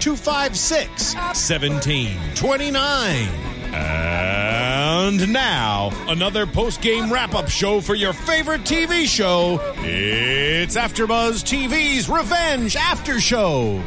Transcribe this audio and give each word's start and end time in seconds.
256 0.00 1.14
1729. 1.14 3.28
And 3.74 5.32
now, 5.32 5.90
another 6.08 6.46
post 6.46 6.80
game 6.80 7.12
wrap 7.12 7.34
up 7.34 7.48
show 7.48 7.80
for 7.80 7.94
your 7.94 8.12
favorite 8.12 8.62
TV 8.62 9.06
show. 9.06 9.58
It's 9.78 10.76
AfterBuzz 10.76 11.42
TV's 11.42 12.08
Revenge 12.08 12.76
After 12.76 13.20
Show. 13.20 13.82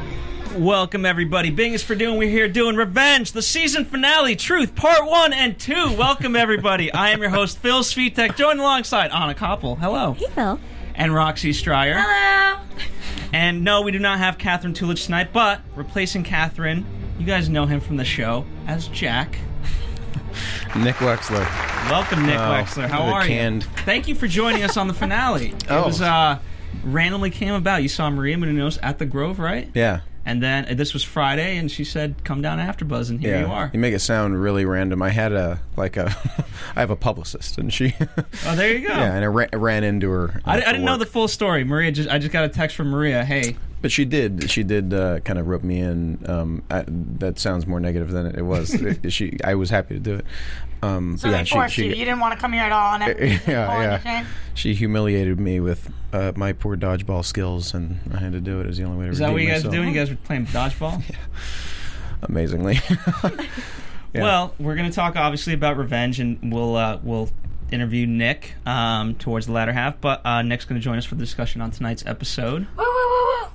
Welcome 0.56 1.06
everybody. 1.06 1.50
Bing 1.50 1.74
is 1.74 1.82
for 1.82 1.96
doing. 1.96 2.18
We're 2.18 2.30
here 2.30 2.50
doing 2.50 2.76
Revenge, 2.76 3.32
the 3.32 3.42
season 3.42 3.86
finale, 3.86 4.36
Truth, 4.36 4.76
Part 4.76 5.06
One 5.06 5.32
and 5.32 5.58
Two. 5.58 5.96
Welcome 5.98 6.36
everybody. 6.36 6.92
I 6.92 7.12
am 7.12 7.22
your 7.22 7.30
host 7.30 7.58
Phil 7.60 7.84
Svitek, 7.84 8.36
joined 8.36 8.60
alongside 8.60 9.12
Anna 9.12 9.34
Koppel. 9.34 9.78
Hello. 9.78 10.14
Hey, 10.14 10.28
Phil. 10.28 10.60
And 10.94 11.16
Roxy 11.16 11.54
Striar. 11.54 12.02
Hello. 12.02 12.60
And 13.34 13.64
no, 13.64 13.82
we 13.82 13.92
do 13.92 14.00
not 14.00 14.18
have 14.20 14.38
Catherine 14.38 14.74
Tulich 14.74 15.06
tonight, 15.06 15.30
but 15.32 15.62
replacing 15.76 16.24
Catherine, 16.24 16.86
you 17.18 17.26
guys 17.26 17.48
know 17.50 17.66
him 17.66 17.80
from 17.80 17.98
the 17.98 18.06
show 18.06 18.46
as 18.68 18.88
Jack. 18.90 19.38
Nick 20.76 20.96
Wechsler. 20.96 21.46
Welcome, 21.90 22.26
Nick 22.26 22.38
Oh, 22.40 22.42
Wechsler. 22.44 22.88
How 22.90 23.04
are 23.04 23.26
canned- 23.26 23.64
you? 23.64 23.70
Thank 23.86 24.08
you 24.08 24.16
for 24.16 24.28
joining 24.28 24.64
us 24.64 24.78
on 24.78 24.88
the 24.88 24.94
finale. 24.94 25.50
It 25.54 25.66
Oh. 25.70 25.86
was 25.88 26.02
uh, 26.02 26.40
randomly 26.84 27.30
came 27.30 27.54
about. 27.54 27.84
You 27.84 27.90
saw 27.90 28.10
Maria 28.10 28.38
Menounos 28.38 28.78
at 28.82 28.98
the 29.00 29.06
Grove, 29.06 29.40
right? 29.40 29.70
Yeah. 29.74 30.02
And 30.26 30.42
then 30.42 30.66
uh, 30.70 30.74
this 30.76 30.94
was 30.94 31.04
Friday, 31.04 31.58
and 31.58 31.72
she 31.72 31.84
said, 31.84 32.24
"Come 32.24 32.42
down 32.44 32.60
after 32.60 32.86
Buzz," 32.86 33.10
and 33.10 33.20
here 33.20 33.36
Yeah. 33.36 33.42
you 33.42 33.52
are. 33.52 33.72
You 33.74 33.80
make 33.80 33.94
it 33.94 34.00
sound 34.00 34.40
really 34.42 34.66
random. 34.66 35.02
I 35.02 35.10
had 35.10 35.32
a 35.34 35.60
like 35.76 35.98
a 35.98 36.16
I 36.76 36.80
have 36.82 36.92
a 36.92 36.96
publicist 36.96 37.58
and 37.58 37.74
she 37.74 37.96
Oh, 38.46 38.56
there 38.56 38.72
you 38.78 38.88
go. 38.88 38.94
Yeah, 38.94 39.14
and 39.16 39.24
I 39.26 39.28
ran, 39.28 39.50
ran 39.54 39.84
into 39.84 40.10
her. 40.12 40.42
I, 40.46 40.58
uh, 40.58 40.58
I 40.58 40.62
for 40.62 40.72
didn't 40.74 40.86
know 40.86 40.98
the 40.98 41.06
full 41.08 41.28
story. 41.28 41.64
Maria 41.64 41.92
just 41.92 42.08
I 42.10 42.20
just 42.20 42.32
got 42.32 42.46
a 42.46 42.50
text 42.50 42.76
from 42.76 42.90
Maria. 42.90 43.26
Hey, 43.26 43.56
But 43.82 43.92
she 43.92 44.06
did. 44.06 44.50
She 44.52 44.62
did 44.64 44.94
uh, 44.94 45.22
kind 45.22 45.40
of 45.40 45.48
rope 45.48 45.64
me 45.64 45.80
in. 45.80 46.24
Um, 46.30 46.64
I, 46.70 46.84
that 46.88 47.40
sounds 47.40 47.66
more 47.66 47.80
negative 47.80 48.12
than 48.12 48.28
it 48.28 48.44
was. 48.44 48.74
It- 48.82 49.12
she, 49.12 49.38
I 49.44 49.56
was 49.56 49.70
happy 49.72 49.96
to 49.96 50.00
do 50.00 50.16
it. 50.16 50.26
Um, 50.84 51.18
So 51.18 51.28
but 51.28 51.32
they 51.32 51.38
yeah, 51.56 51.68
she, 51.68 51.74
she, 51.74 51.84
you. 51.88 51.90
You 51.96 52.06
didn't 52.06 52.20
want 52.20 52.34
to 52.34 52.40
come 52.40 52.54
here 52.54 52.64
at 52.64 52.72
all. 52.72 52.96
And 52.96 53.20
yeah, 53.48 54.00
yeah. 54.04 54.26
She 54.54 54.74
humiliated 54.74 55.40
me 55.40 55.60
with 55.60 55.92
uh, 56.12 56.32
my 56.36 56.54
poor 56.54 56.76
dodgeball 56.76 57.24
skills, 57.24 57.74
and 57.74 58.00
I 58.14 58.18
had 58.18 58.32
to 58.34 58.42
do 58.42 58.60
it. 58.60 58.64
It 58.64 58.68
was 58.68 58.78
the 58.78 58.84
only 58.86 58.98
way 58.98 59.06
to 59.06 59.12
is 59.12 59.20
that 59.20 59.28
redeem 59.28 59.34
what 59.36 59.42
you 59.44 59.48
guys 59.50 59.64
were 59.64 59.70
myself. 59.70 59.84
doing? 59.84 59.94
You 59.94 60.00
guys 60.00 60.10
were 60.10 60.16
playing 60.18 60.46
dodgeball. 60.48 61.04
yeah. 61.10 61.16
Amazingly. 62.24 62.80
Yeah. 64.14 64.24
Well, 64.24 64.54
we're 64.60 64.76
going 64.76 64.90
to 64.90 64.94
talk 64.94 65.16
obviously 65.16 65.54
about 65.54 65.78
revenge, 65.78 66.20
and 66.20 66.52
we'll 66.54 66.76
uh, 66.76 67.00
we'll 67.02 67.30
interview 67.72 68.06
Nick 68.06 68.56
um, 68.66 69.16
towards 69.16 69.46
the 69.46 69.54
latter 69.54 69.72
half. 69.72 70.02
But 70.02 70.26
uh, 70.26 70.42
Nick's 70.42 70.66
going 70.66 70.82
to 70.82 70.84
join 70.84 70.98
us 70.98 71.06
for 71.06 71.16
the 71.16 71.24
discussion 71.24 71.62
on 71.62 71.72
tonight's 71.72 72.06
episode. 72.06 72.68
Woo, 72.76 72.84
woo, 72.84 72.86
woo, 72.86 73.26
woo. 73.44 73.48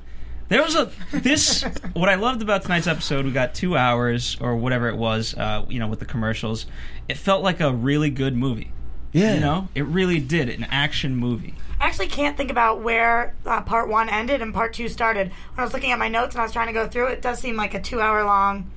There 0.48 0.62
was 0.62 0.76
a 0.76 0.90
this. 1.12 1.62
what 1.94 2.08
I 2.08 2.14
loved 2.14 2.42
about 2.42 2.62
tonight's 2.62 2.86
episode, 2.86 3.24
we 3.24 3.32
got 3.32 3.54
two 3.54 3.76
hours 3.76 4.36
or 4.40 4.56
whatever 4.56 4.88
it 4.88 4.96
was. 4.96 5.34
Uh, 5.34 5.64
you 5.68 5.78
know, 5.78 5.88
with 5.88 5.98
the 5.98 6.04
commercials, 6.06 6.66
it 7.08 7.16
felt 7.16 7.42
like 7.42 7.60
a 7.60 7.72
really 7.72 8.10
good 8.10 8.36
movie. 8.36 8.70
yeah. 9.12 9.34
You 9.34 9.40
know, 9.40 9.68
it 9.74 9.84
really 9.86 10.20
did. 10.20 10.48
An 10.48 10.64
action 10.64 11.16
movie. 11.16 11.54
I 11.80 11.86
actually 11.86 12.08
can't 12.08 12.36
think 12.36 12.50
about 12.50 12.80
where 12.80 13.34
uh, 13.44 13.60
part 13.60 13.88
one 13.88 14.08
ended 14.08 14.40
and 14.40 14.54
part 14.54 14.72
two 14.72 14.88
started. 14.88 15.28
When 15.28 15.58
I 15.58 15.62
was 15.62 15.74
looking 15.74 15.92
at 15.92 15.98
my 15.98 16.08
notes 16.08 16.34
and 16.34 16.40
I 16.40 16.44
was 16.44 16.52
trying 16.52 16.68
to 16.68 16.72
go 16.72 16.86
through 16.88 17.08
it, 17.08 17.12
it 17.14 17.22
does 17.22 17.38
seem 17.38 17.56
like 17.56 17.74
a 17.74 17.80
two-hour 17.80 18.24
long. 18.24 18.70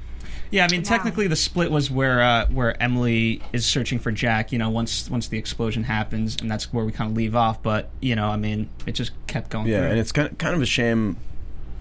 Yeah, 0.52 0.66
I 0.66 0.68
mean, 0.70 0.82
technically, 0.82 1.28
the 1.28 1.36
split 1.36 1.70
was 1.70 1.92
where 1.92 2.22
uh, 2.22 2.48
where 2.48 2.82
Emily 2.82 3.42
is 3.54 3.68
searching 3.68 4.00
for 4.00 4.12
Jack. 4.12 4.52
You 4.52 4.58
know, 4.58 4.72
once 4.72 5.08
once 5.08 5.28
the 5.28 5.38
explosion 5.38 5.84
happens, 5.84 6.38
and 6.42 6.50
that's 6.50 6.74
where 6.74 6.84
we 6.84 6.92
kind 6.92 7.12
of 7.12 7.16
leave 7.16 7.36
off. 7.36 7.62
But 7.62 7.90
you 8.02 8.16
know, 8.16 8.28
I 8.28 8.36
mean, 8.36 8.68
it 8.88 8.94
just 8.94 9.12
kept 9.28 9.52
going. 9.52 9.68
Yeah, 9.68 9.82
through. 9.82 9.90
and 9.92 10.00
it's 10.00 10.12
kind 10.12 10.32
of, 10.32 10.38
kind 10.40 10.56
of 10.56 10.62
a 10.64 10.66
shame, 10.66 11.18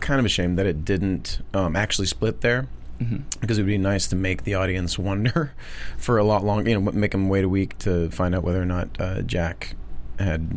kind 0.00 0.18
of 0.20 0.26
a 0.26 0.28
shame 0.28 0.56
that 0.56 0.66
it 0.66 0.84
didn't 0.84 1.40
um, 1.54 1.76
actually 1.76 2.06
split 2.06 2.40
there, 2.40 2.68
Mm-hmm. 3.00 3.18
because 3.40 3.58
it 3.58 3.62
would 3.62 3.68
be 3.68 3.78
nice 3.78 4.08
to 4.08 4.16
make 4.16 4.42
the 4.42 4.54
audience 4.56 4.98
wonder 4.98 5.52
for 5.96 6.18
a 6.18 6.24
lot 6.24 6.44
longer. 6.44 6.68
You 6.68 6.80
know, 6.80 6.90
make 6.92 7.12
them 7.12 7.28
wait 7.28 7.44
a 7.44 7.48
week 7.48 7.78
to 7.80 8.10
find 8.10 8.34
out 8.34 8.42
whether 8.42 8.60
or 8.60 8.66
not 8.66 8.88
uh, 9.00 9.22
Jack 9.22 9.76
had. 10.18 10.48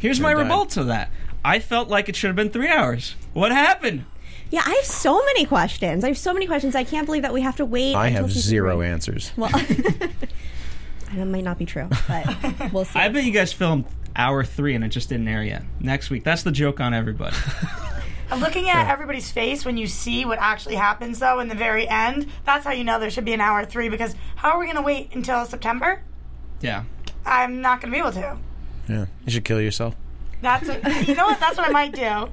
Here's 0.00 0.18
my 0.18 0.34
died. 0.34 0.40
rebuttal 0.42 0.66
to 0.66 0.84
that. 0.84 1.10
I 1.44 1.60
felt 1.60 1.88
like 1.88 2.08
it 2.08 2.16
should 2.16 2.26
have 2.28 2.36
been 2.36 2.50
three 2.50 2.68
hours. 2.68 3.14
What 3.32 3.52
happened? 3.52 4.06
Yeah, 4.50 4.62
I 4.66 4.70
have 4.74 4.84
so 4.84 5.24
many 5.24 5.44
questions. 5.46 6.02
I 6.02 6.08
have 6.08 6.18
so 6.18 6.32
many 6.34 6.46
questions. 6.48 6.74
I 6.74 6.82
can't 6.84 7.06
believe 7.06 7.22
that 7.22 7.32
we 7.32 7.42
have 7.42 7.56
to 7.56 7.64
wait. 7.64 7.94
I 7.94 8.08
until 8.08 8.22
have 8.24 8.32
season 8.32 8.50
zero 8.50 8.78
three. 8.78 8.86
answers. 8.88 9.32
Well, 9.36 9.50
that 11.14 11.24
might 11.26 11.44
not 11.44 11.58
be 11.58 11.64
true, 11.66 11.88
but 12.08 12.72
we'll 12.72 12.84
see. 12.84 12.98
I 12.98 13.08
bet 13.08 13.22
you 13.24 13.30
guys 13.30 13.52
filmed 13.52 13.84
hour 14.16 14.42
three 14.44 14.74
and 14.74 14.84
it 14.84 14.88
just 14.88 15.08
didn't 15.08 15.28
air 15.28 15.42
yet. 15.44 15.62
Next 15.80 16.10
week. 16.10 16.24
That's 16.24 16.42
the 16.42 16.52
joke 16.52 16.80
on 16.80 16.92
everybody. 16.94 17.36
And 18.30 18.40
looking 18.40 18.68
at 18.68 18.90
everybody's 18.90 19.30
face 19.30 19.64
when 19.64 19.76
you 19.76 19.86
see 19.86 20.24
what 20.24 20.38
actually 20.38 20.76
happens, 20.76 21.18
though, 21.18 21.40
in 21.40 21.48
the 21.48 21.54
very 21.54 21.86
end, 21.88 22.26
that's 22.44 22.64
how 22.64 22.72
you 22.72 22.84
know 22.84 22.98
there 22.98 23.10
should 23.10 23.24
be 23.24 23.32
an 23.34 23.40
hour 23.40 23.64
three. 23.64 23.88
Because 23.88 24.14
how 24.36 24.50
are 24.52 24.58
we 24.58 24.66
going 24.66 24.76
to 24.76 24.82
wait 24.82 25.14
until 25.14 25.44
September? 25.44 26.02
yeah. 26.60 26.84
I'm 27.26 27.60
not 27.62 27.80
going 27.80 27.90
to 27.90 27.96
be 27.96 28.00
able 28.00 28.12
to. 28.12 28.36
Yeah, 28.86 29.06
you 29.24 29.32
should 29.32 29.44
kill 29.44 29.60
yourself. 29.60 29.94
That's 30.42 30.68
a, 30.68 31.04
you 31.06 31.14
know 31.14 31.24
what? 31.24 31.40
That's 31.40 31.56
what 31.56 31.66
I 31.66 31.72
might 31.72 31.94
do. 31.94 32.28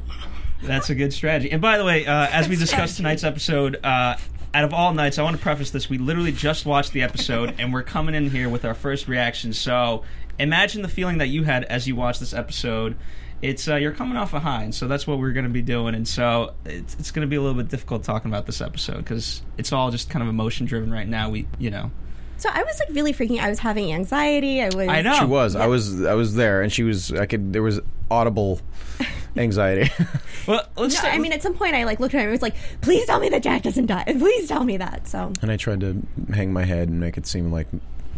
That's 0.64 0.90
a 0.90 0.96
good 0.96 1.14
strategy. 1.14 1.50
And 1.52 1.62
by 1.62 1.78
the 1.78 1.86
way, 1.86 2.06
uh, 2.06 2.28
as 2.28 2.50
we 2.50 2.56
Good 2.56 2.62
discussed 2.62 2.98
tonight's 2.98 3.24
episode, 3.24 3.78
uh, 3.86 4.18
out 4.54 4.64
of 4.66 4.74
all 4.74 4.94
nights, 4.94 5.18
I 5.18 5.24
want 5.24 5.38
to 5.38 5.42
preface 5.42 5.72
this: 5.72 5.90
we 5.90 5.98
literally 5.98 6.34
just 6.34 6.66
watched 6.66 6.92
the 6.92 7.04
episode, 7.04 7.56
and 7.58 7.72
we're 7.72 7.84
coming 7.84 8.16
in 8.16 8.30
here 8.30 8.50
with 8.50 8.66
our 8.66 8.74
first 8.74 9.08
reaction. 9.08 9.54
So 9.54 10.04
imagine 10.38 10.82
the 10.82 10.90
feeling 10.90 11.20
that 11.20 11.28
you 11.28 11.44
had 11.44 11.64
as 11.64 11.88
you 11.88 11.96
watched 11.96 12.20
this 12.20 12.34
episode. 12.34 12.98
It's 13.42 13.68
uh, 13.68 13.76
you're 13.76 13.92
coming 13.92 14.18
off 14.18 14.34
a 14.34 14.40
high, 14.40 14.64
and 14.64 14.74
so 14.76 14.88
that's 14.88 15.08
what 15.08 15.18
we're 15.20 15.32
going 15.32 15.46
to 15.46 15.50
be 15.52 15.62
doing. 15.64 15.96
And 15.96 16.08
so 16.08 16.54
it's, 16.66 16.96
it's 16.96 17.12
going 17.12 17.22
to 17.22 17.28
be 17.28 17.36
a 17.36 17.42
little 17.42 17.58
bit 17.62 17.70
difficult 17.70 18.04
talking 18.04 18.30
about 18.30 18.46
this 18.46 18.62
episode 18.62 18.98
because 18.98 19.42
it's 19.58 19.74
all 19.74 19.90
just 19.90 20.10
kind 20.10 20.22
of 20.22 20.30
emotion 20.30 20.66
driven 20.68 20.92
right 20.92 21.08
now. 21.08 21.30
We, 21.30 21.48
you 21.58 21.72
know, 21.72 21.90
so 22.38 22.50
I 22.52 22.64
was 22.64 22.80
like 22.80 22.90
really 22.96 23.14
freaking. 23.14 23.40
I 23.40 23.50
was 23.50 23.60
having 23.60 23.94
anxiety. 23.94 24.62
I 24.62 24.66
was. 24.66 24.88
I 24.88 25.02
know 25.02 25.14
She 25.14 25.26
was. 25.26 25.56
I 25.56 25.68
was. 25.68 26.04
I 26.04 26.14
was 26.14 26.36
there, 26.36 26.62
and 26.62 26.72
she 26.72 26.84
was. 26.84 27.12
I 27.14 27.26
could. 27.26 27.54
There 27.54 27.64
was 27.64 27.80
audible 28.10 28.60
anxiety. 29.38 29.92
well, 30.48 30.68
let's. 30.76 30.96
No, 30.96 31.00
start- 31.00 31.14
I 31.14 31.18
mean, 31.20 31.34
at 31.34 31.44
some 31.44 31.54
point, 31.54 31.76
I 31.76 31.84
like 31.84 32.00
looked 32.00 32.14
at 32.16 32.20
him. 32.20 32.24
and 32.26 32.32
was 32.32 32.42
like, 32.42 32.56
"Please 32.82 33.06
tell 33.06 33.20
me 33.20 33.30
that 33.30 33.44
Jack 33.44 33.64
doesn't 33.64 33.86
die. 33.86 34.04
Please 34.06 34.48
tell 34.48 34.64
me 34.64 34.78
that." 34.78 35.08
So 35.08 35.32
and 35.42 35.52
I 35.52 35.58
tried 35.58 35.82
to 35.82 36.02
hang 36.34 36.52
my 36.52 36.64
head 36.66 36.90
and 36.90 37.00
make 37.00 37.18
it 37.18 37.26
seem 37.28 37.52
like. 37.52 37.68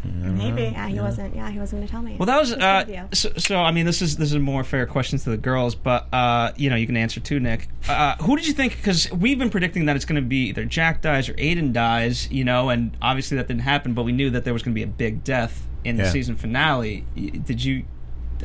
Maybe. 0.04 0.64
yeah, 0.64 0.88
he 0.88 1.00
wasn't. 1.00 1.36
Yeah, 1.36 1.50
he 1.50 1.60
wasn't 1.60 1.80
going 1.80 1.88
to 1.88 1.92
tell 1.92 2.02
me. 2.02 2.16
Well, 2.18 2.26
that 2.26 2.40
was 2.40 2.52
uh, 2.54 2.84
good 2.84 2.96
of 2.96 3.04
you. 3.04 3.10
so, 3.14 3.30
so. 3.38 3.58
I 3.62 3.72
mean, 3.72 3.86
this 3.86 4.02
is 4.02 4.18
this 4.18 4.30
is 4.30 4.36
a 4.36 4.40
more 4.40 4.64
fair 4.64 4.86
question 4.86 5.18
to 5.20 5.30
the 5.30 5.38
girls, 5.38 5.76
but 5.76 6.08
uh, 6.14 6.52
you 6.58 6.70
know, 6.70 6.76
you 6.76 6.86
can 6.86 6.98
answer 6.98 7.20
too, 7.20 7.40
Nick. 7.40 7.70
Uh, 7.88 8.16
who 8.18 8.36
did 8.36 8.46
you 8.48 8.54
think? 8.54 8.76
Because 8.76 9.12
we've 9.12 9.40
been 9.40 9.50
predicting 9.50 9.86
that 9.86 9.96
it's 9.96 10.06
going 10.06 10.22
to 10.22 10.28
be 10.28 10.48
either 10.50 10.66
Jack 10.66 11.02
dies 11.02 11.30
or 11.30 11.34
Aiden 11.36 11.72
dies, 11.74 12.30
you 12.32 12.44
know, 12.44 12.70
and 12.70 12.96
obviously 13.02 13.38
that 13.38 13.48
didn't 13.48 13.62
happen. 13.64 13.94
But 13.94 14.04
we 14.04 14.12
knew 14.12 14.30
that 14.32 14.44
there 14.44 14.54
was 14.54 14.62
going 14.64 14.74
to 14.74 14.80
be 14.80 14.84
a 14.84 14.88
big 14.88 15.24
death 15.24 15.66
in 15.84 15.98
the 15.98 16.04
Yeah. 16.04 16.10
season 16.12 16.36
finale. 16.36 17.06
Did 17.16 17.64
you? 17.64 17.86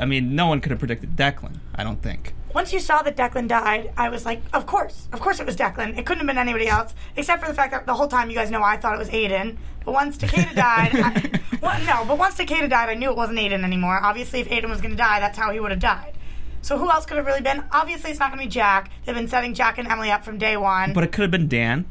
I 0.01 0.05
mean, 0.05 0.35
no 0.37 0.47
one 0.47 0.61
could 0.61 0.71
have 0.71 0.79
predicted 0.79 1.17
Declan. 1.17 1.59
I 1.75 1.83
don't 1.83 2.01
think. 2.03 2.35
Once 2.59 2.73
you 2.73 2.81
saw 2.81 3.03
that 3.03 3.17
Declan 3.17 3.47
died, 3.47 3.93
I 3.97 4.09
was 4.09 4.27
like, 4.27 4.43
of 4.53 4.67
course, 4.67 5.07
of 5.13 5.21
course 5.21 5.39
it 5.39 5.47
was 5.47 5.55
Declan. 5.55 5.97
It 5.97 6.05
couldn't 6.05 6.19
have 6.19 6.27
been 6.27 6.39
anybody 6.39 6.67
else, 6.67 6.93
except 7.15 7.41
for 7.41 7.49
the 7.49 7.55
fact 7.55 7.71
that 7.71 7.87
the 7.87 7.95
whole 7.95 8.09
time 8.09 8.31
you 8.31 8.35
guys 8.35 8.51
know 8.51 8.65
I 8.65 8.77
thought 8.77 8.97
it 8.97 8.99
was 8.99 9.11
Aiden. 9.11 9.59
But 9.85 9.93
once 9.93 10.19
Takeda 10.19 10.57
died, 10.57 10.91
I, 10.93 11.41
well, 11.63 11.81
no, 11.85 12.05
but 12.09 12.19
once 12.19 12.35
Takeda 12.35 12.69
died, 12.69 12.89
I 12.89 12.95
knew 12.95 13.11
it 13.11 13.17
wasn't 13.17 13.39
Aiden 13.39 13.63
anymore. 13.63 14.01
Obviously, 14.03 14.41
if 14.41 14.49
Aiden 14.49 14.71
was 14.71 14.81
going 14.81 14.91
to 14.91 14.97
die, 14.97 15.21
that's 15.21 15.39
how 15.39 15.53
he 15.53 15.61
would 15.61 15.71
have 15.71 15.79
died. 15.79 16.15
So 16.63 16.77
who 16.77 16.91
else 16.91 17.07
could 17.07 17.17
have 17.19 17.27
really 17.27 17.43
been? 17.43 17.63
Obviously, 17.71 18.11
it's 18.11 18.19
not 18.19 18.33
going 18.33 18.41
to 18.41 18.47
be 18.47 18.51
Jack. 18.51 18.91
They've 19.07 19.15
been 19.15 19.29
setting 19.29 19.55
Jack 19.55 19.79
and 19.79 19.87
Emily 19.87 20.11
up 20.11 20.25
from 20.25 20.39
day 20.39 20.57
one. 20.57 20.95
But 20.95 21.05
it 21.05 21.13
could 21.13 21.23
have 21.23 21.31
been 21.31 21.47
Dan. 21.47 21.87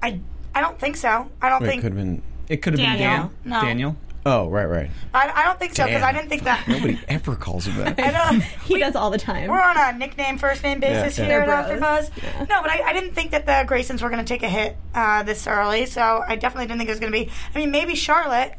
I, 0.00 0.20
I 0.54 0.60
don't 0.60 0.78
think 0.78 0.94
so. 0.96 1.32
I 1.42 1.48
don't 1.48 1.64
It 1.64 1.66
think. 1.66 1.82
could 1.82 1.94
have 1.94 1.98
been. 1.98 2.22
It 2.48 2.58
could 2.58 2.74
have 2.74 2.78
been 2.78 2.96
Daniel. 2.96 3.08
Dan. 3.22 3.30
No. 3.44 3.60
Daniel. 3.60 3.96
Oh, 4.30 4.48
right, 4.50 4.66
right. 4.66 4.90
I, 5.14 5.30
I 5.30 5.44
don't 5.44 5.58
think 5.58 5.74
so 5.74 5.86
because 5.86 6.02
I 6.02 6.12
didn't 6.12 6.28
think 6.28 6.42
that. 6.44 6.68
Nobody 6.68 7.00
ever 7.08 7.34
calls 7.34 7.66
him 7.66 7.76
that. 7.78 7.98
I 7.98 8.36
know. 8.38 8.44
He 8.68 8.78
does 8.78 8.94
all 8.94 9.08
the 9.10 9.16
time. 9.18 9.48
We're 9.48 9.58
on 9.60 9.76
a 9.78 9.96
nickname, 9.96 10.36
first 10.36 10.62
name 10.62 10.80
basis 10.80 11.16
Yeah, 11.18 11.24
yeah. 11.24 11.30
here 11.30 11.46
They're 11.46 11.54
at 11.54 11.78
bros. 11.80 12.10
AfterBuzz. 12.10 12.48
No, 12.50 12.60
but 12.60 12.70
I, 12.70 12.82
I 12.88 12.92
didn't 12.92 13.14
think 13.14 13.30
that 13.30 13.46
the 13.46 13.64
Graysons 13.66 14.02
were 14.02 14.10
going 14.10 14.22
to 14.22 14.28
take 14.28 14.42
a 14.42 14.48
hit 14.48 14.76
uh, 14.94 15.22
this 15.22 15.46
early, 15.46 15.86
so 15.86 16.22
I 16.26 16.36
definitely 16.36 16.66
didn't 16.66 16.78
think 16.80 16.90
it 16.90 16.92
was 16.92 17.00
going 17.00 17.12
to 17.12 17.18
be. 17.18 17.30
I 17.54 17.58
mean, 17.58 17.70
maybe 17.70 17.94
Charlotte, 17.94 18.54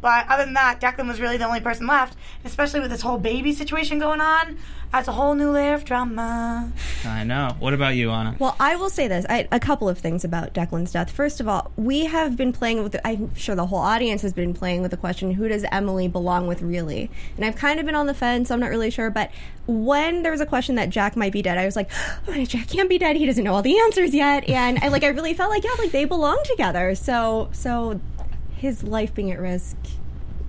but 0.00 0.28
other 0.28 0.44
than 0.44 0.54
that, 0.54 0.80
Declan 0.80 1.08
was 1.08 1.20
really 1.20 1.36
the 1.36 1.46
only 1.46 1.60
person 1.60 1.86
left, 1.86 2.16
especially 2.44 2.80
with 2.80 2.90
this 2.90 3.00
whole 3.00 3.18
baby 3.18 3.52
situation 3.52 3.98
going 3.98 4.20
on. 4.20 4.58
That's 4.92 5.06
a 5.06 5.12
whole 5.12 5.34
new 5.34 5.50
layer 5.50 5.74
of 5.74 5.84
drama. 5.84 6.72
I 7.04 7.22
know. 7.22 7.54
What 7.58 7.74
about 7.74 7.94
you, 7.94 8.10
Anna? 8.10 8.36
Well, 8.38 8.56
I 8.58 8.74
will 8.76 8.88
say 8.88 9.06
this: 9.06 9.26
I, 9.28 9.46
a 9.52 9.60
couple 9.60 9.86
of 9.86 9.98
things 9.98 10.24
about 10.24 10.54
Declan's 10.54 10.92
death. 10.92 11.10
First 11.10 11.40
of 11.40 11.48
all, 11.48 11.70
we 11.76 12.06
have 12.06 12.36
been 12.38 12.54
playing 12.54 12.82
with. 12.82 12.96
I'm 13.04 13.34
sure 13.34 13.54
the 13.54 13.66
whole 13.66 13.80
audience 13.80 14.22
has 14.22 14.32
been 14.32 14.54
playing 14.54 14.80
with 14.80 14.90
the 14.90 14.96
question: 14.96 15.32
Who 15.32 15.46
does 15.46 15.64
Emily 15.70 16.08
belong 16.08 16.46
with, 16.46 16.62
really? 16.62 17.10
And 17.36 17.44
I've 17.44 17.56
kind 17.56 17.78
of 17.78 17.84
been 17.84 17.94
on 17.94 18.06
the 18.06 18.14
fence. 18.14 18.50
I'm 18.50 18.60
not 18.60 18.70
really 18.70 18.90
sure, 18.90 19.10
but 19.10 19.30
when 19.66 20.22
there 20.22 20.32
was 20.32 20.40
a 20.40 20.46
question 20.46 20.76
that 20.76 20.88
Jack 20.88 21.16
might 21.16 21.32
be 21.32 21.42
dead, 21.42 21.58
I 21.58 21.66
was 21.66 21.76
like, 21.76 21.90
oh, 22.28 22.44
Jack 22.46 22.68
can't 22.68 22.88
be 22.88 22.96
dead. 22.96 23.16
He 23.16 23.26
doesn't 23.26 23.44
know 23.44 23.54
all 23.54 23.62
the 23.62 23.78
answers 23.78 24.14
yet, 24.14 24.48
and 24.48 24.78
I 24.78 24.88
like. 24.88 25.04
I 25.04 25.08
really 25.08 25.34
felt 25.34 25.50
like, 25.50 25.64
yeah, 25.64 25.74
like 25.78 25.92
they 25.92 26.06
belong 26.06 26.42
together. 26.46 26.94
So, 26.94 27.50
so 27.52 28.00
his 28.58 28.82
life 28.82 29.14
being 29.14 29.30
at 29.32 29.38
risk 29.40 29.76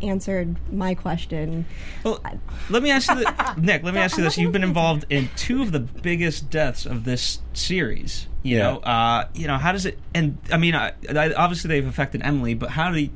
answered 0.01 0.55
my 0.71 0.95
question. 0.95 1.65
Well, 2.03 2.23
let 2.69 2.81
me 2.83 2.89
ask 2.89 3.09
you, 3.09 3.15
the, 3.15 3.53
Nick. 3.57 3.83
Let 3.83 3.93
me 3.93 3.99
ask 3.99 4.17
you 4.17 4.23
this: 4.23 4.37
You've 4.37 4.51
been 4.53 4.63
involved 4.63 5.05
in 5.09 5.29
two 5.35 5.61
of 5.61 5.71
the 5.71 5.79
biggest 5.79 6.49
deaths 6.49 6.85
of 6.85 7.03
this 7.03 7.39
series. 7.53 8.27
You 8.43 8.57
Yeah. 8.57 8.63
know, 8.63 8.77
uh, 8.79 9.27
you 9.33 9.47
know, 9.47 9.57
how 9.57 9.71
does 9.73 9.85
it? 9.85 9.99
And 10.13 10.37
I 10.51 10.57
mean, 10.57 10.73
I, 10.75 10.93
I, 11.13 11.33
obviously 11.33 11.67
they've 11.67 11.85
affected 11.87 12.21
Emily, 12.23 12.53
but 12.53 12.69
how 12.71 12.91
did? 12.91 13.11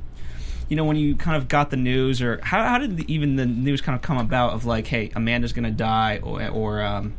You 0.69 0.77
know, 0.77 0.85
when 0.85 0.95
you 0.95 1.15
kind 1.15 1.37
of 1.37 1.47
got 1.47 1.69
the 1.69 1.77
news, 1.77 2.21
or 2.21 2.39
how, 2.41 2.63
how 2.63 2.77
did 2.79 2.97
the, 2.97 3.13
even 3.13 3.35
the 3.35 3.45
news 3.45 3.81
kind 3.81 3.95
of 3.95 4.01
come 4.01 4.17
about 4.17 4.53
of 4.53 4.65
like, 4.65 4.87
hey, 4.87 5.11
Amanda's 5.15 5.53
going 5.53 5.65
to 5.65 5.71
die, 5.71 6.19
or 6.23 6.45
or 6.49 6.81
um, 6.81 7.13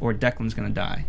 or 0.00 0.12
Declan's 0.14 0.54
going 0.54 0.68
to 0.68 0.74
die? 0.74 1.04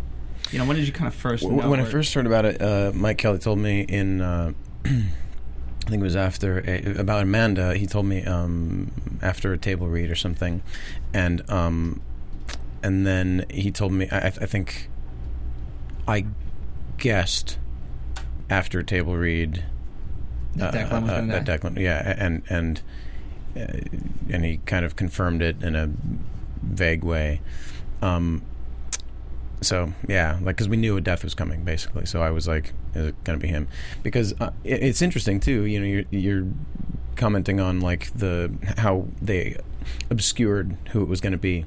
You 0.52 0.58
know, 0.58 0.64
when 0.66 0.76
did 0.76 0.86
you 0.86 0.92
kind 0.92 1.08
of 1.08 1.14
first 1.14 1.42
W- 1.44 1.60
know? 1.62 1.68
when 1.68 1.80
I 1.80 1.84
first 1.84 2.14
heard 2.14 2.26
about 2.26 2.44
it, 2.44 2.60
uh, 2.62 2.92
Mike 2.94 3.18
Kelly 3.18 3.38
told 3.38 3.58
me 3.58 3.80
in, 3.82 4.20
uh, 4.20 4.52
I 5.88 5.90
think 5.90 6.02
it 6.02 6.04
was 6.04 6.16
after 6.16 6.62
a, 6.66 7.00
about 7.00 7.22
Amanda. 7.22 7.74
He 7.74 7.86
told 7.86 8.04
me 8.04 8.22
um, 8.22 8.92
after 9.22 9.54
a 9.54 9.58
table 9.58 9.88
read 9.88 10.10
or 10.10 10.14
something, 10.14 10.62
and 11.14 11.50
um, 11.50 12.02
and 12.82 13.06
then 13.06 13.46
he 13.48 13.70
told 13.70 13.92
me. 13.92 14.06
I, 14.12 14.26
I 14.26 14.30
think 14.30 14.90
I 16.06 16.26
guessed 16.98 17.58
after 18.50 18.80
a 18.80 18.84
table 18.84 19.16
read 19.16 19.64
that 20.56 20.74
Declan 20.74 21.02
was 21.04 21.10
uh, 21.10 21.20
that 21.22 21.44
die. 21.46 21.56
Declan, 21.56 21.78
yeah, 21.78 22.14
and 22.18 22.42
and 22.50 22.82
uh, 23.56 23.80
and 24.28 24.44
he 24.44 24.58
kind 24.66 24.84
of 24.84 24.94
confirmed 24.94 25.40
it 25.40 25.62
in 25.62 25.74
a 25.74 25.88
vague 26.60 27.02
way. 27.02 27.40
Um, 28.02 28.42
so 29.62 29.94
yeah, 30.06 30.38
like 30.42 30.56
because 30.56 30.68
we 30.68 30.76
knew 30.76 30.98
a 30.98 31.00
death 31.00 31.24
was 31.24 31.34
coming, 31.34 31.64
basically. 31.64 32.04
So 32.04 32.20
I 32.20 32.30
was 32.30 32.46
like, 32.46 32.74
"Is 32.94 33.06
it 33.08 33.24
gonna 33.24 33.38
be 33.38 33.48
him?" 33.48 33.68
Because 34.02 34.34
uh, 34.40 34.50
it, 34.64 34.82
it's 34.82 35.02
interesting 35.02 35.40
too. 35.40 35.64
You 35.64 35.80
know, 35.80 35.86
you're 35.86 36.04
you're 36.10 36.46
commenting 37.16 37.60
on 37.60 37.80
like 37.80 38.12
the 38.14 38.50
how 38.78 39.08
they 39.20 39.56
obscured 40.10 40.76
who 40.90 41.02
it 41.02 41.08
was 41.08 41.20
going 41.20 41.32
to 41.32 41.38
be, 41.38 41.66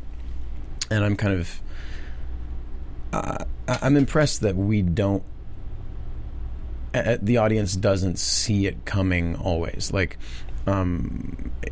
and 0.89 1.03
I'm 1.03 1.15
kind 1.15 1.33
of 1.33 1.61
uh, 3.13 3.45
I'm 3.67 3.97
impressed 3.97 4.41
that 4.41 4.55
we 4.55 4.81
don't. 4.81 5.23
Uh, 6.93 7.17
the 7.21 7.37
audience 7.37 7.75
doesn't 7.75 8.19
see 8.19 8.65
it 8.65 8.85
coming 8.85 9.35
always, 9.35 9.91
like, 9.93 10.17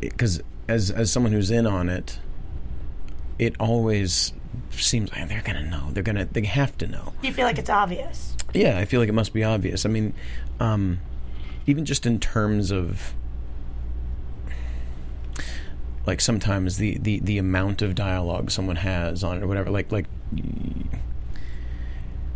because 0.00 0.42
as 0.68 0.90
as 0.90 1.10
someone 1.12 1.32
who's 1.32 1.50
in 1.50 1.66
on 1.66 1.88
it, 1.88 2.18
it 3.38 3.54
always 3.58 4.32
seems 4.70 5.10
like 5.12 5.28
they're 5.28 5.42
gonna 5.42 5.68
know. 5.68 5.88
They're 5.90 6.02
gonna. 6.02 6.26
They 6.26 6.44
have 6.44 6.76
to 6.78 6.86
know. 6.86 7.12
You 7.22 7.32
feel 7.32 7.44
like 7.44 7.58
it's 7.58 7.70
obvious. 7.70 8.36
Yeah, 8.52 8.78
I 8.78 8.84
feel 8.84 9.00
like 9.00 9.08
it 9.08 9.14
must 9.14 9.32
be 9.32 9.44
obvious. 9.44 9.86
I 9.86 9.88
mean, 9.88 10.14
um, 10.58 11.00
even 11.66 11.84
just 11.84 12.06
in 12.06 12.18
terms 12.18 12.70
of 12.70 13.14
like 16.06 16.20
sometimes 16.20 16.78
the, 16.78 16.98
the, 16.98 17.20
the 17.20 17.38
amount 17.38 17.82
of 17.82 17.94
dialogue 17.94 18.50
someone 18.50 18.76
has 18.76 19.22
on 19.22 19.38
it 19.38 19.42
or 19.42 19.46
whatever, 19.46 19.70
like 19.70 19.92
like. 19.92 20.06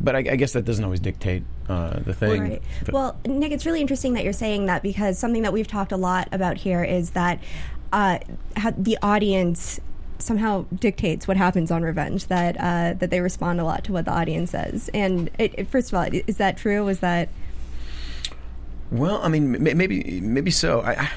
But 0.01 0.17
I, 0.17 0.19
I 0.19 0.37
guess 0.37 0.53
that 0.53 0.65
doesn't 0.65 0.85
always 0.85 1.01
dictate 1.01 1.45
uh, 1.69 2.01
the 2.01 2.13
thing. 2.13 2.43
Right. 2.43 2.63
Well, 2.93 3.19
Nick, 3.25 3.53
it's 3.53 3.65
really 3.65 3.81
interesting 3.81 4.13
that 4.15 4.25
you're 4.25 4.33
saying 4.33 4.67
that 4.67 4.83
because 4.83 5.19
something 5.19 5.43
that 5.43 5.53
we've 5.53 5.67
talked 5.67 5.93
a 5.93 5.97
lot 5.97 6.29
about 6.31 6.59
here 6.59 6.85
is 6.85 7.11
that 7.11 7.43
uh, 7.93 8.19
how 8.57 8.73
the 8.77 8.99
audience 9.03 9.81
somehow 10.19 10.65
dictates 10.75 11.27
what 11.29 11.37
happens 11.37 11.71
on 11.71 11.83
Revenge. 11.83 12.27
That 12.27 12.57
uh, 12.59 12.95
that 12.95 13.11
they 13.11 13.21
respond 13.21 13.61
a 13.61 13.65
lot 13.65 13.85
to 13.85 13.93
what 13.93 14.05
the 14.05 14.13
audience 14.13 14.51
says. 14.53 14.91
And 14.95 15.31
it, 15.39 15.55
it- 15.59 15.69
first 15.69 15.93
of 15.93 15.99
all, 15.99 16.07
is 16.27 16.37
that 16.37 16.57
true? 16.57 16.85
Was 16.85 17.01
that 17.01 17.29
Well, 18.91 19.21
I 19.23 19.29
mean, 19.29 19.63
maybe 19.63 20.21
maybe 20.21 20.51
so. 20.51 20.81
I, 20.81 20.93
I 20.93 21.11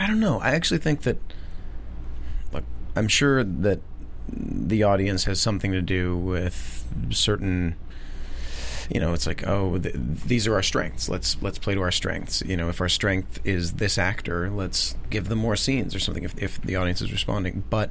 I 0.00 0.06
don't 0.06 0.20
know. 0.20 0.38
I 0.40 0.50
actually 0.50 0.78
think 0.78 1.02
that. 1.02 1.18
Look, 2.52 2.64
I'm 2.94 3.08
sure 3.08 3.42
that 3.42 3.80
the 4.30 4.82
audience 4.82 5.24
has 5.24 5.40
something 5.40 5.72
to 5.72 5.82
do 5.82 6.16
with 6.16 6.84
certain. 7.10 7.74
You 8.88 9.00
know, 9.00 9.12
it's 9.12 9.26
like, 9.26 9.46
oh, 9.46 9.78
th- 9.78 9.94
these 9.96 10.46
are 10.46 10.54
our 10.54 10.62
strengths. 10.62 11.08
Let's 11.08 11.40
let's 11.42 11.58
play 11.58 11.74
to 11.74 11.80
our 11.82 11.90
strengths. 11.90 12.42
You 12.42 12.56
know, 12.56 12.68
if 12.68 12.80
our 12.80 12.88
strength 12.88 13.40
is 13.44 13.74
this 13.74 13.98
actor, 13.98 14.50
let's 14.50 14.96
give 15.10 15.28
them 15.28 15.38
more 15.38 15.56
scenes 15.56 15.94
or 15.94 15.98
something. 15.98 16.24
If 16.24 16.40
if 16.42 16.60
the 16.62 16.76
audience 16.76 17.02
is 17.02 17.12
responding, 17.12 17.64
but 17.68 17.90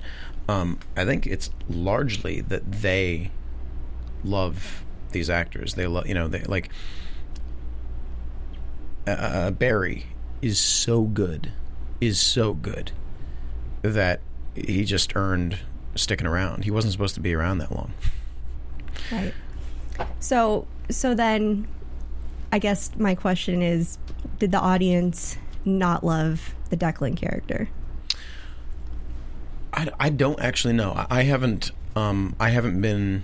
um, 0.50 0.80
I 0.96 1.06
think 1.06 1.28
it's 1.28 1.52
largely 1.70 2.42
that 2.42 2.72
they 2.72 3.32
love 4.24 4.84
these 5.12 5.30
actors. 5.30 5.76
They 5.76 5.88
love, 5.88 6.08
you 6.08 6.14
know, 6.14 6.28
they 6.28 6.42
like 6.44 6.70
uh, 9.06 9.52
Barry 9.52 10.08
is 10.42 10.60
so 10.60 11.04
good, 11.04 11.52
is 12.02 12.20
so 12.20 12.54
good 12.54 12.92
that 13.82 14.22
he 14.56 14.84
just 14.84 15.16
earned 15.16 15.60
sticking 15.96 16.28
around. 16.28 16.64
He 16.64 16.72
wasn't 16.72 16.92
supposed 16.94 17.16
to 17.16 17.22
be 17.22 17.34
around 17.34 17.60
that 17.60 17.72
long. 17.72 17.94
right? 19.12 19.34
So 20.20 20.68
so 20.90 21.14
then, 21.14 21.68
I 22.52 22.60
guess 22.60 22.92
my 22.98 23.16
question 23.16 23.62
is, 23.62 23.98
did 24.40 24.52
the 24.52 24.60
audience 24.60 25.38
not 25.66 26.04
love 26.04 26.56
the 26.70 26.78
Declan 26.78 27.18
character? 27.18 27.70
I, 29.74 29.90
I 30.00 30.10
don't 30.10 30.40
actually 30.40 30.74
know. 30.74 31.06
I, 31.10 31.24
haven't. 31.24 31.72
Um, 31.96 32.36
I 32.40 32.50
haven't 32.50 32.82
been 32.82 33.24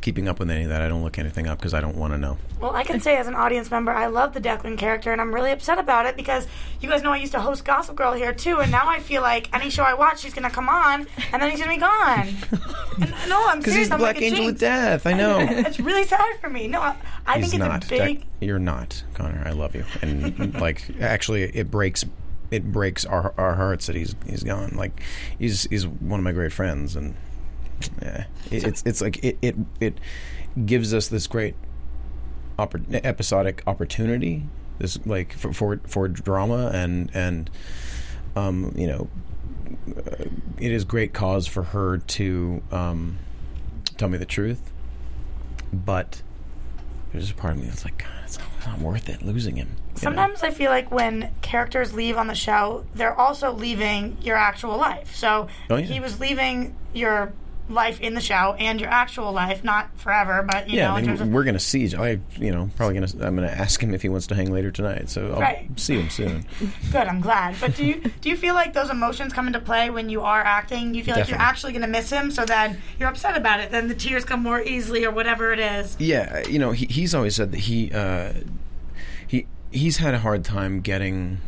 keeping 0.00 0.28
up 0.28 0.38
with 0.38 0.50
any 0.50 0.64
of 0.64 0.70
that. 0.70 0.82
I 0.82 0.88
don't 0.88 1.04
look 1.04 1.18
anything 1.18 1.46
up 1.46 1.58
because 1.58 1.74
I 1.74 1.80
don't 1.80 1.96
want 1.96 2.14
to 2.14 2.18
know. 2.18 2.38
Well, 2.62 2.76
I 2.76 2.84
can 2.84 3.00
say 3.00 3.16
as 3.16 3.26
an 3.26 3.34
audience 3.34 3.72
member, 3.72 3.90
I 3.90 4.06
love 4.06 4.34
the 4.34 4.40
Declan 4.40 4.78
character, 4.78 5.10
and 5.10 5.20
I'm 5.20 5.34
really 5.34 5.50
upset 5.50 5.80
about 5.80 6.06
it 6.06 6.16
because 6.16 6.46
you 6.80 6.88
guys 6.88 7.02
know 7.02 7.10
I 7.10 7.16
used 7.16 7.32
to 7.32 7.40
host 7.40 7.64
Gossip 7.64 7.96
Girl 7.96 8.12
here 8.12 8.32
too, 8.32 8.60
and 8.60 8.70
now 8.70 8.86
I 8.88 9.00
feel 9.00 9.20
like 9.20 9.52
any 9.52 9.68
show 9.68 9.82
I 9.82 9.94
watch, 9.94 10.20
she's 10.20 10.32
gonna 10.32 10.48
come 10.48 10.68
on, 10.68 11.08
and 11.32 11.42
then 11.42 11.50
he's 11.50 11.58
gonna 11.58 11.74
be 11.74 11.80
gone. 11.80 12.28
and, 13.00 13.14
no, 13.28 13.42
I'm 13.48 13.58
Because 13.62 13.72
serious. 13.72 13.88
he's 13.88 13.90
I'm 13.90 13.98
Black 13.98 14.14
like 14.14 14.22
Angel 14.22 14.44
of 14.44 14.50
jinx. 14.52 14.60
Death. 14.60 15.06
I 15.08 15.12
know. 15.12 15.38
it's 15.50 15.80
really 15.80 16.04
sad 16.04 16.38
for 16.40 16.48
me. 16.48 16.68
No, 16.68 16.80
I, 16.80 16.94
I 17.26 17.40
think 17.40 17.52
it's 17.52 17.58
not. 17.58 17.84
a 17.84 17.88
big. 17.88 18.26
You're 18.40 18.60
not, 18.60 19.02
Connor. 19.14 19.42
I 19.44 19.50
love 19.50 19.74
you, 19.74 19.84
and 20.00 20.54
like 20.60 20.88
actually, 21.00 21.42
it 21.42 21.68
breaks. 21.68 22.04
It 22.52 22.70
breaks 22.70 23.04
our 23.04 23.34
our 23.36 23.56
hearts 23.56 23.86
that 23.88 23.96
he's 23.96 24.14
he's 24.24 24.44
gone. 24.44 24.74
Like 24.76 25.02
he's 25.36 25.64
he's 25.64 25.84
one 25.84 26.20
of 26.20 26.24
my 26.24 26.32
great 26.32 26.52
friends, 26.52 26.94
and 26.94 27.16
yeah, 28.00 28.26
it, 28.52 28.62
it's 28.64 28.82
it's 28.86 29.00
like 29.00 29.24
it 29.24 29.36
it 29.42 29.56
it 29.80 29.94
gives 30.64 30.94
us 30.94 31.08
this 31.08 31.26
great 31.26 31.56
oppor- 32.58 33.00
episodic 33.04 33.62
opportunity. 33.66 34.44
This 34.78 34.98
like 35.06 35.32
for 35.34 35.52
for, 35.52 35.80
for 35.86 36.08
drama 36.08 36.70
and 36.74 37.10
and 37.14 37.50
um 38.36 38.72
you 38.76 38.86
know 38.86 39.08
uh, 39.96 40.24
it 40.58 40.72
is 40.72 40.84
great 40.84 41.12
cause 41.12 41.46
for 41.46 41.62
her 41.62 41.98
to 41.98 42.62
um 42.70 43.18
tell 43.98 44.08
me 44.08 44.18
the 44.18 44.24
truth, 44.26 44.72
but 45.72 46.22
there's 47.12 47.30
a 47.30 47.34
part 47.34 47.54
of 47.54 47.60
me 47.60 47.66
that's 47.66 47.84
like, 47.84 47.98
God, 47.98 48.08
it's 48.24 48.38
not, 48.38 48.48
it's 48.56 48.66
not 48.66 48.78
worth 48.78 49.08
it 49.10 49.20
losing 49.22 49.56
him. 49.56 49.68
you 49.68 49.74
know? 49.74 49.90
Sometimes 50.00 50.42
I 50.42 50.50
feel 50.50 50.70
like 50.70 50.90
when 50.90 51.30
characters 51.42 51.92
leave 51.92 52.16
on 52.16 52.26
the 52.26 52.34
show, 52.34 52.86
they're 52.94 53.14
also 53.18 53.52
leaving 53.52 54.16
your 54.22 54.36
actual 54.36 54.78
life. 54.78 55.14
So 55.14 55.48
Oh, 55.68 55.76
yeah. 55.76 55.84
he 55.84 56.00
was 56.00 56.20
leaving 56.20 56.74
your 56.94 57.34
life 57.72 58.00
in 58.00 58.14
the 58.14 58.20
show 58.20 58.54
and 58.58 58.80
your 58.80 58.90
actual 58.90 59.32
life, 59.32 59.64
not 59.64 59.98
forever, 59.98 60.42
but 60.48 60.68
you 60.68 60.76
Yeah, 60.78 60.88
know, 60.88 60.94
I 60.96 60.98
in 61.00 61.06
terms 61.06 61.20
mean, 61.20 61.32
we're 61.32 61.44
gonna 61.44 61.58
see. 61.58 61.82
each- 61.84 61.94
I, 61.94 62.18
you 62.38 62.50
know, 62.52 62.70
probably 62.76 62.94
gonna. 62.94 63.26
I'm 63.26 63.34
gonna 63.34 63.48
ask 63.48 63.82
him 63.82 63.94
if 63.94 64.02
he 64.02 64.08
wants 64.08 64.26
to 64.28 64.34
hang 64.34 64.52
later 64.52 64.70
tonight. 64.70 65.08
So 65.10 65.32
I'll 65.32 65.40
Right. 65.40 65.68
see 65.78 65.98
him 65.98 66.10
soon. 66.10 66.44
good. 66.92 67.06
I'm 67.08 67.20
glad. 67.20 67.56
But 67.60 67.74
do 67.76 67.84
you 67.84 68.02
do 68.20 68.28
you 68.28 68.36
feel 68.36 68.54
like 68.54 68.72
those 68.72 68.90
emotions 68.90 69.32
come 69.32 69.46
into 69.46 69.60
play 69.60 69.90
when 69.90 70.08
you 70.08 70.20
are 70.22 70.42
acting? 70.42 70.94
You 70.94 71.02
feel 71.02 71.16
like 71.16 71.28
you're 71.28 71.38
actually 71.38 71.72
going 71.72 71.82
to 71.82 71.88
miss 71.88 72.10
him, 72.10 72.30
so 72.30 72.44
then 72.44 72.78
you're 73.00 73.08
upset 73.08 73.36
about 73.36 73.60
it. 73.60 73.70
Then 73.70 73.88
the 73.88 73.94
tears 73.94 74.24
come 74.24 74.42
more 74.42 74.60
easily, 74.60 75.04
or 75.04 75.10
whatever 75.10 75.52
it 75.52 75.58
is. 75.58 75.96
Yeah, 75.98 76.46
you 76.48 76.58
know, 76.58 76.72
he, 76.72 76.86
he's 76.86 77.14
always 77.14 77.34
said 77.36 77.52
that 77.52 77.60
he 77.60 77.90
uh, 77.92 78.32
he 79.26 79.46
he's 79.70 79.96
had 79.98 80.14
a 80.14 80.18
hard 80.18 80.44
time 80.44 80.80
getting 80.80 81.38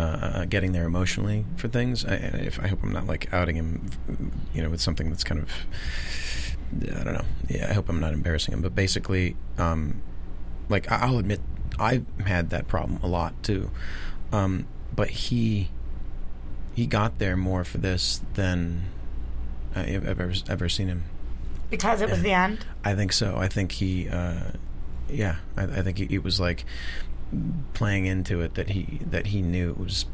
uh, 0.00 0.44
getting 0.46 0.72
there 0.72 0.84
emotionally 0.84 1.44
for 1.56 1.68
things. 1.68 2.04
I, 2.04 2.14
if 2.14 2.60
I 2.60 2.68
hope 2.68 2.82
I'm 2.82 2.92
not 2.92 3.06
like 3.06 3.32
outing 3.32 3.56
him, 3.56 3.90
you 4.54 4.62
know, 4.62 4.70
with 4.70 4.80
something 4.80 5.10
that's 5.10 5.24
kind 5.24 5.40
of 5.40 5.50
I 6.82 7.02
don't 7.04 7.14
know. 7.14 7.24
Yeah, 7.48 7.66
I 7.70 7.72
hope 7.72 7.88
I'm 7.88 8.00
not 8.00 8.12
embarrassing 8.12 8.52
him. 8.54 8.60
But 8.62 8.74
basically, 8.74 9.36
um, 9.56 10.02
like 10.68 10.90
I'll 10.90 11.18
admit, 11.18 11.40
I've 11.78 12.04
had 12.24 12.50
that 12.50 12.68
problem 12.68 13.00
a 13.02 13.06
lot 13.06 13.42
too. 13.42 13.70
Um, 14.32 14.66
but 14.94 15.08
he 15.08 15.70
he 16.74 16.86
got 16.86 17.18
there 17.18 17.36
more 17.36 17.64
for 17.64 17.78
this 17.78 18.20
than 18.34 18.84
I've 19.74 20.06
ever 20.06 20.32
ever 20.48 20.68
seen 20.68 20.88
him. 20.88 21.04
because 21.70 22.00
it 22.02 22.10
was 22.10 22.22
the 22.22 22.32
end. 22.32 22.64
I 22.84 22.94
think 22.94 23.12
so. 23.12 23.36
I 23.36 23.48
think 23.48 23.72
he, 23.72 24.08
uh, 24.08 24.52
yeah, 25.08 25.36
I, 25.56 25.64
I 25.64 25.82
think 25.82 26.00
it 26.00 26.22
was 26.22 26.38
like 26.38 26.64
playing 27.74 28.06
into 28.06 28.40
it 28.40 28.54
that 28.54 28.70
he 28.70 29.00
that 29.10 29.26
he 29.28 29.42
knew 29.42 29.70
it 29.70 29.78
was, 29.78 30.06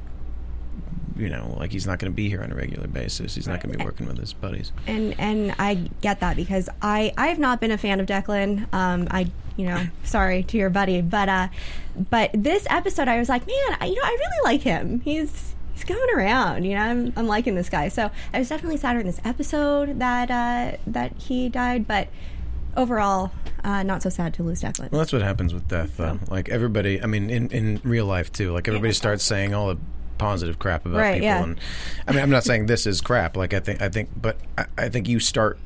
you 1.16 1.28
know, 1.28 1.54
like 1.59 1.73
he's 1.73 1.87
not 1.87 1.99
going 1.99 2.11
to 2.11 2.14
be 2.14 2.28
here 2.28 2.42
on 2.42 2.50
a 2.50 2.54
regular 2.54 2.87
basis. 2.88 3.35
He's 3.35 3.47
not 3.47 3.62
going 3.62 3.73
to 3.73 3.78
be 3.78 3.85
working 3.85 4.06
with 4.06 4.18
his 4.18 4.33
buddies. 4.33 4.73
and 4.87 5.14
and 5.18 5.54
I 5.59 5.88
get 6.00 6.21
that 6.21 6.37
because 6.37 6.68
I 6.83 7.12
I 7.16 7.28
have 7.28 7.38
not 7.38 7.61
been 7.61 7.71
a 7.71 7.78
fan 7.78 8.00
of 8.00 8.06
Declan. 8.06 8.73
Um, 8.73 9.09
I 9.11 9.30
you 9.56 9.66
know 9.66 9.87
sorry 10.04 10.42
to 10.44 10.56
your 10.56 10.71
buddy, 10.71 11.00
but 11.00 11.28
uh, 11.28 11.49
but 12.11 12.30
this 12.35 12.66
episode 12.71 13.09
I 13.09 13.18
was 13.18 13.28
like, 13.28 13.47
man, 13.47 13.78
I, 13.80 13.87
you 13.87 13.94
know 13.94 14.02
I 14.04 14.11
really 14.11 14.44
like 14.44 14.62
him. 14.62 15.00
He's 15.00 15.54
he's 15.75 15.85
coming 15.85 16.09
around. 16.14 16.64
You 16.64 16.75
know, 16.75 16.83
I'm 16.83 17.12
I'm 17.16 17.26
liking 17.26 17.54
this 17.54 17.68
guy. 17.68 17.88
So 17.88 18.11
I 18.33 18.38
was 18.38 18.49
definitely 18.49 18.78
sadder 18.78 19.00
in 19.00 19.06
this 19.06 19.21
episode 19.25 19.99
that 19.99 20.30
uh, 20.30 20.76
that 20.87 21.16
he 21.16 21.49
died, 21.49 21.87
but 21.87 22.09
overall, 22.76 23.31
uh, 23.62 23.83
not 23.83 24.02
so 24.02 24.09
sad 24.11 24.35
to 24.35 24.43
lose 24.43 24.62
Declan. 24.62 24.90
Well, 24.93 24.99
that's 25.00 25.12
what 25.12 25.23
happens 25.23 25.52
with 25.54 25.69
death, 25.69 25.97
though. 25.97 26.19
Like 26.28 26.49
everybody, 26.49 27.02
I 27.02 27.07
mean, 27.07 27.31
in 27.31 27.49
in 27.50 27.81
real 27.85 28.07
life 28.07 28.33
too. 28.33 28.52
Like 28.52 28.69
everybody 28.69 28.93
starts 28.93 29.25
saying 29.25 29.54
all 29.54 29.69
the 29.69 29.78
positive 30.19 30.59
crap 30.59 30.87
about 30.87 30.99
Right, 30.99 31.14
people, 31.14 31.26
yeah. 31.26 31.43
and 31.43 31.61
I 32.07 32.12
mean, 32.12 32.23
I'm 32.23 32.31
not 32.31 32.45
saying 32.45 32.66
this 32.66 32.87
is 32.87 33.00
crap. 33.00 33.37
Like 33.37 33.52
I 33.54 33.61
think, 33.61 33.83
I 33.83 33.88
think, 33.88 34.11
but 34.21 34.37
I, 34.57 34.66
I 34.78 34.88
think 34.88 35.09
you 35.09 35.19
start. 35.21 35.59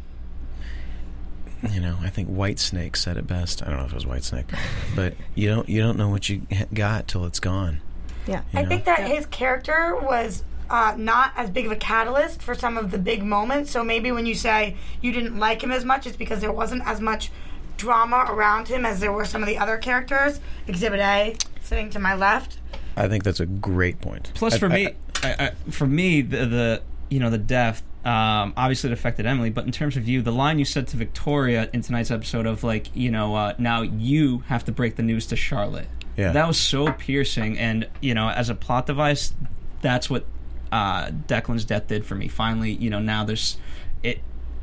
You 1.72 1.80
know, 1.80 1.96
I 2.00 2.08
think 2.08 2.28
Whitesnake 2.30 2.94
said 2.96 3.16
it 3.16 3.26
best. 3.26 3.62
I 3.64 3.66
don't 3.70 3.78
know 3.80 3.84
if 3.84 3.90
it 3.90 3.94
was 3.94 4.04
Whitesnake, 4.04 4.56
but 4.94 5.14
you 5.34 5.48
don't 5.48 5.68
you 5.68 5.80
don't 5.82 5.98
know 5.98 6.08
what 6.08 6.28
you 6.28 6.42
got 6.72 7.08
till 7.08 7.24
it's 7.26 7.40
gone. 7.40 7.80
yeah. 8.28 8.42
I 8.54 8.64
think 8.64 8.84
that 8.84 9.00
his 9.08 9.26
character 9.26 9.96
was 10.00 10.44
uh, 10.70 10.94
not 10.96 11.32
as 11.36 11.50
big 11.50 11.66
of 11.66 11.72
a 11.72 11.76
catalyst 11.76 12.42
for 12.42 12.54
some 12.54 12.76
of 12.76 12.90
the 12.90 12.98
big 12.98 13.22
moments. 13.22 13.70
So 13.70 13.82
maybe 13.84 14.12
when 14.12 14.26
you 14.26 14.34
say 14.34 14.76
you 15.00 15.12
didn't 15.12 15.38
like 15.38 15.62
him 15.62 15.70
as 15.72 15.84
much, 15.84 16.06
it's 16.06 16.16
because 16.16 16.40
there 16.40 16.52
wasn't 16.52 16.82
as 16.86 17.00
much 17.00 17.30
drama 17.76 18.26
around 18.28 18.68
him 18.68 18.84
as 18.84 19.00
there 19.00 19.12
were 19.12 19.24
some 19.24 19.42
of 19.42 19.46
the 19.48 19.58
other 19.58 19.78
characters. 19.78 20.40
Exhibit 20.66 21.00
A, 21.00 21.36
sitting 21.62 21.90
to 21.90 21.98
my 21.98 22.14
left. 22.14 22.58
I 22.96 23.08
think 23.08 23.22
that's 23.24 23.40
a 23.40 23.46
great 23.46 24.00
point. 24.00 24.32
Plus, 24.34 24.54
I- 24.54 24.58
for 24.58 24.66
I- 24.66 24.74
me, 24.74 24.88
I, 25.22 25.32
I, 25.66 25.70
for 25.70 25.86
me, 25.86 26.22
the, 26.22 26.46
the 26.46 26.82
you 27.08 27.20
know 27.20 27.30
the 27.30 27.38
death. 27.38 27.82
Um, 28.04 28.54
obviously, 28.56 28.90
it 28.90 28.92
affected 28.94 29.26
Emily, 29.26 29.50
but 29.50 29.66
in 29.66 29.72
terms 29.72 29.96
of 29.96 30.08
you, 30.08 30.22
the 30.22 30.32
line 30.32 30.58
you 30.58 30.64
said 30.64 30.86
to 30.88 30.96
Victoria 30.96 31.68
in 31.72 31.82
tonight's 31.82 32.10
episode 32.10 32.46
of 32.46 32.64
like, 32.64 32.94
you 32.96 33.10
know, 33.10 33.34
uh, 33.34 33.54
now 33.58 33.82
you 33.82 34.38
have 34.46 34.64
to 34.66 34.72
break 34.72 34.96
the 34.96 35.02
news 35.02 35.26
to 35.26 35.36
Charlotte. 35.36 35.88
Yeah. 36.16 36.32
that 36.32 36.46
was 36.48 36.58
so 36.58 36.92
piercing, 36.92 37.58
and 37.58 37.86
you 38.00 38.14
know, 38.14 38.28
as 38.28 38.48
a 38.50 38.54
plot 38.54 38.86
device, 38.86 39.34
that's 39.82 40.08
what 40.08 40.24
uh, 40.72 41.10
Declan's 41.26 41.64
death 41.64 41.86
did 41.88 42.04
for 42.04 42.14
me. 42.14 42.28
Finally, 42.28 42.72
you 42.72 42.90
know, 42.90 43.00
now 43.00 43.24
there's 43.24 43.56
it 44.02 44.20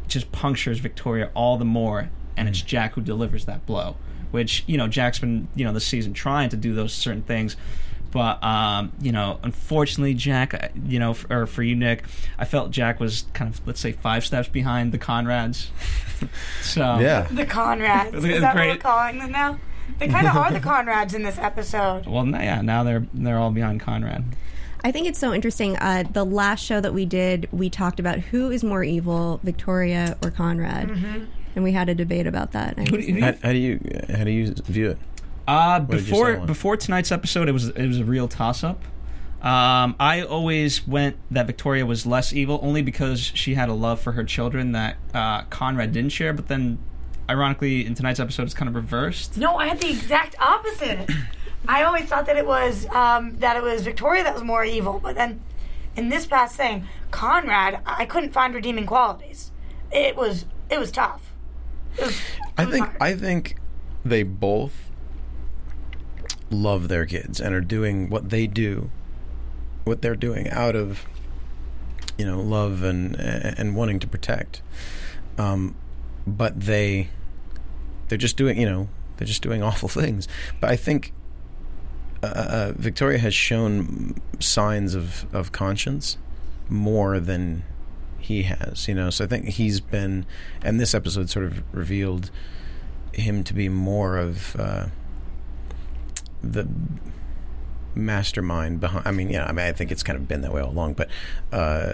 just 0.07 0.31
punctures 0.31 0.79
Victoria 0.79 1.31
all 1.33 1.57
the 1.57 1.65
more, 1.65 2.09
and 2.37 2.47
it's 2.47 2.61
Jack 2.61 2.93
who 2.93 3.01
delivers 3.01 3.45
that 3.45 3.65
blow. 3.65 3.95
Which 4.31 4.63
you 4.67 4.77
know, 4.77 4.87
Jack's 4.87 5.19
been 5.19 5.47
you 5.55 5.65
know 5.65 5.71
this 5.73 5.85
season 5.85 6.13
trying 6.13 6.49
to 6.49 6.57
do 6.57 6.73
those 6.73 6.93
certain 6.93 7.21
things, 7.21 7.55
but 8.11 8.43
um, 8.43 8.91
you 8.99 9.11
know, 9.11 9.39
unfortunately, 9.43 10.13
Jack, 10.13 10.53
uh, 10.53 10.67
you 10.85 10.99
know, 10.99 11.11
f- 11.11 11.25
or 11.29 11.45
for 11.47 11.63
you, 11.63 11.75
Nick, 11.75 12.03
I 12.37 12.45
felt 12.45 12.71
Jack 12.71 12.99
was 12.99 13.25
kind 13.33 13.53
of 13.53 13.65
let's 13.65 13.79
say 13.79 13.91
five 13.93 14.25
steps 14.25 14.47
behind 14.49 14.91
the 14.91 14.99
Conrads. 14.99 15.67
So 16.61 16.97
yeah, 16.99 17.27
The 17.29 17.45
Conrads. 17.45 18.13
Is 18.15 18.21
Great. 18.23 18.39
that 18.39 18.55
what 18.55 18.67
we're 18.67 18.77
calling 18.77 19.19
them 19.19 19.31
now? 19.33 19.59
They 19.99 20.07
kind 20.07 20.25
of 20.25 20.35
are 20.35 20.49
the 20.51 20.59
Conrads 20.61 21.13
in 21.13 21.23
this 21.23 21.37
episode. 21.37 22.05
Well, 22.07 22.25
yeah, 22.27 22.61
now 22.61 22.83
they're 22.83 23.05
they're 23.13 23.37
all 23.37 23.51
behind 23.51 23.81
Conrad. 23.81 24.23
I 24.85 24.91
think 24.91 25.07
it's 25.07 25.17
so 25.17 25.33
interesting. 25.33 25.77
Uh, 25.77 26.03
the 26.11 26.23
last 26.23 26.63
show 26.63 26.79
that 26.79 26.93
we 26.93 27.07
did, 27.07 27.49
we 27.51 27.71
talked 27.71 27.99
about 27.99 28.19
who 28.19 28.51
is 28.51 28.63
more 28.63 28.83
evil, 28.83 29.39
Victoria 29.41 30.15
or 30.23 30.29
Conrad, 30.29 30.91
and 31.55 31.63
we 31.63 31.71
had 31.71 31.89
a 31.89 31.95
debate 31.95 32.27
about 32.27 32.51
that. 32.51 32.77
And 32.77 32.87
Who 32.87 32.97
do 32.97 33.03
you- 33.03 33.19
how, 33.19 33.33
how 33.41 33.51
do 33.51 33.57
you 33.57 33.79
how 34.15 34.23
do 34.23 34.29
you 34.29 34.53
view 34.53 34.91
it? 34.91 34.99
Uh, 35.47 35.79
before 35.79 36.37
before 36.37 36.77
tonight's 36.77 37.11
episode, 37.11 37.49
it 37.49 37.51
was 37.51 37.69
it 37.69 37.87
was 37.87 37.97
a 37.97 38.05
real 38.05 38.27
toss 38.27 38.63
up. 38.63 38.83
Um, 39.41 39.95
I 39.99 40.21
always 40.21 40.87
went 40.87 41.17
that 41.31 41.47
Victoria 41.47 41.83
was 41.87 42.05
less 42.05 42.31
evil, 42.31 42.59
only 42.61 42.83
because 42.83 43.19
she 43.21 43.55
had 43.55 43.69
a 43.69 43.73
love 43.73 43.99
for 43.99 44.11
her 44.11 44.23
children 44.23 44.73
that 44.73 44.97
uh, 45.15 45.45
Conrad 45.45 45.93
didn't 45.93 46.11
share. 46.11 46.31
But 46.31 46.47
then, 46.47 46.77
ironically, 47.27 47.87
in 47.87 47.95
tonight's 47.95 48.19
episode, 48.19 48.43
it's 48.43 48.53
kind 48.53 48.69
of 48.69 48.75
reversed. 48.75 49.35
No, 49.35 49.55
I 49.55 49.65
had 49.67 49.81
the 49.81 49.89
exact 49.89 50.35
opposite. 50.39 51.09
I 51.67 51.83
always 51.83 52.05
thought 52.05 52.25
that 52.27 52.37
it 52.37 52.45
was 52.45 52.87
um, 52.87 53.37
that 53.39 53.57
it 53.57 53.63
was 53.63 53.81
Victoria 53.83 54.23
that 54.23 54.33
was 54.33 54.43
more 54.43 54.63
evil, 54.63 54.99
but 55.01 55.15
then 55.15 55.41
in 55.95 56.09
this 56.09 56.25
past 56.25 56.55
thing, 56.55 56.87
Conrad, 57.11 57.79
I 57.85 58.05
couldn't 58.05 58.31
find 58.31 58.53
redeeming 58.53 58.85
qualities. 58.85 59.51
It 59.91 60.15
was 60.15 60.45
it 60.69 60.79
was 60.79 60.91
tough. 60.91 61.31
It 61.97 62.05
was, 62.05 62.15
it 62.17 62.21
I 62.57 62.65
think 62.65 62.85
hard. 62.85 62.97
I 63.01 63.15
think 63.15 63.57
they 64.03 64.23
both 64.23 64.89
love 66.49 66.87
their 66.87 67.05
kids 67.05 67.39
and 67.39 67.55
are 67.55 67.61
doing 67.61 68.09
what 68.09 68.29
they 68.29 68.47
do, 68.47 68.89
what 69.83 70.01
they're 70.01 70.15
doing 70.15 70.49
out 70.49 70.75
of 70.75 71.05
you 72.17 72.25
know 72.25 72.41
love 72.41 72.83
and 72.83 73.15
and 73.15 73.75
wanting 73.75 73.99
to 73.99 74.07
protect. 74.07 74.61
Um, 75.37 75.75
but 76.27 76.59
they 76.59 77.09
they're 78.07 78.17
just 78.17 78.37
doing 78.37 78.59
you 78.59 78.69
know 78.69 78.89
they're 79.17 79.27
just 79.27 79.41
doing 79.41 79.63
awful 79.69 79.89
things. 79.89 80.27
But 80.59 80.69
I 80.71 80.75
think 80.75 81.13
uh, 82.35 82.47
uh, 82.49 82.73
Victoria 82.75 83.17
has 83.19 83.33
shown 83.33 84.21
signs 84.39 84.95
of 84.95 85.25
of 85.33 85.51
conscience 85.51 86.17
more 86.69 87.19
than 87.19 87.63
he 88.19 88.43
has, 88.43 88.87
you 88.87 88.95
know. 88.95 89.09
So 89.09 89.23
I 89.23 89.27
think 89.27 89.49
he's 89.49 89.79
been, 89.79 90.25
and 90.63 90.79
this 90.79 90.93
episode 90.93 91.29
sort 91.29 91.45
of 91.45 91.63
revealed 91.73 92.31
him 93.13 93.43
to 93.43 93.53
be 93.53 93.69
more 93.69 94.17
of 94.17 94.55
uh, 94.57 94.87
the 96.41 96.67
mastermind 97.93 98.79
behind. 98.79 99.07
I 99.07 99.11
mean, 99.11 99.29
yeah, 99.29 99.45
I 99.45 99.51
mean, 99.51 99.65
I 99.65 99.71
think 99.71 99.91
it's 99.91 100.03
kind 100.03 100.17
of 100.17 100.27
been 100.27 100.41
that 100.41 100.53
way 100.53 100.61
all 100.61 100.71
along, 100.71 100.93
but 100.93 101.09
uh, 101.51 101.93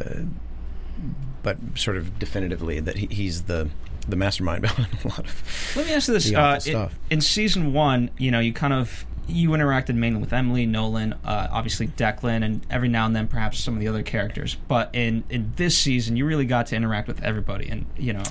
but 1.43 1.57
sort 1.75 1.97
of 1.97 2.17
definitively 2.19 2.79
that 2.79 2.97
he, 2.97 3.07
he's 3.07 3.43
the 3.43 3.69
the 4.07 4.15
mastermind 4.15 4.61
behind 4.63 4.87
a 5.03 5.07
lot 5.07 5.19
of. 5.19 5.73
Let 5.75 5.87
me 5.87 5.93
ask 5.93 6.07
you 6.07 6.13
this: 6.15 6.29
The 6.29 6.35
uh, 6.35 6.41
awful 6.41 6.55
in, 6.55 6.61
stuff. 6.61 6.99
in 7.09 7.21
season 7.21 7.73
one, 7.73 8.09
you 8.17 8.31
know, 8.31 8.39
you 8.39 8.53
kind 8.53 8.73
of 8.73 9.05
you 9.31 9.49
interacted 9.51 9.95
mainly 9.95 10.19
with 10.19 10.33
Emily, 10.33 10.65
Nolan, 10.65 11.13
uh, 11.23 11.47
obviously 11.51 11.87
Declan, 11.87 12.43
and 12.43 12.65
every 12.69 12.89
now 12.89 13.05
and 13.05 13.15
then 13.15 13.27
perhaps 13.27 13.59
some 13.59 13.73
of 13.73 13.79
the 13.79 13.87
other 13.87 14.03
characters. 14.03 14.57
But 14.67 14.89
in 14.93 15.23
in 15.29 15.53
this 15.55 15.77
season, 15.77 16.17
you 16.17 16.25
really 16.25 16.45
got 16.45 16.67
to 16.67 16.75
interact 16.75 17.07
with 17.07 17.23
everybody, 17.23 17.69
and 17.69 17.85
you 17.97 18.13
know, 18.13 18.23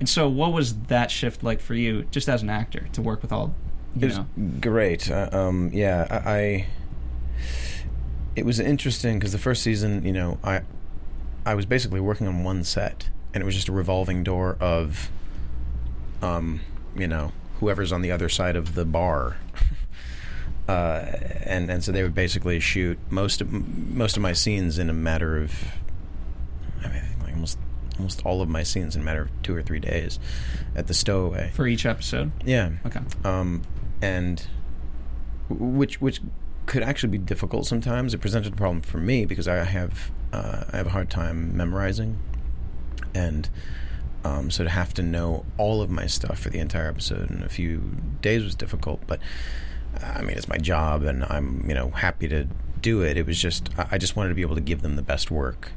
and 0.00 0.08
so 0.08 0.28
what 0.28 0.52
was 0.52 0.76
that 0.88 1.10
shift 1.10 1.42
like 1.42 1.60
for 1.60 1.74
you, 1.74 2.04
just 2.10 2.28
as 2.28 2.42
an 2.42 2.50
actor, 2.50 2.88
to 2.92 3.02
work 3.02 3.22
with 3.22 3.32
all, 3.32 3.54
you 3.94 4.02
It 4.02 4.06
was 4.06 4.18
know? 4.18 4.26
great. 4.60 5.10
Uh, 5.10 5.28
um, 5.32 5.70
yeah, 5.72 6.06
I, 6.10 6.30
I. 6.32 6.66
It 8.36 8.44
was 8.44 8.60
interesting 8.60 9.18
because 9.18 9.32
the 9.32 9.38
first 9.38 9.62
season, 9.62 10.04
you 10.04 10.12
know, 10.12 10.38
I, 10.44 10.60
I 11.44 11.54
was 11.54 11.66
basically 11.66 11.98
working 12.00 12.28
on 12.28 12.44
one 12.44 12.62
set, 12.62 13.08
and 13.34 13.42
it 13.42 13.44
was 13.44 13.56
just 13.56 13.68
a 13.68 13.72
revolving 13.72 14.22
door 14.22 14.56
of, 14.60 15.10
um, 16.22 16.60
you 16.94 17.08
know, 17.08 17.32
whoever's 17.58 17.90
on 17.90 18.00
the 18.00 18.12
other 18.12 18.28
side 18.28 18.54
of 18.54 18.76
the 18.76 18.84
bar. 18.84 19.38
Uh, 20.68 21.16
and 21.44 21.70
and 21.70 21.82
so 21.82 21.90
they 21.90 22.02
would 22.02 22.14
basically 22.14 22.60
shoot 22.60 22.98
most 23.10 23.40
of 23.40 23.50
most 23.50 24.16
of 24.16 24.22
my 24.22 24.34
scenes 24.34 24.78
in 24.78 24.90
a 24.90 24.92
matter 24.92 25.38
of, 25.38 25.52
I 26.84 26.88
mean, 26.88 27.02
like 27.22 27.32
almost 27.32 27.58
almost 27.96 28.24
all 28.26 28.42
of 28.42 28.48
my 28.48 28.62
scenes 28.62 28.94
in 28.94 29.00
a 29.02 29.04
matter 29.04 29.22
of 29.22 29.30
two 29.42 29.56
or 29.56 29.62
three 29.62 29.80
days, 29.80 30.18
at 30.76 30.86
the 30.86 30.94
stowaway. 30.94 31.50
for 31.54 31.66
each 31.66 31.86
episode. 31.86 32.30
Yeah 32.44 32.72
Okay. 32.86 33.00
um, 33.24 33.62
and 34.02 34.46
which 35.48 36.00
which 36.00 36.20
could 36.66 36.82
actually 36.82 37.08
be 37.10 37.18
difficult 37.18 37.66
sometimes. 37.66 38.12
It 38.12 38.18
presented 38.20 38.52
a 38.52 38.56
problem 38.56 38.82
for 38.82 38.98
me 38.98 39.24
because 39.24 39.48
I 39.48 39.64
have 39.64 40.10
uh, 40.34 40.64
I 40.70 40.76
have 40.76 40.86
a 40.86 40.90
hard 40.90 41.08
time 41.08 41.56
memorizing, 41.56 42.18
and 43.14 43.48
um, 44.22 44.50
so 44.50 44.64
to 44.64 44.70
have 44.70 44.92
to 44.94 45.02
know 45.02 45.46
all 45.56 45.80
of 45.80 45.88
my 45.88 46.06
stuff 46.06 46.38
for 46.40 46.50
the 46.50 46.58
entire 46.58 46.88
episode 46.88 47.30
in 47.30 47.42
a 47.42 47.48
few 47.48 47.96
days 48.20 48.44
was 48.44 48.54
difficult. 48.54 49.00
But 49.06 49.20
I 50.02 50.22
mean, 50.22 50.36
it's 50.36 50.48
my 50.48 50.58
job, 50.58 51.02
and 51.02 51.24
I'm 51.24 51.64
you 51.68 51.74
know 51.74 51.90
happy 51.90 52.28
to 52.28 52.46
do 52.80 53.02
it. 53.02 53.16
It 53.16 53.26
was 53.26 53.40
just 53.40 53.70
I 53.76 53.98
just 53.98 54.16
wanted 54.16 54.30
to 54.30 54.34
be 54.34 54.42
able 54.42 54.54
to 54.54 54.60
give 54.60 54.82
them 54.82 54.96
the 54.96 55.02
best 55.02 55.30
work 55.30 55.72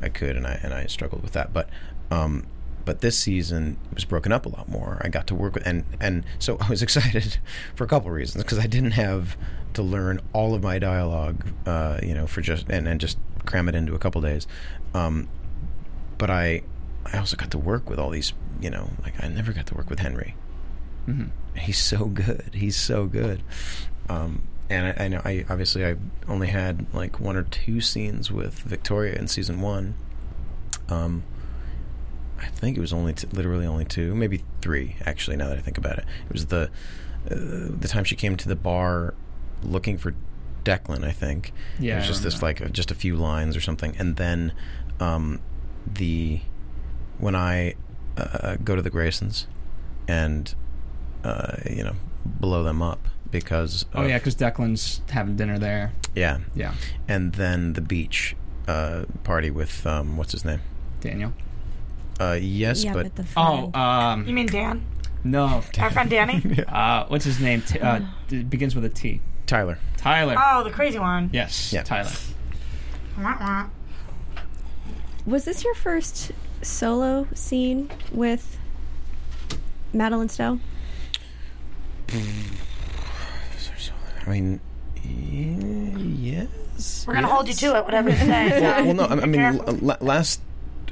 I 0.00 0.08
could, 0.08 0.36
and 0.36 0.46
I 0.46 0.60
and 0.62 0.72
I 0.72 0.86
struggled 0.86 1.22
with 1.22 1.32
that. 1.32 1.52
But 1.52 1.68
um, 2.10 2.46
but 2.84 3.00
this 3.00 3.18
season 3.18 3.76
it 3.90 3.94
was 3.94 4.04
broken 4.04 4.32
up 4.32 4.46
a 4.46 4.48
lot 4.48 4.68
more. 4.68 5.00
I 5.04 5.08
got 5.08 5.26
to 5.28 5.34
work 5.34 5.54
with 5.54 5.66
and 5.66 5.84
and 6.00 6.24
so 6.38 6.56
I 6.60 6.70
was 6.70 6.82
excited 6.86 7.38
for 7.74 7.84
a 7.84 7.88
couple 7.88 8.10
reasons 8.10 8.44
because 8.44 8.58
I 8.58 8.66
didn't 8.66 8.92
have 8.92 9.36
to 9.74 9.82
learn 9.82 10.20
all 10.32 10.54
of 10.54 10.62
my 10.62 10.78
dialogue, 10.78 11.44
uh, 11.66 11.98
you 12.02 12.14
know, 12.14 12.26
for 12.26 12.40
just 12.40 12.66
and, 12.70 12.88
and 12.88 13.00
just 13.00 13.18
cram 13.44 13.68
it 13.68 13.74
into 13.74 13.94
a 13.94 13.98
couple 13.98 14.20
days. 14.22 14.46
Um, 14.94 15.28
but 16.16 16.30
I 16.30 16.62
I 17.12 17.18
also 17.18 17.36
got 17.36 17.50
to 17.50 17.58
work 17.58 17.90
with 17.90 17.98
all 17.98 18.10
these, 18.10 18.32
you 18.60 18.70
know, 18.70 18.90
like 19.02 19.22
I 19.22 19.28
never 19.28 19.52
got 19.52 19.66
to 19.66 19.74
work 19.74 19.90
with 19.90 19.98
Henry. 19.98 20.34
He's 21.56 21.78
so 21.78 22.06
good. 22.06 22.50
He's 22.54 22.76
so 22.76 23.06
good. 23.06 23.42
Um, 24.08 24.42
and 24.68 24.86
I, 24.98 25.04
I 25.04 25.08
know 25.08 25.22
I 25.24 25.44
obviously 25.48 25.84
I 25.84 25.96
only 26.28 26.48
had 26.48 26.92
like 26.92 27.20
one 27.20 27.36
or 27.36 27.44
two 27.44 27.80
scenes 27.80 28.30
with 28.30 28.58
Victoria 28.60 29.14
in 29.14 29.28
season 29.28 29.60
one. 29.60 29.94
Um, 30.88 31.24
I 32.38 32.46
think 32.46 32.76
it 32.76 32.80
was 32.80 32.92
only 32.92 33.12
t- 33.14 33.28
literally 33.32 33.66
only 33.66 33.84
two, 33.84 34.14
maybe 34.14 34.42
three 34.60 34.96
actually. 35.04 35.36
Now 35.36 35.48
that 35.48 35.58
I 35.58 35.60
think 35.60 35.78
about 35.78 35.98
it, 35.98 36.04
it 36.26 36.32
was 36.32 36.46
the 36.46 36.70
uh, 37.30 37.34
the 37.80 37.88
time 37.88 38.04
she 38.04 38.16
came 38.16 38.36
to 38.36 38.48
the 38.48 38.56
bar 38.56 39.14
looking 39.62 39.98
for 39.98 40.14
Declan. 40.64 41.04
I 41.04 41.12
think 41.12 41.52
Yeah, 41.78 41.94
it 41.94 41.96
was 41.98 42.06
just 42.08 42.22
this 42.22 42.42
like 42.42 42.70
just 42.72 42.90
a 42.90 42.94
few 42.94 43.16
lines 43.16 43.56
or 43.56 43.60
something, 43.60 43.96
and 43.98 44.16
then 44.16 44.52
um, 45.00 45.40
the 45.86 46.40
when 47.18 47.34
I 47.34 47.74
uh, 48.16 48.56
go 48.56 48.76
to 48.76 48.82
the 48.82 48.90
Graysons 48.90 49.46
and 50.08 50.54
uh, 51.26 51.56
you 51.70 51.82
know 51.82 51.94
blow 52.24 52.62
them 52.62 52.80
up 52.82 53.00
because 53.30 53.84
Oh 53.94 54.02
of- 54.02 54.08
yeah, 54.08 54.18
because 54.18 54.34
Declan's 54.36 55.00
having 55.10 55.36
dinner 55.36 55.58
there. 55.58 55.92
yeah 56.14 56.38
Yeah, 56.54 56.74
and 57.08 57.32
then 57.34 57.72
the 57.74 57.80
beach 57.80 58.36
uh, 58.68 59.04
party 59.24 59.50
with 59.50 59.86
um, 59.86 60.16
what's 60.16 60.32
his 60.32 60.44
name 60.44 60.60
Daniel. 61.00 61.32
uh, 62.20 62.36
yes 62.40 62.84
yeah, 62.84 62.92
but, 62.92 63.14
but, 63.14 63.16
the 63.16 63.26
Oh, 63.36 63.70
um, 63.78 64.26
You 64.26 64.34
mean 64.34 64.46
Dan? 64.46 64.84
no. 65.24 65.62
Our 65.78 65.90
friend 65.90 66.08
Danny? 66.10 66.42
Uh, 66.68 67.04
what's 67.08 67.24
his 67.24 67.40
name? 67.40 67.62
T- 67.62 67.78
uh, 67.80 68.00
it 68.30 68.48
begins 68.50 68.74
with 68.74 68.84
a 68.84 68.88
T. 68.88 69.20
Tyler 69.46 69.78
Tyler. 69.96 70.34
Oh, 70.38 70.64
the 70.64 70.70
crazy 70.70 70.98
one. 70.98 71.30
yes, 71.32 71.72
Yeah. 71.72 71.82
Tyler. 71.82 72.10
Wah, 73.18 73.36
wah. 73.40 73.66
was 75.26 75.44
this 75.44 75.64
your 75.64 75.74
first 75.74 76.32
solo 76.62 77.26
scene 77.34 77.90
with 78.12 78.58
Madeleine 79.92 80.28
Stowe? 80.28 80.58
I 84.26 84.30
mean 84.30 84.60
yes 86.22 87.04
We're 87.06 87.14
gonna 87.14 87.26
hold 87.28 87.48
you 87.48 87.54
to 87.54 87.76
it, 87.76 87.84
whatever 87.84 88.10
you 88.10 88.16
say. 88.16 88.50
So. 88.50 88.84
well 88.84 88.94
no 88.94 89.04
I, 89.04 89.12
I 89.22 89.26
mean 89.26 89.40
l- 89.40 89.90
l- 89.90 89.96
last 90.00 90.40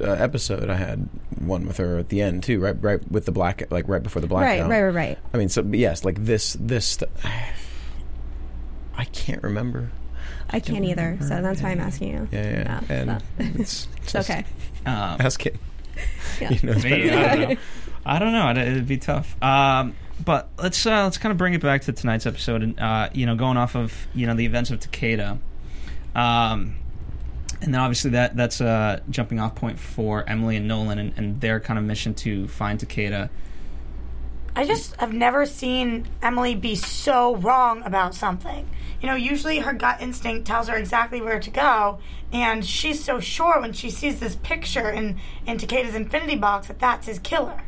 uh, 0.01 0.05
episode 0.11 0.69
I 0.69 0.75
had 0.75 1.07
one 1.39 1.65
with 1.67 1.77
her 1.77 1.97
at 1.97 2.09
the 2.09 2.21
end 2.21 2.43
too 2.43 2.59
right 2.59 2.75
right 2.81 3.11
with 3.11 3.25
the 3.25 3.31
black 3.31 3.63
like 3.71 3.87
right 3.87 4.01
before 4.03 4.21
the 4.21 4.27
Right, 4.27 4.57
blackout 4.57 4.69
right, 4.69 4.81
right, 4.83 4.93
right. 4.95 5.17
I 5.33 5.37
mean 5.37 5.49
so 5.49 5.61
yes 5.63 6.03
like 6.05 6.23
this 6.25 6.55
this 6.59 6.85
st- 6.85 7.11
I 8.97 9.05
can't 9.05 9.43
remember 9.43 9.91
I 10.49 10.59
can't 10.59 10.85
either, 10.85 11.17
so 11.21 11.41
that's 11.41 11.61
why 11.61 11.71
I'm 11.71 11.79
asking 11.81 12.09
you. 12.13 12.27
yeah 12.31 12.43
yeah, 12.49 12.63
No, 12.63 12.95
and 12.95 13.07
no. 13.07 13.17
it's, 13.59 13.87
It's 14.03 14.15
okay. 14.15 14.45
Um, 14.85 14.93
ask 15.19 15.41
him 15.45 15.57
Yeah. 16.39 16.49
he 16.49 16.65
knows 16.67 16.83
better 16.83 16.95
Me, 16.97 17.09
I 17.11 17.57
I 18.05 18.19
don't 18.19 18.31
know. 18.31 18.43
I 18.43 18.53
don't 18.53 18.55
know. 18.55 18.61
It'd, 18.61 18.71
it'd 18.73 18.87
be 18.87 18.97
tough. 18.97 19.35
Um, 19.43 19.95
but 20.23 20.49
let's 20.57 20.85
uh, 20.85 21.03
let's 21.03 21.17
kind 21.17 21.31
of 21.31 21.37
bring 21.37 21.53
it 21.53 21.61
back 21.61 21.81
to 21.83 21.91
tonight's 21.91 22.25
episode, 22.25 22.63
and 22.63 22.79
uh, 22.79 23.09
you 23.13 23.25
know, 23.25 23.35
going 23.35 23.57
off 23.57 23.75
of 23.75 23.93
you 24.13 24.25
know 24.27 24.33
the 24.33 24.45
events 24.45 24.71
of 24.71 24.79
Takeda, 24.79 25.39
um, 26.15 26.75
and 27.61 27.73
then 27.73 27.81
obviously 27.81 28.11
that 28.11 28.35
that's 28.35 28.61
a 28.61 29.01
jumping 29.09 29.39
off 29.39 29.55
point 29.55 29.79
for 29.79 30.27
Emily 30.27 30.55
and 30.55 30.67
Nolan 30.67 30.99
and, 30.99 31.13
and 31.17 31.41
their 31.41 31.59
kind 31.59 31.77
of 31.77 31.85
mission 31.85 32.13
to 32.15 32.47
find 32.47 32.79
Takeda. 32.79 33.29
I 34.57 34.65
just 34.65 34.95
have 34.95 35.11
never 35.11 35.45
seen 35.45 36.07
Emily 36.21 36.55
be 36.55 36.75
so 36.75 37.35
wrong 37.35 37.83
about 37.83 38.15
something. 38.15 38.69
You 39.01 39.09
know, 39.09 39.15
usually 39.15 39.59
her 39.59 39.73
gut 39.73 40.01
instinct 40.01 40.47
tells 40.47 40.69
her 40.69 40.77
exactly 40.77 41.19
where 41.19 41.41
to 41.41 41.49
go, 41.49 41.99
and 42.31 42.65
she's 42.65 43.03
so 43.03 43.19
sure 43.19 43.59
when 43.59 43.73
she 43.73 43.89
sees 43.89 44.21
this 44.21 44.37
picture 44.37 44.89
in, 44.89 45.19
in 45.45 45.57
Takeda's 45.57 45.93
infinity 45.93 46.37
box 46.37 46.67
that 46.67 46.79
that's 46.79 47.05
his 47.05 47.19
killer. 47.19 47.63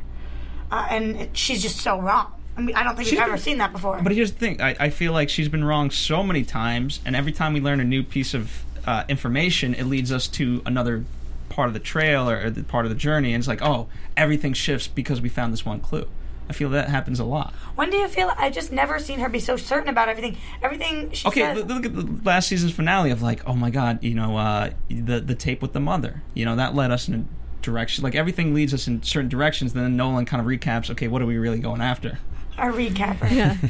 Uh, 0.72 0.88
and 0.90 1.16
it, 1.18 1.38
she's 1.38 1.62
just 1.62 1.78
so 1.78 2.00
wrong. 2.00 2.37
I 2.58 2.62
mean, 2.62 2.76
I 2.76 2.84
don't 2.84 2.96
think 2.96 3.06
She's 3.08 3.14
we've 3.14 3.22
ever 3.22 3.34
been- 3.34 3.42
seen 3.42 3.58
that 3.60 3.72
before. 3.72 4.00
But 4.02 4.12
here's 4.14 4.32
the 4.32 4.40
thing: 4.40 4.62
I, 4.62 4.76
I 4.80 4.90
feel 4.90 5.14
like 5.14 5.30
she's 5.30 5.48
been 5.50 5.64
wrong 5.64 5.92
so 5.92 6.24
many 6.24 6.44
times, 6.44 7.00
and 7.06 7.16
every 7.16 7.32
time 7.32 7.54
we 7.54 7.62
learn 7.62 7.80
a 7.80 7.84
new 7.86 8.04
piece 8.04 8.34
of 8.34 8.64
uh, 8.86 9.04
information, 9.08 9.74
it 9.76 9.84
leads 9.86 10.12
us 10.12 10.28
to 10.30 10.62
another 10.66 11.06
part 11.50 11.68
of 11.68 11.74
the 11.74 11.80
trail 11.80 12.30
or, 12.30 12.46
or 12.46 12.50
the 12.50 12.64
part 12.64 12.86
of 12.86 12.90
the 12.90 12.98
journey, 12.98 13.34
and 13.34 13.42
it's 13.42 13.48
like, 13.48 13.62
oh, 13.62 13.88
everything 14.18 14.54
shifts 14.54 14.88
because 14.88 15.22
we 15.22 15.30
found 15.30 15.54
this 15.54 15.66
one 15.66 15.80
clue. 15.80 16.08
I 16.50 16.54
feel 16.54 16.70
that 16.70 16.88
happens 16.90 17.20
a 17.20 17.26
lot. 17.26 17.54
when 17.76 17.90
do 17.90 17.98
you 17.98 18.08
feel? 18.08 18.32
I 18.38 18.50
just 18.50 18.72
never 18.72 19.00
seen 19.00 19.20
her 19.20 19.28
be 19.28 19.40
so 19.40 19.58
certain 19.58 19.90
about 19.90 20.08
everything. 20.08 20.38
Everything 20.64 21.12
she 21.12 21.28
Okay, 21.28 21.42
says. 21.42 21.66
look 21.66 21.86
at 21.86 21.94
the 21.94 22.08
last 22.24 22.48
season's 22.48 22.72
finale 22.72 23.12
of 23.12 23.22
like, 23.22 23.46
oh 23.46 23.54
my 23.54 23.70
god, 23.70 24.02
you 24.02 24.14
know, 24.16 24.38
uh, 24.38 24.70
the 24.90 25.20
the 25.20 25.36
tape 25.36 25.62
with 25.62 25.74
the 25.74 25.82
mother. 25.82 26.24
You 26.34 26.46
know, 26.46 26.56
that 26.56 26.74
led 26.74 26.90
us 26.90 27.08
in 27.10 27.14
a 27.16 27.62
direction. 27.62 28.04
Like 28.04 28.16
everything 28.16 28.54
leads 28.54 28.74
us 28.74 28.88
in 28.88 29.04
certain 29.04 29.28
directions. 29.30 29.74
Then 29.74 29.98
Nolan 29.98 30.26
kind 30.26 30.40
of 30.40 30.48
recaps. 30.48 30.90
Okay, 30.92 31.10
what 31.10 31.22
are 31.22 31.26
we 31.26 31.38
really 31.38 31.60
going 31.60 31.82
after? 31.82 32.18
A 32.58 32.68
recapper. 32.68 33.30
Yeah. 33.32 33.58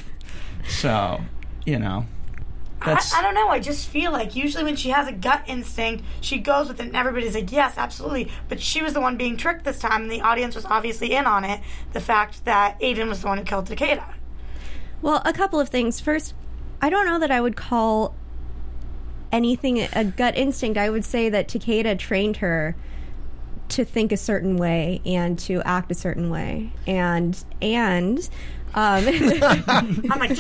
So, 0.69 1.21
you 1.65 1.80
know, 1.80 2.06
that's 2.86 3.13
I, 3.13 3.19
I 3.19 3.21
don't 3.21 3.34
know. 3.34 3.47
I 3.47 3.60
just 3.60 3.88
feel 3.88 4.12
like 4.12 4.36
usually 4.36 4.63
when 4.63 4.76
she 4.76 4.89
has 4.89 5.08
a 5.08 5.12
gut 5.12 5.43
instinct, 5.47 6.04
she 6.21 6.38
goes 6.38 6.67
with 6.67 6.80
it, 6.80 6.88
and 6.88 6.95
everybody's 6.95 7.36
like, 7.36 7.52
"Yes, 7.52 7.76
absolutely." 7.78 8.32
But 8.50 8.60
she 8.60 8.84
was 8.84 8.93
the 8.93 9.02
one 9.02 9.17
being 9.17 9.38
tricked 9.38 9.63
this 9.63 9.80
time, 9.80 10.04
and 10.04 10.12
the 10.12 10.21
audience 10.21 10.56
was 10.56 10.65
obviously 10.65 11.13
in 11.13 11.26
on 11.26 11.43
it. 11.43 11.62
The 11.93 12.02
fact 12.02 12.45
that 12.45 12.80
Aiden 12.82 13.08
was 13.08 13.21
the 13.21 13.28
one 13.28 13.38
who 13.38 13.43
killed 13.43 13.67
Takeda. 13.67 14.13
Well, 15.02 15.21
a 15.26 15.34
couple 15.34 15.60
of 15.60 15.69
things. 15.69 16.00
First, 16.00 16.34
I 16.82 16.89
don't 16.89 17.06
know 17.06 17.19
that 17.19 17.32
I 17.32 17.41
would 17.41 17.56
call 17.56 18.13
anything 19.32 19.88
a 19.93 20.04
gut 20.04 20.38
instinct. 20.38 20.78
I 20.78 20.89
would 20.89 21.06
say 21.06 21.30
that 21.30 21.47
Takeda 21.47 21.97
trained 21.97 22.38
her 22.38 22.76
to 23.69 23.84
think 23.84 24.12
a 24.12 24.17
certain 24.17 24.56
way 24.58 25.02
and 25.06 25.38
to 25.39 25.62
act 25.63 25.91
a 25.91 25.95
certain 25.95 26.30
way, 26.30 26.71
and 26.86 27.43
and 27.62 28.30
um, 28.73 29.08
I'm 29.67 30.19
like, 30.19 30.38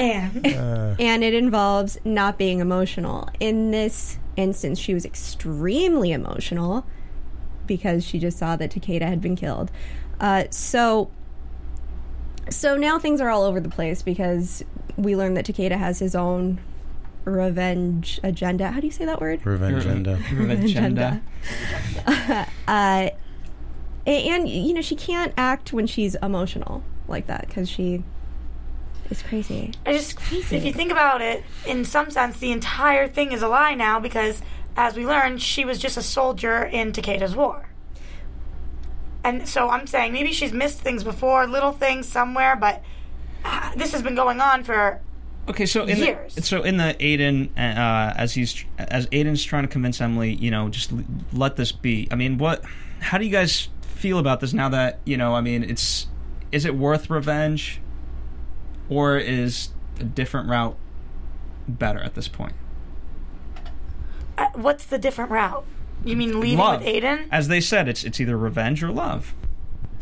and 0.00 0.46
and 1.00 1.24
it 1.24 1.34
involves 1.34 1.98
not 2.04 2.38
being 2.38 2.60
emotional. 2.60 3.28
In 3.38 3.70
this 3.70 4.18
instance, 4.36 4.78
she 4.78 4.94
was 4.94 5.04
extremely 5.04 6.12
emotional 6.12 6.84
because 7.66 8.04
she 8.04 8.18
just 8.18 8.38
saw 8.38 8.56
that 8.56 8.70
Takeda 8.70 9.02
had 9.02 9.20
been 9.20 9.36
killed. 9.36 9.70
Uh, 10.18 10.44
so, 10.50 11.10
so 12.50 12.76
now 12.76 12.98
things 12.98 13.20
are 13.20 13.30
all 13.30 13.44
over 13.44 13.60
the 13.60 13.68
place 13.68 14.02
because 14.02 14.64
we 14.96 15.16
learned 15.16 15.36
that 15.36 15.46
Takeda 15.46 15.78
has 15.78 15.98
his 16.00 16.14
own 16.14 16.60
revenge 17.24 18.20
agenda. 18.22 18.70
How 18.70 18.80
do 18.80 18.86
you 18.86 18.92
say 18.92 19.04
that 19.04 19.20
word? 19.20 19.46
revenge 19.46 20.72
agenda. 20.72 21.20
uh, 22.06 22.12
agenda. 22.12 22.48
Uh, 22.66 23.10
and 24.06 24.48
you 24.48 24.72
know 24.72 24.80
she 24.80 24.96
can't 24.96 25.32
act 25.36 25.72
when 25.72 25.86
she's 25.86 26.14
emotional 26.16 26.82
like 27.10 27.26
that 27.26 27.46
because 27.48 27.68
she 27.68 28.02
is 29.10 29.22
crazy. 29.22 29.72
I 29.84 29.92
just, 29.92 30.16
crazy. 30.16 30.56
if 30.56 30.64
you 30.64 30.72
think 30.72 30.92
about 30.92 31.20
it, 31.20 31.44
in 31.66 31.84
some 31.84 32.10
sense, 32.10 32.38
the 32.38 32.52
entire 32.52 33.08
thing 33.08 33.32
is 33.32 33.42
a 33.42 33.48
lie 33.48 33.74
now 33.74 34.00
because, 34.00 34.40
as 34.76 34.96
we 34.96 35.06
learned, 35.06 35.42
she 35.42 35.64
was 35.64 35.78
just 35.78 35.96
a 35.96 36.02
soldier 36.02 36.62
in 36.64 36.92
Takeda's 36.92 37.34
war. 37.34 37.68
And 39.22 39.46
so 39.46 39.68
I'm 39.68 39.86
saying 39.86 40.12
maybe 40.12 40.32
she's 40.32 40.52
missed 40.52 40.80
things 40.80 41.04
before, 41.04 41.46
little 41.46 41.72
things 41.72 42.08
somewhere, 42.08 42.56
but 42.56 42.82
uh, 43.44 43.72
this 43.76 43.92
has 43.92 44.02
been 44.02 44.14
going 44.14 44.40
on 44.40 44.64
for 44.64 45.00
Okay, 45.48 45.66
so 45.66 45.84
in 45.84 45.98
Years. 45.98 46.34
the 46.36 46.42
so 46.42 46.62
in 46.62 46.76
the 46.76 46.94
Aiden 47.00 47.48
uh, 47.56 48.14
as 48.16 48.34
he's 48.34 48.64
as 48.78 49.06
Aiden's 49.08 49.42
trying 49.42 49.64
to 49.64 49.68
convince 49.68 50.00
Emily, 50.00 50.34
you 50.34 50.50
know, 50.50 50.68
just 50.68 50.92
l- 50.92 51.02
let 51.32 51.56
this 51.56 51.72
be. 51.72 52.06
I 52.10 52.14
mean, 52.14 52.38
what? 52.38 52.62
How 53.00 53.18
do 53.18 53.24
you 53.24 53.30
guys 53.30 53.68
feel 53.82 54.18
about 54.18 54.40
this 54.40 54.52
now 54.52 54.68
that 54.68 55.00
you 55.04 55.16
know? 55.16 55.34
I 55.34 55.40
mean, 55.40 55.64
it's 55.64 56.06
is 56.52 56.64
it 56.64 56.74
worth 56.74 57.10
revenge, 57.10 57.80
or 58.88 59.16
is 59.18 59.70
a 59.98 60.04
different 60.04 60.48
route 60.48 60.76
better 61.68 62.00
at 62.00 62.14
this 62.14 62.28
point? 62.28 62.54
uh, 64.40 64.48
what's 64.54 64.86
the 64.86 64.98
different 64.98 65.30
route? 65.30 65.64
You 66.04 66.16
mean 66.16 66.40
leaving 66.40 66.58
love. 66.58 66.80
with 66.80 66.88
Aiden? 66.88 67.26
As 67.30 67.48
they 67.48 67.60
said, 67.60 67.86
it's 67.88 68.04
it's 68.04 68.20
either 68.20 68.36
revenge 68.36 68.82
or 68.82 68.90
love. 68.90 69.34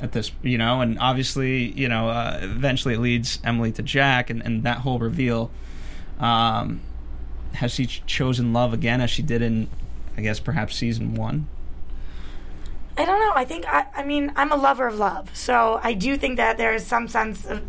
At 0.00 0.12
this, 0.12 0.30
you 0.42 0.56
know, 0.56 0.80
and 0.80 0.96
obviously, 1.00 1.72
you 1.72 1.88
know, 1.88 2.08
uh, 2.08 2.38
eventually 2.40 2.94
it 2.94 3.00
leads 3.00 3.40
Emily 3.42 3.72
to 3.72 3.82
Jack, 3.82 4.30
and, 4.30 4.40
and 4.42 4.62
that 4.62 4.78
whole 4.78 5.00
reveal. 5.00 5.50
Um, 6.20 6.82
has 7.54 7.72
she 7.72 7.86
ch- 7.86 8.06
chosen 8.06 8.52
love 8.52 8.72
again, 8.72 9.00
as 9.00 9.10
she 9.10 9.22
did 9.22 9.42
in, 9.42 9.68
I 10.16 10.20
guess, 10.20 10.38
perhaps 10.38 10.76
season 10.76 11.14
one? 11.14 11.48
I 12.98 13.04
don't 13.04 13.20
know. 13.20 13.32
I 13.34 13.44
think 13.44 13.64
I, 13.66 13.86
I 13.94 14.04
mean 14.04 14.32
I'm 14.36 14.50
a 14.52 14.56
lover 14.56 14.86
of 14.86 14.98
love, 14.98 15.34
so 15.34 15.80
I 15.82 15.94
do 15.94 16.16
think 16.16 16.36
that 16.36 16.58
there 16.58 16.74
is 16.74 16.84
some 16.84 17.08
sense 17.08 17.46
of 17.46 17.62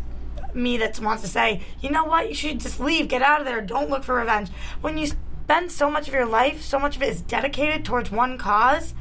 me 0.54 0.76
that 0.78 0.98
wants 1.00 1.22
to 1.22 1.28
say, 1.28 1.62
you 1.80 1.90
know 1.90 2.04
what, 2.04 2.28
you 2.28 2.34
should 2.34 2.58
just 2.58 2.80
leave, 2.80 3.06
get 3.08 3.22
out 3.22 3.40
of 3.40 3.46
there, 3.46 3.60
don't 3.60 3.88
look 3.88 4.02
for 4.02 4.16
revenge. 4.16 4.50
When 4.80 4.98
you 4.98 5.06
spend 5.06 5.70
so 5.70 5.88
much 5.88 6.08
of 6.08 6.14
your 6.14 6.26
life, 6.26 6.62
so 6.62 6.78
much 6.78 6.96
of 6.96 7.02
it 7.02 7.08
is 7.10 7.22
dedicated 7.22 7.84
towards 7.84 8.10
one 8.10 8.38
cause, 8.38 8.94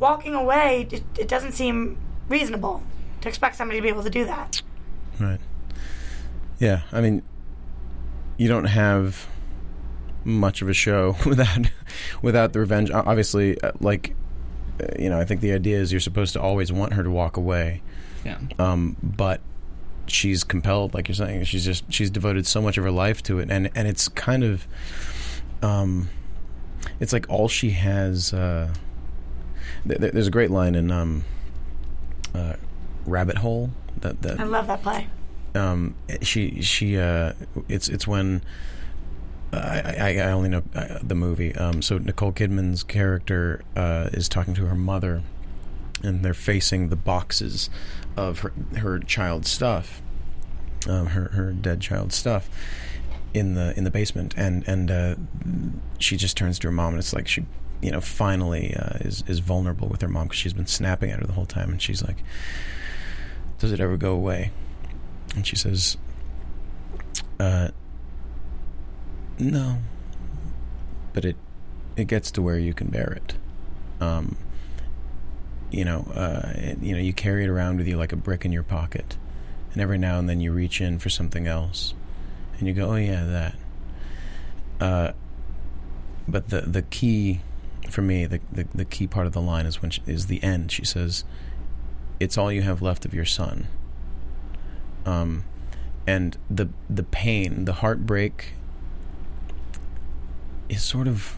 walking 0.00 0.34
away, 0.34 0.88
it, 0.90 1.02
it 1.18 1.28
doesn't 1.28 1.52
seem 1.52 1.98
reasonable 2.28 2.82
to 3.20 3.28
expect 3.28 3.56
somebody 3.56 3.78
to 3.78 3.82
be 3.82 3.88
able 3.88 4.02
to 4.02 4.10
do 4.10 4.24
that. 4.24 4.62
Right. 5.20 5.40
Yeah, 6.58 6.82
I 6.92 7.00
mean, 7.00 7.22
you 8.36 8.48
don't 8.48 8.64
have 8.64 9.26
much 10.24 10.62
of 10.62 10.68
a 10.68 10.74
show 10.74 11.16
without 11.26 11.70
without 12.22 12.52
the 12.52 12.60
revenge. 12.60 12.90
Obviously, 12.90 13.60
uh, 13.60 13.72
like 13.80 14.16
you 14.98 15.08
know, 15.10 15.18
I 15.20 15.24
think 15.24 15.40
the 15.40 15.52
idea 15.52 15.78
is 15.78 15.92
you're 15.92 16.00
supposed 16.00 16.32
to 16.34 16.40
always 16.40 16.72
want 16.72 16.94
her 16.94 17.02
to 17.02 17.10
walk 17.10 17.36
away, 17.36 17.82
Yeah. 18.24 18.38
um, 18.58 18.96
but 19.02 19.40
she's 20.06 20.44
compelled, 20.44 20.94
like 20.94 21.08
you're 21.08 21.14
saying. 21.14 21.44
She's 21.44 21.64
just 21.64 21.90
she's 21.92 22.10
devoted 22.10 22.46
so 22.46 22.60
much 22.60 22.76
of 22.78 22.84
her 22.84 22.90
life 22.90 23.22
to 23.24 23.38
it, 23.38 23.50
and 23.50 23.70
and 23.74 23.86
it's 23.88 24.08
kind 24.08 24.42
of, 24.44 24.66
um, 25.62 26.08
it's 27.00 27.12
like 27.12 27.26
all 27.28 27.48
she 27.48 27.70
has. 27.70 28.32
Uh, 28.32 28.72
th- 29.86 30.00
th- 30.00 30.12
there's 30.12 30.26
a 30.26 30.30
great 30.32 30.50
line 30.50 30.74
in 30.74 30.90
um, 30.90 31.24
uh, 32.34 32.54
Rabbit 33.06 33.38
Hole 33.38 33.70
that 34.00 34.22
that 34.22 34.40
I 34.40 34.44
love 34.44 34.66
that 34.66 34.82
play. 34.82 35.06
um, 35.54 35.94
she 36.22 36.60
she 36.62 36.98
uh, 36.98 37.32
it's 37.68 37.88
it's 37.88 38.06
when 38.06 38.42
I, 39.54 40.18
I 40.18 40.32
only 40.32 40.48
know 40.48 40.62
uh, 40.74 40.98
the 41.02 41.14
movie. 41.14 41.54
Um, 41.54 41.82
so 41.82 41.98
Nicole 41.98 42.32
Kidman's 42.32 42.82
character 42.82 43.62
uh, 43.76 44.10
is 44.12 44.28
talking 44.28 44.54
to 44.54 44.66
her 44.66 44.74
mother, 44.74 45.22
and 46.02 46.24
they're 46.24 46.34
facing 46.34 46.88
the 46.88 46.96
boxes 46.96 47.70
of 48.16 48.40
her 48.40 48.52
her 48.78 48.98
child's 48.98 49.50
stuff, 49.50 50.02
um, 50.88 51.08
her 51.08 51.28
her 51.30 51.52
dead 51.52 51.80
child's 51.80 52.14
stuff 52.14 52.48
in 53.32 53.54
the 53.54 53.76
in 53.76 53.84
the 53.84 53.90
basement, 53.90 54.34
and 54.36 54.66
and 54.68 54.90
uh, 54.90 55.14
she 55.98 56.16
just 56.16 56.36
turns 56.36 56.58
to 56.60 56.68
her 56.68 56.72
mom, 56.72 56.94
and 56.94 56.98
it's 56.98 57.12
like 57.12 57.28
she. 57.28 57.44
You 57.82 57.90
know, 57.90 58.00
finally 58.00 58.74
uh, 58.74 58.96
is 59.00 59.24
is 59.26 59.40
vulnerable 59.40 59.88
with 59.88 60.00
her 60.00 60.08
mom 60.08 60.28
because 60.28 60.38
she's 60.38 60.54
been 60.54 60.66
snapping 60.66 61.10
at 61.10 61.20
her 61.20 61.26
the 61.26 61.34
whole 61.34 61.44
time, 61.44 61.70
and 61.70 61.82
she's 61.82 62.02
like, 62.02 62.16
"Does 63.58 63.72
it 63.72 63.80
ever 63.80 63.98
go 63.98 64.14
away?" 64.14 64.52
And 65.34 65.46
she 65.46 65.54
says, 65.54 65.98
uh, 67.38 67.68
no, 69.38 69.78
but 71.12 71.24
it 71.24 71.36
it 71.96 72.06
gets 72.06 72.30
to 72.32 72.42
where 72.42 72.58
you 72.58 72.74
can 72.74 72.88
bear 72.88 73.12
it. 73.24 73.34
Um, 74.02 74.36
you 75.70 75.84
know, 75.84 76.06
uh, 76.14 76.52
it- 76.56 76.78
you 76.82 76.92
know, 76.94 77.00
you 77.00 77.12
carry 77.12 77.44
it 77.44 77.48
around 77.48 77.78
with 77.78 77.86
you 77.86 77.96
like 77.96 78.12
a 78.12 78.16
brick 78.16 78.44
in 78.44 78.52
your 78.52 78.62
pocket, 78.62 79.16
and 79.72 79.80
every 79.82 79.98
now 79.98 80.18
and 80.18 80.28
then 80.28 80.40
you 80.40 80.52
reach 80.52 80.80
in 80.80 80.98
for 80.98 81.08
something 81.10 81.46
else, 81.46 81.94
and 82.58 82.66
you 82.68 82.74
go, 82.74 82.90
"Oh 82.92 82.96
yeah, 82.96 83.24
that." 83.24 83.54
Uh, 84.80 85.12
but 86.28 86.48
the 86.48 86.62
the 86.62 86.82
key 86.82 87.40
for 87.90 88.02
me, 88.02 88.26
the, 88.26 88.40
the 88.52 88.66
the 88.74 88.84
key 88.84 89.06
part 89.06 89.26
of 89.26 89.32
the 89.32 89.40
line 89.40 89.66
is 89.66 89.80
when 89.82 89.90
she, 89.90 90.02
is 90.06 90.26
the 90.26 90.42
end. 90.42 90.72
She 90.72 90.84
says, 90.84 91.24
"It's 92.18 92.36
all 92.38 92.50
you 92.52 92.62
have 92.62 92.82
left 92.82 93.04
of 93.04 93.14
your 93.14 93.24
son." 93.26 93.66
um, 95.06 95.44
and 96.06 96.36
the 96.50 96.68
the 96.88 97.02
pain, 97.02 97.66
the 97.66 97.74
heartbreak, 97.74 98.54
is 100.68 100.82
sort 100.82 101.08
of. 101.08 101.36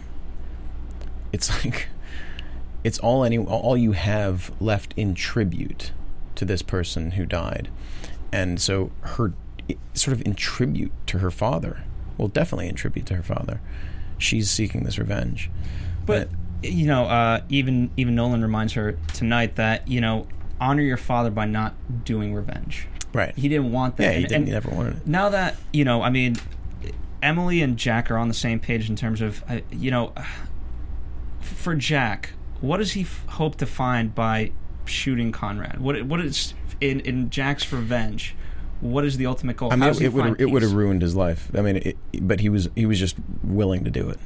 It's 1.32 1.50
like, 1.64 1.88
it's 2.84 2.98
all 2.98 3.24
any 3.24 3.38
all 3.38 3.76
you 3.76 3.92
have 3.92 4.50
left 4.60 4.94
in 4.96 5.14
tribute 5.14 5.92
to 6.36 6.44
this 6.44 6.62
person 6.62 7.12
who 7.12 7.26
died, 7.26 7.68
and 8.32 8.60
so 8.60 8.90
her 9.02 9.32
sort 9.94 10.16
of 10.16 10.24
in 10.26 10.34
tribute 10.34 10.92
to 11.06 11.18
her 11.18 11.30
father. 11.30 11.82
Well, 12.18 12.28
definitely 12.28 12.68
in 12.68 12.74
tribute 12.76 13.06
to 13.06 13.14
her 13.16 13.22
father. 13.22 13.60
She's 14.18 14.50
seeking 14.50 14.84
this 14.84 14.98
revenge, 14.98 15.50
But 16.06 16.30
you 16.62 16.86
know, 16.86 17.04
uh, 17.04 17.42
even 17.50 17.90
even 17.98 18.14
Nolan 18.14 18.40
reminds 18.42 18.72
her 18.74 18.96
tonight 19.12 19.56
that 19.56 19.86
you 19.88 20.00
know 20.00 20.26
honor 20.58 20.80
your 20.82 20.96
father 20.96 21.30
by 21.30 21.44
not 21.44 21.74
doing 22.04 22.32
revenge. 22.34 22.86
right? 23.12 23.34
He 23.36 23.48
didn't 23.48 23.72
want 23.72 23.96
that. 23.98 24.04
yeah, 24.04 24.10
he 24.12 24.16
And- 24.22 24.28
didn't. 24.28 24.46
he 24.46 24.52
never 24.52 24.70
wanted 24.70 24.96
it. 24.98 25.06
now 25.06 25.28
that 25.28 25.56
you 25.72 25.84
know, 25.84 26.00
I 26.02 26.08
mean, 26.08 26.36
Emily 27.22 27.62
and 27.62 27.76
Jack 27.76 28.10
are 28.10 28.18
on 28.18 28.28
the 28.28 28.34
same 28.34 28.60
page 28.60 28.88
in 28.88 28.96
terms 28.96 29.20
of 29.20 29.42
uh, 29.48 29.60
you 29.70 29.90
know, 29.90 30.12
for 31.40 31.74
Jack, 31.74 32.30
what 32.60 32.78
does 32.78 32.92
he 32.92 33.02
f- 33.02 33.24
hope 33.26 33.56
to 33.56 33.66
find 33.66 34.14
by 34.14 34.52
shooting 34.84 35.32
Conrad? 35.32 35.80
What 35.80 36.02
what 36.04 36.20
is 36.20 36.54
in 36.80 37.00
in 37.00 37.30
Jack's 37.30 37.72
revenge? 37.72 38.34
What 38.80 39.04
is 39.04 39.16
the 39.16 39.26
ultimate 39.26 39.56
goal? 39.56 39.72
I 39.72 39.76
mean, 39.76 40.02
it 40.02 40.12
would 40.12 40.40
it 40.40 40.50
would 40.50 40.62
have 40.62 40.72
ruined 40.72 41.02
his 41.02 41.14
life. 41.14 41.50
I 41.56 41.62
mean, 41.62 41.76
it, 41.76 41.96
but 42.20 42.40
he 42.40 42.48
was 42.48 42.68
he 42.74 42.86
was 42.86 42.98
just 42.98 43.16
willing 43.42 43.84
to 43.84 43.90
do 43.90 44.08
it. 44.08 44.18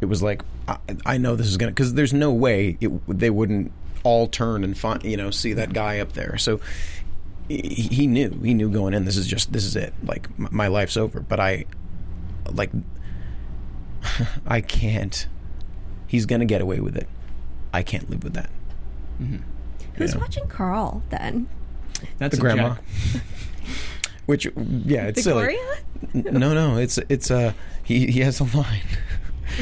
It 0.00 0.06
was 0.06 0.22
like 0.22 0.42
I, 0.68 0.78
I 1.04 1.18
know 1.18 1.36
this 1.36 1.46
is 1.46 1.56
gonna 1.56 1.72
because 1.72 1.94
there's 1.94 2.12
no 2.12 2.32
way 2.32 2.76
it, 2.80 2.90
they 3.08 3.30
wouldn't 3.30 3.72
all 4.02 4.26
turn 4.26 4.62
and 4.62 4.76
find 4.76 5.02
you 5.02 5.16
know 5.16 5.30
see 5.30 5.54
that 5.54 5.72
guy 5.72 5.98
up 5.98 6.12
there. 6.12 6.36
So 6.36 6.60
he, 7.48 7.88
he 7.90 8.06
knew 8.06 8.38
he 8.42 8.54
knew 8.54 8.70
going 8.70 8.94
in 8.94 9.04
this 9.04 9.16
is 9.16 9.26
just 9.26 9.52
this 9.52 9.64
is 9.64 9.76
it. 9.76 9.94
Like 10.04 10.28
my 10.38 10.68
life's 10.68 10.96
over. 10.96 11.20
But 11.20 11.40
I 11.40 11.64
like 12.54 12.70
I 14.46 14.60
can't. 14.60 15.26
He's 16.06 16.26
gonna 16.26 16.44
get 16.44 16.60
away 16.60 16.80
with 16.80 16.96
it. 16.96 17.08
I 17.72 17.82
can't 17.82 18.08
live 18.08 18.22
with 18.24 18.34
that. 18.34 18.50
Who's 19.94 20.14
Yeah. 20.14 20.20
watching 20.20 20.46
Carl 20.48 21.02
then? 21.10 21.48
That's 22.18 22.36
The 22.36 22.40
a 22.40 22.42
grandma. 22.42 22.74
Jack. 22.74 23.22
Which 24.26 24.46
yeah, 24.84 25.04
it's 25.06 25.22
silly. 25.22 25.46
Victoria? 25.46 26.28
N- 26.28 26.40
No, 26.40 26.52
no, 26.54 26.76
it's 26.78 26.98
it's 27.08 27.30
uh 27.30 27.52
he 27.82 28.06
he 28.10 28.20
has 28.20 28.40
a 28.40 28.44
line 28.44 28.80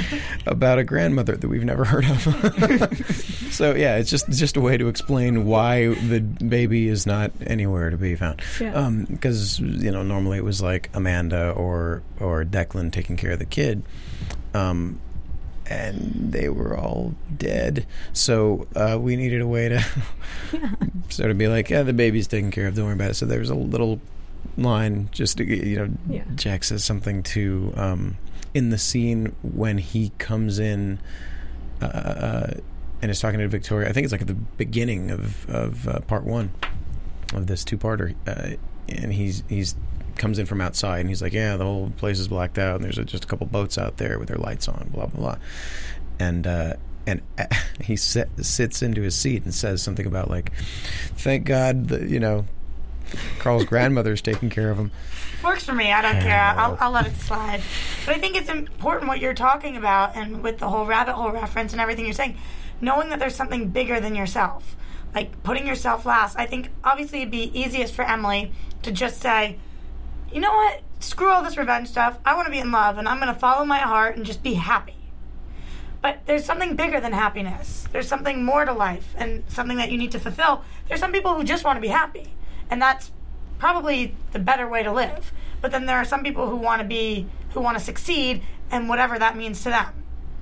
about 0.47 0.79
a 0.79 0.85
grandmother 0.85 1.37
that 1.37 1.49
we've 1.49 1.65
never 1.65 1.85
heard 1.85 2.05
of. 2.05 2.21
so 3.53 3.75
yeah, 3.75 3.97
it's 3.97 4.11
just 4.11 4.29
just 4.31 4.57
a 4.57 4.61
way 4.61 4.77
to 4.77 4.89
explain 4.89 5.45
why 5.47 5.89
the 5.95 6.21
baby 6.21 6.89
is 6.89 7.07
not 7.07 7.31
anywhere 7.47 7.91
to 7.91 7.97
be 7.97 8.15
found. 8.17 8.43
Yeah. 8.61 8.91
because 9.09 9.61
you 9.61 9.91
know 9.91 10.03
normally 10.03 10.39
it 10.39 10.45
was 10.45 10.61
like 10.63 10.91
Amanda 10.95 11.51
or 11.53 12.03
or 12.21 12.45
Declan 12.45 12.93
taking 12.93 13.17
care 13.17 13.33
of 13.33 13.39
the 13.39 13.45
kid. 13.47 13.83
Um, 14.53 15.01
and 15.67 16.31
they 16.31 16.51
were 16.51 16.77
all 16.77 17.15
dead. 17.39 17.87
So 18.13 18.67
uh, 18.77 18.99
we 19.01 19.17
needed 19.17 19.41
a 19.41 19.47
way 19.47 19.71
to 19.71 19.83
sort 21.09 21.31
of 21.31 21.39
be 21.39 21.49
like, 21.49 21.71
yeah, 21.71 21.83
the 21.83 21.95
baby's 21.95 22.27
taken 22.27 22.51
care 22.51 22.67
of. 22.67 22.75
Don't 22.75 22.85
worry 22.85 22.95
about 22.95 23.13
it. 23.13 23.15
So 23.15 23.25
there's 23.25 23.49
a 23.49 23.55
little 23.55 23.99
line 24.59 25.09
just 25.11 25.39
to, 25.39 25.45
get- 25.47 25.65
you 25.65 25.77
know 25.77 25.89
Yeah. 26.09 26.25
Jack 26.35 26.65
says 26.65 26.85
something 26.85 27.23
to 27.25 27.73
um, 27.77 28.19
in 28.55 28.71
the 28.71 28.79
scene 28.79 29.35
when 29.43 29.79
he 29.79 30.13
comes 30.19 30.59
in 30.59 31.01
uh, 31.83 31.87
uh, 31.87 32.55
and 33.03 33.11
is 33.11 33.21
talking 33.21 33.41
to 33.41 33.49
Victoria. 33.49 33.89
I 33.89 33.93
think 33.93 34.05
it's 34.05 34.13
like 34.13 34.23
at 34.23 34.29
the 34.29 34.35
beginning 34.35 35.11
of 35.11 35.49
of 35.51 35.89
uh, 35.89 36.01
part 36.01 36.25
one 36.25 36.53
of 37.35 37.49
this 37.49 37.65
two 37.65 37.77
parter, 37.77 38.15
uh, 38.27 38.57
and 38.89 39.13
he's 39.13 39.43
he's 39.49 39.75
comes 40.17 40.39
in 40.39 40.47
from 40.47 40.61
outside 40.61 41.01
and 41.01 41.09
he's 41.09 41.21
like, 41.21 41.33
yeah, 41.33 41.57
the 41.57 41.65
whole 41.65 41.91
place 41.97 42.21
is 42.21 42.29
blacked 42.29 42.57
out 42.57 42.77
and 42.77 42.85
there's 42.85 42.99
a, 42.99 43.05
just 43.05 43.25
a 43.25 43.27
couple 43.27 43.45
boats 43.49 43.77
out 43.77 43.97
there 43.97 44.17
with 44.19 44.29
their 44.29 44.39
lights 44.39 44.69
on, 44.69 44.89
blah 44.93 45.07
blah 45.07 45.21
blah, 45.21 45.39
and. 46.19 46.47
Uh, 46.47 46.75
and 47.07 47.21
he 47.83 47.97
sit, 47.97 48.31
sits 48.41 48.81
into 48.81 49.03
his 49.03 49.15
seat 49.15 49.45
and 49.45 49.53
says 49.53 49.83
something 49.83 50.07
about 50.07 50.31
like, 50.31 50.53
"Thank 51.17 51.45
God 51.45 51.89
that 51.89 52.09
you 52.09 52.19
know 52.19 52.47
Carl's 53.39 53.65
grandmother's 53.65 54.21
taking 54.21 54.51
care 54.51 54.71
of 54.71 54.79
him." 54.79 54.91
Works 55.43 55.65
for 55.65 55.75
me. 55.75 55.93
I 55.93 56.01
don't 56.01 56.21
care. 56.21 56.41
I'll, 56.41 56.77
I'll 56.81 56.91
let 56.91 57.07
it 57.07 57.17
slide. 57.17 57.61
But 58.07 58.17
I 58.17 58.19
think 58.19 58.35
it's 58.35 58.49
important 58.49 59.09
what 59.09 59.21
you're 59.21 59.35
talking 59.35 59.77
about, 59.77 60.17
and 60.17 60.43
with 60.43 60.59
the 60.59 60.69
whole 60.69 60.87
rabbit 60.87 61.15
hole 61.15 61.31
reference 61.31 61.73
and 61.73 61.81
everything 61.81 62.07
you're 62.07 62.15
saying, 62.15 62.39
knowing 62.81 63.11
that 63.11 63.19
there's 63.19 63.35
something 63.35 63.69
bigger 63.69 64.01
than 64.01 64.15
yourself, 64.15 64.75
like 65.15 65.43
putting 65.43 65.67
yourself 65.67 66.07
last. 66.07 66.39
I 66.39 66.47
think 66.47 66.71
obviously 66.83 67.21
it'd 67.21 67.31
be 67.31 67.51
easiest 67.59 67.95
for 67.95 68.03
Emily 68.03 68.53
to 68.83 68.91
just 68.91 69.21
say, 69.21 69.59
you 70.33 70.41
know 70.41 70.53
what? 70.53 70.83
Screw 71.01 71.29
all 71.29 71.43
this 71.43 71.59
revenge 71.59 71.89
stuff. 71.89 72.19
I 72.25 72.35
want 72.35 72.47
to 72.47 72.51
be 72.51 72.59
in 72.59 72.73
love, 72.73 72.97
and 72.97 73.07
I'm 73.07 73.21
going 73.21 73.33
to 73.33 73.39
follow 73.39 73.65
my 73.65 73.79
heart 73.79 74.17
and 74.17 74.25
just 74.25 74.43
be 74.43 74.55
happy. 74.55 74.97
But 76.01 76.21
there's 76.27 76.45
something 76.45 76.77
bigger 76.77 77.01
than 77.01 77.13
happiness. 77.13 77.87
There's 77.93 78.09
something 78.09 78.45
more 78.45 78.65
to 78.65 78.73
life 78.73 79.15
and 79.17 79.45
something 79.49 79.77
that 79.77 79.91
you 79.91 79.99
need 79.99 80.13
to 80.13 80.19
fulfill. 80.19 80.63
There's 80.89 81.01
some 81.01 81.13
people 81.13 81.35
who 81.35 81.45
just 81.45 81.65
want 81.65 81.77
to 81.77 81.81
be 81.81 81.89
happy, 81.89 82.33
and 82.71 82.81
that's 82.81 83.11
probably 83.59 84.15
the 84.33 84.39
better 84.39 84.69
way 84.69 84.83
to 84.83 84.93
live. 84.93 85.33
But 85.61 85.71
then 85.71 85.87
there 85.87 85.97
are 85.97 86.05
some 86.05 86.23
people 86.23 86.49
who 86.49 86.57
want 86.57 86.83
to 86.83 86.89
be 86.89 87.27
who 87.53 87.61
want 87.61 87.79
to 87.79 87.85
succeed 87.85 88.43
and 88.71 88.89
whatever 88.89 89.19
that 89.19 89.37
means 89.37 89.63
to 89.63 89.71
them. 89.71 89.87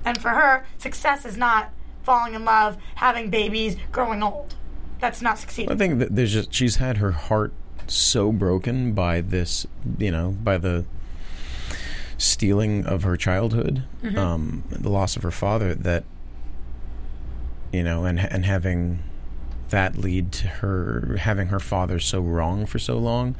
And 0.03 0.19
for 0.19 0.29
her, 0.29 0.65
success 0.77 1.25
is 1.25 1.37
not 1.37 1.71
falling 2.03 2.33
in 2.33 2.43
love, 2.43 2.77
having 2.95 3.29
babies, 3.29 3.77
growing 3.91 4.21
old. 4.21 4.55
That's 4.99 5.21
not 5.21 5.37
succeeding. 5.37 5.71
I 5.71 5.75
think 5.75 5.99
that 5.99 6.15
there's 6.15 6.33
just 6.33 6.53
she's 6.53 6.77
had 6.77 6.97
her 6.97 7.11
heart 7.11 7.53
so 7.87 8.31
broken 8.31 8.93
by 8.93 9.21
this, 9.21 9.67
you 9.97 10.11
know, 10.11 10.31
by 10.31 10.57
the 10.57 10.85
stealing 12.17 12.85
of 12.85 13.03
her 13.03 13.17
childhood, 13.17 13.83
um, 14.15 14.63
the 14.69 14.89
loss 14.89 15.15
of 15.15 15.23
her 15.23 15.31
father, 15.31 15.75
that 15.75 16.03
you 17.71 17.83
know, 17.83 18.05
and 18.05 18.19
and 18.19 18.45
having 18.45 19.03
that 19.73 19.97
lead 19.97 20.31
to 20.31 20.47
her 20.47 21.17
having 21.21 21.47
her 21.47 21.59
father 21.59 21.97
so 21.99 22.19
wrong 22.21 22.63
for 22.63 22.77
so 22.77 22.95
long 22.95 23.35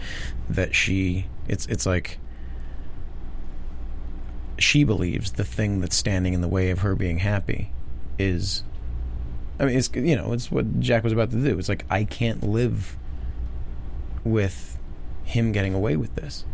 that 0.50 0.74
she 0.74 1.28
it's 1.48 1.68
it's 1.68 1.86
like 1.86 2.18
she 4.58 4.84
believes 4.84 5.34
the 5.34 5.44
thing 5.44 5.80
that's 5.80 5.96
standing 5.96 6.34
in 6.34 6.42
the 6.42 6.48
way 6.48 6.72
of 6.72 6.80
her 6.80 6.96
being 6.96 7.20
happy 7.20 7.72
is 8.18 8.64
I 9.60 9.66
mean, 9.66 9.78
it's 9.78 9.92
you 9.94 10.16
know, 10.16 10.34
it's 10.34 10.50
what 10.50 10.80
Jack 10.80 11.04
was 11.04 11.14
about 11.14 11.30
to 11.30 11.38
do. 11.38 11.60
It's 11.60 11.70
like 11.70 11.86
I 11.88 12.04
can't 12.04 12.42
live 12.42 12.98
with 14.24 14.80
him 15.24 15.52
getting 15.52 15.76
away 15.76 15.98
with 15.98 16.16
this. 16.16 16.46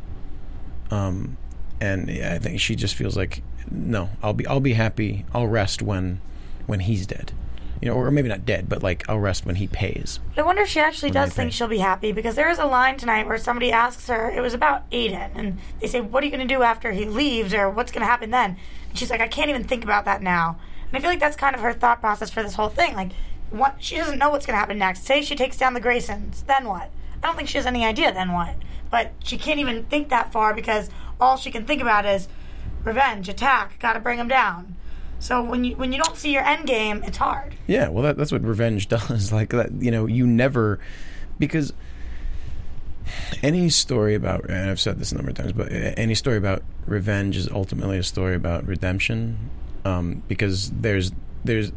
Um, 0.92 1.38
and 1.80 2.12
I 2.12 2.38
think 2.40 2.60
she 2.60 2.76
just 2.76 2.96
feels 2.96 3.16
like 3.16 3.44
no, 3.72 4.10
I'll 4.22 4.34
be 4.34 4.46
I'll 4.46 4.60
be 4.60 4.74
happy. 4.74 5.26
I'll 5.34 5.48
rest 5.48 5.82
when 5.82 6.20
when 6.66 6.82
he's 6.82 7.08
dead. 7.08 7.32
You 7.82 7.88
know, 7.88 7.96
or 7.96 8.12
maybe 8.12 8.28
not 8.28 8.46
dead, 8.46 8.68
but 8.68 8.84
like 8.84 9.08
I'll 9.10 9.20
rest 9.20 9.46
when 9.46 9.56
he 9.56 9.68
pays. 9.68 10.20
I 10.36 10.42
wonder 10.42 10.64
if 10.64 10.68
she 10.68 10.82
actually 10.82 11.12
does 11.12 11.32
think 11.32 11.52
pay. 11.52 11.56
she'll 11.56 11.68
be 11.68 11.78
happy 11.78 12.12
because 12.12 12.36
there 12.36 12.50
is 12.50 12.60
a 12.60 12.66
line 12.66 12.98
tonight 12.98 13.26
where 13.26 13.38
somebody 13.38 13.72
asks 13.72 14.08
her, 14.08 14.30
it 14.30 14.42
was 14.42 14.54
about 14.54 14.90
Aiden, 14.92 15.32
and 15.36 15.60
they 15.80 15.88
say, 15.88 16.02
What 16.02 16.22
are 16.22 16.26
you 16.26 16.32
going 16.32 16.46
to 16.46 16.54
do 16.54 16.62
after 16.62 16.92
he 16.92 17.06
leaves, 17.06 17.54
or 17.54 17.70
what's 17.70 17.92
going 17.92 18.02
to 18.02 18.08
happen 18.08 18.32
then? 18.32 18.58
And 18.90 18.98
she's 18.98 19.10
like, 19.10 19.22
I 19.22 19.28
can't 19.28 19.50
even 19.50 19.64
think 19.64 19.84
about 19.84 20.06
that 20.06 20.22
now. 20.22 20.60
And 20.88 20.98
I 20.98 21.00
feel 21.00 21.10
like 21.10 21.20
that's 21.20 21.38
kind 21.38 21.56
of 21.56 21.62
her 21.62 21.72
thought 21.72 22.02
process 22.02 22.30
for 22.30 22.44
this 22.44 22.56
whole 22.56 22.70
thing. 22.70 22.96
Like, 22.96 23.12
what 23.50 23.78
she 23.80 23.96
doesn't 23.96 24.20
know 24.20 24.30
what's 24.30 24.46
going 24.46 24.56
to 24.56 24.60
happen 24.60 24.78
next. 24.78 25.06
Say 25.06 25.22
she 25.22 25.36
takes 25.36 25.58
down 25.58 25.74
the 25.74 25.82
Graysons, 25.82 26.46
then 26.46 26.66
what? 26.66 26.92
I 27.22 27.28
don't 27.28 27.36
think 27.36 27.50
she 27.50 27.58
has 27.58 27.66
any 27.66 27.86
idea, 27.86 28.14
then 28.14 28.32
what? 28.32 28.56
But 28.92 29.14
she 29.24 29.38
can't 29.38 29.60
even 29.60 29.86
think 29.86 30.10
that 30.10 30.32
far 30.32 30.54
because 30.54 30.90
all 31.20 31.38
she 31.38 31.52
can 31.52 31.66
think 31.66 31.82
about 31.82 32.06
is 32.06 32.28
revenge, 32.84 33.30
attack, 33.30 33.80
got 33.80 33.94
to 33.94 34.00
bring 34.00 34.20
him 34.20 34.28
down. 34.28 34.76
So 35.20 35.44
when 35.44 35.64
you 35.64 35.76
when 35.76 35.92
you 35.92 36.02
don't 36.02 36.16
see 36.16 36.32
your 36.32 36.44
end 36.44 36.66
game, 36.66 37.04
it's 37.04 37.18
hard. 37.18 37.56
Yeah, 37.68 37.90
well, 37.90 38.04
that, 38.04 38.18
that's 38.18 38.32
what 38.32 38.42
revenge 38.42 38.88
does. 38.88 39.32
Like 39.32 39.50
that, 39.50 39.72
you 39.74 39.92
know, 39.92 40.06
you 40.06 40.26
never 40.26 40.80
because 41.38 41.74
any 43.42 43.70
story 43.70 44.16
about, 44.16 44.46
and 44.50 44.70
I've 44.70 44.80
said 44.80 45.00
this 45.00 45.12
a 45.12 45.16
number 45.16 45.32
of 45.32 45.38
times, 45.38 45.54
but 45.54 45.70
any 45.72 46.16
story 46.16 46.38
about 46.38 46.64
revenge 46.86 47.38
is 47.38 47.50
ultimately 47.50 47.98
a 47.98 48.04
story 48.04 48.36
about 48.36 48.66
redemption, 48.66 49.50
um, 49.86 50.24
because 50.28 50.72
there's 50.72 51.12
there's 51.44 51.72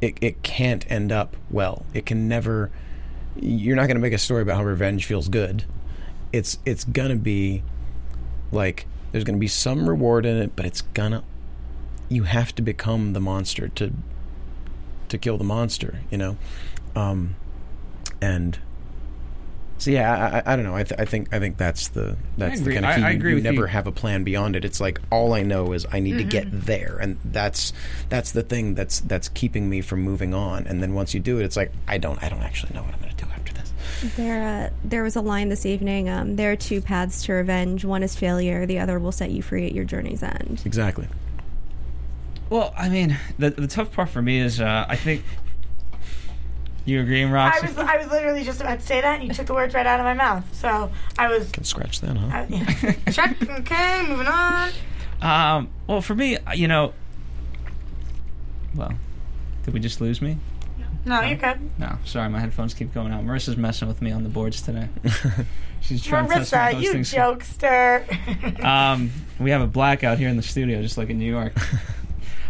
it 0.00 0.16
it 0.20 0.42
can't 0.42 0.90
end 0.90 1.12
up 1.12 1.36
well. 1.50 1.84
It 1.94 2.06
can 2.06 2.28
never. 2.28 2.70
You're 3.36 3.76
not 3.76 3.86
going 3.86 3.96
to 3.96 4.00
make 4.02 4.12
a 4.12 4.18
story 4.18 4.42
about 4.42 4.56
how 4.56 4.64
revenge 4.64 5.06
feels 5.06 5.28
good. 5.28 5.64
It's 6.32 6.58
it's 6.64 6.84
gonna 6.84 7.16
be 7.16 7.62
like 8.52 8.86
there's 9.12 9.24
gonna 9.24 9.38
be 9.38 9.48
some 9.48 9.88
reward 9.88 10.26
in 10.26 10.36
it, 10.36 10.54
but 10.54 10.64
it's 10.64 10.82
gonna 10.82 11.24
you 12.10 12.24
have 12.24 12.54
to 12.56 12.62
become 12.62 13.14
the 13.14 13.20
monster 13.20 13.68
to 13.68 13.92
to 15.08 15.16
kill 15.18 15.38
the 15.38 15.44
monster, 15.44 16.00
you 16.10 16.18
know. 16.18 16.36
Um, 16.94 17.34
and 18.20 18.58
so 19.78 19.90
yeah, 19.90 20.42
I, 20.44 20.50
I, 20.50 20.52
I 20.52 20.56
don't 20.56 20.64
know. 20.66 20.76
I, 20.76 20.82
th- 20.82 21.00
I 21.00 21.04
think 21.06 21.32
I 21.32 21.38
think 21.38 21.56
that's 21.56 21.88
the 21.88 22.16
that's 22.36 22.60
agree. 22.60 22.74
the 22.74 22.80
kind 22.82 22.84
of 22.86 22.90
I- 22.92 22.96
key. 22.96 23.02
I 23.04 23.10
You- 23.12 23.16
agree 23.16 23.30
you 23.30 23.34
with 23.36 23.44
never 23.44 23.62
you. 23.62 23.66
have 23.66 23.86
a 23.86 23.92
plan 23.92 24.24
beyond 24.24 24.54
it. 24.56 24.64
It's 24.64 24.80
like 24.80 25.00
all 25.10 25.32
I 25.32 25.42
know 25.42 25.72
is 25.72 25.86
I 25.90 26.00
need 26.00 26.18
to 26.18 26.24
get 26.24 26.46
Mm-hmm. 26.48 26.60
there, 26.66 26.98
and 27.00 27.16
that's 27.24 27.72
that's 28.10 28.32
the 28.32 28.42
thing 28.42 28.74
that's 28.74 29.00
that's 29.00 29.28
keeping 29.30 29.70
me 29.70 29.80
from 29.80 30.02
moving 30.02 30.34
on. 30.34 30.66
And 30.66 30.82
then 30.82 30.92
once 30.94 31.14
you 31.14 31.20
do 31.20 31.38
it, 31.38 31.44
it's 31.44 31.56
like 31.56 31.72
I 31.88 31.96
don't 31.98 32.22
I 32.22 32.28
don't 32.28 32.42
actually 32.42 32.74
know 32.74 32.82
what 32.82 32.92
I'm 32.94 33.00
going 33.00 33.14
to 33.16 33.24
do 33.24 33.30
after 33.30 33.52
this. 33.54 33.72
There, 34.16 34.42
uh, 34.42 34.70
there 34.84 35.02
was 35.02 35.16
a 35.16 35.20
line 35.22 35.48
this 35.48 35.64
evening. 35.66 36.08
Um, 36.08 36.36
there 36.36 36.52
are 36.52 36.56
two 36.56 36.80
paths 36.80 37.22
to 37.24 37.32
revenge. 37.32 37.84
One 37.84 38.02
is 38.02 38.14
failure. 38.14 38.66
The 38.66 38.78
other 38.78 38.98
will 38.98 39.12
set 39.12 39.30
you 39.30 39.42
free 39.42 39.66
at 39.66 39.72
your 39.72 39.84
journey's 39.84 40.22
end. 40.22 40.62
Exactly. 40.64 41.06
Well, 42.50 42.74
I 42.76 42.88
mean, 42.88 43.16
the 43.38 43.50
the 43.50 43.68
tough 43.68 43.92
part 43.92 44.10
for 44.10 44.20
me 44.20 44.40
is 44.40 44.60
uh, 44.60 44.84
I 44.88 44.96
think 44.96 45.24
you 46.84 47.00
agreeing, 47.00 47.32
I 47.32 47.60
was 47.60 47.76
I 47.78 47.96
was 47.98 48.08
literally 48.08 48.42
just 48.42 48.60
about 48.60 48.80
to 48.80 48.86
say 48.86 49.00
that, 49.00 49.20
and 49.20 49.28
you 49.28 49.34
took 49.34 49.46
the 49.46 49.54
words 49.54 49.74
right 49.74 49.86
out 49.86 50.00
of 50.00 50.04
my 50.04 50.14
mouth. 50.14 50.44
So 50.54 50.90
I 51.16 51.28
was. 51.28 51.50
Can 51.52 51.64
scratch 51.64 52.00
that, 52.00 52.16
huh? 52.16 52.26
I, 52.32 52.46
yeah. 52.48 53.12
Check. 53.12 53.48
Okay, 53.48 54.02
moving 54.08 54.26
on. 54.26 54.70
Um, 55.22 55.68
well, 55.86 56.00
for 56.00 56.14
me, 56.14 56.38
uh, 56.38 56.52
you 56.52 56.66
know, 56.66 56.92
well, 58.74 58.92
did 59.64 59.74
we 59.74 59.80
just 59.80 60.00
lose 60.00 60.20
me? 60.20 60.38
No, 61.04 61.20
you're 61.22 61.36
good. 61.36 61.78
No, 61.78 61.96
sorry, 62.04 62.28
my 62.28 62.40
headphones 62.40 62.74
keep 62.74 62.92
going 62.92 63.12
out. 63.12 63.24
Marissa's 63.24 63.56
messing 63.56 63.88
with 63.88 64.02
me 64.02 64.10
on 64.10 64.22
the 64.22 64.28
boards 64.28 64.60
today. 64.60 64.88
She's 65.80 66.02
trying 66.02 66.28
to 66.28 66.34
Marissa, 66.34 66.80
you 66.80 66.92
jokester. 66.94 68.64
Um, 68.64 69.10
we 69.38 69.50
have 69.50 69.62
a 69.62 69.66
blackout 69.66 70.18
here 70.18 70.28
in 70.28 70.36
the 70.36 70.42
studio, 70.42 70.82
just 70.82 70.98
like 70.98 71.08
in 71.08 71.18
New 71.18 71.30
York. 71.30 71.54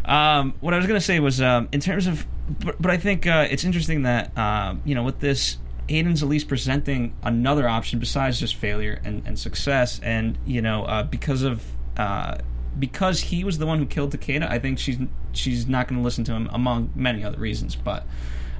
um, 0.04 0.54
what 0.60 0.74
I 0.74 0.76
was 0.76 0.86
gonna 0.86 1.00
say 1.00 1.20
was, 1.20 1.40
um, 1.40 1.68
in 1.72 1.80
terms 1.80 2.06
of, 2.06 2.26
but, 2.60 2.80
but 2.80 2.90
I 2.90 2.96
think 2.96 3.26
uh, 3.26 3.46
it's 3.50 3.64
interesting 3.64 4.02
that 4.02 4.36
um, 4.36 4.82
you 4.84 4.94
know 4.94 5.02
with 5.02 5.20
this, 5.20 5.58
Aiden's 5.88 6.22
at 6.22 6.28
least 6.28 6.48
presenting 6.48 7.14
another 7.22 7.68
option 7.68 7.98
besides 7.98 8.40
just 8.40 8.54
failure 8.54 9.00
and, 9.04 9.22
and 9.26 9.38
success, 9.38 10.00
and 10.02 10.38
you 10.46 10.62
know 10.62 10.84
uh, 10.84 11.02
because 11.02 11.42
of. 11.42 11.64
Uh, 11.96 12.38
because 12.78 13.20
he 13.20 13.42
was 13.42 13.58
the 13.58 13.66
one 13.66 13.78
who 13.78 13.84
killed 13.84 14.12
Takeda, 14.12 14.48
I 14.48 14.60
think 14.60 14.78
she's 14.78 14.96
she's 15.32 15.66
not 15.66 15.88
going 15.88 16.00
to 16.00 16.04
listen 16.04 16.22
to 16.24 16.32
him 16.32 16.48
among 16.52 16.92
many 16.94 17.24
other 17.24 17.38
reasons. 17.38 17.74
But 17.74 18.04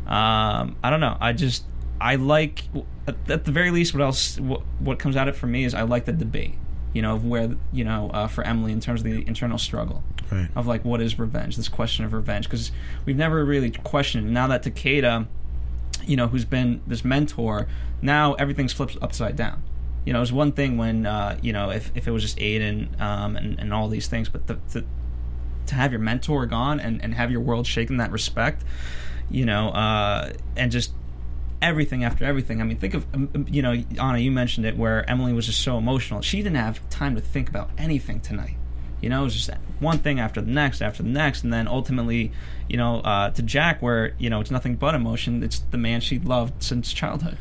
um, 0.07 0.77
I 0.83 0.91
don't 0.91 1.01
know. 1.01 1.17
I 1.21 1.33
just 1.33 1.65
I 2.01 2.17
like 2.17 2.65
at, 3.07 3.17
at 3.31 3.45
the 3.45 3.53
very 3.53 3.71
least 3.71 3.95
what 3.95 4.03
else 4.03 4.39
what, 4.41 4.63
what 4.79 4.99
comes 4.99 5.17
out 5.17 5.29
of 5.29 5.37
it 5.37 5.39
for 5.39 5.47
me 5.47 5.65
is 5.65 5.75
I 5.75 5.83
like 5.83 6.07
the 6.07 6.13
debate. 6.13 6.55
You 6.93 7.03
know 7.03 7.15
of 7.15 7.25
where 7.25 7.55
you 7.73 7.85
know 7.85 8.11
uh, 8.13 8.27
for 8.27 8.43
Emily 8.43 8.73
in 8.73 8.81
terms 8.81 9.01
of 9.01 9.05
the 9.05 9.27
internal 9.27 9.59
struggle 9.59 10.03
Right. 10.31 10.49
of 10.55 10.67
like 10.67 10.85
what 10.85 11.01
is 11.01 11.19
revenge. 11.19 11.57
This 11.57 11.69
question 11.69 12.05
of 12.05 12.13
revenge 12.13 12.45
because 12.45 12.73
we've 13.05 13.17
never 13.17 13.45
really 13.45 13.71
questioned. 13.71 14.33
Now 14.33 14.47
that 14.49 14.63
Takeda, 14.63 15.27
you 16.05 16.17
know, 16.17 16.29
who's 16.29 16.45
been 16.45 16.81
this 16.87 17.05
mentor, 17.05 17.67
now 18.01 18.35
everything's 18.35 18.73
flipped 18.73 18.97
upside 19.03 19.37
down. 19.37 19.63
You 20.05 20.13
know, 20.13 20.23
it's 20.23 20.33
one 20.33 20.53
thing 20.53 20.77
when 20.77 21.05
uh, 21.05 21.39
you 21.43 21.53
know 21.53 21.71
if, 21.71 21.91
if 21.95 22.07
it 22.09 22.11
was 22.11 22.23
just 22.23 22.39
Aiden 22.39 23.01
um, 23.01 23.37
and 23.37 23.59
and 23.59 23.75
all 23.75 23.89
these 23.89 24.07
things, 24.07 24.29
but 24.29 24.47
the, 24.47 24.59
the 24.73 24.85
to 25.71 25.75
have 25.75 25.93
your 25.93 26.01
mentor 26.01 26.47
gone 26.47 26.79
and, 26.81 27.03
and 27.03 27.15
have 27.15 27.31
your 27.31 27.41
world 27.41 27.67
shaken 27.67 27.97
that 27.99 28.11
respect, 28.11 28.65
you 29.31 29.47
know, 29.47 29.71
uh, 29.71 30.33
and 30.57 30.71
just 30.71 30.93
everything 31.63 32.05
after 32.05 32.25
everything. 32.25 32.61
I 32.61 32.65
mean, 32.65 32.77
think 32.77 32.95
of, 32.95 33.07
um, 33.15 33.47
you 33.49 33.63
know, 33.63 33.73
Anna, 34.01 34.19
you 34.19 34.31
mentioned 34.31 34.67
it 34.67 34.77
where 34.77 35.09
Emily 35.09 35.33
was 35.33 35.47
just 35.47 35.63
so 35.63 35.79
emotional. 35.79 36.21
She 36.23 36.39
didn't 36.39 36.57
have 36.57 36.87
time 36.91 37.15
to 37.15 37.21
think 37.21 37.49
about 37.49 37.71
anything 37.79 38.21
tonight. 38.21 38.57
You 39.01 39.09
know, 39.09 39.21
it 39.23 39.25
was 39.25 39.35
just 39.35 39.51
one 39.79 39.99
thing 39.99 40.21
after 40.21 40.41
the 40.41 40.51
next, 40.51 40.83
after 40.83 41.03
the 41.03 41.09
next, 41.09 41.43
and 41.45 41.53
then 41.53 41.67
ultimately, 41.69 42.33
you 42.69 42.77
know, 42.77 43.01
uh, 43.01 43.31
to 43.31 43.43
Jack, 43.43 43.81
where 43.81 44.15
you 44.19 44.29
know 44.31 44.41
it's 44.41 44.51
nothing 44.51 44.77
but 44.77 44.95
emotion. 44.95 45.43
It's 45.43 45.61
the 45.71 45.79
man 45.79 46.01
she 46.01 46.19
loved 46.19 46.63
since 46.63 46.93
childhood. 46.93 47.39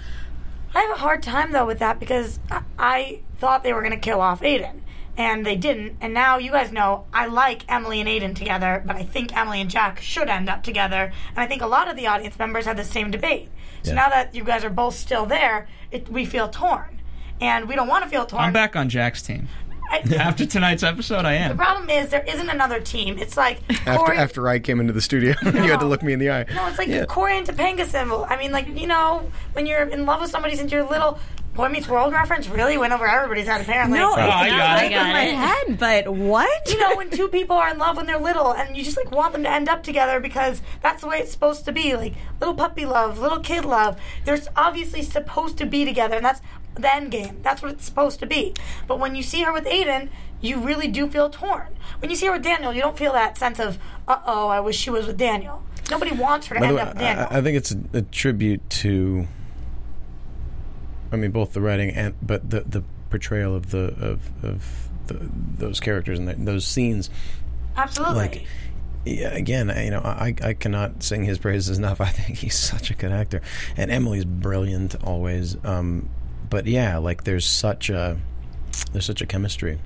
I 0.74 0.82
have 0.82 0.91
a 0.98 1.00
hard 1.00 1.24
time 1.24 1.52
though 1.52 1.65
with 1.65 1.80
that 1.80 2.00
because 2.00 2.39
I, 2.52 2.62
I 2.78 3.19
thought 3.39 3.63
they 3.63 3.74
were 3.74 3.82
going 3.82 3.91
to 3.93 3.98
kill 4.00 4.22
off 4.22 4.41
Aiden, 4.41 4.82
and 5.17 5.45
they 5.45 5.56
didn't. 5.56 5.98
And 6.00 6.13
now 6.13 6.38
you 6.38 6.52
guys 6.52 6.72
know 6.72 7.06
I 7.13 7.26
like 7.26 7.65
Emily 7.67 8.00
and 8.00 8.08
Aiden 8.08 8.36
together, 8.36 8.82
but 8.86 8.95
I 8.95 9.04
think 9.04 9.36
Emily 9.36 9.60
and 9.62 9.69
Jack 9.69 10.00
should 10.00 10.30
end 10.30 10.48
up 10.48 10.63
together. 10.63 11.12
And 11.30 11.38
I 11.38 11.48
think 11.48 11.62
a 11.62 11.67
lot 11.67 11.89
of 11.89 11.95
the 11.95 12.08
audience 12.08 12.38
members 12.39 12.65
had 12.65 12.78
the 12.78 12.84
same 12.84 13.10
debate. 13.12 13.50
So 13.84 13.91
Yeah. 13.91 13.95
now 13.95 14.10
that 14.10 14.36
you 14.36 14.43
guys 14.43 14.63
are 14.63 14.69
both 14.69 14.95
still 14.95 15.26
there, 15.26 15.67
it, 15.91 16.08
we 16.10 16.24
feel 16.26 16.48
torn, 16.50 17.02
and 17.41 17.67
we 17.67 17.76
don't 17.76 17.88
want 17.88 18.04
to 18.04 18.10
feel 18.10 18.26
torn. 18.26 18.43
I'm 18.43 18.54
back 18.54 18.76
on 18.76 18.88
Jack's 18.89 19.22
team. 19.22 19.48
I, 20.12 20.15
After 20.17 20.45
tonight's 20.45 20.84
episode, 20.84 21.25
I 21.25 21.34
am. 21.34 21.49
the 21.58 21.63
problem 21.63 21.89
is 21.89 22.10
there 22.10 22.23
isn't 22.28 22.49
another 22.49 22.80
team. 22.80 23.17
It's 23.17 23.36
like 23.38 23.60
After 23.88 23.97
Corey- 24.06 24.17
after 24.17 24.47
I 24.47 24.60
came 24.60 24.80
into 24.80 24.93
the 24.93 25.02
studio, 25.02 25.34
and 25.41 25.56
you 25.65 25.71
had 25.71 25.80
to 25.80 25.86
look 25.88 26.04
me 26.04 26.13
in 26.13 26.19
the 26.19 26.30
eye. 26.32 26.45
No, 26.54 26.67
it's 26.67 26.78
like 26.78 26.88
Yeah. 26.88 27.02
the 27.02 27.08
Corey 27.08 27.38
and 27.38 27.47
Topanga 27.47 27.86
symbol. 27.86 28.25
I 28.30 28.38
mean, 28.38 28.52
like 28.52 28.67
you 28.78 28.88
know, 28.88 29.30
when 29.54 29.65
you're 29.65 29.84
in 29.84 30.06
love 30.06 30.21
with 30.21 30.30
somebody 30.32 30.56
since 30.56 30.71
you're 30.71 30.84
little. 30.84 31.19
Boy 31.60 31.67
Meets 31.67 31.89
World 31.89 32.13
reference 32.13 32.48
really 32.48 32.78
went 32.78 32.93
over 32.93 33.06
everybody's 33.06 33.45
head. 33.45 33.60
Apparently, 33.60 34.00
No, 34.00 34.13
I 34.13 34.45
it's 34.45 34.52
got 34.54 34.58
not 34.58 34.72
it. 34.72 34.76
like 34.78 34.86
I 34.86 34.89
got 34.89 35.06
in 35.08 35.12
my 35.12 35.24
it. 35.24 35.36
head, 35.36 35.78
but 35.78 36.13
what? 36.13 36.69
you 36.72 36.80
know, 36.80 36.95
when 36.95 37.10
two 37.10 37.28
people 37.28 37.58
are 37.58 37.67
in 37.69 37.78
love 37.78 37.98
when 37.98 38.06
they're 38.06 38.17
little, 38.17 38.54
and 38.54 38.78
you 38.78 38.82
just 38.82 38.95
like 38.95 39.12
want 39.12 39.34
them 39.34 39.43
to 39.43 39.52
end 39.52 39.67
up 39.67 39.84
together 39.84 40.22
because 40.22 40.62
that's 40.82 41.02
the 41.02 41.08
way 41.10 41.17
it's 41.19 41.34
supposed 41.34 41.65
to 41.65 41.74
be. 41.74 41.98
Like 41.98 42.13
little 42.39 42.56
puppy 42.56 42.86
love, 42.86 43.19
little 43.19 43.41
kid 43.41 43.65
love. 43.65 44.00
They're 44.24 44.39
obviously 44.56 45.02
supposed 45.02 45.58
to 45.58 45.65
be 45.65 45.84
together, 45.84 46.15
and 46.15 46.24
that's 46.24 46.39
the 46.76 46.95
end 46.95 47.12
game. 47.12 47.39
That's 47.41 47.62
what 47.62 47.74
it's 47.74 47.84
supposed 47.84 48.22
to 48.22 48.26
be. 48.26 48.54
But 48.88 48.98
when 49.00 49.13
you 49.15 49.22
see 49.22 49.41
her 49.41 49.52
with 49.52 49.65
Aiden, 49.65 50.08
you 50.39 50.62
really 50.62 50.88
do 50.88 51.10
feel 51.10 51.30
torn. 51.30 51.76
When 52.00 52.10
you 52.10 52.15
see 52.15 52.28
her 52.28 52.32
with 52.32 52.43
Daniel, 52.43 52.72
you 52.74 52.80
don't 52.80 52.98
feel 52.98 53.12
that 53.12 53.38
sense 53.38 53.60
of, 53.60 53.78
uh 54.08 54.19
oh, 54.26 54.48
I 54.48 54.62
wish 54.62 54.78
she 54.78 54.91
was 54.91 55.08
with 55.08 55.17
Daniel. 55.17 55.62
Nobody 55.91 56.13
wants 56.15 56.48
her 56.48 56.56
to 56.56 56.62
By 56.62 56.67
end 56.67 56.76
way, 56.78 56.82
up 56.84 56.88
with 56.93 57.00
Daniel. 57.00 57.28
I, 57.30 57.39
I 57.39 57.41
think 57.41 57.58
it's 57.58 57.72
a, 57.72 57.98
a 57.98 58.02
tribute 58.02 58.69
to. 58.69 59.28
I 61.12 61.15
mean, 61.15 61.32
both 61.32 61.54
the 61.54 61.62
writing 61.62 61.89
and 61.91 62.13
but 62.22 62.50
the 62.50 62.62
the 62.62 62.84
portrayal 63.10 63.56
of 63.56 63.72
the 63.72 63.93
of 64.00 64.43
of 64.43 64.89
the, 65.08 65.30
those 65.58 65.80
characters 65.80 66.19
and 66.19 66.28
the, 66.28 66.34
those 66.36 66.65
scenes. 66.65 67.10
Absolutely. 67.76 68.15
Like, 68.15 68.45
yeah, 69.06 69.30
again, 69.34 69.69
I- 69.72 69.86
you 69.86 69.91
know, 69.91 70.02
I 70.02 70.36
I 70.43 70.54
cannot 70.54 71.02
sing 71.04 71.24
his 71.24 71.38
praises 71.38 71.78
enough. 71.78 72.00
I 72.10 72.10
think 72.10 72.38
he's 72.39 72.58
such 72.58 72.91
a 72.91 72.93
good 72.95 73.12
actor, 73.12 73.41
and 73.78 73.89
Emily's 73.91 74.26
brilliant 74.26 74.95
always. 75.04 75.58
Um, 75.63 76.10
but 76.50 76.67
yeah, 76.67 76.98
like 76.98 77.24
there's 77.24 77.45
such 77.45 77.89
a 77.89 78.17
there's 78.91 79.06
such 79.06 79.22
a 79.22 79.26
chemistry 79.26 79.80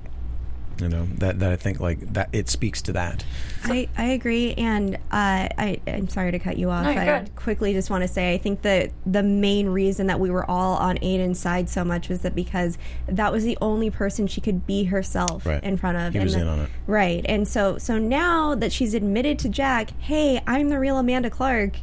You 0.80 0.88
know 0.88 1.06
that 1.18 1.38
that 1.38 1.52
I 1.52 1.56
think 1.56 1.80
like 1.80 2.00
that 2.14 2.28
it 2.32 2.48
speaks 2.48 2.82
to 2.82 2.92
that. 2.94 3.24
I, 3.64 3.88
I 3.96 4.06
agree, 4.06 4.54
and 4.54 4.96
uh, 4.96 4.98
I 5.12 5.80
I'm 5.86 6.08
sorry 6.08 6.32
to 6.32 6.38
cut 6.38 6.58
you 6.58 6.70
off. 6.70 6.84
No, 6.84 6.90
I 6.90 7.04
good. 7.20 7.36
quickly 7.36 7.72
just 7.72 7.90
want 7.90 8.02
to 8.02 8.08
say 8.08 8.34
I 8.34 8.38
think 8.38 8.62
that 8.62 8.90
the 9.06 9.22
main 9.22 9.68
reason 9.68 10.06
that 10.08 10.18
we 10.20 10.30
were 10.30 10.48
all 10.50 10.74
on 10.76 10.96
Aiden's 10.98 11.38
side 11.38 11.68
so 11.68 11.84
much 11.84 12.08
was 12.08 12.20
that 12.22 12.34
because 12.34 12.76
that 13.06 13.32
was 13.32 13.44
the 13.44 13.56
only 13.60 13.88
person 13.90 14.26
she 14.26 14.40
could 14.40 14.66
be 14.66 14.84
herself 14.84 15.46
Right. 15.46 15.62
in 15.62 15.76
front 15.76 15.96
of. 15.98 16.12
He 16.12 16.18
and 16.18 16.24
was 16.26 16.34
the- 16.34 16.40
in 16.42 16.48
on 16.48 16.60
it. 16.60 16.70
Right, 16.86 17.24
and 17.28 17.46
so 17.46 17.78
so 17.78 17.98
now 17.98 18.54
that 18.54 18.72
she's 18.72 18.94
admitted 18.94 19.38
to 19.40 19.48
Jack, 19.48 19.90
hey, 20.00 20.42
I'm 20.46 20.68
the 20.68 20.78
real 20.78 20.98
Amanda 20.98 21.30
Clarke. 21.30 21.76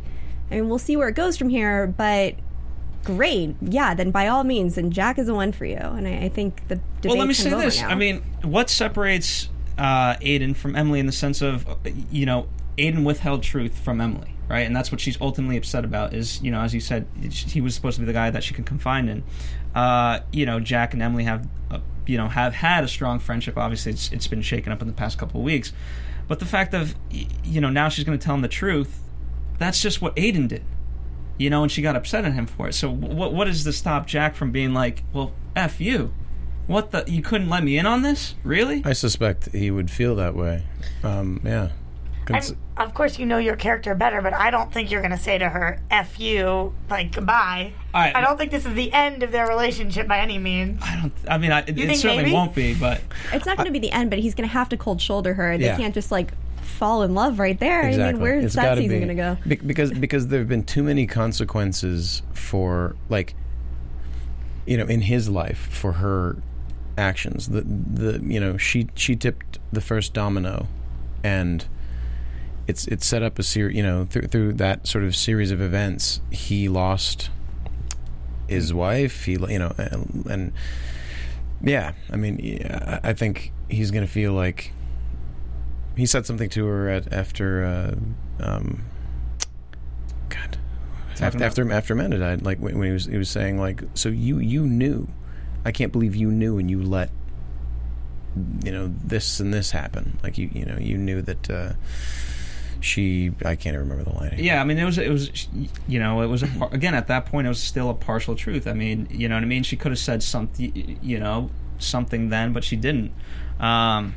I 0.52 0.56
mean, 0.56 0.68
we'll 0.68 0.80
see 0.80 0.98
where 0.98 1.08
it 1.08 1.16
goes 1.16 1.38
from 1.38 1.50
here, 1.50 1.88
but. 1.88 2.36
Great, 3.04 3.56
yeah. 3.62 3.94
Then 3.94 4.12
by 4.12 4.28
all 4.28 4.44
means, 4.44 4.76
then 4.76 4.92
Jack 4.92 5.18
is 5.18 5.28
the 5.28 5.34
one 5.34 5.52
for 5.52 5.66
you, 5.66 5.78
and 5.78 6.08
I, 6.08 6.26
I 6.26 6.30
think 6.30 6.68
the 6.68 6.76
debate 6.76 7.06
well, 7.06 7.18
let 7.18 7.28
me 7.28 7.34
say 7.34 7.50
this. 7.50 7.82
now. 7.82 7.90
I 7.90 7.96
mean, 7.96 8.22
what 8.44 8.70
separates 8.70 9.50
uh, 9.78 10.16
Aiden 10.18 10.56
from 10.56 10.76
Emily 10.76 11.00
in 11.00 11.08
the 11.08 11.12
sense 11.12 11.42
of, 11.42 11.66
you 12.12 12.26
know, 12.26 12.48
Aiden 12.78 13.04
withheld 13.04 13.42
truth 13.42 13.78
from 13.80 14.00
Emily, 14.00 14.36
right? 14.48 14.68
And 14.68 14.76
that's 14.76 14.92
what 14.92 15.02
she's 15.02 15.20
ultimately 15.20 15.58
upset 15.58 15.84
about. 15.84 16.14
Is 16.14 16.42
you 16.44 16.52
know, 16.52 16.62
as 16.62 16.74
you 16.74 16.80
said, 16.80 17.08
he 17.32 17.60
was 17.60 17.74
supposed 17.74 17.96
to 17.96 18.02
be 18.02 18.06
the 18.06 18.14
guy 18.14 18.30
that 18.30 18.44
she 18.44 18.54
can 18.54 18.64
confide 18.64 19.08
in. 19.08 19.24
Uh, 19.74 20.20
you 20.32 20.46
know, 20.46 20.60
Jack 20.60 20.94
and 20.94 21.02
Emily 21.02 21.24
have, 21.24 21.48
uh, 21.72 21.80
you 22.06 22.18
know, 22.18 22.28
have 22.28 22.54
had 22.54 22.84
a 22.84 22.88
strong 22.88 23.20
friendship. 23.20 23.58
Obviously, 23.58 23.94
it's 23.94 24.12
it's 24.12 24.28
been 24.28 24.44
shaken 24.44 24.72
up 24.72 24.82
in 24.82 24.88
the 24.88 24.94
past 24.94 25.18
couple 25.18 25.40
of 25.40 25.46
weeks. 25.46 25.74
But 26.28 26.40
the 26.40 26.46
fact 26.46 26.74
of, 26.74 26.96
you 27.44 27.60
know, 27.60 27.70
now 27.70 27.90
she's 27.90 28.06
going 28.06 28.18
to 28.18 28.24
tell 28.24 28.36
him 28.36 28.42
the 28.42 28.48
truth. 28.48 29.00
That's 29.58 29.82
just 29.82 30.02
what 30.02 30.16
Aiden 30.16 30.48
did 30.48 30.64
you 31.42 31.50
know, 31.50 31.64
and 31.64 31.72
she 31.72 31.82
got 31.82 31.96
upset 31.96 32.24
at 32.26 32.34
him 32.34 32.46
for 32.46 32.68
it. 32.70 32.74
So 32.74 32.90
what 32.90 33.34
what 33.34 33.48
is 33.48 33.64
to 33.66 33.74
stop 33.74 34.08
Jack 34.08 34.36
from 34.36 34.52
being 34.52 34.74
like, 34.74 35.04
well, 35.14 35.32
f 35.56 35.82
you, 35.82 36.14
what 36.68 36.92
the 36.92 37.04
you 37.08 37.22
couldn't 37.22 37.50
let 37.50 37.64
me 37.64 37.78
in 37.78 37.86
on 37.86 38.02
this, 38.04 38.36
really? 38.44 38.82
I 38.86 38.94
suspect 38.94 39.52
he 39.52 39.72
would 39.72 39.90
feel 39.92 40.16
that 40.16 40.36
way. 40.36 40.64
Um, 41.04 41.42
yeah. 41.44 41.70
Cons- 42.26 42.52
I'm, 42.78 42.88
of 42.88 42.94
course, 42.94 43.18
you 43.18 43.26
know 43.26 43.40
your 43.40 43.56
character 43.56 43.96
better, 43.96 44.22
but 44.22 44.34
I 44.34 44.52
don't 44.52 44.72
think 44.72 44.92
you're 44.92 45.02
going 45.02 45.12
to 45.12 45.18
say 45.18 45.38
to 45.40 45.50
her 45.50 45.82
"f 45.90 46.20
you" 46.20 46.74
like 46.90 47.12
goodbye. 47.14 47.74
All 47.94 48.02
right. 48.02 48.16
I 48.16 48.22
don't 48.22 48.38
think 48.38 48.52
this 48.52 48.66
is 48.66 48.74
the 48.76 48.94
end 48.94 49.24
of 49.24 49.32
their 49.32 49.48
relationship 49.48 50.08
by 50.08 50.20
any 50.20 50.38
means. 50.38 50.80
I 50.84 50.96
don't. 51.02 51.14
I 51.28 51.38
mean, 51.40 51.52
I, 51.52 51.60
it, 51.62 51.78
it 51.80 51.98
certainly 51.98 52.24
maybe? 52.24 52.34
won't 52.34 52.54
be, 52.54 52.76
but 52.76 53.02
It's 53.34 53.46
not 53.48 53.58
going 53.58 53.66
to 53.66 53.72
be 53.74 53.80
the 53.80 53.92
end, 53.92 54.10
but 54.12 54.20
he's 54.20 54.36
going 54.36 54.48
to 54.48 54.54
have 54.54 54.70
to 54.70 54.78
cold 54.78 55.02
shoulder 55.02 55.34
her. 55.34 55.58
They 55.58 55.66
Yeah. 55.66 55.78
can't 55.78 55.94
just 55.96 56.12
like 56.12 56.32
fall 56.72 57.04
in 57.04 57.14
love 57.14 57.40
right 57.40 57.60
there. 57.60 57.84
I 57.84 57.88
Exactly. 57.90 58.14
mean, 58.14 58.22
where's 58.22 58.46
It's 58.46 58.56
that 58.56 58.78
season 58.78 58.98
going 58.98 59.08
to 59.10 59.16
go? 59.16 59.38
Be- 59.48 59.56
because 59.56 59.92
because 59.92 60.28
there 60.28 60.40
have 60.40 60.50
been 60.50 60.64
too 60.64 60.84
many 60.84 61.06
consequences 61.08 62.22
for 62.34 62.96
like 63.10 63.36
you 64.66 64.78
know 64.78 64.86
in 64.86 65.02
his 65.02 65.30
life 65.30 65.68
for 65.72 65.94
her 65.94 66.38
actions. 66.98 67.48
The 67.50 67.62
the 67.62 68.20
you 68.24 68.40
know 68.40 68.58
she 68.58 68.88
she 68.96 69.16
tipped 69.16 69.60
the 69.72 69.82
first 69.82 70.14
domino, 70.14 70.68
and 71.24 71.66
it's 72.68 72.88
it's 72.88 73.06
set 73.06 73.24
up 73.24 73.40
a 73.40 73.44
series. 73.44 73.76
You 73.76 73.84
know 73.84 74.06
through 74.06 74.28
through 74.28 74.54
that 74.54 74.88
sort 74.88 75.04
of 75.04 75.16
series 75.16 75.52
of 75.52 75.62
events, 75.62 76.22
he 76.32 76.68
lost 76.70 77.30
his 78.48 78.74
wife. 78.74 79.26
He 79.26 79.34
you 79.34 79.60
know 79.60 79.74
and, 79.78 80.26
and 80.30 80.54
yeah, 81.64 81.94
I 82.12 82.16
mean 82.18 82.40
yeah, 82.40 83.00
I 83.04 83.10
I 83.10 83.14
think 83.14 83.52
he's 83.70 83.92
going 83.92 84.06
to 84.06 84.12
feel 84.12 84.34
like 84.34 84.72
he 85.96 86.06
said 86.06 86.26
something 86.26 86.50
to 86.50 86.66
her 86.66 86.90
at, 86.90 87.12
after 87.12 87.64
uh, 87.64 88.46
um, 88.46 88.84
God 90.30 90.58
after 91.20 91.44
after 91.44 91.72
after 91.72 91.94
Amanda 91.94 92.18
died 92.20 92.42
like 92.44 92.60
when, 92.60 92.78
when 92.78 92.88
he 92.88 92.94
was 92.94 93.06
he 93.06 93.18
was 93.18 93.30
saying 93.30 93.60
like 93.60 93.84
so 93.94 94.10
you 94.10 94.40
you 94.40 94.66
knew 94.66 95.08
I 95.66 95.72
can't 95.72 95.92
believe 95.92 96.16
you 96.16 96.32
knew 96.32 96.58
and 96.58 96.70
you 96.70 96.82
let 96.82 97.12
you 98.64 98.72
know 98.72 98.94
this 99.04 99.40
and 99.40 99.54
this 99.54 99.72
happen 99.72 100.18
like 100.24 100.38
you 100.38 100.50
you 100.54 100.66
know 100.66 100.78
you 100.80 100.98
knew 100.98 101.22
that 101.22 101.50
uh, 101.50 101.74
she 102.80 103.32
I 103.46 103.56
can't 103.56 103.76
even 103.76 103.90
remember 103.90 104.10
the 104.10 104.18
line 104.18 104.36
yeah, 104.38 104.62
I 104.62 104.64
mean, 104.64 104.78
it 104.78 104.86
was 104.86 104.98
it 104.98 105.10
was 105.10 105.48
you 105.88 106.00
know 106.00 106.22
it 106.22 106.28
was 106.28 106.44
a, 106.44 106.48
par- 106.48 106.70
again 106.72 106.96
at 106.96 107.08
that 107.08 107.26
point 107.26 107.46
it 107.46 107.50
was 107.50 107.62
still 107.62 107.90
a 107.90 107.94
partial 107.94 108.36
truth. 108.36 108.68
I 108.68 108.74
mean, 108.74 109.08
you 109.12 109.30
know 109.30 109.36
what 109.36 109.44
I 109.44 109.48
mean? 109.48 109.64
She 109.64 109.76
could 109.76 109.92
have 109.92 110.00
said 110.00 110.24
something, 110.24 111.00
you 111.02 111.20
know, 111.20 111.52
something 111.78 112.30
then, 112.30 112.54
but 112.54 112.64
she 112.64 112.76
didn't. 112.76 113.12
Um, 113.60 114.16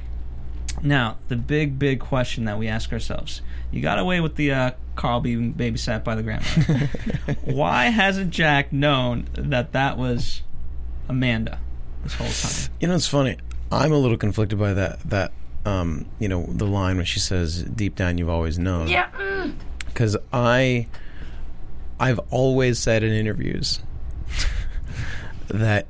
now 0.85 1.17
the 1.29 1.37
big 1.37 1.79
big 1.79 2.01
question 2.01 2.45
that 2.45 2.59
we 2.59 2.69
ask 2.69 2.93
ourselves: 2.93 3.41
You 3.71 3.81
got 3.81 3.99
away 3.99 4.21
with 4.21 4.37
the 4.37 4.53
uh, 4.53 4.71
Carl 4.97 5.21
being 5.21 5.55
babysat 5.55 6.05
by 6.05 6.15
the 6.15 6.23
grandmother. 6.23 6.91
Why 7.45 7.87
hasn't 7.87 8.31
Jack 8.31 8.73
known 8.73 9.29
that 9.33 9.73
that 9.73 9.99
was 9.99 10.43
Amanda 11.09 11.59
this 12.03 12.15
whole 12.15 12.29
time? 12.29 12.73
You 12.81 12.89
know, 12.89 12.95
it's 12.95 13.07
funny. 13.07 13.39
I'm 13.73 13.93
a 13.93 13.99
little 13.99 14.17
conflicted 14.19 14.59
by 14.59 14.75
that. 14.75 15.01
That 15.09 15.33
um, 15.65 16.07
you 16.19 16.29
know, 16.29 16.45
the 16.49 16.67
line 16.67 16.97
when 16.97 17.07
she 17.07 17.21
says, 17.21 17.63
"Deep 17.63 17.97
down, 17.97 18.19
you've 18.19 18.29
always 18.29 18.59
known." 18.59 18.89
Yeah, 18.89 19.09
mm, 19.19 19.55
Because 19.87 20.17
I, 20.33 20.87
I've 21.99 22.21
always 22.31 22.79
said 22.79 23.03
in 23.03 23.13
interviews 23.13 23.81
that 25.49 25.87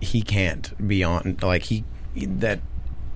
he 0.00 0.22
can't 0.22 0.86
be 0.86 1.04
on. 1.04 1.38
Like 1.40 1.62
he, 1.62 1.84
that 2.16 2.60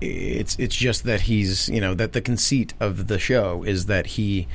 it's 0.01 0.57
it's 0.59 0.75
just 0.75 1.03
that 1.03 1.21
he's 1.21 1.69
you 1.69 1.79
know 1.79 1.93
that 1.93 2.13
the 2.13 2.21
conceit 2.21 2.73
of 2.79 3.07
the 3.07 3.19
show 3.19 3.63
is 3.63 3.85
that 3.85 4.07
he, 4.07 4.47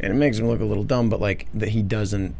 and 0.00 0.12
it 0.12 0.16
makes 0.16 0.38
him 0.38 0.46
look 0.46 0.60
a 0.60 0.64
little 0.64 0.84
dumb, 0.84 1.10
but 1.10 1.20
like 1.20 1.48
that 1.52 1.70
he 1.70 1.82
doesn't 1.82 2.34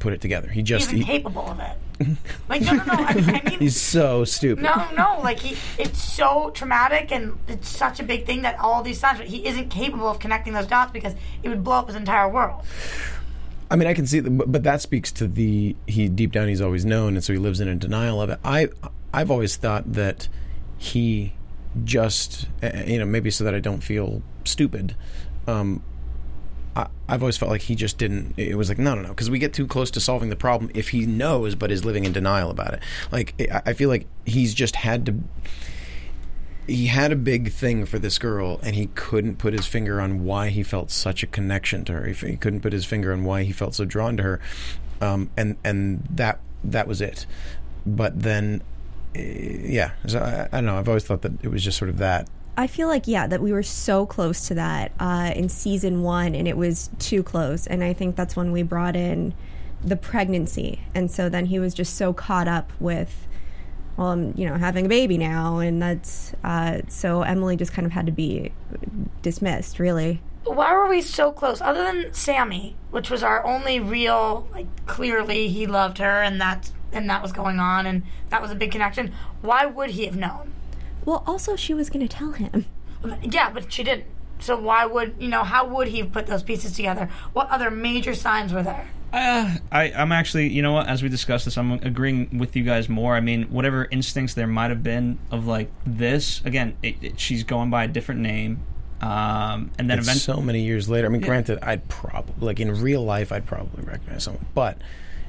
put 0.00 0.12
it 0.12 0.20
together. 0.20 0.48
He 0.48 0.62
just 0.62 0.88
even 0.92 1.02
he, 1.02 1.04
capable 1.04 1.48
of 1.48 1.60
it. 1.60 1.78
Like 2.48 2.62
no, 2.62 2.72
no, 2.72 2.84
no. 2.84 2.92
I, 2.92 3.14
I 3.16 3.50
mean, 3.50 3.58
he's 3.60 3.80
so 3.80 4.24
stupid. 4.24 4.62
no, 4.62 4.88
no. 4.96 5.20
Like 5.22 5.40
he, 5.40 5.56
it's 5.78 6.02
so 6.02 6.50
traumatic 6.50 7.12
and 7.12 7.38
it's 7.48 7.68
such 7.68 8.00
a 8.00 8.02
big 8.02 8.26
thing 8.26 8.42
that 8.42 8.58
all 8.58 8.82
these 8.82 9.00
times, 9.00 9.18
but 9.18 9.28
he 9.28 9.46
isn't 9.46 9.70
capable 9.70 10.08
of 10.08 10.18
connecting 10.18 10.52
those 10.52 10.66
dots 10.66 10.92
because 10.92 11.14
it 11.42 11.48
would 11.48 11.62
blow 11.62 11.76
up 11.76 11.86
his 11.86 11.96
entire 11.96 12.28
world. 12.28 12.64
I 13.70 13.76
mean, 13.76 13.88
I 13.88 13.94
can 13.94 14.06
see, 14.06 14.20
but, 14.20 14.50
but 14.50 14.62
that 14.64 14.82
speaks 14.82 15.10
to 15.12 15.26
the 15.26 15.74
he 15.86 16.08
deep 16.08 16.32
down 16.32 16.48
he's 16.48 16.60
always 16.60 16.84
known, 16.84 17.14
and 17.14 17.24
so 17.24 17.32
he 17.32 17.38
lives 17.38 17.60
in 17.60 17.68
a 17.68 17.74
denial 17.76 18.20
of 18.20 18.30
it. 18.30 18.38
I 18.44 18.68
I've 19.12 19.30
always 19.30 19.56
thought 19.56 19.92
that 19.92 20.28
he 20.76 21.32
just 21.82 22.46
uh, 22.62 22.70
you 22.86 22.98
know 22.98 23.04
maybe 23.04 23.30
so 23.30 23.44
that 23.44 23.54
I 23.54 23.60
don't 23.60 23.82
feel 23.82 24.22
stupid. 24.44 24.94
Um, 25.46 25.82
I, 26.76 26.86
I've 27.08 27.22
always 27.22 27.36
felt 27.36 27.50
like 27.50 27.62
he 27.62 27.74
just 27.74 27.98
didn't. 27.98 28.34
It 28.36 28.56
was 28.56 28.68
like 28.68 28.78
no, 28.78 28.94
no, 28.94 29.02
no, 29.02 29.08
because 29.08 29.30
we 29.30 29.38
get 29.38 29.52
too 29.52 29.66
close 29.66 29.90
to 29.92 30.00
solving 30.00 30.28
the 30.28 30.36
problem 30.36 30.70
if 30.74 30.90
he 30.90 31.06
knows 31.06 31.54
but 31.54 31.70
is 31.70 31.84
living 31.84 32.04
in 32.04 32.12
denial 32.12 32.50
about 32.50 32.74
it. 32.74 32.80
Like 33.10 33.34
I 33.40 33.62
I 33.66 33.72
feel 33.72 33.88
like 33.88 34.06
he's 34.24 34.54
just 34.54 34.76
had 34.76 35.06
to 35.06 35.18
he 36.66 36.86
had 36.86 37.12
a 37.12 37.16
big 37.16 37.52
thing 37.52 37.84
for 37.84 37.98
this 37.98 38.18
girl 38.18 38.58
and 38.62 38.74
he 38.74 38.86
couldn't 38.94 39.36
put 39.36 39.52
his 39.52 39.66
finger 39.66 40.00
on 40.00 40.24
why 40.24 40.48
he 40.48 40.62
felt 40.62 40.90
such 40.90 41.22
a 41.22 41.26
connection 41.26 41.84
to 41.84 41.92
her 41.92 42.06
he, 42.06 42.36
couldn't 42.36 42.60
put 42.60 42.72
his 42.72 42.84
finger 42.84 43.12
on 43.12 43.24
why 43.24 43.42
he 43.42 43.52
felt 43.52 43.74
so 43.74 43.84
drawn 43.84 44.16
to 44.16 44.22
her 44.22 44.40
um, 45.00 45.30
and 45.36 45.56
and 45.62 46.02
that 46.10 46.40
that 46.62 46.88
was 46.88 47.00
it 47.00 47.26
but 47.84 48.22
then 48.22 48.62
yeah 49.14 49.92
so 50.06 50.18
I, 50.18 50.48
I 50.50 50.60
don't 50.60 50.66
know 50.66 50.78
i've 50.78 50.88
always 50.88 51.04
thought 51.04 51.22
that 51.22 51.32
it 51.42 51.48
was 51.48 51.62
just 51.62 51.78
sort 51.78 51.90
of 51.90 51.98
that 51.98 52.28
I 52.56 52.66
feel 52.66 52.88
like 52.88 53.08
yeah 53.08 53.26
that 53.26 53.40
we 53.40 53.52
were 53.52 53.62
so 53.62 54.06
close 54.06 54.48
to 54.48 54.54
that 54.54 54.92
uh, 55.00 55.32
in 55.34 55.48
season 55.48 56.02
one, 56.02 56.34
and 56.34 56.46
it 56.46 56.56
was 56.56 56.90
too 56.98 57.22
close. 57.22 57.66
And 57.66 57.82
I 57.82 57.92
think 57.92 58.16
that's 58.16 58.36
when 58.36 58.52
we 58.52 58.62
brought 58.62 58.96
in 58.96 59.34
the 59.82 59.96
pregnancy, 59.96 60.80
and 60.94 61.10
so 61.10 61.28
then 61.28 61.46
he 61.46 61.58
was 61.58 61.74
just 61.74 61.96
so 61.96 62.12
caught 62.12 62.48
up 62.48 62.72
with, 62.78 63.26
well, 63.96 64.08
I'm 64.08 64.34
you 64.36 64.48
know 64.48 64.56
having 64.56 64.86
a 64.86 64.88
baby 64.88 65.18
now, 65.18 65.58
and 65.58 65.82
that's 65.82 66.32
uh, 66.44 66.82
so 66.88 67.22
Emily 67.22 67.56
just 67.56 67.72
kind 67.72 67.86
of 67.86 67.92
had 67.92 68.06
to 68.06 68.12
be 68.12 68.52
dismissed, 69.22 69.78
really. 69.78 70.22
Why 70.44 70.72
were 70.74 70.88
we 70.88 71.00
so 71.00 71.32
close? 71.32 71.60
Other 71.60 71.82
than 71.82 72.12
Sammy, 72.12 72.76
which 72.90 73.10
was 73.10 73.22
our 73.22 73.44
only 73.44 73.80
real, 73.80 74.46
like 74.52 74.86
clearly 74.86 75.48
he 75.48 75.66
loved 75.66 75.98
her, 75.98 76.22
and 76.22 76.40
that 76.40 76.70
and 76.94 77.08
that 77.10 77.22
was 77.22 77.32
going 77.32 77.58
on, 77.58 77.86
and 77.86 78.02
that 78.30 78.40
was 78.40 78.50
a 78.50 78.54
big 78.54 78.72
connection. 78.72 79.12
Why 79.40 79.66
would 79.66 79.90
he 79.90 80.06
have 80.06 80.16
known? 80.16 80.52
Well, 81.04 81.22
also 81.26 81.56
she 81.56 81.74
was 81.74 81.90
going 81.90 82.06
to 82.06 82.16
tell 82.16 82.32
him. 82.32 82.66
Yeah, 83.22 83.50
but 83.50 83.72
she 83.72 83.82
didn't. 83.82 84.06
So 84.38 84.58
why 84.58 84.86
would 84.86 85.16
you 85.18 85.28
know? 85.28 85.44
How 85.44 85.66
would 85.66 85.88
he 85.88 85.98
have 85.98 86.12
put 86.12 86.26
those 86.26 86.42
pieces 86.42 86.72
together? 86.72 87.10
What 87.32 87.50
other 87.50 87.70
major 87.70 88.14
signs 88.14 88.52
were 88.52 88.62
there? 88.62 88.88
Uh, 89.12 89.58
I, 89.70 89.92
I'm 89.92 90.10
actually, 90.10 90.48
you 90.48 90.60
know 90.60 90.72
what? 90.72 90.88
As 90.88 91.00
we 91.00 91.08
discuss 91.08 91.44
this, 91.44 91.56
I'm 91.56 91.72
agreeing 91.72 92.36
with 92.36 92.56
you 92.56 92.64
guys 92.64 92.88
more. 92.88 93.14
I 93.14 93.20
mean, 93.20 93.44
whatever 93.44 93.86
instincts 93.92 94.34
there 94.34 94.48
might 94.48 94.70
have 94.70 94.82
been 94.82 95.18
of 95.30 95.46
like 95.46 95.70
this. 95.86 96.40
Again, 96.44 96.76
it, 96.82 96.96
it, 97.00 97.20
she's 97.20 97.44
going 97.44 97.70
by 97.70 97.84
a 97.84 97.88
different 97.88 98.22
name, 98.22 98.60
um, 99.04 99.70
and 99.78 99.90
then 99.90 99.98
it's 99.98 100.08
eventually, 100.08 100.36
so 100.36 100.40
many 100.40 100.62
years 100.62 100.88
later 100.88 101.06
i 101.06 101.10
mean 101.10 101.20
granted 101.20 101.58
i'd 101.62 101.86
probably 101.88 102.34
like 102.46 102.60
in 102.60 102.80
real 102.80 103.04
life 103.04 103.32
i'd 103.32 103.44
probably 103.44 103.84
recognize 103.84 104.24
someone 104.24 104.46
but 104.54 104.78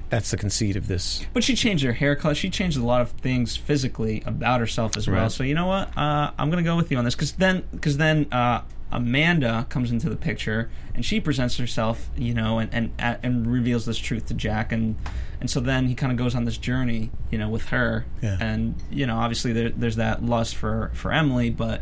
that's 0.09 0.31
the 0.31 0.37
conceit 0.37 0.75
of 0.75 0.87
this 0.87 1.25
but 1.33 1.43
she 1.43 1.55
changed 1.55 1.83
her 1.83 1.93
hair 1.93 2.15
color. 2.15 2.35
She 2.35 2.49
changed 2.49 2.77
a 2.77 2.83
lot 2.83 3.01
of 3.01 3.09
things 3.11 3.55
physically 3.57 4.21
about 4.25 4.59
herself 4.59 4.95
as 4.97 5.07
well. 5.07 5.23
Right. 5.23 5.31
So 5.31 5.43
you 5.43 5.53
know 5.55 5.65
what? 5.67 5.97
Uh, 5.97 6.31
I'm 6.37 6.49
gonna 6.49 6.63
go 6.63 6.75
with 6.75 6.91
you 6.91 6.97
on 6.97 7.05
this 7.05 7.15
because 7.15 7.33
then, 7.33 7.63
because 7.71 7.97
then, 7.97 8.27
uh, 8.31 8.61
Amanda 8.91 9.65
comes 9.69 9.91
into 9.91 10.09
the 10.09 10.15
picture, 10.15 10.69
and 10.93 11.03
she 11.03 11.19
presents 11.19 11.57
herself, 11.57 12.07
you 12.15 12.33
know, 12.33 12.59
and 12.59 12.73
and 12.73 12.91
and 13.23 13.51
reveals 13.51 13.85
this 13.85 13.97
truth 13.97 14.27
to 14.27 14.33
Jack, 14.33 14.71
and 14.71 14.95
and 15.41 15.49
so 15.49 15.59
then 15.59 15.87
he 15.87 15.95
kind 15.95 16.11
of 16.11 16.17
goes 16.17 16.33
on 16.35 16.45
this 16.45 16.57
journey, 16.57 17.09
you 17.31 17.37
know, 17.37 17.49
with 17.49 17.65
her, 17.69 18.05
Yeah. 18.21 18.37
and 18.39 18.75
you 18.91 19.05
know, 19.07 19.17
obviously 19.17 19.51
there, 19.53 19.69
there's 19.71 19.97
that 19.97 20.23
lust 20.23 20.55
for 20.55 20.91
for 20.93 21.11
Emily, 21.11 21.49
but 21.49 21.81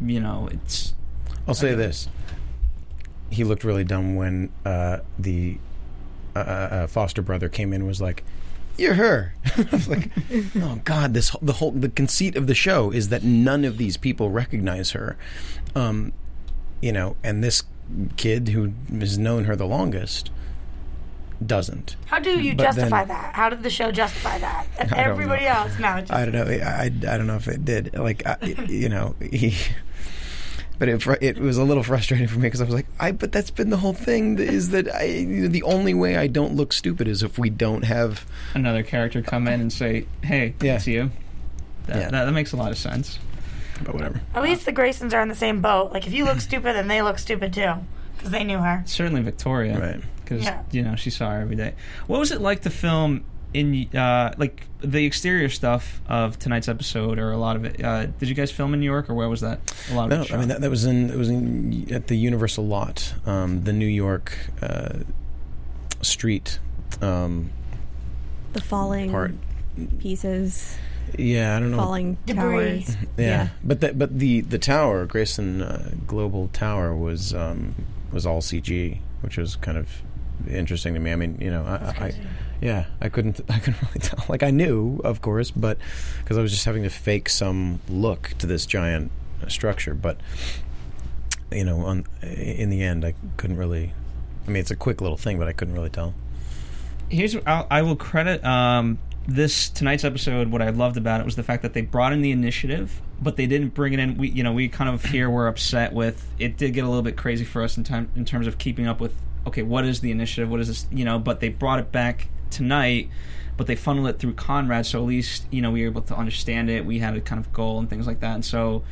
you 0.00 0.20
know, 0.20 0.48
it's 0.52 0.94
I'll 1.48 1.54
say 1.54 1.74
this: 1.74 2.08
he 3.30 3.42
looked 3.42 3.64
really 3.64 3.84
dumb 3.84 4.14
when 4.14 4.52
uh, 4.64 4.98
the 5.18 5.58
uh, 6.36 6.74
uh, 6.74 6.86
foster 6.86 7.22
brother 7.22 7.48
came 7.48 7.72
in 7.72 7.80
and 7.82 7.88
was 7.88 8.00
like, 8.00 8.24
"You're 8.78 8.94
her." 8.94 9.34
I 9.56 9.66
was 9.72 9.88
like, 9.88 10.10
"Oh 10.56 10.80
God!" 10.84 11.14
This 11.14 11.34
the 11.42 11.54
whole 11.54 11.70
the 11.72 11.88
conceit 11.88 12.36
of 12.36 12.46
the 12.46 12.54
show 12.54 12.90
is 12.90 13.08
that 13.08 13.22
none 13.22 13.64
of 13.64 13.78
these 13.78 13.96
people 13.96 14.30
recognize 14.30 14.90
her, 14.92 15.16
um, 15.74 16.12
you 16.80 16.92
know, 16.92 17.16
and 17.22 17.42
this 17.44 17.62
kid 18.16 18.48
who 18.48 18.72
has 18.98 19.16
known 19.18 19.44
her 19.44 19.54
the 19.56 19.66
longest 19.66 20.30
doesn't. 21.44 21.96
How 22.06 22.18
do 22.18 22.40
you 22.40 22.54
But 22.54 22.62
justify 22.64 23.04
then- 23.04 23.08
that? 23.08 23.34
How 23.34 23.50
did 23.50 23.62
the 23.62 23.70
show 23.70 23.92
justify 23.92 24.38
that? 24.38 24.66
And 24.78 24.92
everybody 24.94 25.44
know. 25.44 25.50
else, 25.50 25.78
no. 25.78 25.96
It's 25.96 26.08
just, 26.08 26.12
I 26.12 26.24
don't 26.24 26.34
know. 26.34 26.44
I, 26.44 26.64
I, 26.64 26.84
I 26.86 27.18
don't 27.18 27.26
know 27.26 27.36
if 27.36 27.46
it 27.46 27.64
did. 27.64 27.94
Like, 27.94 28.26
I, 28.26 28.38
you 28.68 28.88
know, 28.88 29.14
he. 29.32 29.54
But 30.78 30.88
it, 30.90 31.06
it 31.22 31.38
was 31.38 31.56
a 31.56 31.64
little 31.64 31.82
frustrating 31.82 32.28
for 32.28 32.36
me 32.38 32.42
because 32.42 32.60
I 32.60 32.64
was 32.64 32.74
like, 32.74 32.86
I. 33.00 33.12
But 33.12 33.32
that's 33.32 33.50
been 33.50 33.70
the 33.70 33.78
whole 33.78 33.94
thing. 33.94 34.38
Is 34.38 34.70
that 34.70 34.94
I? 34.94 35.04
you 35.04 35.26
know, 35.42 35.48
The 35.48 35.62
only 35.62 35.94
way 35.94 36.16
I 36.16 36.26
don't 36.26 36.54
look 36.54 36.72
stupid 36.72 37.08
is 37.08 37.22
if 37.22 37.38
we 37.38 37.48
don't 37.50 37.82
have. 37.84 38.26
another 38.54 38.82
character 38.82 39.22
come 39.22 39.48
in 39.48 39.60
and 39.60 39.72
say, 39.72 40.06
"Hey, 40.22 40.54
Yeah. 40.60 40.74
it's 40.76 40.86
you." 40.86 41.10
That, 41.86 41.96
Yeah. 41.96 42.10
that, 42.10 42.24
that 42.26 42.32
makes 42.32 42.52
a 42.52 42.56
lot 42.56 42.72
of 42.72 42.78
sense. 42.78 43.18
But 43.84 43.94
whatever. 43.94 44.20
at 44.34 44.42
least 44.42 44.64
the 44.66 44.72
Graysons 44.72 45.12
are 45.14 45.20
in 45.20 45.28
the 45.28 45.34
same 45.34 45.60
boat. 45.60 45.92
Like, 45.92 46.06
if 46.06 46.12
you 46.14 46.24
look 46.24 46.40
stupid, 46.40 46.74
then 46.74 46.88
they 46.88 47.00
look 47.02 47.18
stupid 47.18 47.52
too. 47.52 47.74
Because 48.16 48.30
they 48.32 48.42
knew 48.44 48.58
her. 48.58 48.82
Certainly 48.86 49.22
Victoria, 49.22 49.78
Right. 49.78 50.00
Because 50.24 50.44
Yeah. 50.44 50.62
you 50.72 50.82
know 50.82 50.96
she 50.96 51.10
saw 51.10 51.30
her 51.30 51.40
every 51.40 51.56
day. 51.56 51.74
What 52.06 52.18
was 52.18 52.32
it 52.32 52.40
like 52.40 52.62
to 52.62 52.70
film 52.70 53.24
in 53.54 53.88
uh, 53.96 54.32
like 54.38 54.66
the 54.80 55.04
exterior 55.06 55.48
stuff 55.48 56.00
of 56.08 56.38
tonight's 56.38 56.68
episode, 56.68 57.18
or 57.18 57.32
a 57.32 57.38
lot 57.38 57.56
of 57.56 57.64
it? 57.64 57.82
Uh, 57.82 58.06
did 58.06 58.28
you 58.28 58.34
guys 58.34 58.50
film 58.50 58.74
in 58.74 58.80
New 58.80 58.86
York, 58.86 59.08
or 59.10 59.14
where 59.14 59.28
was 59.28 59.40
that? 59.40 59.60
A 59.90 59.94
lot 59.94 60.04
of 60.12 60.18
No, 60.18 60.22
it 60.22 60.32
I 60.32 60.36
mean 60.36 60.48
that, 60.48 60.60
that 60.60 60.70
was 60.70 60.84
in 60.84 61.10
it 61.10 61.16
was 61.16 61.28
in 61.28 61.86
at 61.92 62.08
the 62.08 62.16
Universal 62.16 62.66
lot, 62.66 63.14
um, 63.24 63.64
the 63.64 63.72
New 63.72 63.86
York 63.86 64.36
uh, 64.62 64.98
street 66.02 66.58
um, 67.00 67.50
The 68.52 68.60
falling 68.60 69.10
part. 69.10 69.32
pieces, 69.98 70.76
Yeah, 71.18 71.56
I 71.56 71.60
don't 71.60 71.70
know. 71.70 71.76
falling 71.78 72.16
Debris. 72.26 72.84
towers. 72.84 72.96
Yeah, 73.16 73.48
but 73.64 73.80
the, 73.80 73.92
but 73.94 74.18
the 74.18 74.40
the 74.42 74.58
tower, 74.58 75.06
Grayson 75.06 75.62
uh, 75.62 75.90
Global 76.06 76.48
Tower, 76.48 76.94
was 76.96 77.32
um, 77.34 77.74
was 78.12 78.26
all 78.26 78.40
CG, 78.40 78.98
which 79.22 79.36
was 79.36 79.56
kind 79.56 79.78
of 79.78 79.88
interesting 80.48 80.94
to 80.94 81.00
me. 81.00 81.12
I 81.12 81.16
mean, 81.16 81.38
you 81.40 81.50
know, 81.50 81.64
I, 81.64 82.06
I 82.06 82.12
yeah, 82.60 82.86
I 83.00 83.08
couldn't 83.08 83.40
I 83.48 83.58
couldn't 83.58 83.80
really 83.82 84.00
tell. 84.00 84.24
Like 84.28 84.42
I 84.42 84.50
knew, 84.50 85.00
of 85.04 85.22
course, 85.22 85.50
but 85.50 85.78
because 86.22 86.38
I 86.38 86.42
was 86.42 86.52
just 86.52 86.64
having 86.64 86.82
to 86.82 86.90
fake 86.90 87.28
some 87.28 87.80
look 87.88 88.34
to 88.38 88.46
this 88.46 88.66
giant 88.66 89.10
structure, 89.48 89.94
but 89.94 90.18
you 91.50 91.64
know, 91.64 91.80
on 91.80 92.06
in 92.22 92.70
the 92.70 92.82
end, 92.82 93.04
I 93.04 93.14
couldn't 93.36 93.56
really. 93.56 93.92
I 94.46 94.50
mean, 94.50 94.60
it's 94.60 94.70
a 94.70 94.76
quick 94.76 95.00
little 95.00 95.16
thing, 95.16 95.38
but 95.38 95.48
I 95.48 95.52
couldn't 95.52 95.74
really 95.74 95.90
tell. 95.90 96.14
Here's 97.08 97.36
I'll, 97.46 97.66
I 97.70 97.82
will 97.82 97.96
credit 97.96 98.44
um, 98.44 98.98
this 99.26 99.68
tonight's 99.68 100.04
episode. 100.04 100.48
What 100.48 100.62
I 100.62 100.70
loved 100.70 100.96
about 100.96 101.20
it 101.20 101.24
was 101.24 101.36
the 101.36 101.42
fact 101.42 101.62
that 101.62 101.74
they 101.74 101.82
brought 101.82 102.12
in 102.12 102.22
the 102.22 102.30
initiative, 102.30 103.00
but 103.20 103.36
they 103.36 103.46
didn't 103.46 103.74
bring 103.74 103.92
it 103.92 104.00
in. 104.00 104.16
We 104.16 104.30
you 104.30 104.42
know 104.42 104.52
we 104.52 104.68
kind 104.68 104.90
of 104.90 105.04
here 105.04 105.28
were 105.30 105.48
upset 105.48 105.92
with 105.92 106.28
it. 106.38 106.56
Did 106.56 106.74
get 106.74 106.84
a 106.84 106.88
little 106.88 107.02
bit 107.02 107.16
crazy 107.16 107.44
for 107.44 107.62
us 107.62 107.76
in 107.76 107.84
time 107.84 108.10
in 108.16 108.24
terms 108.24 108.46
of 108.46 108.58
keeping 108.58 108.86
up 108.86 109.00
with. 109.00 109.14
Okay, 109.46 109.62
what 109.62 109.84
is 109.84 110.00
the 110.00 110.10
initiative? 110.10 110.50
What 110.50 110.60
is 110.60 110.66
this? 110.66 110.86
You 110.90 111.04
know, 111.04 111.20
but 111.20 111.38
they 111.38 111.48
brought 111.48 111.78
it 111.78 111.92
back 111.92 112.28
tonight. 112.50 113.10
But 113.56 113.66
they 113.66 113.76
funneled 113.76 114.06
it 114.08 114.18
through 114.18 114.34
Conrad, 114.34 114.84
so 114.84 114.98
at 115.00 115.06
least 115.06 115.46
you 115.50 115.62
know 115.62 115.70
we 115.70 115.82
were 115.82 115.88
able 115.88 116.02
to 116.02 116.14
understand 116.14 116.68
it. 116.68 116.84
We 116.84 116.98
had 116.98 117.16
a 117.16 117.20
kind 117.20 117.38
of 117.38 117.52
goal 117.52 117.78
and 117.78 117.88
things 117.88 118.06
like 118.06 118.20
that, 118.20 118.34
and 118.34 118.44
so. 118.44 118.82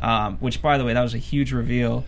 Um, 0.00 0.36
which, 0.38 0.60
by 0.60 0.78
the 0.78 0.84
way, 0.84 0.94
that 0.94 1.02
was 1.02 1.14
a 1.14 1.18
huge 1.18 1.52
reveal 1.52 2.04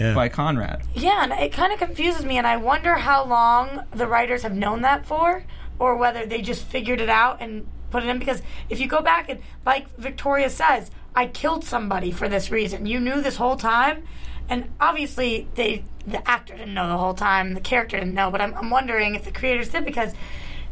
Yeah, 0.00 0.14
by 0.14 0.30
Conrad. 0.30 0.80
Yeah, 0.94 1.24
and 1.24 1.32
it 1.32 1.52
kind 1.52 1.70
of 1.70 1.78
confuses 1.78 2.24
me, 2.24 2.38
and 2.38 2.46
I 2.46 2.56
wonder 2.56 2.94
how 2.94 3.26
long 3.26 3.84
the 3.90 4.06
writers 4.06 4.44
have 4.44 4.54
known 4.54 4.80
that 4.80 5.04
for, 5.04 5.44
or 5.78 5.94
whether 5.98 6.24
they 6.24 6.40
just 6.40 6.64
figured 6.64 7.02
it 7.02 7.10
out 7.10 7.36
and 7.42 7.66
put 7.90 8.02
it 8.02 8.08
in. 8.08 8.18
Because 8.18 8.40
if 8.70 8.80
you 8.80 8.86
go 8.86 9.02
back 9.02 9.28
and, 9.28 9.40
like 9.66 9.94
Victoria 9.98 10.48
says, 10.48 10.90
I 11.14 11.26
killed 11.26 11.66
somebody 11.66 12.10
for 12.12 12.30
this 12.30 12.50
reason. 12.50 12.86
You 12.86 12.98
knew 12.98 13.20
this 13.20 13.36
whole 13.36 13.56
time, 13.56 14.04
and 14.48 14.68
obviously 14.80 15.48
they, 15.54 15.84
the 16.06 16.26
actor 16.28 16.56
didn't 16.56 16.74
know 16.74 16.88
the 16.88 16.98
whole 16.98 17.14
time, 17.14 17.54
the 17.54 17.60
character 17.60 17.98
didn't 17.98 18.14
know. 18.14 18.30
But 18.30 18.40
I'm, 18.40 18.54
I'm 18.54 18.70
wondering 18.70 19.14
if 19.14 19.24
the 19.24 19.32
creators 19.32 19.68
did 19.68 19.84
because 19.84 20.14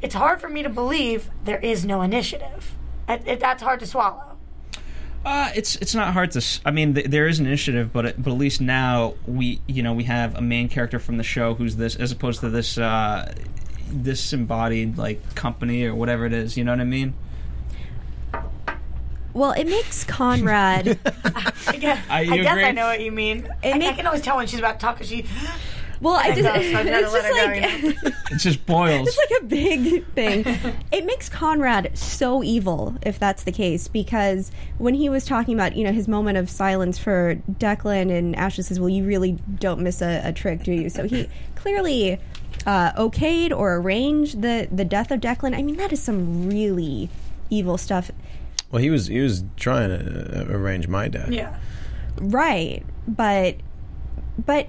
it's 0.02 0.14
hard 0.14 0.40
for 0.40 0.48
me 0.48 0.62
to 0.62 0.68
believe 0.68 1.30
there 1.44 1.58
is 1.58 1.84
no 1.84 2.02
initiative. 2.02 2.74
It, 3.08 3.22
it, 3.26 3.40
that's 3.40 3.62
hard 3.62 3.80
to 3.80 3.86
swallow. 3.86 4.36
Uh, 5.24 5.50
it's 5.54 5.76
it's 5.76 5.94
not 5.94 6.14
hard 6.14 6.30
to. 6.30 6.60
I 6.64 6.70
mean, 6.70 6.94
th- 6.94 7.06
there 7.06 7.26
is 7.26 7.40
an 7.40 7.46
initiative, 7.46 7.92
but 7.92 8.06
it, 8.06 8.22
but 8.22 8.30
at 8.30 8.38
least 8.38 8.62
now 8.62 9.14
we 9.26 9.60
you 9.66 9.82
know 9.82 9.92
we 9.92 10.04
have 10.04 10.34
a 10.34 10.40
main 10.40 10.70
character 10.70 10.98
from 10.98 11.18
the 11.18 11.22
show 11.22 11.52
who's 11.52 11.76
this, 11.76 11.94
as 11.94 12.10
opposed 12.10 12.40
to 12.40 12.48
this 12.48 12.78
uh, 12.78 13.34
disembodied 14.02 14.96
like 14.96 15.34
company 15.34 15.84
or 15.84 15.94
whatever 15.94 16.24
it 16.24 16.32
is. 16.32 16.56
You 16.56 16.64
know 16.64 16.72
what 16.72 16.80
I 16.80 16.84
mean? 16.84 17.12
Well, 19.32 19.52
it 19.52 19.64
makes 19.66 20.04
Conrad. 20.04 20.98
I 21.66 21.76
guess, 21.78 22.04
I- 22.08 22.20
I, 22.20 22.24
guess? 22.38 22.56
I 22.56 22.72
know 22.72 22.86
what 22.86 23.00
you 23.00 23.12
mean. 23.12 23.48
I, 23.62 23.72
I 23.72 23.78
make- 23.78 23.96
can 23.96 24.06
always 24.06 24.22
tell 24.22 24.36
when 24.36 24.46
she's 24.46 24.58
about 24.58 24.80
to 24.80 24.86
talk 24.86 24.96
because 24.96 25.08
she. 25.08 25.24
well, 26.00 26.14
I 26.14 26.28
just, 26.34 26.42
know, 26.42 26.54
so 26.54 26.78
I 26.78 26.82
it's 26.82 27.12
just 27.12 27.26
her 27.26 27.32
go, 27.32 27.88
like? 28.06 28.14
It 28.32 28.36
just 28.38 28.64
boils. 28.64 29.08
it's 29.08 29.18
like 29.18 29.42
a 29.42 29.44
big 29.44 30.06
thing. 30.14 30.44
It 30.92 31.04
makes 31.06 31.28
Conrad 31.28 31.96
so 31.96 32.42
evil 32.42 32.96
if 33.02 33.18
that's 33.18 33.42
the 33.44 33.52
case 33.52 33.88
because 33.88 34.50
when 34.78 34.94
he 34.94 35.08
was 35.08 35.24
talking 35.24 35.54
about 35.54 35.76
you 35.76 35.84
know 35.84 35.92
his 35.92 36.08
moment 36.08 36.36
of 36.38 36.50
silence 36.50 36.98
for 36.98 37.36
Declan 37.50 38.10
and 38.16 38.34
Ashley 38.36 38.64
says, 38.64 38.78
"Well, 38.80 38.88
you 38.88 39.04
really 39.04 39.32
don't 39.58 39.80
miss 39.80 40.02
a, 40.02 40.20
a 40.24 40.32
trick, 40.32 40.62
do 40.64 40.72
you?" 40.72 40.90
So 40.90 41.06
he 41.08 41.28
clearly 41.54 42.18
uh, 42.66 42.92
okayed 42.92 43.50
or 43.56 43.76
arranged 43.76 44.42
the 44.42 44.68
the 44.70 44.84
death 44.84 45.10
of 45.10 45.20
Declan. 45.20 45.56
I 45.56 45.62
mean, 45.62 45.76
that 45.76 45.92
is 45.92 46.02
some 46.02 46.48
really 46.48 47.08
evil 47.50 47.78
stuff. 47.78 48.10
Well, 48.70 48.80
he 48.82 48.90
was 48.90 49.06
he 49.06 49.20
was 49.20 49.44
trying 49.56 49.88
to 49.90 50.40
uh, 50.40 50.56
arrange 50.56 50.88
my 50.88 51.08
death. 51.08 51.30
Yeah. 51.30 51.56
Right, 52.20 52.84
but 53.08 53.56
but 54.44 54.68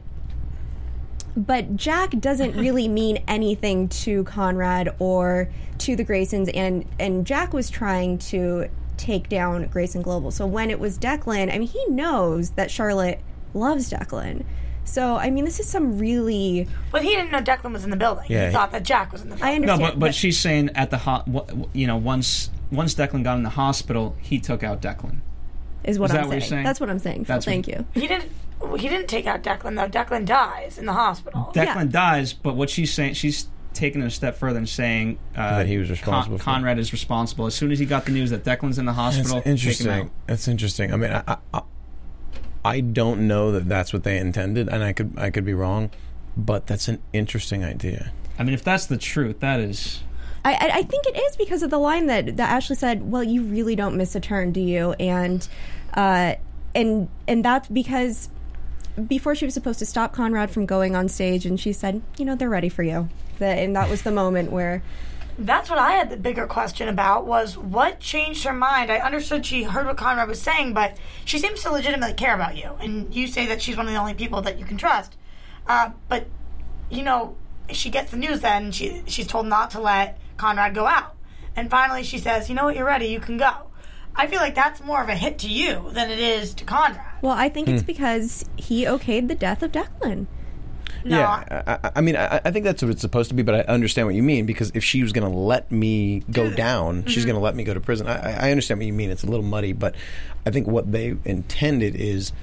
but 1.36 1.76
Jack 1.76 2.12
doesn't 2.20 2.56
really 2.60 2.88
mean 2.88 3.24
anything 3.28 3.88
to 3.90 4.24
Conrad 4.26 4.96
or 5.00 5.50
to 5.80 5.96
the 5.96 6.04
Graysons 6.06 6.50
and 6.54 6.86
and 7.00 7.26
Jack 7.26 7.54
was 7.54 7.70
trying 7.70 8.18
to 8.20 8.68
take 8.98 9.30
down 9.30 9.66
Grayson 9.68 10.02
Global. 10.02 10.32
So 10.32 10.46
when 10.46 10.70
it 10.70 10.80
was 10.80 10.98
Declan, 11.00 11.54
I 11.54 11.58
mean 11.58 11.68
he 11.68 11.84
knows 11.88 12.52
that 12.52 12.70
Charlotte 12.70 13.20
loves 13.54 13.90
Declan. 13.92 14.46
So 14.84 15.16
I 15.16 15.30
mean 15.30 15.46
this 15.46 15.60
is 15.60 15.68
some 15.68 15.98
really 15.98 16.68
Well, 16.92 17.02
he 17.02 17.10
didn't 17.10 17.32
know 17.32 17.42
Declan 17.42 17.72
was 17.74 17.84
in 17.84 17.90
the 17.92 17.96
building. 17.98 18.26
Yeah, 18.28 18.42
he 18.42 18.46
he- 18.48 18.52
thought 18.54 18.72
that 18.72 18.84
Jack 18.84 19.12
was 19.12 19.22
in 19.22 19.30
the 19.30 19.36
I 19.38 19.40
building. 19.60 19.62
no, 19.66 19.74
understand. 19.74 20.00
but 20.00 20.06
but 20.08 20.16
she's 20.16 20.38
saying 20.38 20.70
at 20.76 20.90
the 20.92 20.98
hot, 20.98 21.28
you 21.74 21.88
know 21.88 21.98
once 21.98 22.50
once 22.72 22.96
Declan 22.96 23.24
got 23.24 23.38
in 23.38 23.44
the 23.44 23.50
hospital, 23.50 24.16
he 24.20 24.40
took 24.40 24.64
out 24.64 24.82
Declan. 24.82 25.18
is 25.84 26.00
what 26.00 26.06
Is 26.10 26.12
that 26.14 26.22
I'm 26.24 26.28
what 26.28 26.34
you're 26.34 26.42
saying. 26.42 26.50
saying? 26.50 26.64
That's 26.64 26.80
what 26.80 26.90
I'm 26.90 27.00
saying. 27.00 27.26
Phil. 27.26 27.36
That's 27.36 27.46
Thank 27.46 27.68
what- 27.68 27.78
you. 27.78 27.86
He 28.02 28.08
didn't. 28.08 28.32
He 28.78 28.88
didn't 28.88 29.08
take 29.08 29.26
out 29.26 29.42
Declan 29.44 29.76
though. 29.76 29.90
Declan 29.90 30.26
dies 30.26 30.78
in 30.78 30.86
the 30.86 30.94
hospital. 30.94 31.52
Declan 31.56 31.76
Yeah. 31.76 31.84
dies, 31.86 32.34
but 32.34 32.56
what 32.56 32.70
she's 32.70 32.94
saying, 32.94 33.16
she's 33.16 33.48
taking 33.74 34.02
it 34.02 34.06
a 34.06 34.10
step 34.12 34.36
further 34.38 34.58
and 34.60 34.70
saying 34.70 35.18
uh, 35.36 35.58
That 35.60 35.68
he 35.68 35.78
was 35.78 35.90
responsible 35.90 36.38
for 36.38 36.42
it. 36.42 36.46
Conrad 36.46 36.78
is 36.78 36.92
responsible. 36.92 37.48
As 37.48 37.56
soon 37.56 37.72
as 37.72 37.80
he 37.80 37.86
got 37.86 38.06
the 38.06 38.12
news 38.12 38.30
that 38.30 38.44
Declan's 38.44 38.78
in 38.78 38.86
the 38.86 38.94
hospital, 38.94 39.36
That's 39.36 39.44
take 39.44 39.46
him 39.46 39.52
interesting. 39.54 39.90
out. 39.90 40.10
That's 40.28 40.48
interesting. 40.48 40.94
I 40.94 40.98
mean, 40.98 41.12
I, 41.12 41.38
I, 41.54 41.62
I 42.64 42.80
don't 42.82 43.28
know 43.28 43.52
that 43.54 43.68
that's 43.68 43.92
what 43.94 44.04
they 44.04 44.18
intended, 44.20 44.70
and 44.70 44.84
I 44.84 44.94
could 44.94 45.14
I 45.18 45.32
could 45.32 45.46
be 45.46 45.54
wrong, 45.56 45.90
but 46.38 46.68
that's 46.68 46.88
an 46.88 47.02
interesting 47.14 47.64
idea. 47.66 48.12
I 48.38 48.44
mean, 48.44 48.54
if 48.54 48.64
that's 48.64 48.86
the 48.86 48.98
truth, 48.98 49.40
that 49.40 49.60
is. 49.60 50.04
I, 50.44 50.72
I, 50.74 50.84
think 50.84 51.06
it 51.06 51.18
is 51.18 51.36
because 51.36 51.62
of 51.62 51.70
the 51.70 51.78
line 51.78 52.08
that, 52.08 52.38
that 52.38 52.50
Ashley 52.50 52.76
said. 52.76 53.12
Well, 53.12 53.24
you 53.24 53.44
really 53.44 53.76
don't 53.76 53.96
miss 53.96 54.16
a 54.16 54.20
turn, 54.20 54.52
do 54.52 54.60
you? 54.60 54.94
And 54.94 55.48
uh, 55.94 56.36
and 56.74 57.10
and 57.28 57.46
that's 57.46 57.68
because 57.68 58.30
before 59.08 59.36
she 59.36 59.46
was 59.46 59.54
supposed 59.54 59.80
to 59.80 59.86
stop 59.86 60.14
Conrad 60.14 60.52
from 60.52 60.66
going 60.66 60.96
on 60.96 61.08
stage, 61.08 61.46
and 61.46 61.60
she 61.60 61.74
said, 61.74 62.02
you 62.18 62.26
know, 62.26 62.36
they're 62.36 62.50
ready 62.50 62.70
for 62.70 62.84
you. 62.84 63.10
That 63.40 63.60
and 63.60 63.76
that 63.76 63.90
was 63.90 64.02
the 64.02 64.12
moment 64.12 64.52
where 64.52 64.82
That's 65.38 65.70
what 65.70 65.80
I 65.80 65.94
had 65.94 66.10
the 66.10 66.18
bigger 66.18 66.48
question 66.48 66.88
about 66.88 67.26
was 67.26 67.58
what 67.58 68.00
changed 68.00 68.44
her 68.44 68.54
mind. 68.54 68.92
I 68.92 68.98
understood 68.98 69.46
she 69.46 69.64
heard 69.64 69.86
what 69.86 69.98
Conrad 69.98 70.28
was 70.28 70.42
saying, 70.42 70.74
but 70.74 70.98
she 71.24 71.40
seems 71.40 71.62
to 71.64 71.72
legitimately 71.72 72.16
care 72.16 72.34
about 72.34 72.58
you, 72.58 72.72
and 72.80 73.14
you 73.14 73.28
say 73.28 73.46
that 73.46 73.62
she's 73.62 73.78
one 73.78 73.88
of 73.88 73.94
the 73.94 74.00
only 74.00 74.14
people 74.16 74.42
that 74.42 74.58
you 74.58 74.66
can 74.66 74.78
trust. 74.78 75.16
Uh, 75.68 75.92
but 76.10 76.28
you 76.90 77.04
know, 77.04 77.36
she 77.72 77.90
gets 77.90 78.12
the 78.12 78.18
news 78.18 78.42
then 78.42 78.72
she 78.72 79.02
she's 79.08 79.28
told 79.28 79.46
not 79.46 79.72
to 79.72 79.80
let 79.80 80.18
Conrad 80.42 80.74
go 80.74 80.88
out, 80.88 81.16
and 81.56 81.70
finally 81.70 82.02
she 82.02 82.18
says, 82.18 82.50
"You 82.50 82.56
know 82.56 82.66
what? 82.66 82.76
You're 82.76 82.86
ready. 82.86 83.08
You 83.08 83.20
can 83.20 83.38
go." 83.38 83.52
I 84.16 84.28
feel 84.28 84.40
like 84.40 84.56
that's 84.56 84.82
more 84.82 85.02
of 85.02 85.08
a 85.08 85.16
hit 85.16 85.38
to 85.40 85.48
you 85.48 85.90
than 85.92 86.10
it 86.10 86.20
is 86.20 86.54
to 86.56 86.66
Conrad. 86.66 87.06
Well, 87.22 87.34
I 87.34 87.48
think 87.48 87.70
it's 87.70 87.84
hmm. 87.84 87.86
because 87.86 88.44
he 88.58 88.86
okayed 88.86 89.28
the 89.28 89.36
death 89.36 89.62
of 89.62 89.72
Declan. 89.72 90.26
No, 91.06 91.18
yeah, 91.18 91.64
I, 91.68 91.88
I- 91.88 91.92
I 91.96 92.02
mean, 92.02 92.16
I, 92.16 92.42
I 92.44 92.52
think 92.52 92.66
that's 92.66 92.82
what 92.82 92.92
it's 92.92 93.02
supposed 93.02 93.30
to 93.30 93.36
be, 93.36 93.44
but 93.44 93.56
I 93.56 93.60
understand 93.62 94.08
what 94.08 94.16
you 94.16 94.24
mean 94.24 94.46
because 94.46 94.72
if 94.74 94.84
she 94.84 95.02
was 95.02 95.14
going 95.14 95.32
to 95.32 95.38
let 95.38 95.72
me 95.72 96.24
go 96.32 96.52
down, 96.52 97.06
she's 97.06 97.20
mm-hmm. 97.20 97.28
going 97.28 97.36
to 97.36 97.42
let 97.42 97.56
me 97.56 97.64
go 97.64 97.74
to 97.74 97.80
prison. 97.80 98.08
I, 98.08 98.16
I- 98.16 98.48
I 98.48 98.52
understand 98.52 98.80
what 98.80 98.88
you 98.88 98.94
mean. 98.94 99.12
It's 99.12 99.24
a 99.24 99.28
little 99.28 99.46
muddy, 99.46 99.74
but 99.74 99.96
I 100.46 100.50
think 100.50 100.68
what 100.68 100.92
they 100.92 101.16
intended 101.24 101.96
is 101.96 102.34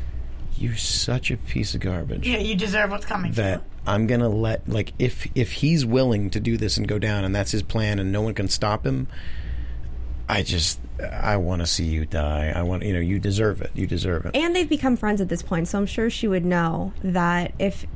you're 0.59 0.76
such 0.76 1.30
a 1.30 1.36
piece 1.36 1.74
of 1.74 1.80
garbage 1.80 2.26
yeah, 2.26 2.38
you 2.38 2.54
deserve 2.54 2.90
what's 2.90 3.06
coming. 3.06 3.32
that 3.32 3.61
you. 3.61 3.64
I'm 3.86 4.06
going 4.06 4.20
to 4.20 4.28
let 4.28 4.68
like 4.68 4.92
if 4.98 5.26
if 5.34 5.52
he's 5.52 5.86
willing 5.86 6.28
to 6.30 6.40
do 6.40 6.56
this 6.56 6.76
and 6.76 6.86
go 6.86 6.98
down 6.98 7.24
and 7.24 7.34
that's 7.34 7.52
his 7.52 7.62
plan 7.62 7.98
and 7.98 8.12
no 8.12 8.20
one 8.20 8.34
can 8.34 8.48
stop 8.48 8.84
him. 8.84 9.09
I 10.28 10.42
just 10.42 10.78
I 11.11 11.38
want 11.38 11.62
to 11.62 11.66
see 11.66 11.84
you 11.84 12.04
die. 12.04 12.52
I 12.54 12.62
want 12.62 12.82
you 12.82 12.92
know 12.92 13.00
you 13.00 13.18
deserve 13.18 13.62
it. 13.62 13.70
You 13.74 13.86
deserve 13.86 14.26
it. 14.26 14.36
And 14.36 14.54
they've 14.54 14.68
become 14.68 14.96
friends 14.96 15.22
at 15.22 15.30
this 15.30 15.40
point, 15.40 15.68
so 15.68 15.78
I'm 15.78 15.86
sure 15.86 16.11
she 16.11 16.28
would 16.28 16.44
know 16.44 16.92
that 17.02 17.54
if, 17.59 17.86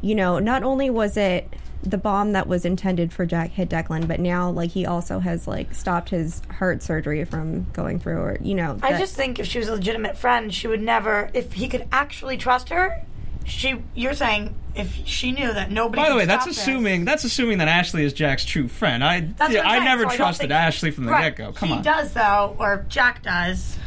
you 0.00 0.14
know, 0.14 0.38
not 0.38 0.62
only 0.62 0.88
was 0.88 1.16
it 1.16 1.52
the 1.82 1.98
bomb 1.98 2.32
that 2.32 2.46
was 2.46 2.64
intended 2.64 3.12
for 3.12 3.24
Jack 3.24 3.50
hit 3.50 3.68
Declan, 3.70 4.06
but 4.06 4.20
now 4.20 4.50
like 4.50 4.70
he 4.70 4.84
also 4.86 5.18
has 5.18 5.46
like 5.48 5.74
stopped 5.74 6.10
his 6.10 6.42
heart 6.58 6.82
surgery 6.82 7.24
from 7.24 7.64
going 7.72 7.98
through, 7.98 8.18
or 8.18 8.38
you 8.40 8.54
know. 8.54 8.78
I 8.82 8.98
just 8.98 9.14
think 9.16 9.38
if 9.38 9.46
she 9.46 9.58
was 9.58 9.68
a 9.68 9.72
legitimate 9.72 10.16
friend, 10.16 10.52
she 10.52 10.66
would 10.68 10.82
never. 10.82 11.30
If 11.32 11.54
he 11.54 11.68
could 11.68 11.86
actually 11.90 12.36
trust 12.36 12.68
her, 12.68 13.02
she. 13.44 13.82
You're 13.94 14.12
saying 14.14 14.54
if 14.74 14.94
she 15.06 15.32
knew 15.32 15.52
that 15.52 15.70
nobody. 15.70 16.02
By 16.02 16.08
the 16.08 16.14
could 16.14 16.18
way, 16.18 16.24
that's 16.26 16.44
this- 16.44 16.58
assuming 16.58 17.04
that's 17.06 17.24
assuming 17.24 17.58
that 17.58 17.68
Ashley 17.68 18.04
is 18.04 18.12
Jack's 18.12 18.44
true 18.44 18.68
friend. 18.68 19.02
I 19.02 19.20
That's 19.20 19.52
yeah, 19.54 19.62
I'm 19.62 19.70
saying, 19.78 19.84
never 19.84 20.10
so 20.10 20.16
trusted 20.16 20.48
think- 20.50 20.52
Ashley 20.60 20.90
from 20.90 21.06
the 21.06 21.12
Right. 21.12 21.34
get 21.34 21.36
go. 21.46 21.52
Come 21.52 21.68
he 21.70 21.74
on. 21.76 21.78
He 21.80 21.84
does 21.84 22.12
though, 22.12 22.56
or 22.58 22.84
Jack 22.88 23.22
does. 23.22 23.78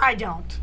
I 0.00 0.14
don't. 0.14 0.58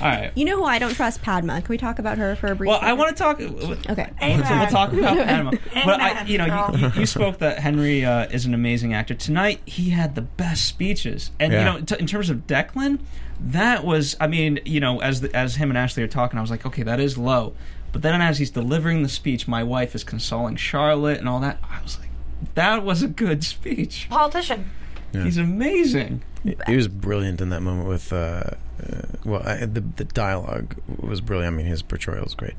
All 0.00 0.06
right. 0.08 0.32
You 0.36 0.44
know 0.44 0.56
who 0.56 0.64
I 0.64 0.78
don't 0.78 0.94
trust? 0.94 1.22
Padma. 1.22 1.60
Can 1.60 1.68
we 1.68 1.78
talk 1.78 1.98
about 1.98 2.18
her 2.18 2.36
for 2.36 2.48
a 2.48 2.54
brief? 2.54 2.68
Well, 2.68 2.78
I 2.80 2.92
want 2.92 3.16
to 3.16 3.22
talk. 3.22 3.40
Okay. 3.40 4.10
Amen. 4.22 4.44
So 4.46 4.56
we'll 4.58 4.66
talk 4.68 4.92
about 4.92 5.16
Panama. 5.26 5.50
but 5.84 6.00
I, 6.00 6.24
you 6.24 6.38
know, 6.38 6.70
you, 6.72 6.78
you, 6.78 6.92
you 7.00 7.06
spoke 7.06 7.38
that 7.38 7.58
Henry 7.58 8.04
uh, 8.04 8.26
is 8.26 8.46
an 8.46 8.54
amazing 8.54 8.94
actor. 8.94 9.14
Tonight, 9.14 9.60
he 9.66 9.90
had 9.90 10.14
the 10.14 10.22
best 10.22 10.66
speeches, 10.66 11.30
and 11.40 11.52
Yeah. 11.52 11.58
you 11.74 11.80
know, 11.80 11.84
t- 11.84 11.96
in 11.98 12.06
terms 12.06 12.30
of 12.30 12.46
Declan, 12.46 13.00
that 13.40 13.84
was. 13.84 14.16
I 14.20 14.26
mean, 14.28 14.60
you 14.64 14.80
know, 14.80 15.00
as 15.00 15.20
the, 15.20 15.34
as 15.36 15.56
him 15.56 15.70
and 15.70 15.78
Ashley 15.78 16.02
are 16.02 16.08
talking, 16.08 16.38
I 16.38 16.42
was 16.42 16.50
like, 16.50 16.64
okay, 16.66 16.82
that 16.84 17.00
is 17.00 17.18
low. 17.18 17.54
But 17.90 18.02
then 18.02 18.20
as 18.20 18.38
he's 18.38 18.50
delivering 18.50 19.02
the 19.02 19.08
speech, 19.08 19.48
my 19.48 19.62
wife 19.64 19.94
is 19.94 20.04
consoling 20.04 20.56
Charlotte 20.56 21.18
and 21.18 21.28
all 21.28 21.40
that. 21.40 21.58
I 21.68 21.82
was 21.82 21.98
like, 21.98 22.10
that 22.54 22.84
was 22.84 23.02
a 23.02 23.08
good 23.08 23.42
speech. 23.42 24.06
Politician. 24.10 24.70
He's 25.12 25.38
amazing. 25.38 26.22
He 26.66 26.76
was 26.76 26.86
brilliant 26.86 27.40
in 27.40 27.48
that 27.48 27.62
moment 27.62 27.88
with, 27.88 28.12
uh, 28.12 28.50
uh, 28.82 29.02
well, 29.24 29.42
I, 29.46 29.64
the 29.66 29.80
the 29.80 30.04
dialogue 30.04 30.76
was 31.00 31.20
brilliant. 31.20 31.54
I 31.54 31.56
mean, 31.56 31.66
his 31.66 31.82
portrayal 31.82 32.24
is 32.24 32.34
great, 32.34 32.54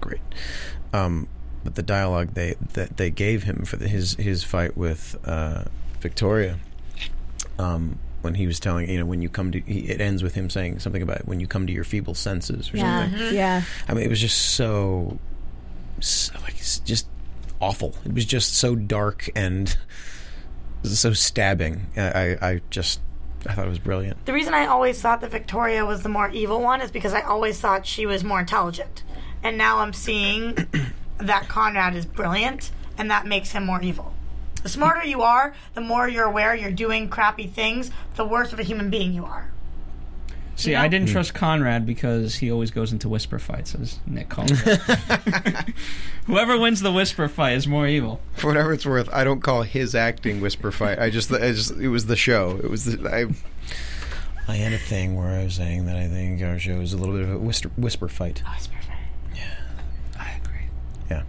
great. 0.00 0.20
Um, 0.92 1.28
but 1.64 1.74
the 1.74 1.82
dialogue 1.82 2.34
they 2.34 2.54
that 2.74 2.96
they 2.96 3.10
gave 3.10 3.42
him 3.44 3.64
for 3.64 3.76
the, 3.76 3.88
his 3.88 4.14
his 4.14 4.44
fight 4.44 4.76
with 4.76 5.16
uh, 5.24 5.64
Victoria, 6.00 6.58
um, 7.58 7.98
when 8.22 8.34
he 8.34 8.46
was 8.46 8.60
telling 8.60 8.88
you 8.88 8.98
know 8.98 9.04
when 9.06 9.22
you 9.22 9.28
come 9.28 9.52
to 9.52 9.60
he, 9.60 9.80
it 9.88 10.00
ends 10.00 10.22
with 10.22 10.34
him 10.34 10.50
saying 10.50 10.78
something 10.80 11.02
about 11.02 11.26
when 11.26 11.40
you 11.40 11.46
come 11.46 11.66
to 11.66 11.72
your 11.72 11.84
feeble 11.84 12.14
senses 12.14 12.72
or 12.72 12.76
Yeah. 12.76 13.10
something. 13.10 13.34
Yeah. 13.34 13.62
I 13.88 13.94
mean, 13.94 14.04
it 14.04 14.08
was 14.10 14.20
just 14.20 14.38
so, 14.54 15.18
so 16.00 16.38
like 16.42 16.54
it's 16.58 16.78
just 16.80 17.06
awful. 17.60 17.94
It 18.04 18.12
was 18.14 18.24
just 18.24 18.54
so 18.54 18.74
dark 18.76 19.28
and 19.34 19.76
so 20.84 21.12
stabbing. 21.12 21.86
I, 21.96 22.02
I, 22.02 22.48
I 22.50 22.60
just 22.70 23.00
I 23.46 23.54
thought 23.54 23.66
it 23.66 23.70
was 23.70 23.78
brilliant. 23.78 24.24
The 24.26 24.32
reason 24.32 24.54
I 24.54 24.66
always 24.66 25.00
thought 25.00 25.20
that 25.20 25.30
Victoria 25.30 25.84
was 25.84 26.02
the 26.02 26.08
more 26.08 26.28
evil 26.30 26.60
one 26.60 26.80
is 26.80 26.90
because 26.90 27.14
I 27.14 27.20
always 27.20 27.60
thought 27.60 27.86
she 27.86 28.06
was 28.06 28.24
more 28.24 28.40
intelligent. 28.40 29.04
And 29.42 29.56
now 29.56 29.78
I'm 29.78 29.92
seeing 29.92 30.54
that 31.18 31.48
Conrad 31.48 31.94
is 31.94 32.04
brilliant, 32.04 32.72
and 32.96 33.10
that 33.10 33.26
makes 33.26 33.52
him 33.52 33.64
more 33.64 33.80
evil. 33.80 34.14
The 34.62 34.68
smarter 34.68 35.04
you 35.04 35.22
are, 35.22 35.54
the 35.74 35.80
more 35.80 36.08
you're 36.08 36.24
aware 36.24 36.54
you're 36.54 36.72
doing 36.72 37.08
crappy 37.08 37.46
things, 37.46 37.90
the 38.16 38.24
worse 38.24 38.52
of 38.52 38.58
a 38.58 38.64
human 38.64 38.90
being 38.90 39.12
you 39.12 39.24
are. 39.24 39.50
See, 40.58 40.72
know? 40.72 40.80
I 40.80 40.88
didn't 40.88 41.08
trust 41.08 41.34
Conrad 41.34 41.86
because 41.86 42.34
he 42.34 42.50
always 42.50 42.72
goes 42.72 42.92
into 42.92 43.08
whisper 43.08 43.38
fights, 43.38 43.76
as 43.76 44.00
Nick 44.06 44.28
calls 44.28 44.50
it. 44.52 44.80
Whoever 46.26 46.58
wins 46.58 46.80
the 46.80 46.90
whisper 46.90 47.28
fight 47.28 47.52
is 47.52 47.68
more 47.68 47.86
evil. 47.86 48.20
For 48.34 48.48
whatever 48.48 48.72
it's 48.72 48.84
worth, 48.84 49.08
I 49.12 49.22
don't 49.22 49.40
call 49.40 49.62
his 49.62 49.94
acting 49.94 50.40
whisper 50.40 50.72
fight. 50.72 50.98
I 50.98 51.10
just, 51.10 51.32
I 51.32 51.52
just 51.52 51.76
it 51.76 51.88
was 51.88 52.06
the 52.06 52.16
show. 52.16 52.58
It 52.62 52.68
was 52.68 52.86
the, 52.86 53.08
I. 53.08 54.52
I 54.52 54.56
had 54.56 54.72
a 54.72 54.78
thing 54.78 55.14
where 55.14 55.28
I 55.28 55.44
was 55.44 55.54
saying 55.54 55.86
that 55.86 55.96
I 55.96 56.08
think 56.08 56.42
our 56.42 56.58
show 56.58 56.80
is 56.80 56.92
a 56.92 56.96
little 56.96 57.14
bit 57.14 57.22
of 57.22 57.34
a 57.34 57.38
whisper, 57.38 57.70
whisper 57.76 58.08
fight. 58.08 58.42
Oh, 58.44 58.52
whisper 58.52 58.74
fight. 58.80 58.96
Yeah, 59.36 59.44
I 60.18 60.40
agree. 60.42 60.66
Yeah. 61.08 61.22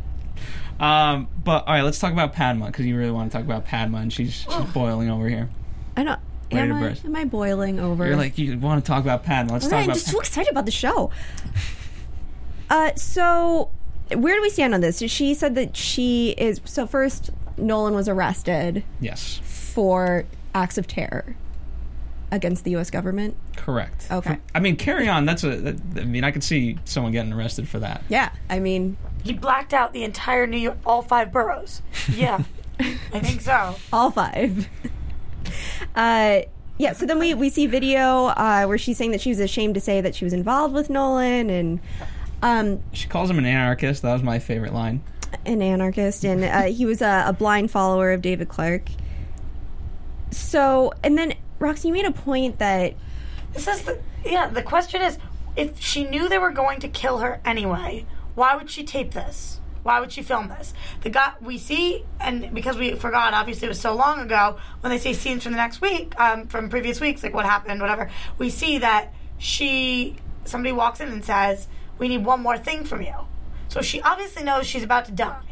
Um, 0.80 1.28
but 1.44 1.68
all 1.68 1.74
right, 1.76 1.84
let's 1.84 2.00
talk 2.00 2.14
about 2.14 2.34
Padma 2.34 2.66
because 2.66 2.88
you 2.88 2.98
really 2.98 3.12
want 3.12 3.32
to 3.32 3.38
talk 3.38 3.46
about 3.46 3.66
Padma, 3.66 4.00
and 4.00 4.12
she's, 4.12 4.34
she's 4.34 4.74
boiling 4.74 5.12
over 5.12 5.30
here. 5.30 5.50
I 5.96 6.04
don't. 6.04 6.20
Ready 6.52 6.70
Am 6.70 6.70
to 6.70 6.76
I, 6.86 6.89
burst. 6.89 7.06
am 7.06 7.16
I 7.16 7.26
boiling 7.26 7.80
over? 7.80 8.08
You're 8.08 8.16
like 8.16 8.38
you 8.38 8.58
want 8.58 8.84
to 8.84 8.88
talk 8.88 9.04
about 9.04 9.24
Padma. 9.24 9.54
Let's 9.54 9.66
All 9.66 9.70
talk 9.72 9.78
right, 9.78 9.84
I'm 9.84 9.89
about. 9.89 9.95
just 9.95 10.12
so 10.12 10.20
excited 10.20 10.52
about 10.52 10.66
the 10.66 10.72
show. 10.72 11.12
Uh, 12.70 12.93
so 12.95 13.72
where 14.16 14.36
do 14.36 14.41
we 14.41 14.50
stand 14.50 14.74
on 14.74 14.82
this? 14.82 15.00
She 15.08 15.34
said 15.34 15.56
that 15.56 15.76
she 15.76 16.32
is. 16.38 16.62
So 16.66 16.86
first, 16.88 17.32
Nolan 17.58 17.93
was 17.93 18.08
arrested 18.08 18.84
yes, 19.00 19.39
for 19.43 20.26
acts 20.56 20.78
of 20.78 20.88
terror 20.88 21.36
against 22.32 22.64
the 22.64 22.72
U.S. 22.72 22.91
government. 22.91 23.36
correct. 23.58 24.06
Okay. 24.12 24.38
I 24.54 24.60
mean, 24.60 24.76
carry 24.76 25.08
on. 25.08 25.26
That's 25.26 25.43
a. 25.43 25.56
That, 25.58 26.02
I 26.02 26.06
mean, 26.06 26.24
I 26.24 26.32
could 26.32 26.43
see 26.43 26.78
someone 26.86 27.12
getting 27.12 27.34
arrested 27.34 27.68
for 27.68 27.80
that. 27.80 28.04
Yeah, 28.08 28.32
I 28.50 28.60
mean, 28.60 28.97
He 29.24 29.34
blacked 29.34 29.74
out 29.74 29.93
the 29.93 30.04
entire 30.04 30.45
New 30.45 30.58
York, 30.58 30.78
all 30.86 31.02
five 31.02 31.32
boroughs. 31.32 31.82
Yeah, 32.12 32.43
I 32.80 33.20
think 33.20 33.41
so. 33.41 33.76
all 33.93 34.12
five. 34.12 34.68
Uh, 35.95 36.41
yeah. 36.78 36.93
So 36.93 37.06
then 37.06 37.20
we 37.20 37.34
we 37.34 37.50
see 37.50 37.68
video 37.68 38.28
uh, 38.28 38.66
where 38.66 38.78
she's 38.78 38.97
saying 38.97 39.12
that 39.12 39.22
she 39.22 39.30
was 39.30 39.39
ashamed 39.39 39.76
to 39.76 39.82
say 39.82 40.02
that 40.02 40.16
she 40.16 40.24
was 40.24 40.34
involved 40.34 40.74
with 40.74 40.89
Nolan 40.89 41.50
and. 41.50 41.80
Um, 42.41 42.82
She 42.93 43.08
calls 43.10 43.30
him 43.30 43.38
an 43.38 43.45
anarchist. 43.45 44.02
That 44.02 44.14
was 44.14 44.24
my 44.24 44.39
favorite 44.39 44.74
line. 44.74 45.02
an 45.45 45.62
anarchist, 45.62 46.24
and 46.24 46.43
uh, 46.43 46.64
he 46.64 46.86
was 46.86 47.02
a, 47.02 47.26
a 47.28 47.34
blind 47.34 47.70
follower 47.70 48.12
of 48.14 48.22
David 48.22 48.47
Clarke. 48.47 48.89
So, 50.32 50.93
and 51.04 51.18
then 51.18 51.34
Roxy, 51.60 51.88
you 51.89 51.93
made 51.93 52.06
a 52.06 52.12
point 52.12 52.60
that 52.60 52.93
This 53.54 53.68
is 53.68 53.82
the 53.84 54.00
yeah. 54.24 54.47
The 54.47 54.62
question 54.62 55.02
is, 55.02 55.18
if 55.56 55.80
she 55.82 56.04
knew 56.06 56.30
they 56.30 56.38
were 56.38 56.52
going 56.52 56.80
to 56.80 56.88
kill 56.88 57.18
her 57.18 57.41
anyway, 57.43 58.06
why 58.36 58.56
would 58.56 58.70
she 58.70 58.84
tape 58.84 59.12
this? 59.12 59.59
Why 59.84 60.00
would 60.00 60.12
she 60.12 60.22
film 60.22 60.50
this? 60.50 60.74
The 61.02 61.10
guy 61.10 61.34
we 61.42 61.58
see, 61.58 62.06
and 62.20 62.54
because 62.54 62.78
we 62.78 62.96
forgot, 62.96 63.34
obviously 63.34 63.66
it 63.66 63.70
was 63.70 63.80
so 63.80 63.96
long 63.96 64.20
ago. 64.20 64.58
When 64.82 64.92
they 64.92 64.98
say 64.98 65.14
scenes 65.14 65.44
from 65.44 65.54
the 65.54 65.58
next 65.58 65.82
week, 65.82 66.20
um, 66.20 66.48
from 66.48 66.70
previous 66.70 67.00
weeks, 67.00 67.24
like 67.24 67.34
what 67.34 67.46
happened, 67.46 67.82
whatever, 67.82 68.10
we 68.38 68.50
see 68.50 68.78
that 68.80 69.14
she 69.38 70.18
somebody 70.46 70.72
walks 70.72 71.00
in 71.00 71.10
and 71.10 71.24
says, 71.24 71.68
"We 71.98 72.08
need 72.08 72.26
one 72.26 72.42
more 72.42 72.58
thing 72.58 72.84
from 72.84 73.02
you." 73.02 73.16
So 73.68 73.82
she 73.82 74.02
obviously 74.02 74.44
knows 74.44 74.66
she's 74.68 74.84
about 74.84 75.06
to 75.06 75.12
die. 75.12 75.44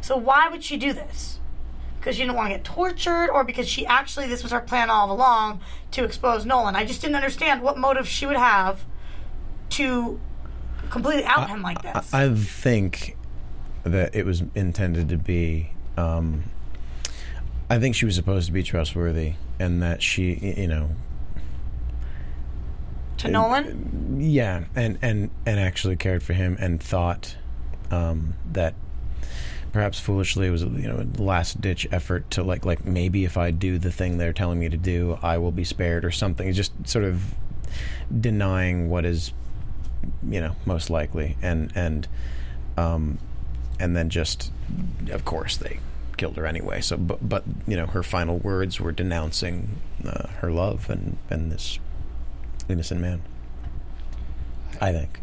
So 0.00 0.16
why 0.16 0.48
would 0.48 0.64
she 0.64 0.76
do 0.76 0.92
this? 0.92 1.38
because 1.98 2.16
she 2.16 2.22
didn't 2.22 2.36
want 2.36 2.48
to 2.48 2.54
get 2.56 2.64
tortured 2.64 3.28
or 3.28 3.44
because 3.44 3.68
she 3.68 3.84
actually 3.84 4.26
this 4.28 4.42
was 4.42 4.50
her 4.50 4.60
plan 4.60 4.88
all 4.88 5.12
along 5.12 5.60
to 5.90 6.04
expose 6.04 6.46
Nolan. 6.46 6.74
I 6.74 6.86
just 6.86 7.02
didn't 7.02 7.16
understand 7.16 7.60
what 7.60 7.76
motive 7.76 8.08
she 8.08 8.24
would 8.24 8.36
have 8.36 8.84
to 9.70 10.18
completely 10.88 11.24
out 11.24 11.50
him 11.50 11.60
like 11.60 11.82
this. 11.82 12.14
I 12.14 12.32
think 12.34 13.17
that 13.88 14.14
it 14.14 14.24
was 14.24 14.42
intended 14.54 15.08
to 15.08 15.16
be. 15.16 15.70
Um, 15.96 16.44
I 17.70 17.78
think 17.78 17.94
she 17.94 18.06
was 18.06 18.14
supposed 18.14 18.46
to 18.46 18.52
be 18.52 18.62
trustworthy, 18.62 19.34
and 19.58 19.82
that 19.82 20.02
she, 20.02 20.54
you 20.56 20.68
know, 20.68 20.90
to 23.18 23.28
Nolan, 23.28 24.20
yeah, 24.20 24.64
and 24.74 24.98
and 25.02 25.30
and 25.44 25.60
actually 25.60 25.96
cared 25.96 26.22
for 26.22 26.32
him, 26.32 26.56
and 26.60 26.82
thought 26.82 27.36
um, 27.90 28.34
that 28.52 28.74
perhaps 29.72 30.00
foolishly 30.00 30.46
it 30.46 30.50
was 30.50 30.62
you 30.62 30.88
know 30.88 31.04
a 31.04 31.22
last 31.22 31.60
ditch 31.60 31.86
effort 31.92 32.30
to 32.30 32.42
like 32.42 32.64
like 32.64 32.84
maybe 32.84 33.24
if 33.24 33.36
I 33.36 33.50
do 33.50 33.78
the 33.78 33.92
thing 33.92 34.18
they're 34.18 34.32
telling 34.32 34.58
me 34.58 34.68
to 34.68 34.76
do, 34.76 35.18
I 35.20 35.38
will 35.38 35.52
be 35.52 35.64
spared 35.64 36.04
or 36.04 36.10
something. 36.10 36.52
Just 36.52 36.72
sort 36.88 37.04
of 37.04 37.34
denying 38.20 38.88
what 38.88 39.04
is 39.04 39.32
you 40.28 40.40
know 40.40 40.54
most 40.64 40.88
likely, 40.90 41.36
and 41.42 41.72
and 41.74 42.08
um, 42.76 43.18
and 43.80 43.96
then 43.96 44.08
just 44.10 44.52
of 45.10 45.24
course 45.24 45.56
they 45.56 45.78
killed 46.16 46.36
her 46.36 46.46
anyway. 46.46 46.80
So 46.80 46.96
but 46.96 47.26
but 47.28 47.44
you 47.66 47.76
know 47.76 47.86
her 47.86 48.02
final 48.02 48.38
words 48.38 48.80
were 48.80 48.92
denouncing 48.92 49.78
uh, 50.04 50.28
her 50.40 50.50
love 50.50 50.88
and 50.90 51.16
and 51.30 51.50
this 51.52 51.78
innocent 52.68 53.00
man. 53.00 53.22
I 54.80 54.92
think. 54.92 55.20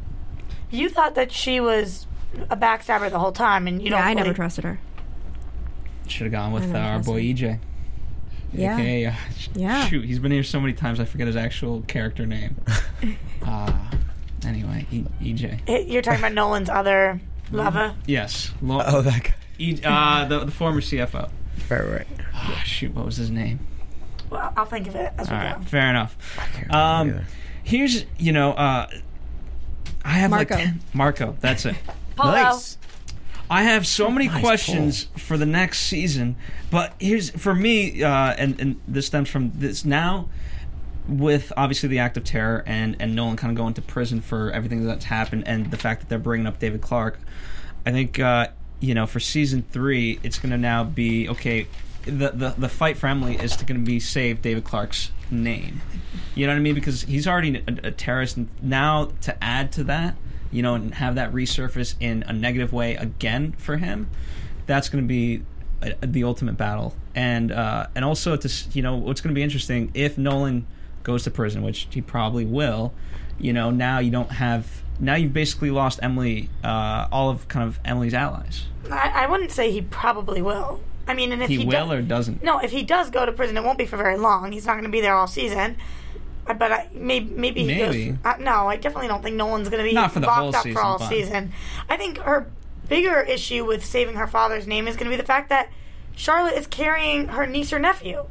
you 0.71 0.89
thought 0.89 1.15
that 1.15 1.31
she 1.31 1.59
was 1.61 2.07
a 2.49 2.57
backstabber 2.57 3.09
the 3.09 3.19
whole 3.19 3.31
time, 3.31 3.67
and 3.67 3.81
you 3.81 3.89
yeah, 3.91 3.97
don't. 3.99 4.07
I 4.07 4.13
never 4.13 4.23
believe- 4.25 4.35
trusted 4.35 4.63
her. 4.65 4.79
Should 6.07 6.23
have 6.25 6.31
gone 6.33 6.51
with 6.51 6.73
uh, 6.73 6.77
our 6.77 6.99
boy. 6.99 7.21
EJ. 7.23 7.59
Yeah. 8.53 8.75
AKA, 8.77 9.05
uh, 9.07 9.13
Yeah. 9.55 9.85
Shoot, 9.87 10.05
he's 10.05 10.19
been 10.19 10.31
here 10.31 10.43
so 10.43 10.59
many 10.59 10.73
times 10.73 10.99
I 10.99 11.05
forget 11.05 11.25
his 11.27 11.35
actual 11.35 11.81
character 11.83 12.25
name. 12.25 12.55
uh, 13.45 13.71
Anyway, 14.45 14.85
e- 14.91 15.05
EJ. 15.21 15.67
It- 15.67 15.87
You're 15.87 16.01
talking 16.03 16.19
about 16.19 16.33
Nolan's 16.33 16.69
other 16.69 17.19
lover. 17.51 17.95
Yes. 18.05 18.51
Lo- 18.61 18.83
Oh, 18.85 19.01
that 19.01 19.23
guy. 19.23 19.33
E- 19.57 19.79
uh, 19.83 20.25
the, 20.25 20.45
the 20.45 20.51
former 20.51 20.81
CFO. 20.81 21.29
Right, 21.69 21.81
right. 21.81 22.07
Ah, 22.33 22.61
shoot, 22.65 22.93
what 22.93 23.05
was 23.05 23.17
his 23.17 23.29
name? 23.31 23.59
Well, 24.29 24.51
I'll 24.57 24.65
think 24.65 24.87
of 24.87 24.95
it 24.95 25.13
as 25.17 25.29
we 25.29 25.35
All 25.35 25.53
go. 25.55 25.61
fair 25.61 25.89
enough. 25.89 26.17
Um, 26.73 27.21
here's 27.63 28.05
you 28.17 28.31
know, 28.33 28.51
uh, 28.51 28.87
I 30.03 30.09
have 30.09 30.31
Marco. 30.31 30.55
like 30.55 30.63
10, 30.65 30.79
Marco. 30.93 31.37
That's 31.39 31.65
it. 31.65 31.75
Polo. 32.15 32.31
Nice. 32.31 32.77
I 33.49 33.63
have 33.63 33.85
so 33.85 34.09
many 34.09 34.27
Nice 34.27 34.41
questions 34.41 35.07
for 35.17 35.37
the 35.37 35.45
next 35.45 35.81
season, 35.81 36.35
but 36.71 36.93
here's 36.99 37.29
for 37.29 37.53
me, 37.53 38.03
uh, 38.03 38.33
and 38.37 38.59
and 38.59 38.81
this 38.87 39.05
stems 39.05 39.29
from 39.29 39.51
this 39.55 39.85
now. 39.85 40.27
With 41.07 41.53
obviously 41.55 41.89
the 41.89 41.99
act 41.99 42.17
of 42.17 42.23
terror 42.23 42.63
and 42.65 42.95
and 42.99 43.15
Nolan 43.15 43.37
kind 43.37 43.51
of 43.51 43.57
going 43.57 43.75
to 43.75 43.81
prison 43.81 44.21
for 44.21 44.51
everything 44.51 44.85
that's 44.85 45.05
happened, 45.05 45.43
and 45.47 45.69
the 45.69 45.77
fact 45.77 46.01
that 46.01 46.09
they're 46.09 46.17
bringing 46.17 46.47
up 46.47 46.59
David 46.59 46.81
Clarke, 46.81 47.19
I 47.85 47.91
think 47.91 48.19
uh, 48.19 48.47
you 48.79 48.95
know 48.95 49.05
for 49.05 49.19
season 49.19 49.63
three 49.71 50.19
it's 50.23 50.39
going 50.39 50.51
to 50.51 50.57
now 50.57 50.83
be 50.83 51.29
okay. 51.29 51.67
The, 52.03 52.29
the 52.29 52.55
the 52.57 52.69
fight 52.69 52.97
for 52.97 53.07
Emily 53.07 53.35
is 53.35 53.55
going 53.55 53.79
to 53.79 53.85
be 53.85 53.99
save 53.99 54.41
David 54.41 54.63
Clarke's 54.63 55.11
name. 55.31 55.81
You 56.35 56.45
know 56.47 56.53
what 56.53 56.57
I 56.57 56.61
mean? 56.61 56.75
Because 56.75 57.03
he's 57.03 57.27
already 57.27 57.63
a, 57.67 57.87
a 57.87 57.91
terrorist. 57.91 58.37
And 58.37 58.49
now 58.61 59.11
to 59.21 59.43
add 59.43 59.71
to 59.73 59.83
that, 59.85 60.15
you 60.51 60.61
know, 60.61 60.75
and 60.75 60.93
have 60.95 61.15
that 61.15 61.31
resurface 61.31 61.95
in 61.99 62.23
a 62.27 62.33
negative 62.33 62.73
way 62.73 62.95
again 62.95 63.53
for 63.57 63.77
him, 63.77 64.09
that's 64.65 64.89
going 64.89 65.03
to 65.03 65.07
be 65.07 65.43
a, 65.81 66.05
the 66.05 66.23
ultimate 66.23 66.57
battle. 66.57 66.95
And 67.13 67.51
uh, 67.51 67.87
and 67.95 68.03
also 68.03 68.35
to 68.35 68.49
you 68.73 68.81
know 68.81 68.95
what's 68.95 69.21
going 69.21 69.33
to 69.33 69.35
be 69.35 69.43
interesting 69.43 69.91
if 69.93 70.17
Nolan 70.17 70.67
goes 71.05 71.23
to 71.23 71.31
prison, 71.31 71.61
which 71.61 71.87
he 71.91 72.01
probably 72.01 72.43
will. 72.45 72.93
You 73.39 73.53
know, 73.53 73.71
now 73.71 73.99
you 73.99 74.11
don't 74.11 74.31
have. 74.31 74.67
Now 74.99 75.15
you've 75.15 75.33
basically 75.33 75.71
lost 75.71 75.99
Emily, 76.03 76.49
uh, 76.63 77.07
all 77.11 77.29
of 77.29 77.47
kind 77.47 77.65
of 77.67 77.79
Emily's 77.85 78.13
allies. 78.13 78.65
I, 78.91 79.11
I 79.23 79.27
wouldn't 79.27 79.51
say 79.51 79.71
he 79.71 79.81
probably 79.81 80.41
will. 80.41 80.81
I 81.07 81.13
mean, 81.13 81.31
and 81.31 81.41
if 81.43 81.49
He, 81.49 81.57
he, 81.59 81.65
will 81.65 81.71
does, 81.89 81.91
or 81.91 82.01
doesn't. 82.01 82.43
no, 82.43 82.59
if 82.59 82.71
he 82.71 82.81
does 82.83 83.09
go 83.09 83.25
to 83.25 83.31
prison, 83.31 83.55
it 83.57 83.63
won't 83.63 83.77
be 83.77 83.85
for 83.85 83.95
very 83.97 84.17
long. 84.17 84.51
He's 84.51 84.65
not 84.65 84.73
going 84.73 84.83
to 84.85 84.89
be 84.89 85.01
there 85.01 85.13
all 85.13 85.27
season. 85.27 85.77
But 86.47 86.71
I, 86.71 86.89
maybe, 86.93 87.29
maybe 87.33 87.61
he 87.61 87.67
Maybe. 87.67 88.05
goes. 88.11 88.17
Uh, 88.23 88.35
no, 88.39 88.67
I 88.67 88.75
definitely 88.77 89.07
don't 89.07 89.23
think 89.23 89.35
Nolan's 89.35 89.67
going 89.69 89.83
to 89.83 89.89
be 89.89 89.95
Not 89.95 90.11
for 90.11 90.19
the 90.19 90.27
locked 90.27 90.39
whole 90.39 90.55
up 90.55 90.63
season, 90.63 90.73
for 90.73 90.81
all 90.83 90.99
fine. 90.99 91.09
season. 91.09 91.51
I 91.89 91.97
think 91.97 92.19
her 92.19 92.47
bigger 92.87 93.19
issue 93.21 93.65
with 93.65 93.83
saving 93.83 94.15
her 94.15 94.27
father's 94.27 94.67
name 94.67 94.87
is 94.87 94.95
going 94.95 95.05
to 95.05 95.09
be 95.09 95.19
the 95.19 95.25
fact 95.25 95.49
that 95.49 95.69
Charlotte 96.15 96.53
is 96.53 96.67
carrying 96.67 97.29
her 97.29 97.47
niece 97.47 97.73
or 97.73 97.79
nephew. 97.79 98.25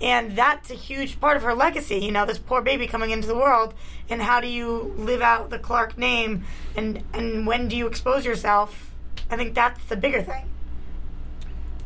And 0.00 0.34
that's 0.36 0.70
a 0.70 0.74
huge 0.74 1.20
part 1.20 1.36
of 1.36 1.42
her 1.42 1.54
legacy, 1.54 1.96
you 1.98 2.10
know, 2.10 2.24
this 2.24 2.38
poor 2.38 2.62
baby 2.62 2.86
coming 2.86 3.10
into 3.10 3.28
the 3.28 3.34
world. 3.36 3.74
And 4.08 4.22
how 4.22 4.40
do 4.40 4.46
you 4.48 4.94
live 4.96 5.20
out 5.20 5.50
the 5.50 5.58
Clarke 5.58 5.98
name? 5.98 6.44
And, 6.74 7.02
and 7.12 7.46
when 7.46 7.68
do 7.68 7.76
you 7.76 7.86
expose 7.86 8.24
yourself? 8.24 8.90
I 9.30 9.36
think 9.36 9.54
that's 9.54 9.84
the 9.84 9.96
bigger 9.96 10.22
thing. 10.22 10.44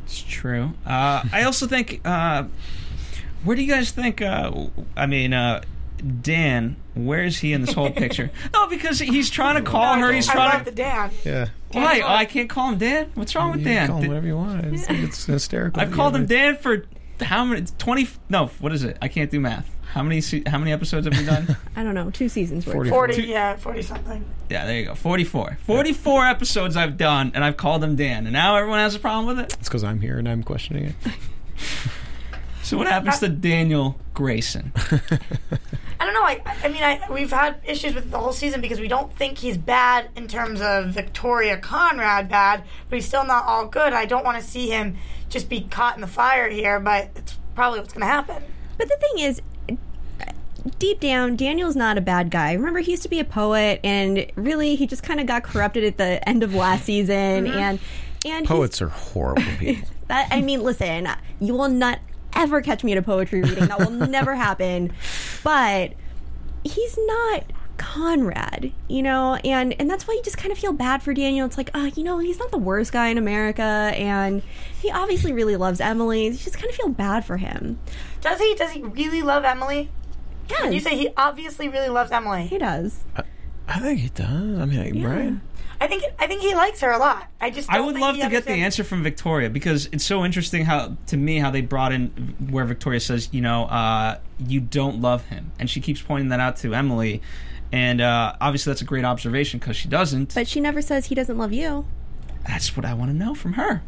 It's 0.05 0.23
true. 0.23 0.73
Uh, 0.87 1.25
I 1.33 1.43
also 1.45 1.67
think. 1.67 2.01
Uh, 2.05 2.45
where 3.43 3.57
do 3.57 3.63
you 3.63 3.71
guys 3.71 3.91
think? 3.91 4.23
Uh, 4.23 4.67
I 4.97 5.07
mean, 5.07 5.33
uh, 5.33 5.63
Dan. 6.23 6.77
Where 6.95 7.25
is 7.25 7.39
he 7.39 7.53
in 7.53 7.63
this 7.63 7.73
whole 7.75 7.91
picture? 8.05 8.31
no, 8.53 8.67
because 8.69 8.99
he's 9.01 9.29
trying 9.31 9.57
to 9.63 9.69
call 9.69 9.97
her. 9.97 10.13
He's 10.13 10.29
I 10.29 10.35
trying 10.35 10.51
love 10.51 10.59
to. 10.61 10.71
the 10.71 10.77
Dan. 10.77 11.11
Yeah. 11.25 11.49
Why? 11.73 12.01
Oh, 12.01 12.07
I 12.09 12.25
can't 12.27 12.49
call 12.49 12.71
him 12.71 12.79
Dan. 12.79 13.11
What's 13.15 13.35
wrong 13.35 13.51
with 13.53 13.61
You 13.61 13.67
can 13.67 13.75
Dan? 13.75 13.89
call 13.89 13.99
him 14.01 14.09
whatever 14.09 14.27
you 14.27 14.37
want. 14.37 14.65
It's, 14.67 14.87
it's 14.89 15.25
hysterical. 15.27 15.83
I've 15.83 15.91
called 15.93 16.15
him 16.15 16.27
Dan 16.27 16.57
for 16.57 16.85
how 17.21 17.45
many? 17.45 17.67
Twenty? 17.79 18.09
No, 18.29 18.47
what 18.61 18.73
is 18.73 18.85
it? 18.85 18.97
I 19.03 19.09
can't 19.09 19.31
do 19.31 19.41
math. 19.41 19.71
How 19.93 20.03
many? 20.03 20.21
se- 20.21 20.43
How 20.47 20.59
many 20.59 20.73
episodes 20.73 21.07
have 21.07 21.17
we 21.17 21.25
done? 21.25 21.57
I 21.77 21.83
don't 21.85 21.95
know, 21.95 22.11
two 22.11 22.29
seasons 22.29 22.67
worth. 22.67 22.75
40. 22.75 22.91
40, 22.91 23.15
Two- 23.15 23.23
yeah, 23.23 23.57
40 23.57 23.83
something. 23.83 24.25
yeah, 24.51 24.67
there 24.67 24.79
you 24.81 24.85
go. 24.87 24.95
Forty-four. 24.95 25.59
Forty-four 25.67 26.27
episodes 26.27 26.77
I've 26.77 26.97
done, 26.97 27.31
and 27.35 27.45
I've 27.45 27.57
called 27.57 27.85
him 27.85 27.95
Dan, 27.97 28.27
and 28.27 28.33
now 28.33 28.57
everyone 28.57 28.81
has 28.81 28.95
a 28.95 28.99
problem 28.99 29.27
with 29.27 29.39
it. 29.45 29.55
It's 29.59 29.69
because 29.69 29.85
I'm 29.85 30.01
here 30.01 30.19
and 30.19 30.29
I'm 30.29 30.43
questioning 30.43 30.85
it. 30.87 30.95
So 32.65 32.79
what 32.79 32.87
happens 32.87 33.19
to 33.19 33.29
Daniel 33.29 34.01
Grayson? 34.15 34.73
I 36.01 36.07
don't 36.07 36.15
know. 36.15 36.23
I, 36.23 36.43
I 36.63 36.69
mean, 36.69 36.83
I, 36.83 37.01
we've 37.13 37.31
had 37.31 37.61
issues 37.65 37.95
with 37.95 38.11
the 38.11 38.19
whole 38.19 38.33
season 38.33 38.61
because 38.61 38.81
we 38.81 38.89
don't 38.89 39.15
think 39.15 39.39
he's 39.39 39.59
bad 39.59 40.09
in 40.17 40.29
terms 40.29 40.61
of 40.61 40.87
Victoria 40.87 41.59
Conrad 41.59 42.29
bad, 42.29 42.65
but 42.89 42.97
he's 42.97 43.07
still 43.07 43.25
not 43.25 43.45
all 43.45 43.67
good. 43.67 43.93
I 43.93 44.07
don't 44.07 44.25
want 44.25 44.43
to 44.43 44.45
see 44.45 44.69
him 44.69 44.97
just 45.29 45.49
be 45.49 45.61
caught 45.61 45.95
in 45.95 46.01
the 46.01 46.07
fire 46.07 46.49
here, 46.49 46.81
but 46.81 47.11
it's 47.17 47.39
probably 47.55 47.81
what's 47.81 47.93
going 47.93 48.01
to 48.01 48.07
happen. 48.07 48.43
But 48.79 48.89
the 48.89 48.97
thing 48.97 49.25
is, 49.25 49.43
deep 50.79 51.01
down, 51.01 51.37
Daniel's 51.37 51.77
not 51.77 51.99
a 51.99 52.01
bad 52.01 52.31
guy. 52.31 52.55
Remember, 52.55 52.81
he 52.81 52.93
used 52.93 53.03
to 53.03 53.09
be 53.11 53.21
a 53.21 53.25
poet, 53.25 53.79
and 53.85 54.27
really, 54.37 54.75
he 54.75 54.87
just 54.87 55.03
kind 55.03 55.21
of 55.21 55.27
got 55.27 55.43
corrupted 55.43 55.85
at 55.85 55.99
the 55.99 56.27
end 56.27 56.43
of 56.43 56.55
last 56.55 56.85
season. 56.87 57.45
Mm-hmm. 57.45 57.59
And 57.59 57.79
and 58.27 58.47
Poets 58.47 58.81
are 58.81 58.89
horrible 58.89 59.43
people. 59.59 59.89
That 60.09 60.29
I 60.31 60.41
mean, 60.41 60.63
listen, 60.63 61.09
you 61.41 61.55
will 61.55 61.69
not 61.69 61.99
ever 62.37 62.61
catch 62.61 62.85
me 62.85 62.93
at 62.93 62.99
a 62.99 63.03
poetry 63.03 63.43
reading. 63.43 63.67
That 63.67 63.79
will 63.79 63.91
never 64.09 64.35
happen. 64.35 64.93
But 65.43 65.93
he's 66.65 66.99
not 66.99 67.45
Conrad, 67.77 68.73
you 68.89 69.03
know, 69.03 69.35
and 69.45 69.75
and 69.81 69.91
that's 69.91 70.07
why 70.07 70.15
you 70.15 70.23
just 70.23 70.37
kind 70.39 70.53
of 70.53 70.59
feel 70.59 70.73
bad 70.73 71.03
for 71.03 71.13
Daniel. 71.13 71.47
It's 71.47 71.59
like, 71.59 71.71
oh, 71.75 71.87
you 71.97 72.05
know, 72.05 72.19
he's 72.19 72.39
not 72.39 72.51
the 72.51 72.59
worst 72.59 72.93
guy 72.93 73.09
in 73.09 73.19
America, 73.19 73.63
and 73.63 74.43
he 74.81 74.91
obviously 74.91 75.33
really 75.33 75.57
loves 75.57 75.81
Emily. 75.81 76.27
You 76.27 76.33
just 76.35 76.55
kind 76.57 76.69
of 76.71 76.75
feel 76.77 76.89
bad 76.89 77.25
for 77.25 77.37
him. 77.37 77.79
Does 78.21 78.39
he? 78.41 78.55
Does 78.55 78.71
he 78.71 78.83
really 78.83 79.23
love 79.23 79.45
Emily? 79.45 79.91
Yes, 80.49 80.73
You 80.75 80.81
say 80.81 80.97
he 80.97 81.09
obviously 81.17 81.69
really 81.69 81.89
loves 81.89 82.13
Emily. 82.13 82.47
he 82.47 82.59
does. 82.59 83.03
I 83.67 83.81
think 83.81 84.01
he 84.01 84.09
does. 84.11 84.59
I 84.59 84.65
mean, 84.67 85.03
like, 85.03 85.11
right? 85.11 85.35
I 85.81 85.87
think 85.87 86.05
I 86.19 86.27
think 86.27 86.43
he 86.43 86.55
likes 86.55 86.81
her 86.81 86.91
a 86.91 86.99
lot. 86.99 87.29
I 87.41 87.51
just 87.51 87.71
I 87.71 87.77
don't 87.77 87.87
would 87.87 87.95
think 87.95 88.05
love 88.05 88.17
he 88.17 88.23
to 88.23 88.29
get 88.29 88.45
the 88.45 88.53
answer 88.53 88.85
from 88.85 89.03
Victoria 89.03 89.51
because 89.51 89.89
it's 89.93 90.05
so 90.05 90.25
interesting 90.25 90.65
how 90.65 90.97
to 91.07 91.17
me 91.17 91.39
how 91.39 91.51
they 91.51 91.61
brought 91.63 91.93
in 91.93 92.09
where 92.51 92.65
Victoria 92.65 93.01
says 93.01 93.29
you 93.33 93.41
know 93.41 93.65
uh, 93.65 94.19
you 94.39 94.61
don't 94.61 95.01
love 95.01 95.27
him 95.27 95.53
and 95.59 95.69
she 95.69 95.81
keeps 95.81 96.01
pointing 96.01 96.29
that 96.29 96.41
out 96.41 96.57
to 96.59 96.75
Emily 96.75 97.23
and 97.73 98.01
uh, 98.01 98.37
obviously 98.41 98.71
that's 98.71 98.83
a 98.83 98.87
great 98.87 99.05
observation 99.05 99.59
because 99.59 99.77
she 99.77 99.89
doesn't. 99.89 100.35
But 100.35 100.47
she 100.47 100.61
never 100.61 100.81
says 100.81 101.07
he 101.07 101.15
doesn't 101.15 101.37
love 101.37 101.53
you. 101.53 101.87
that's 102.47 102.77
what 102.77 102.87
I 102.87 102.95
want 102.95 103.11
to 103.11 103.17
know 103.17 103.35
from 103.35 103.55
her. 103.55 103.83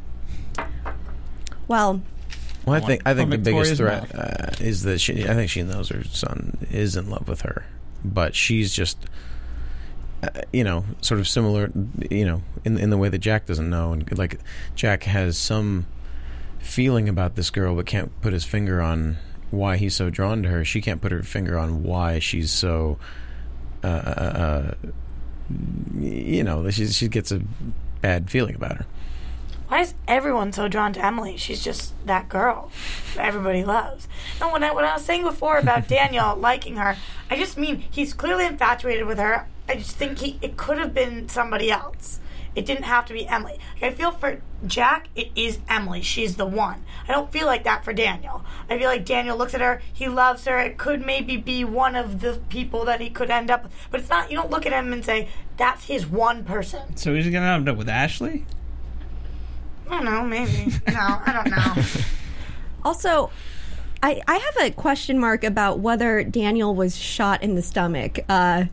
Well, 1.69 2.03
Well, 2.65 2.77
I 2.77 2.81
think 2.81 3.03
I 3.07 3.15
think 3.15 3.31
From 3.31 3.43
the 3.43 3.51
biggest 3.51 3.77
threat 3.77 4.13
uh, 4.15 4.51
is 4.61 4.83
that 4.83 5.01
she. 5.01 5.29
I 5.29 5.35
think 5.35 5.51
she 5.51 5.63
knows 5.63 5.89
her 5.91 6.05
son 6.05 6.59
is 6.71 6.97
in 6.97 7.09
love 7.11 7.29
with 7.29 7.43
her, 7.43 7.65
but 8.05 8.35
she's 8.35 8.73
just, 8.73 9.07
uh, 10.23 10.29
you 10.53 10.65
know, 10.65 10.85
sort 11.01 11.21
of 11.21 11.29
similar, 11.29 11.71
you 12.11 12.25
know, 12.25 12.43
in 12.65 12.79
in 12.79 12.91
the 12.91 12.97
way 12.97 13.09
that 13.09 13.19
Jack 13.19 13.47
doesn't 13.47 13.69
know, 13.69 13.93
and 13.93 14.19
like 14.19 14.39
Jack 14.75 15.05
has 15.05 15.37
some 15.37 15.87
feeling 16.59 17.09
about 17.09 17.37
this 17.37 17.51
girl, 17.51 17.75
but 17.75 17.87
can't 17.87 18.19
put 18.21 18.33
his 18.33 18.45
finger 18.45 18.81
on 18.81 19.19
why 19.51 19.77
he's 19.77 19.95
so 19.95 20.11
drawn 20.11 20.43
to 20.43 20.49
her. 20.49 20.65
She 20.65 20.81
can't 20.81 21.01
put 21.01 21.13
her 21.13 21.23
finger 21.23 21.59
on 21.59 21.83
why 21.83 22.19
she's 22.19 22.51
so, 22.51 22.99
uh, 23.85 23.87
uh, 23.87 23.91
uh, 23.91 24.75
you 25.99 26.43
know, 26.43 26.69
she 26.71 26.87
she 26.89 27.09
gets 27.09 27.31
a 27.31 27.43
bad 28.01 28.31
feeling 28.31 28.55
about 28.55 28.79
her. 28.79 28.87
Why 29.69 29.81
is 29.81 29.95
everyone 30.07 30.53
so 30.53 30.69
drawn 30.69 30.93
to 30.93 31.05
Emily? 31.05 31.37
She's 31.37 31.63
just 31.63 31.93
that 32.07 32.29
girl 32.29 32.71
that 33.17 33.27
everybody 33.27 33.65
loves. 33.65 34.07
No, 34.41 34.53
when 34.53 34.63
I, 34.63 34.71
when 34.73 34.85
I 34.85 34.95
was 34.95 35.05
saying 35.05 35.25
before 35.25 35.59
about 35.59 35.89
Daniel 35.89 36.37
liking 36.37 36.77
her, 36.77 36.97
I 37.31 37.37
just 37.37 37.59
mean 37.59 37.85
he's 37.91 38.15
clearly 38.15 38.47
infatuated 38.47 39.07
with 39.07 39.19
her. 39.19 39.47
I 39.69 39.75
just 39.77 39.97
think 39.97 40.19
he 40.19 40.39
it 40.43 40.57
could 40.57 40.79
have 40.79 40.95
been 40.95 41.29
somebody 41.29 41.71
else. 41.71 42.21
It 42.55 42.65
didn't 42.65 42.85
have 42.85 43.05
to 43.07 43.13
be 43.13 43.29
Emily. 43.29 43.59
Like, 43.83 43.93
I 43.93 43.95
feel 43.95 44.11
for 44.11 44.41
Jack, 44.67 45.09
it 45.15 45.29
is 45.37 45.59
Emily. 45.69 46.01
She's 46.01 46.37
the 46.37 46.47
one. 46.47 46.85
I 47.07 47.13
don't 47.13 47.31
feel 47.31 47.45
like 47.45 47.65
that 47.65 47.85
for 47.85 47.93
Daniel. 47.93 48.47
I 48.71 48.79
feel 48.79 48.89
like 48.89 49.05
Daniel 49.05 49.37
looks 49.37 49.53
at 49.53 49.61
her, 49.61 49.83
he 49.93 50.09
loves 50.09 50.47
her. 50.47 50.59
It 50.59 50.79
could 50.79 51.05
maybe 51.05 51.37
be 51.37 51.65
one 51.65 51.95
of 51.95 52.23
the 52.23 52.41
people 52.49 52.87
that 52.87 53.03
he 53.03 53.11
could 53.11 53.31
end 53.31 53.51
up 53.51 53.65
with. 53.65 53.73
But 53.91 54.01
it's 54.01 54.09
not, 54.09 54.31
you 54.31 54.39
don't 54.39 54.51
look 54.51 54.65
at 54.65 54.73
him 54.73 54.95
and 54.95 55.05
say, 55.05 55.29
that's 55.59 55.85
his 55.85 56.07
one 56.07 56.45
person. 56.45 56.97
So 56.97 57.15
he's 57.15 57.29
gonna 57.29 57.45
end 57.45 57.69
up 57.69 57.77
with 57.77 57.91
Ashley. 57.91 58.47
I 59.91 59.97
don't 59.97 60.05
know, 60.07 60.25
maybe. 60.25 60.73
No, 60.89 61.21
I 61.27 61.33
don't 61.35 61.51
know. 61.51 61.83
Also, 62.85 63.31
I, 64.01 64.23
I 64.29 64.37
have 64.37 64.57
a 64.69 64.71
question 64.71 65.19
mark 65.19 65.43
about 65.43 65.81
whether 65.81 66.23
Daniel 66.23 66.73
was 66.73 66.97
shot 66.97 67.43
in 67.43 67.57
the 67.57 67.63
stomach. 67.63 68.21
Uh, 68.29 68.67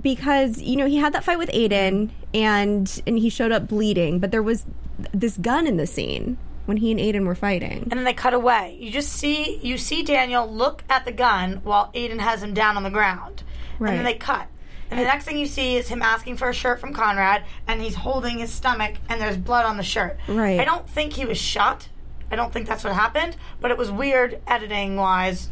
because, 0.00 0.60
you 0.60 0.76
know, 0.76 0.86
he 0.86 0.96
had 0.96 1.12
that 1.12 1.24
fight 1.24 1.38
with 1.38 1.50
Aiden 1.50 2.10
and 2.34 3.02
and 3.06 3.18
he 3.18 3.28
showed 3.30 3.52
up 3.52 3.68
bleeding, 3.68 4.18
but 4.18 4.30
there 4.30 4.42
was 4.42 4.64
this 5.12 5.36
gun 5.36 5.66
in 5.66 5.76
the 5.76 5.86
scene 5.86 6.38
when 6.66 6.78
he 6.78 6.90
and 6.90 6.98
Aiden 6.98 7.26
were 7.26 7.34
fighting. 7.34 7.82
and 7.82 7.92
then 7.92 8.04
they 8.04 8.12
cut 8.14 8.34
away. 8.34 8.76
You 8.80 8.90
just 8.90 9.12
see 9.12 9.58
you 9.62 9.78
see 9.78 10.02
Daniel 10.02 10.50
look 10.50 10.82
at 10.88 11.04
the 11.04 11.12
gun 11.12 11.60
while 11.62 11.90
Aiden 11.94 12.18
has 12.18 12.42
him 12.42 12.54
down 12.54 12.76
on 12.76 12.82
the 12.82 12.90
ground, 12.90 13.42
and 13.78 13.88
then 13.88 14.04
they 14.04 14.14
cut. 14.14 14.48
And 14.90 15.00
the 15.00 15.04
next 15.04 15.24
thing 15.24 15.36
you 15.36 15.46
see 15.46 15.76
is 15.76 15.88
him 15.88 16.00
asking 16.00 16.36
for 16.36 16.48
a 16.48 16.54
shirt 16.54 16.78
from 16.80 16.92
Conrad, 16.92 17.42
and 17.66 17.82
he's 17.82 17.96
holding 17.96 18.38
his 18.38 18.52
stomach, 18.52 18.94
and 19.08 19.20
there's 19.20 19.36
blood 19.36 19.66
on 19.66 19.76
the 19.76 19.82
shirt. 19.82 20.16
Right. 20.28 20.60
I 20.60 20.64
don't 20.64 20.88
think 20.88 21.14
he 21.14 21.24
was 21.24 21.38
shot. 21.38 21.88
I 22.30 22.36
don't 22.36 22.52
think 22.52 22.68
that's 22.68 22.84
what 22.84 22.92
happened, 22.92 23.36
but 23.60 23.70
it 23.72 23.78
was 23.78 23.90
weird 23.90 24.40
editing 24.46 24.94
wise. 24.96 25.48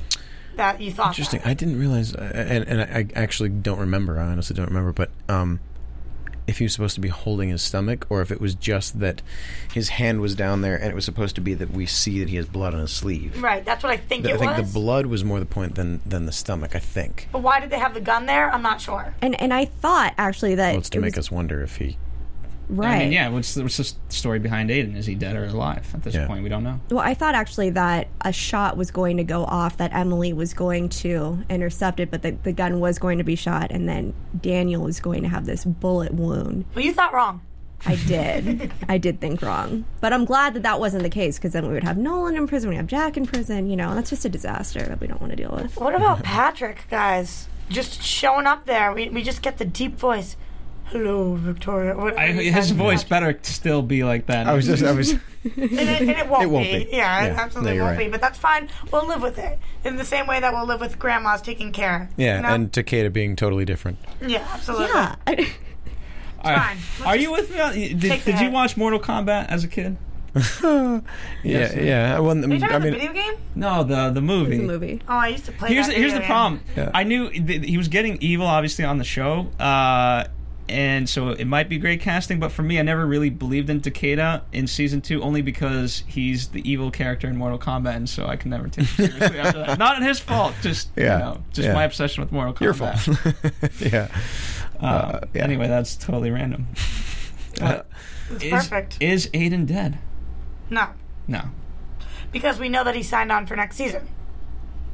That 0.57 0.81
you 0.81 0.91
thought. 0.91 1.09
Interesting. 1.09 1.41
that. 1.41 1.49
I 1.49 1.55
didn't 1.55 1.79
realize, 1.79 2.15
and, 2.15 2.67
and 2.69 2.81
I, 2.81 3.07
I 3.19 3.23
actually 3.23 3.49
don't 3.51 3.79
remember. 3.79 4.19
I 4.19 4.25
honestly 4.27 4.55
don't 4.55 4.67
remember. 4.69 4.93
But 4.93 5.11
um, 5.29 5.61
if 6.47 6.59
he 6.59 6.65
was 6.65 6.73
supposed 6.75 6.95
to 6.97 7.01
be 7.01 7.09
holding 7.09 7.49
his 7.49 7.63
stomach, 7.63 8.07
or 8.11 8.21
if 8.21 8.31
it 8.31 8.41
was 8.41 8.55
just 8.55 9.01
that 9.01 9.23
his 9.73 9.89
hand 9.91 10.21
was 10.21 10.35
down 10.35 10.61
there, 10.61 10.77
and 10.77 10.87
it 10.91 10.95
was 10.95 11.05
supposed 11.05 11.35
to 11.37 11.41
be 11.41 11.55
that 11.55 11.71
we 11.71 11.87
see 11.87 12.19
that 12.21 12.29
he 12.29 12.37
has 12.37 12.47
blood 12.47 12.75
on 12.75 12.81
his 12.81 12.91
sleeve. 12.93 13.43
Right, 13.43 13.65
that's 13.65 13.83
what 13.83 13.91
I 13.93 13.97
think 13.97 14.27
I 14.27 14.33
it 14.33 14.39
think 14.39 14.57
was. 14.57 14.73
the 14.73 14.79
blood 14.79 15.07
was 15.07 15.25
more 15.25 15.41
the 15.41 15.47
point 15.47 15.75
than 15.75 16.01
than 16.05 16.27
the 16.27 16.33
stomach. 16.33 16.75
I 16.77 16.81
think. 16.81 17.29
but 17.33 17.41
why 17.43 17.61
did 17.61 17.71
they 17.71 17.79
have 17.79 17.95
the 17.95 18.01
gun 18.01 18.27
there? 18.27 18.51
I'm 18.53 18.63
not 18.63 18.81
sure. 18.81 19.15
And 19.23 19.41
and 19.41 19.53
I 19.55 19.65
thought 19.65 20.15
actually 20.19 20.55
that 20.57 20.71
Well, 20.73 20.79
it's 20.81 20.91
to 20.91 20.99
it 20.99 21.01
make 21.01 21.17
was, 21.17 21.27
us 21.29 21.31
wonder 21.33 21.63
if 21.63 21.77
he. 21.77 21.97
Right. 22.69 22.95
I 22.97 22.99
mean, 23.01 23.13
yeah. 23.13 23.29
What's 23.29 23.55
the, 23.55 23.63
what's 23.63 23.77
the 23.77 23.93
story 24.09 24.39
behind 24.39 24.71
Aiden? 24.71 24.97
Is 24.97 25.07
he 25.07 25.15
dead 25.15 25.37
or 25.37 25.45
alive? 25.47 25.89
At 25.95 26.03
this 26.03 26.15
Yeah. 26.15 26.27
point, 26.27 26.43
we 26.43 26.49
don't 26.49 26.65
know. 26.65 26.81
Well, 26.91 27.01
I 27.01 27.15
thought 27.15 27.35
actually 27.35 27.71
that 27.71 28.09
a 28.21 28.33
shot 28.33 28.77
was 28.77 28.91
going 28.91 29.17
to 29.19 29.25
go 29.25 29.45
off 29.45 29.77
that 29.79 29.95
Emily 29.95 30.33
was 30.33 30.55
going 30.55 30.89
to 30.91 31.43
intercept 31.49 32.01
it, 32.01 32.11
but 32.11 32.23
the, 32.23 32.33
the 32.43 32.53
gun 32.53 32.81
was 32.81 32.99
going 32.99 33.19
to 33.19 33.25
be 33.25 33.37
shot, 33.37 33.71
and 33.71 33.89
then 33.89 34.15
Daniel 34.41 34.83
was 34.83 35.01
going 35.01 35.23
to 35.23 35.29
have 35.29 35.47
this 35.47 35.65
bullet 35.65 36.13
wound. 36.15 36.65
Well, 36.75 36.85
you 36.85 36.93
thought 36.93 37.13
wrong. 37.13 37.41
I 37.87 37.97
did. 37.97 38.73
I 38.89 38.97
did 38.97 39.21
think 39.21 39.43
wrong. 39.43 39.85
But 40.01 40.15
I'm 40.15 40.25
glad 40.25 40.55
that 40.55 40.63
that 40.63 40.81
wasn't 40.81 41.03
the 41.03 41.11
case 41.11 41.37
because 41.37 41.53
then 41.53 41.67
we 41.67 41.75
would 41.75 41.85
have 41.85 41.99
Nolan 41.99 42.35
in 42.35 42.47
prison, 42.47 42.71
we 42.71 42.77
have 42.77 42.87
Jack 42.87 43.17
in 43.19 43.27
prison. 43.27 43.69
You 43.69 43.77
know, 43.77 43.95
that's 43.95 44.09
just 44.09 44.25
a 44.25 44.31
disaster 44.31 44.81
that 44.81 45.01
we 45.01 45.07
don't 45.07 45.21
want 45.21 45.33
to 45.33 45.37
deal 45.37 45.51
with. 45.51 45.77
What 45.77 45.95
about 45.95 46.23
Patrick, 46.23 46.87
guys? 46.89 47.47
Just 47.69 48.03
showing 48.03 48.47
up 48.47 48.65
there. 48.65 48.93
We, 48.95 49.11
we 49.11 49.23
just 49.23 49.43
get 49.43 49.59
the 49.59 49.65
deep 49.67 49.99
voice. 49.99 50.37
Hello, 50.87 51.35
Victoria. 51.35 51.97
What, 51.97 52.17
I, 52.19 52.35
what 52.35 52.45
is 52.45 52.55
his 52.55 52.69
that? 52.69 52.75
voice 52.75 53.05
better 53.05 53.39
still 53.43 53.83
be 53.83 54.05
like 54.05 54.27
that. 54.27 54.47
I 54.47 54.53
was 54.55 54.67
just. 54.67 54.83
I 54.85 54.93
was. 54.93 55.15
And 55.45 55.63
it, 55.73 56.01
and 56.01 56.11
it 56.11 56.27
won't, 56.27 56.43
It 56.43 56.47
won't 56.47 56.65
be. 56.65 56.85
be. 56.85 56.91
Yeah, 56.97 57.25
it 57.25 57.27
Yeah. 57.33 57.41
absolutely 57.43 57.73
No, 57.73 57.75
you're 57.77 57.85
won't 57.85 57.99
right. 57.99 58.07
be. 58.07 58.11
But 58.11 58.23
that's 58.23 58.39
fine. 58.39 58.71
We'll 58.91 59.07
live 59.07 59.21
with 59.21 59.37
it. 59.37 59.59
In 59.85 59.97
the 59.97 60.05
same 60.05 60.27
way 60.27 60.41
that 60.41 60.55
we'll 60.55 60.65
live 60.65 60.81
with 60.81 60.99
grandma's 60.99 61.43
taking 61.43 61.71
care. 61.71 62.09
Yeah, 62.17 62.37
you 62.37 62.43
know? 62.45 62.49
and 62.49 62.73
Takeda 62.73 63.13
being 63.13 63.37
totally 63.37 63.67
different. 63.67 63.99
yeah, 64.27 64.39
absolutely. 64.55 64.87
Yeah. 64.87 65.15
I, 65.27 65.53
Are, 66.45 66.57
fine. 66.59 66.77
are 67.07 67.17
you 67.17 67.31
with 67.31 67.51
me? 67.53 67.61
on- 67.61 67.75
Did, 67.75 67.99
did 68.25 68.41
you 68.41 68.51
watch 68.51 68.79
Mortal 68.79 68.99
Kombat 68.99 69.49
as 69.51 69.65
a 69.65 69.69
kid? 69.69 69.99
Yeah, 70.63 71.01
Yes. 71.43 71.75
yeah. 71.77 72.19
Well, 72.21 72.31
Are 72.43 72.49
you 72.49 72.59
talking 72.59 72.63
I 72.63 72.67
about 72.69 72.83
mean, 72.83 72.93
the 72.95 72.99
video 72.99 73.13
game? 73.13 73.35
No, 73.55 73.85
the 73.85 74.11
the 74.13 74.23
movie. 74.23 74.57
the 74.57 74.63
movie. 74.65 75.03
Oh, 75.07 75.13
I 75.15 75.29
used 75.29 75.45
to 75.45 75.53
play. 75.53 75.75
Here's 75.75 75.89
that 75.89 75.97
here's 75.97 76.15
the 76.15 76.21
game. 76.21 76.27
problem. 76.27 76.61
Yeah. 76.75 76.91
I 76.95 77.03
knew 77.05 77.29
th- 77.29 77.67
he 77.67 77.77
was 77.77 77.89
getting 77.89 78.17
evil, 78.23 78.47
obviously, 78.47 78.87
on 78.87 78.97
the 78.97 79.05
show, 79.05 79.49
uh, 79.61 80.25
and 80.69 81.09
so 81.09 81.29
it 81.31 81.47
might 81.47 81.69
be 81.69 81.79
great 81.79 82.01
casting. 82.01 82.41
But 82.41 82.53
for 82.53 82.63
me, 82.63 82.79
I 82.79 82.83
never 82.83 83.07
really 83.07 83.31
believed 83.31 83.69
in 83.71 83.81
Takeda 83.81 84.43
in 84.53 84.67
season 84.67 85.01
two, 85.01 85.23
only 85.23 85.43
because 85.43 86.05
he's 86.07 86.49
the 86.49 86.69
evil 86.69 86.91
character 86.91 87.29
in 87.29 87.37
Mortal 87.37 87.59
Kombat, 87.59 87.97
and 87.97 88.09
so 88.09 88.27
I 88.27 88.37
can 88.37 88.51
never 88.51 88.69
take 88.69 88.87
him 88.87 89.09
seriously 89.09 89.39
after 89.39 89.59
that. 89.67 89.79
Not 89.79 90.03
his 90.03 90.21
fault, 90.21 90.55
just 90.63 90.91
Yeah. 90.97 91.03
you 91.19 91.25
know, 91.25 91.41
just 91.53 91.69
Yeah. 91.69 91.75
my 91.75 91.85
obsession 91.85 92.23
with 92.23 92.33
Mortal 92.33 92.55
Kombat. 92.55 92.61
your 92.61 92.75
fault. 92.75 93.81
yeah. 93.81 94.09
Uh, 94.81 94.87
Uh, 94.87 95.21
yeah. 95.35 95.43
Anyway, 95.45 95.69
that's 95.69 95.97
totally 95.97 96.31
random. 96.31 96.69
Uh, 97.61 97.83
It's 98.33 98.43
is, 98.45 98.51
perfect. 98.53 98.97
Is 99.01 99.29
Aiden 99.29 99.65
dead? 99.65 99.99
no, 100.71 100.89
No. 101.29 101.43
because 102.33 102.59
we 102.59 102.69
know 102.69 102.83
that 102.83 102.97
he 102.97 103.03
signed 103.05 103.31
on 103.31 103.47
for 103.47 103.55
next 103.55 103.77
season. 103.77 104.09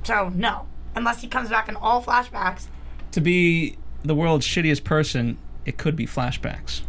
So 0.03 0.31
no, 0.35 0.67
unless 0.95 1.23
he 1.23 1.27
comes 1.29 1.49
back 1.49 1.71
in 1.71 1.77
all 1.77 2.03
flashbacks. 2.05 2.67
To 3.13 3.21
be 3.23 3.79
the 4.03 4.15
world's 4.15 4.47
shittiest 4.47 4.85
person, 4.85 5.39
it 5.65 5.77
could 5.79 5.97
be 5.97 6.07
flashbacks. 6.07 6.83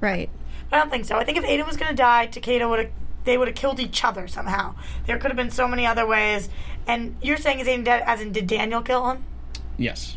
Right. 0.00 0.28
I 0.72 0.78
don't 0.78 0.90
think 0.90 1.04
so. 1.04 1.16
I 1.16 1.24
think 1.24 1.38
if 1.38 1.44
Aiden 1.44 1.66
was 1.66 1.76
going 1.76 1.90
to 1.90 1.96
die, 1.96 2.28
Takeda 2.30 2.68
would 2.68 2.78
have. 2.78 2.90
They 3.24 3.36
would 3.36 3.48
have 3.48 3.56
killed 3.56 3.80
each 3.80 4.04
other 4.04 4.28
somehow. 4.28 4.76
There 5.06 5.18
could 5.18 5.32
have 5.32 5.36
been 5.36 5.50
so 5.50 5.66
many 5.66 5.84
other 5.84 6.06
ways. 6.06 6.48
And 6.86 7.16
you're 7.20 7.36
saying 7.36 7.58
is 7.58 7.66
Aiden 7.66 7.84
dead? 7.84 8.04
As 8.06 8.20
in, 8.20 8.30
did 8.30 8.46
Daniel 8.46 8.82
kill 8.82 9.10
him? 9.10 9.24
Yes. 9.76 10.16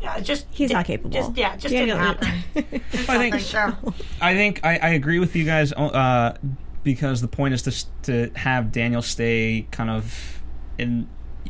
Yeah, 0.00 0.20
just 0.20 0.46
He's 0.50 0.70
di- 0.70 0.74
not 0.74 0.86
capable. 0.86 1.10
Just 1.10 1.36
yeah, 1.36 1.56
just 1.56 1.74
Daniel- 1.74 1.98
didn't 1.98 2.24
happen. 2.24 2.80
I 3.08 3.18
think 3.18 3.34
think. 3.34 3.94
I 4.22 4.34
think 4.34 4.60
I, 4.64 4.78
I 4.78 4.88
agree 4.90 5.18
with 5.18 5.36
you 5.36 5.44
guys 5.44 5.72
uh, 5.74 6.36
because 6.82 7.20
the 7.20 7.28
point 7.28 7.52
is 7.54 7.62
to 7.62 8.02
to 8.02 8.38
have 8.38 8.72
Daniel 8.72 9.02
stay 9.02 9.66
kind 9.70 9.90
of 9.90 10.42
in 10.78 11.08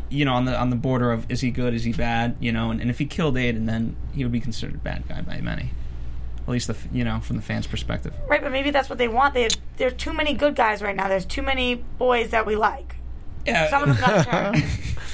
you 0.08 0.24
know 0.24 0.34
on 0.34 0.44
the 0.44 0.58
on 0.58 0.70
the 0.70 0.76
border 0.76 1.12
of 1.12 1.30
is 1.30 1.40
he 1.40 1.50
good 1.50 1.74
is 1.74 1.84
he 1.84 1.92
bad 1.92 2.36
you 2.40 2.52
know 2.52 2.70
and, 2.70 2.80
and 2.80 2.90
if 2.90 2.98
he 2.98 3.06
killed 3.06 3.34
Aiden 3.36 3.66
then 3.66 3.96
he 4.14 4.22
would 4.24 4.32
be 4.32 4.40
considered 4.40 4.74
a 4.76 4.78
bad 4.78 5.06
guy 5.08 5.20
by 5.22 5.40
many 5.40 5.70
at 6.38 6.48
least 6.48 6.66
the 6.68 6.76
you 6.92 7.04
know 7.04 7.20
from 7.20 7.36
the 7.36 7.42
fans 7.42 7.66
perspective 7.66 8.12
Right, 8.28 8.40
but 8.42 8.52
maybe 8.52 8.70
that's 8.70 8.88
what 8.88 8.98
they 8.98 9.08
want. 9.08 9.34
They 9.34 9.42
have, 9.42 9.52
there 9.78 9.88
are 9.88 9.92
too 9.92 10.12
many 10.12 10.32
good 10.34 10.54
guys 10.54 10.80
right 10.82 10.94
now. 10.96 11.08
There's 11.08 11.24
too 11.26 11.42
many 11.42 11.74
boys 11.76 12.30
that 12.30 12.46
we 12.46 12.54
like. 12.56 12.96
yeah 13.44 13.68
Some 13.70 13.82
of 13.88 13.88
them 13.88 14.00
not 14.00 14.24
turn. 14.26 14.62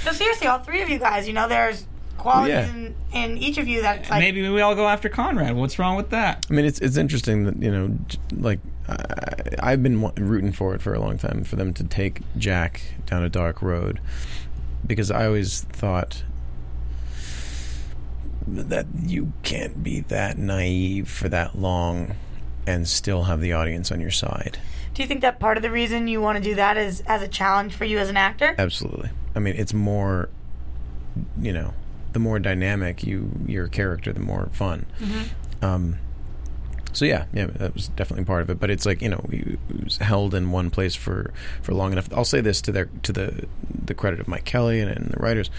No, 0.05 0.13
seriously, 0.13 0.47
all 0.47 0.59
three 0.59 0.83
of 0.83 0.89
you 0.91 0.99
guys. 0.99 1.27
You 1.27 1.33
know, 1.33 1.49
there's 1.49 1.87
qualities 2.19 2.51
Yeah. 2.55 2.75
in, 2.75 2.95
in 3.13 3.39
each 3.39 3.57
of 3.59 3.67
you 3.67 3.81
that's 3.83 4.11
like. 4.11 4.21
maybe 4.21 4.47
we 4.49 4.61
all 4.61 4.75
go 4.75 4.87
after 4.89 5.09
Conrad 5.09 5.57
what's 5.57 5.79
wrong 5.79 5.97
with 5.97 6.11
that 6.11 6.45
I 6.51 6.53
mean, 6.55 6.65
it's 6.67 6.79
it's 6.81 6.97
interesting 6.99 7.45
that 7.45 7.63
you 7.63 7.71
know, 7.71 7.97
like 8.37 8.61
I, 8.89 9.37
I've 9.73 9.83
been 9.83 10.01
wa- 10.03 10.13
rooting 10.19 10.53
for 10.53 10.75
it 10.75 10.83
for 10.83 10.93
a 10.93 11.01
long 11.01 11.17
time 11.19 11.45
for 11.45 11.57
them 11.57 11.73
to 11.75 11.85
take 11.85 12.21
Jack 12.37 12.83
down 13.07 13.23
a 13.23 13.29
dark 13.31 13.63
road 13.63 14.01
because 14.87 15.11
I 15.11 15.27
always 15.27 15.63
thought 15.63 16.25
that 18.47 18.87
you 19.05 19.33
can't 19.43 19.83
be 19.83 20.01
that 20.01 20.37
naive 20.37 21.09
for 21.09 21.29
that 21.29 21.57
long 21.57 22.17
and 22.67 22.89
still 22.89 23.25
have 23.25 23.41
the 23.41 23.53
audience 23.53 23.91
on 23.93 24.01
your 24.01 24.11
side. 24.11 24.59
Do 24.95 25.03
you 25.03 25.09
think 25.09 25.21
that 25.23 25.41
part 25.41 25.57
of 25.57 25.63
the 25.63 25.71
reason 25.71 26.07
you 26.07 26.21
want 26.21 26.39
to 26.39 26.45
do 26.45 26.55
that 26.57 26.77
is 26.77 27.01
as 27.03 27.23
a 27.23 27.29
challenge 27.29 27.75
for 27.75 27.85
you 27.85 27.99
as 27.99 28.09
an 28.11 28.17
actor? 28.17 28.55
Absolutely. 28.59 29.11
I 29.35 29.39
mean, 29.39 29.55
it's 29.57 29.73
more, 29.73 30.29
you 31.41 31.53
know, 31.53 31.73
the 32.13 32.19
more 32.19 32.39
dynamic 32.39 33.03
you 33.05 33.31
your 33.47 33.69
character, 33.69 34.13
the 34.13 34.21
more 34.21 34.51
fun. 34.53 34.87
Um, 35.63 35.99
so 36.93 37.05
yeah, 37.05 37.25
yeah, 37.33 37.47
that 37.47 37.75
was 37.75 37.89
definitely 37.89 38.25
part 38.25 38.43
of 38.43 38.51
it. 38.51 38.61
But 38.61 38.71
it's 38.71 38.85
like 38.85 39.03
you 39.03 39.09
know, 39.09 39.25
was 39.83 39.97
held 39.99 40.35
in 40.35 40.51
one 40.51 40.71
place 40.71 40.95
for 40.95 41.33
for 41.63 41.73
long 41.75 41.93
enough. 41.93 42.09
I'll 42.13 42.25
say 42.25 42.41
this 42.41 42.61
to 42.63 42.73
their 42.73 42.87
to 43.03 43.13
the 43.13 43.47
the 43.85 43.95
credit 43.95 44.21
of 44.21 44.29
Mike 44.29 44.45
Kelley 44.45 44.81
and, 44.81 44.91
and 44.91 45.11
the 45.11 45.21
writers. 45.21 45.51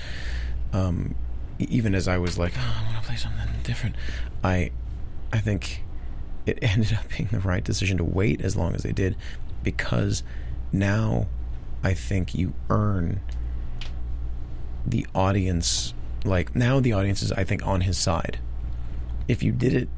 Um, 0.72 1.16
even 1.60 1.96
as 1.96 2.08
I 2.08 2.18
was 2.18 2.38
like, 2.38 2.54
oh, 2.58 2.82
I 2.82 2.84
want 2.86 3.02
to 3.02 3.08
play 3.08 3.16
something 3.16 3.48
different, 3.64 3.96
I 4.44 4.72
I 5.32 5.40
think 5.40 5.84
it 6.46 6.60
ended 6.62 6.94
up 6.94 7.10
being 7.10 7.30
the 7.32 7.40
right 7.40 7.64
decision 7.64 7.98
to 7.98 8.04
wait 8.04 8.42
as 8.42 8.56
long 8.56 8.76
as 8.76 8.84
they 8.84 8.92
did 8.92 9.16
because 9.64 10.24
now 10.72 11.28
I 11.84 11.94
think 11.94 12.36
you 12.36 12.54
earn 12.70 13.22
the 14.86 15.08
audience 15.16 15.94
like 16.26 16.56
now 16.56 16.80
the 16.80 16.94
audience 16.94 17.22
is 17.22 17.32
I 17.32 17.44
think 17.44 17.66
on 17.66 17.82
his 17.82 17.98
side. 17.98 18.40
If 19.28 19.42
you 19.42 19.52
did 19.54 19.74
it 19.74 19.90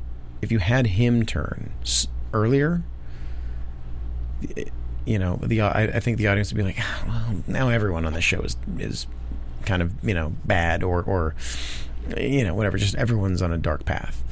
if 0.45 0.51
you 0.51 0.59
had 0.59 0.87
him 0.87 1.25
turn 1.25 1.71
earlier 2.33 2.81
you 5.05 5.19
know 5.19 5.37
the 5.43 5.61
I, 5.61 5.83
I 5.83 5.99
think 5.99 6.17
the 6.17 6.27
audience 6.27 6.51
would 6.51 6.57
be 6.57 6.63
like 6.63 6.77
"Ah, 6.79 7.03
well 7.07 7.43
now 7.47 7.69
everyone 7.69 8.05
on 8.05 8.13
the 8.13 8.21
show 8.21 8.41
is 8.41 8.55
is 8.79 9.07
kind 9.65 9.81
of 9.81 9.91
you 10.03 10.13
know 10.13 10.33
bad 10.45 10.83
or 10.83 11.01
or 11.03 11.35
you 12.17 12.43
know 12.43 12.53
whatever 12.53 12.77
just 12.77 12.95
everyone's 12.95 13.41
on 13.41 13.51
a 13.51 13.57
dark 13.57 13.85
path. 13.85 14.23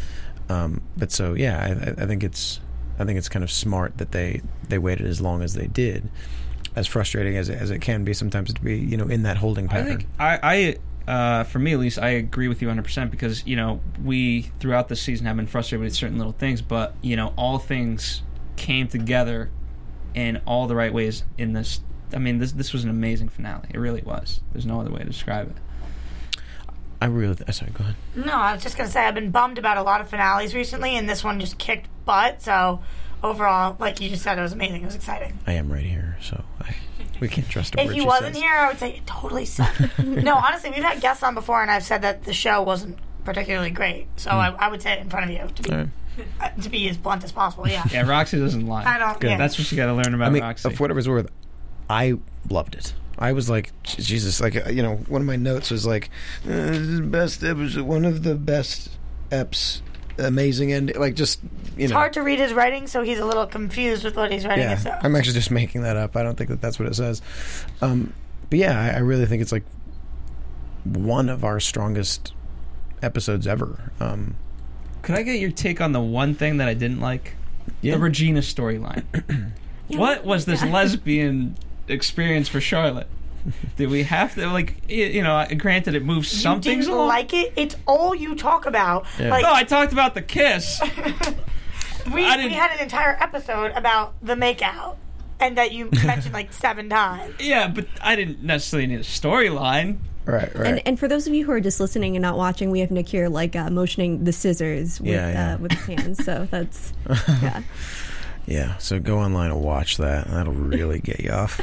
Um, 0.49 0.81
but 0.97 1.11
so 1.11 1.33
yeah 1.33 1.95
I, 1.97 2.03
I- 2.03 2.05
think 2.05 2.23
it's 2.23 2.59
I 2.99 3.05
think 3.05 3.17
it's 3.17 3.29
kind 3.29 3.43
of 3.43 3.51
smart 3.51 3.97
that 3.97 4.11
they 4.11 4.41
they 4.69 4.77
waited 4.77 5.07
as 5.07 5.21
long 5.21 5.41
as 5.41 5.53
they 5.55 5.67
did. 5.67 6.09
As 6.75 6.87
frustrating 6.87 7.37
as 7.37 7.49
it, 7.49 7.59
as 7.61 7.69
it 7.69 7.79
can 7.81 8.03
be 8.03 8.13
sometimes 8.13 8.51
to 8.53 8.61
be 8.61 8.77
you 8.77 8.97
know 8.97 9.07
in 9.07 9.23
that 9.23 9.37
holding 9.37 9.65
I 9.65 9.71
pattern. 9.71 9.97
Think 9.97 10.09
I, 10.19 10.39
I 10.43 10.75
uh, 11.07 11.43
for 11.43 11.59
me 11.59 11.73
at 11.73 11.79
least, 11.79 11.99
I 11.99 12.09
agree 12.09 12.47
with 12.47 12.61
you 12.61 12.67
100 12.67 12.83
percent 12.83 13.11
because 13.11 13.45
you 13.45 13.55
know 13.55 13.81
we 14.03 14.51
throughout 14.59 14.87
the 14.87 14.95
season 14.95 15.25
have 15.25 15.35
been 15.35 15.47
frustrated 15.47 15.83
with 15.83 15.95
certain 15.95 16.17
little 16.17 16.33
things, 16.33 16.61
but 16.61 16.95
you 17.01 17.15
know 17.15 17.33
all 17.37 17.57
things 17.57 18.21
came 18.55 18.87
together 18.87 19.49
in 20.13 20.41
all 20.45 20.67
the 20.67 20.75
right 20.75 20.93
ways 20.93 21.23
in 21.37 21.53
this. 21.53 21.81
I 22.13 22.19
mean, 22.19 22.37
this 22.37 22.51
this 22.53 22.73
was 22.73 22.83
an 22.83 22.89
amazing 22.89 23.29
finale. 23.29 23.67
It 23.73 23.79
really 23.79 24.01
was. 24.01 24.41
There's 24.51 24.65
no 24.65 24.79
other 24.79 24.91
way 24.91 24.99
to 24.99 25.05
describe 25.05 25.49
it. 25.49 25.57
I 27.01 27.07
really 27.07 27.35
th- 27.35 27.51
sorry 27.53 27.71
go 27.71 27.83
ahead 27.83 27.95
No, 28.15 28.31
I 28.31 28.53
was 28.53 28.63
just 28.63 28.77
gonna 28.77 28.89
say 28.89 29.01
I've 29.05 29.15
been 29.15 29.29
bummed 29.29 29.57
about 29.57 29.75
a 29.75 29.83
lot 29.83 29.99
of 29.99 30.09
finales 30.09 30.55
recently, 30.55 30.95
and 30.95 31.09
this 31.09 31.21
one 31.21 31.37
just 31.39 31.57
kicked 31.57 31.89
butt. 32.05 32.41
So 32.41 32.81
overall, 33.21 33.75
like 33.77 33.99
you 33.99 34.09
just 34.09 34.23
said, 34.23 34.37
it 34.37 34.41
was 34.41 34.53
amazing. 34.53 34.83
It 34.83 34.85
was 34.85 34.95
exciting. 34.95 35.37
I 35.45 35.53
am 35.53 35.71
right 35.71 35.83
here 35.83 36.17
so 36.21 36.43
I 36.61 36.75
we 37.23 37.29
can't 37.29 37.49
trust 37.49 37.73
a 37.75 37.79
If 37.81 37.87
word 37.87 37.93
he 37.95 38.01
she 38.01 38.05
wasn't 38.05 38.35
says. 38.35 38.43
here, 38.43 38.51
I 38.53 38.67
would 38.67 38.77
say 38.79 38.91
it 38.97 39.07
totally 39.07 39.45
sucked. 39.45 39.97
no, 39.99 40.35
honestly, 40.35 40.69
we've 40.69 40.83
had 40.83 41.01
guests 41.01 41.23
on 41.23 41.33
before, 41.33 41.61
and 41.61 41.71
I've 41.71 41.83
said 41.83 42.01
that 42.03 42.23
the 42.25 42.33
show 42.33 42.61
wasn't 42.61 42.97
particularly 43.23 43.71
great. 43.71 44.07
So 44.17 44.29
I, 44.31 44.49
I 44.59 44.67
would 44.69 44.81
say 44.81 44.93
it 44.93 44.99
in 44.99 45.09
front 45.09 45.25
of 45.25 45.31
you 45.31 45.47
to 45.55 45.63
be 45.63 45.69
Hmm. 45.69 45.75
All 45.75 45.79
right. 45.79 45.89
uh, 46.57 46.61
to 46.61 46.69
be 46.69 46.87
as 46.89 46.97
blunt 46.97 47.23
as 47.23 47.31
possible. 47.31 47.67
Yeah. 47.67 47.83
Yeah, 47.89 48.01
Roxy 48.07 48.37
doesn't 48.39 48.67
lie. 48.67 48.83
I 48.85 48.97
don't. 48.99 49.23
Yeah. 49.23 49.37
That's 49.37 49.57
what 49.57 49.71
you 49.71 49.77
got 49.77 49.87
to 49.87 49.93
learn 49.93 50.13
about 50.13 50.27
I 50.27 50.29
mean, 50.29 50.43
Roxy. 50.43 50.69
for 50.69 50.83
whatever 50.83 50.99
it's 50.99 51.07
worth, 51.07 51.27
I 51.89 52.15
loved 52.49 52.75
it. 52.75 52.93
I 53.17 53.31
was 53.31 53.49
like, 53.49 53.71
"J- 53.83 54.01
Jesus, 54.03 54.41
like 54.41 54.55
uh, 54.55 54.69
you 54.69 54.83
know, 54.83 54.95
one 55.07 55.21
of 55.21 55.27
my 55.27 55.35
notes 55.37 55.71
was 55.71 55.85
like, 55.85 56.09
uh, 56.45 56.49
this 56.49 56.77
is 56.77 56.97
the 56.99 57.05
best. 57.05 57.41
It 57.43 57.55
was 57.55 57.79
one 57.79 58.05
of 58.05 58.23
the 58.23 58.35
best 58.35 58.89
eps. 59.31 59.81
Amazing 60.19 60.71
and 60.71 60.95
like 60.95 61.15
just 61.15 61.41
you 61.43 61.49
know, 61.49 61.83
it's 61.83 61.91
know. 61.91 61.97
hard 61.97 62.13
to 62.13 62.21
read 62.21 62.39
his 62.39 62.53
writing, 62.53 62.87
so 62.87 63.01
he's 63.01 63.19
a 63.19 63.25
little 63.25 63.47
confused 63.47 64.03
with 64.03 64.15
what 64.15 64.31
he's 64.31 64.45
writing. 64.45 64.63
yeah, 64.63 64.77
So. 64.77 64.97
I'm 65.01 65.15
actually 65.15 65.33
just 65.33 65.51
making 65.51 65.81
that 65.83 65.97
up. 65.97 66.15
I 66.15 66.23
don't 66.23 66.37
think 66.37 66.49
that 66.49 66.61
that's 66.61 66.77
what 66.79 66.87
it 66.87 66.95
says. 66.95 67.21
Um, 67.81 68.13
but 68.49 68.59
yeah, 68.59 68.79
I, 68.79 68.97
I 68.97 68.99
really 68.99 69.25
think 69.25 69.41
it's 69.41 69.51
like 69.51 69.63
one 70.83 71.29
of 71.29 71.43
our 71.43 71.59
strongest 71.59 72.33
episodes 73.01 73.47
ever. 73.47 73.91
Um, 73.99 74.35
Could 75.01 75.15
I 75.15 75.23
get 75.23 75.39
your 75.39 75.51
take 75.51 75.81
on 75.81 75.91
the 75.91 76.01
one 76.01 76.35
thing 76.35 76.57
that 76.57 76.67
I 76.67 76.73
didn't 76.73 76.99
like? 76.99 77.35
yeah. 77.81 77.95
The 77.95 77.99
Regina 77.99 78.39
storyline. 78.41 79.03
what 79.87 80.25
was 80.25 80.45
this 80.45 80.63
lesbian 80.65 81.57
experience 81.87 82.47
for 82.47 82.61
Charlotte? 82.61 83.07
Did 83.77 83.89
we 83.89 84.03
have 84.03 84.35
to 84.35 84.47
like 84.47 84.75
y- 84.87 84.95
you 84.95 85.23
know? 85.23 85.45
Granted, 85.57 85.95
it 85.95 86.03
moves 86.05 86.29
some 86.29 86.57
you 86.57 86.61
things 86.63 86.87
along. 86.87 87.07
like 87.07 87.33
it. 87.33 87.53
It's 87.55 87.75
all 87.85 88.13
you 88.15 88.35
talk 88.35 88.65
about. 88.65 89.05
Yeah. 89.19 89.29
Like 89.31 89.43
no, 89.43 89.53
I 89.53 89.63
talked 89.63 89.93
about 89.93 90.13
the 90.13 90.21
kiss. 90.21 90.81
we, 92.07 92.13
we 92.15 92.23
had 92.53 92.71
an 92.71 92.79
entire 92.79 93.17
episode 93.19 93.71
about 93.75 94.13
the 94.21 94.35
makeout, 94.35 94.95
and 95.39 95.57
that 95.57 95.71
you 95.71 95.89
mentioned 96.05 96.33
like 96.33 96.53
seven 96.53 96.89
times. 96.89 97.33
yeah, 97.39 97.67
but 97.67 97.87
I 98.01 98.15
didn't 98.15 98.43
necessarily 98.43 98.87
need 98.87 98.99
a 98.99 99.03
storyline. 99.03 99.97
right, 100.25 100.53
right. 100.55 100.67
And, 100.67 100.81
and 100.85 100.99
for 100.99 101.07
those 101.07 101.27
of 101.27 101.33
you 101.33 101.45
who 101.45 101.51
are 101.51 101.59
just 101.59 101.79
listening 101.79 102.15
and 102.15 102.21
not 102.21 102.37
watching, 102.37 102.71
we 102.71 102.79
have 102.79 102.91
Nick 102.91 103.07
here 103.09 103.27
like 103.29 103.55
uh, 103.55 103.69
motioning 103.69 104.23
the 104.23 104.31
scissors 104.33 104.99
with, 105.01 105.09
Yeah, 105.09 105.31
yeah. 105.31 105.53
Uh, 105.55 105.57
with 105.57 105.71
his 105.73 105.85
hands. 105.85 106.25
So 106.25 106.47
that's 106.49 106.93
yeah. 107.41 107.61
Yeah, 108.45 108.77
so 108.77 108.99
go 108.99 109.19
online 109.19 109.51
and 109.51 109.61
watch 109.61 109.97
that. 109.97 110.27
That'll 110.27 110.53
really 110.53 110.99
get 110.99 111.19
you 111.19 111.31
off. 111.31 111.59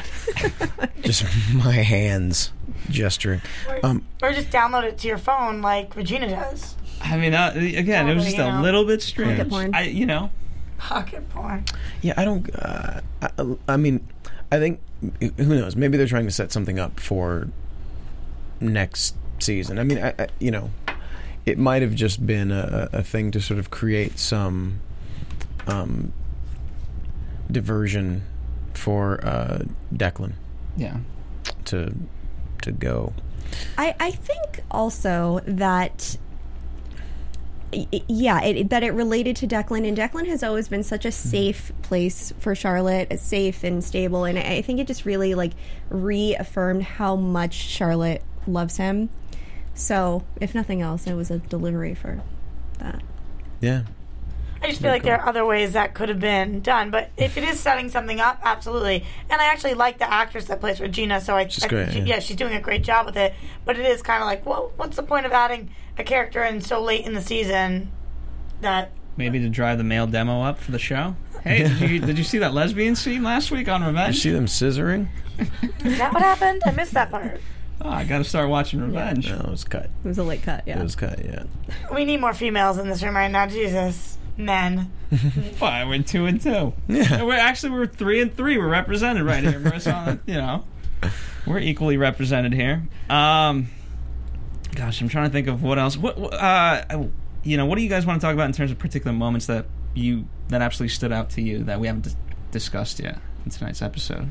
Just 1.03 1.25
my 1.55 1.73
hands 1.73 2.53
gesturing. 2.89 3.41
Um, 3.83 4.05
Or 4.23 4.33
just 4.33 4.51
download 4.51 4.85
it 4.85 4.99
to 4.99 5.09
your 5.09 5.19
phone 5.19 5.63
like 5.63 5.95
Regina 5.97 6.29
does. 6.29 6.77
I 7.03 7.17
mean, 7.17 7.35
uh, 7.35 7.53
again, 7.55 8.09
it 8.09 8.15
was 8.15 8.25
just 8.25 8.39
a 8.39 8.53
know. 8.53 8.63
little 8.63 8.85
bit 8.85 9.01
strange. 9.01 9.39
Pocket 9.39 9.51
porn. 9.51 9.75
I, 9.75 9.83
you 9.85 10.07
know, 10.07 10.31
Pocket 10.79 11.29
porn. 11.31 11.65
Yeah, 12.03 12.15
I 12.17 12.25
don't. 12.25 12.55
Uh, 12.55 13.01
I, 13.23 13.57
I 13.69 13.77
mean, 13.77 14.07
I 14.53 14.59
think 14.59 14.81
who 15.21 15.31
knows? 15.45 15.77
Maybe 15.77 15.97
they're 15.97 16.07
trying 16.07 16.27
to 16.27 16.31
set 16.31 16.53
something 16.53 16.79
up 16.79 17.01
for 17.01 17.49
next 18.61 19.15
season. 19.39 19.79
I 19.79 19.85
mean, 19.85 19.99
I, 19.99 20.15
I, 20.19 20.29
you 20.39 20.51
know, 20.51 20.71
it 21.47 21.59
might 21.59 21.83
have 21.83 21.95
just 21.95 22.27
been 22.27 22.51
a, 22.51 22.89
a 22.93 23.03
thing 23.03 23.31
to 23.33 23.41
sort 23.41 23.59
of 23.59 23.71
create 23.71 24.19
some 24.19 24.81
um, 25.67 26.13
diversion 27.51 28.23
for 28.75 29.25
uh, 29.25 29.65
Declan. 29.93 30.33
Yeah. 30.77 30.99
to 31.67 31.95
to 32.63 32.73
go. 32.73 33.13
I, 33.77 33.95
I 33.99 34.11
think 34.13 34.61
also 34.71 35.41
that 35.47 36.17
y- 37.73 37.87
y- 37.93 38.03
yeah 38.07 38.41
it, 38.43 38.71
that 38.71 38.83
it 38.83 38.93
related 38.93 39.37
to 39.37 39.47
Declan 39.47 39.87
and 39.87 39.97
Declan 39.97 40.27
has 40.27 40.43
always 40.43 40.69
been 40.69 40.83
such 40.83 41.05
a 41.05 41.11
safe 41.13 41.73
place 41.83 42.33
for 42.39 42.55
Charlotte 42.55 43.19
safe 43.19 43.65
and 43.65 43.83
stable 43.83 44.25
and 44.25 44.39
I 44.39 44.63
think 44.63 44.79
it 44.79 44.87
just 44.87 45.05
really 45.05 45.35
like 45.35 45.53
reaffirmed 45.89 46.83
how 46.83 47.17
much 47.17 47.55
Charlotte 47.55 48.23
loves 48.47 48.77
him. 48.77 49.11
So 49.75 50.23
if 50.41 50.55
nothing 50.55 50.81
else 50.81 51.07
it 51.07 51.15
was 51.15 51.31
a 51.31 51.39
delivery 51.39 51.95
for 51.95 52.23
that. 52.79 53.03
Yeah, 53.61 53.83
I 54.63 54.69
just 54.69 54.83
feel 54.83 54.91
like 54.91 55.03
there 55.03 55.19
are 55.19 55.27
other 55.29 55.45
ways 55.47 55.73
that 55.73 55.95
could 55.95 56.09
have 56.11 56.21
been 56.21 56.61
done, 56.61 56.91
but 56.91 57.11
if 57.17 57.37
it 57.39 57.45
is 57.45 57.59
setting 57.59 57.89
something 57.89 58.21
up, 58.21 58.41
absolutely. 58.43 59.05
And 59.31 59.41
I 59.41 59.45
actually 59.47 59.75
like 59.75 59.99
the 59.99 60.13
actress 60.13 60.45
that 60.47 60.61
plays 60.61 60.81
Regina, 60.81 61.21
so 61.21 61.35
I, 61.37 61.47
She's 61.49 61.65
I- 61.65 61.69
great, 61.69 61.93
she- 61.93 62.01
yeah. 62.01 62.19
she's 62.19 62.37
doing 62.37 62.55
a 62.55 62.61
great 62.61 62.83
job 62.85 63.07
with 63.07 63.17
it. 63.17 63.33
But 63.65 63.79
it 63.79 63.87
is 63.87 64.03
kind 64.03 64.23
of 64.23 64.27
like, 64.27 64.45
well, 64.45 64.73
what's 64.77 64.97
the 64.97 65.03
point 65.03 65.25
of 65.27 65.33
adding 65.33 65.71
a 65.99 66.05
character 66.05 66.43
in 66.45 66.61
so 66.61 66.83
late 66.83 67.07
in 67.07 67.15
the 67.15 67.23
season 67.23 67.91
that 68.61 68.91
Maybe 69.17 69.39
to 69.41 69.49
drive 69.49 69.79
the 69.79 69.85
male 69.85 70.07
demo 70.07 70.43
up 70.43 70.59
for 70.59 70.73
the 70.73 70.79
show. 70.79 71.17
Hey, 71.43 71.63
did 71.65 71.81
you, 71.81 71.99
did 72.01 72.17
you 72.19 72.25
see 72.25 72.39
that 72.39 72.53
lesbian 72.55 72.95
scene 72.97 73.23
last 73.23 73.51
week 73.51 73.69
on 73.69 73.83
Revenge? 73.83 74.17
Did 74.17 74.25
you 74.25 74.31
see 74.31 74.35
them 74.35 74.47
scissoring? 74.47 75.09
is 75.85 75.99
that 75.99 76.13
what 76.13 76.23
happened? 76.23 76.63
I 76.67 76.71
missed 76.73 76.93
that 76.93 77.11
part. 77.11 77.41
Oh, 77.83 77.89
I 77.89 78.05
got 78.05 78.19
to 78.19 78.25
start 78.25 78.49
watching 78.51 78.81
Revenge. 78.81 79.29
No, 79.31 79.39
it 79.41 79.49
was 79.51 79.65
cut. 79.65 79.85
it 80.05 80.09
was 80.09 80.19
a 80.19 80.23
late 80.23 80.43
cut 80.43 80.65
yeah 80.67 80.79
It 80.79 80.83
was 80.83 80.95
cut. 80.97 81.23
Yeah. 81.25 81.45
We 81.93 82.05
need 82.05 82.19
more 82.21 82.35
females 82.35 82.77
in 82.79 82.89
this 82.89 83.03
room 83.03 83.17
right 83.17 83.31
now. 83.31 83.47
Jesus, 83.47 84.17
men. 84.45 84.91
Why 85.59 85.85
we're 85.85 86.03
two 86.03 86.27
and 86.27 86.41
two. 86.41 86.73
Yeah. 86.89 87.23
We're 87.25 87.35
actually 87.35 87.71
we're 87.73 87.87
three 87.87 88.21
and 88.21 88.35
three. 88.37 88.59
We're 88.59 88.69
represented 88.69 89.25
right 89.25 89.43
here, 89.43 89.59
Marissa. 89.61 90.21
you 90.27 90.35
know, 90.35 90.65
we're 91.47 91.59
equally 91.59 91.97
represented 91.97 92.53
here. 92.53 92.83
Um, 93.09 93.69
gosh, 94.75 95.01
I'm 95.01 95.09
trying 95.09 95.27
to 95.27 95.33
think 95.33 95.49
of 95.49 95.63
what 95.63 95.79
else. 95.79 95.97
What 95.97 96.19
what, 96.19 96.35
uh, 96.35 97.05
you 97.43 97.57
know, 97.57 97.67
what 97.67 97.77
do 97.77 97.83
you 97.83 97.89
guys 97.89 98.07
want 98.07 98.21
to 98.21 98.25
talk 98.27 98.35
about 98.35 98.47
in 98.47 98.53
terms 98.53 98.71
of 98.71 98.79
particular 98.79 99.13
moments 99.17 99.47
that 99.47 99.67
you 99.95 100.27
that 100.49 100.63
absolutely 100.63 100.95
stood 100.95 101.13
out 101.13 101.31
to 101.31 101.43
you 101.43 101.65
that 101.65 101.81
we 101.81 101.87
haven't 101.87 102.03
dis- 102.03 102.17
discussed 102.53 103.01
yet 103.01 103.19
in 103.45 103.51
tonight's 103.51 103.83
episode? 103.83 104.31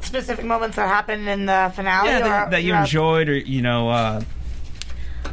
Specific 0.00 0.44
moments 0.44 0.76
that 0.76 0.88
happened 0.88 1.28
in 1.28 1.46
the 1.46 1.72
finale. 1.74 2.08
Yeah, 2.08 2.18
or 2.18 2.22
that, 2.22 2.50
that 2.52 2.62
you 2.62 2.70
throughout- 2.70 2.80
enjoyed, 2.84 3.28
or 3.28 3.36
you 3.36 3.62
know, 3.62 3.88
uh, 3.90 4.22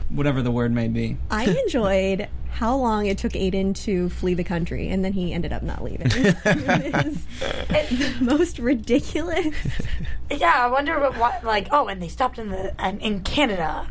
whatever 0.09 0.41
the 0.41 0.51
word 0.51 0.71
may 0.71 0.87
be. 0.87 1.17
I 1.31 1.45
enjoyed 1.45 2.27
how 2.55 2.75
long 2.77 3.05
it 3.05 3.17
took 3.17 3.33
Aiden 3.33 3.75
to 3.83 4.07
flee 4.09 4.33
the 4.33 4.43
country, 4.43 4.87
and 4.89 5.03
then 5.03 5.11
he 5.11 5.33
ended 5.33 5.51
up 5.51 5.61
not 5.61 5.83
leaving. 5.83 6.07
it 6.13 7.91
is 7.91 8.17
the 8.19 8.23
most 8.23 8.59
ridiculous. 8.59 9.47
Yeah, 10.31 10.53
I 10.55 10.67
wonder 10.67 10.99
what, 10.99 11.17
what. 11.17 11.43
Like, 11.43 11.67
oh, 11.69 11.87
and 11.87 12.01
they 12.01 12.07
stopped 12.07 12.39
in 12.39 12.49
the 12.49 12.73
in, 12.83 12.99
in 12.99 13.21
Canada. 13.21 13.87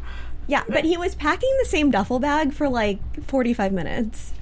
Yeah, 0.49 0.65
but 0.69 0.85
he 0.85 0.97
was 0.97 1.15
packing 1.15 1.49
the 1.63 1.69
same 1.69 1.93
duffel 1.93 2.19
bag 2.19 2.53
for 2.53 2.69
like 2.69 2.99
45 3.27 3.73
minutes. 3.73 4.33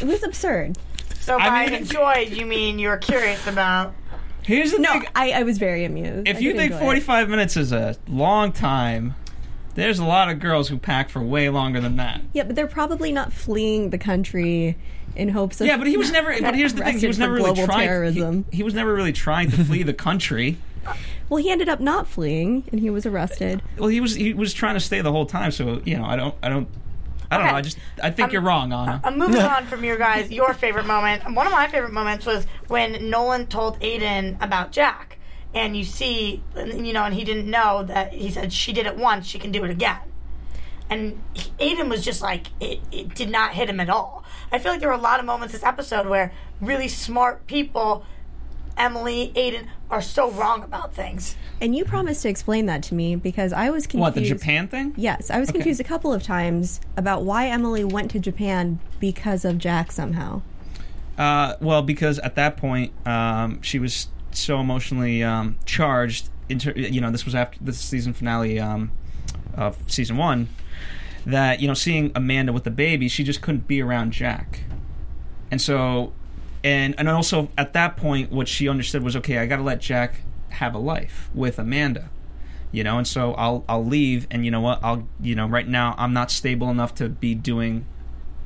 It 0.00 0.06
was 0.06 0.24
absurd. 0.24 0.76
So 1.20 1.38
I 1.38 1.48
by 1.48 1.66
mean- 1.66 1.74
enjoyed, 1.82 2.30
you 2.30 2.44
mean 2.44 2.80
you 2.80 2.88
were 2.88 2.96
curious 2.96 3.46
about? 3.46 3.94
Here's 4.42 4.72
the 4.72 4.78
No, 4.78 4.92
thing. 4.94 5.06
I, 5.14 5.30
I 5.30 5.42
was 5.44 5.58
very 5.58 5.84
amused. 5.84 6.26
If 6.26 6.38
I 6.38 6.40
you 6.40 6.54
think 6.54 6.72
45 6.74 7.28
minutes 7.28 7.56
is 7.56 7.70
a 7.72 7.96
long 8.08 8.50
time, 8.50 9.14
there's 9.74 9.98
a 9.98 10.04
lot 10.04 10.28
of 10.30 10.38
girls 10.40 10.68
who 10.68 10.78
pack 10.78 11.08
for 11.08 11.20
way 11.20 11.48
longer 11.48 11.80
than 11.80 11.96
that. 11.96 12.20
Yeah, 12.32 12.44
but 12.44 12.56
they're 12.56 12.66
probably 12.66 13.12
not 13.12 13.32
fleeing 13.32 13.90
the 13.90 13.98
country 13.98 14.76
in 15.16 15.28
hopes 15.30 15.60
of. 15.60 15.66
Yeah, 15.66 15.76
but 15.76 15.86
he 15.86 15.96
was 15.96 16.10
never. 16.10 16.30
But 16.40 16.54
here's 16.54 16.74
the 16.74 16.82
thing: 16.84 16.98
he 16.98 17.06
was 17.06 17.18
never 17.18 17.34
really 17.34 17.54
trying. 17.64 17.86
terrorism. 17.86 18.44
He, 18.50 18.58
he 18.58 18.62
was 18.62 18.74
never 18.74 18.94
really 18.94 19.12
trying 19.12 19.50
to 19.50 19.64
flee 19.64 19.82
the 19.82 19.94
country. 19.94 20.56
Well, 21.30 21.42
he 21.42 21.50
ended 21.50 21.70
up 21.70 21.80
not 21.80 22.06
fleeing, 22.06 22.64
and 22.70 22.78
he 22.78 22.90
was 22.90 23.06
arrested. 23.06 23.62
Well, 23.78 23.88
he 23.88 23.98
was 24.02 24.14
he 24.14 24.34
was 24.34 24.52
trying 24.52 24.74
to 24.74 24.80
stay 24.80 25.00
the 25.00 25.10
whole 25.10 25.24
time. 25.24 25.50
So 25.52 25.80
you 25.86 25.96
know, 25.96 26.04
I 26.04 26.16
don't, 26.16 26.34
I 26.42 26.50
don't, 26.50 26.68
I 27.30 27.38
don't 27.38 27.46
Okay. 27.46 27.52
know. 27.52 27.56
I 27.58 27.62
just, 27.62 27.78
I 28.02 28.10
think 28.10 28.28
Um, 28.28 28.32
you're 28.34 28.42
wrong, 28.42 28.70
Anna. 28.74 29.00
I'm 29.02 29.18
moving 29.18 29.40
on 29.40 29.64
from 29.64 29.82
your 29.84 29.96
guys. 29.96 30.30
Your 30.30 30.52
favorite 30.52 30.84
moment. 30.86 31.24
One 31.34 31.46
of 31.46 31.52
my 31.52 31.66
favorite 31.68 31.94
moments 31.94 32.26
was 32.26 32.46
when 32.68 33.08
Nolan 33.08 33.46
told 33.46 33.80
Aiden 33.80 34.36
about 34.44 34.70
Jack, 34.72 35.13
and 35.54 35.76
you 35.76 35.84
see, 35.84 36.42
you 36.56 36.92
know, 36.92 37.04
and 37.04 37.14
he 37.14 37.24
didn't 37.24 37.48
know 37.50 37.84
that 37.84 38.12
he 38.12 38.30
said 38.30 38.52
she 38.52 38.72
did 38.72 38.86
it 38.86 38.96
once, 38.96 39.26
she 39.26 39.38
can 39.38 39.52
do 39.52 39.64
it 39.64 39.70
again. 39.70 39.98
And 40.90 41.18
he- 41.32 41.50
Aiden 41.74 41.88
was 41.88 42.04
just 42.04 42.20
like, 42.22 42.48
it, 42.60 42.80
it 42.92 43.14
did 43.14 43.30
not 43.30 43.52
hit 43.54 43.68
him 43.70 43.80
at 43.80 43.88
all. 43.88 44.24
I 44.52 44.58
feel 44.58 44.72
like 44.72 44.80
there 44.80 44.88
were 44.90 44.94
a 44.94 45.00
lot 45.00 45.18
of 45.20 45.26
moments 45.26 45.54
this 45.54 45.62
episode 45.64 46.06
where 46.06 46.32
really 46.60 46.88
smart 46.88 47.46
people, 47.46 48.04
Emily, 48.76 49.32
Aiden, 49.34 49.68
are 49.90 50.02
so 50.02 50.30
wrong 50.30 50.62
about 50.62 50.94
things. 50.94 51.36
And 51.60 51.74
you 51.74 51.84
promised 51.84 52.22
to 52.22 52.28
explain 52.28 52.66
that 52.66 52.82
to 52.84 52.94
me 52.94 53.14
because 53.16 53.52
I 53.52 53.70
was 53.70 53.86
confused. 53.86 54.00
what 54.02 54.14
the 54.14 54.22
Japan 54.28 54.66
thing? 54.68 54.92
Yes, 54.96 55.30
I 55.30 55.38
was 55.38 55.48
Okay. 55.48 55.58
confused 55.58 55.80
a 55.80 55.84
couple 55.84 56.12
of 56.12 56.22
times 56.22 56.80
about 56.96 57.22
why 57.22 57.46
Emily 57.48 57.84
went 57.84 58.10
to 58.10 58.18
Japan 58.18 58.80
because 59.00 59.44
of 59.44 59.58
Jack 59.58 59.92
somehow. 59.92 60.42
Uh, 61.16 61.54
well, 61.60 61.80
because 61.82 62.18
at 62.18 62.34
that 62.34 62.56
point, 62.56 62.92
um, 63.06 63.62
she 63.62 63.78
was 63.78 64.08
so 64.40 64.60
emotionally 64.60 65.22
um, 65.22 65.58
charged. 65.64 66.28
Inter- 66.48 66.72
you 66.72 67.00
know, 67.00 67.10
this 67.10 67.24
was 67.24 67.34
after 67.34 67.58
the 67.62 67.72
season 67.72 68.12
finale 68.12 68.60
um, 68.60 68.90
of 69.56 69.78
season 69.86 70.16
one. 70.16 70.48
That 71.26 71.60
you 71.60 71.68
know, 71.68 71.74
seeing 71.74 72.12
Amanda 72.14 72.52
with 72.52 72.64
the 72.64 72.70
baby, 72.70 73.08
she 73.08 73.24
just 73.24 73.40
couldn't 73.40 73.66
be 73.66 73.80
around 73.80 74.12
Jack, 74.12 74.64
and 75.50 75.60
so, 75.60 76.12
and 76.62 76.94
and 76.98 77.08
also 77.08 77.48
at 77.56 77.72
that 77.72 77.96
point, 77.96 78.30
what 78.30 78.46
she 78.46 78.68
understood 78.68 79.02
was 79.02 79.16
okay. 79.16 79.38
I 79.38 79.46
got 79.46 79.56
to 79.56 79.62
let 79.62 79.80
Jack 79.80 80.20
have 80.50 80.74
a 80.74 80.78
life 80.78 81.30
with 81.34 81.58
Amanda, 81.58 82.10
you 82.72 82.84
know, 82.84 82.98
and 82.98 83.06
so 83.06 83.32
I'll 83.34 83.64
I'll 83.68 83.84
leave, 83.84 84.26
and 84.30 84.44
you 84.44 84.50
know 84.50 84.60
what? 84.60 84.80
I'll 84.82 85.08
you 85.18 85.34
know 85.34 85.46
right 85.46 85.66
now 85.66 85.94
I'm 85.96 86.12
not 86.12 86.30
stable 86.30 86.68
enough 86.68 86.94
to 86.96 87.08
be 87.08 87.34
doing 87.34 87.86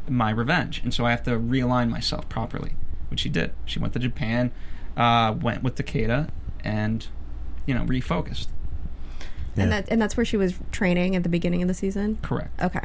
my 0.09 0.31
revenge, 0.31 0.81
and 0.85 0.95
so 0.95 1.05
I 1.05 1.11
have 1.11 1.23
to 1.25 1.33
realign 1.33 1.91
myself 1.91 2.29
properly, 2.29 2.73
which 3.09 3.21
she 3.21 3.29
did. 3.29 3.53
She 3.65 3.79
went 3.79 3.93
to 3.95 3.99
Japan, 3.99 4.53
uh, 4.99 5.35
went 5.41 5.63
with 5.63 5.77
Takeda, 5.77 6.29
and 6.63 7.07
you 7.65 7.75
know 7.75 7.85
refocused. 7.85 8.49
And 9.57 9.73
that 9.73 9.89
and 9.89 10.01
that's 10.01 10.17
where 10.17 10.27
she 10.27 10.37
was 10.37 10.55
training 10.71 11.17
at 11.17 11.23
the 11.23 11.29
beginning 11.29 11.63
of 11.63 11.69
the 11.69 11.75
season. 11.75 12.19
Correct. 12.23 12.61
Okay. 12.63 12.83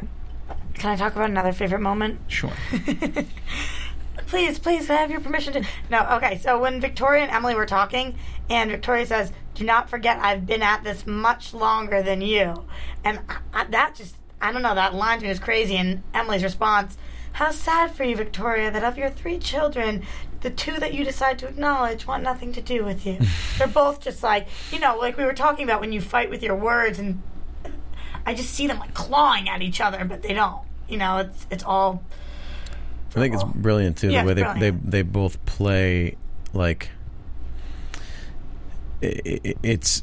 Can 0.74 0.90
I 0.90 0.96
talk 0.96 1.14
about 1.14 1.30
another 1.30 1.52
favorite 1.52 1.80
moment? 1.80 2.20
Sure. 2.26 2.52
please, 4.26 4.58
please, 4.58 4.90
I 4.90 4.94
have 4.94 5.10
your 5.10 5.20
permission 5.20 5.52
to. 5.52 5.64
No, 5.90 6.06
okay. 6.14 6.38
So 6.38 6.58
when 6.58 6.80
Victoria 6.80 7.22
and 7.22 7.30
Emily 7.30 7.54
were 7.54 7.66
talking, 7.66 8.16
and 8.50 8.70
Victoria 8.70 9.06
says, 9.06 9.32
"Do 9.54 9.64
not 9.64 9.88
forget, 9.88 10.18
I've 10.18 10.46
been 10.46 10.62
at 10.62 10.82
this 10.82 11.06
much 11.06 11.54
longer 11.54 12.02
than 12.02 12.20
you," 12.20 12.64
and 13.04 13.20
I, 13.28 13.38
I, 13.52 13.64
that 13.66 13.94
just, 13.94 14.16
I 14.40 14.52
don't 14.52 14.62
know, 14.62 14.74
that 14.74 14.94
line 14.94 15.18
to 15.18 15.24
me 15.24 15.28
was 15.28 15.38
crazy. 15.38 15.76
And 15.76 16.02
Emily's 16.12 16.42
response 16.42 16.98
How 17.32 17.52
sad 17.52 17.92
for 17.92 18.04
you, 18.04 18.16
Victoria, 18.16 18.70
that 18.70 18.82
of 18.82 18.98
your 18.98 19.10
three 19.10 19.38
children, 19.38 20.02
the 20.44 20.50
two 20.50 20.78
that 20.78 20.94
you 20.94 21.04
decide 21.04 21.38
to 21.40 21.48
acknowledge 21.48 22.06
want 22.06 22.22
nothing 22.22 22.52
to 22.52 22.60
do 22.60 22.84
with 22.84 23.04
you. 23.04 23.18
They're 23.58 23.66
both 23.66 24.00
just 24.00 24.22
like, 24.22 24.46
you 24.70 24.78
know, 24.78 24.96
like 24.96 25.16
we 25.16 25.24
were 25.24 25.32
talking 25.32 25.64
about 25.64 25.80
when 25.80 25.90
you 25.92 26.00
fight 26.00 26.30
with 26.30 26.42
your 26.42 26.54
words, 26.54 26.98
and 27.00 27.20
I 28.24 28.34
just 28.34 28.50
see 28.54 28.66
them 28.68 28.78
like 28.78 28.94
clawing 28.94 29.48
at 29.48 29.62
each 29.62 29.80
other, 29.80 30.04
but 30.04 30.22
they 30.22 30.34
don't. 30.34 30.62
You 30.88 30.98
know, 30.98 31.16
it's 31.18 31.46
it's 31.50 31.64
all. 31.64 32.02
I 33.10 33.20
think 33.20 33.34
it's 33.34 33.44
brilliant 33.44 33.96
too 33.96 34.10
Yeah, 34.10 34.22
the 34.22 34.26
way 34.28 34.34
they, 34.34 34.70
they 34.70 34.70
they 34.70 35.02
both 35.02 35.44
play 35.46 36.16
like 36.52 36.90
i 39.02 39.06
i 39.26 39.54
it's 39.62 40.02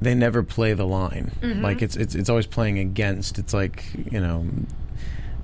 they 0.00 0.14
never 0.14 0.42
play 0.44 0.72
the 0.74 0.86
line 0.86 1.32
Mm-hmm. 1.42 1.62
like 1.62 1.82
it's 1.82 1.96
it's 1.96 2.14
it's 2.14 2.28
always 2.28 2.46
playing 2.46 2.78
against 2.78 3.38
it's 3.38 3.52
like 3.52 3.84
you 4.12 4.20
know 4.20 4.46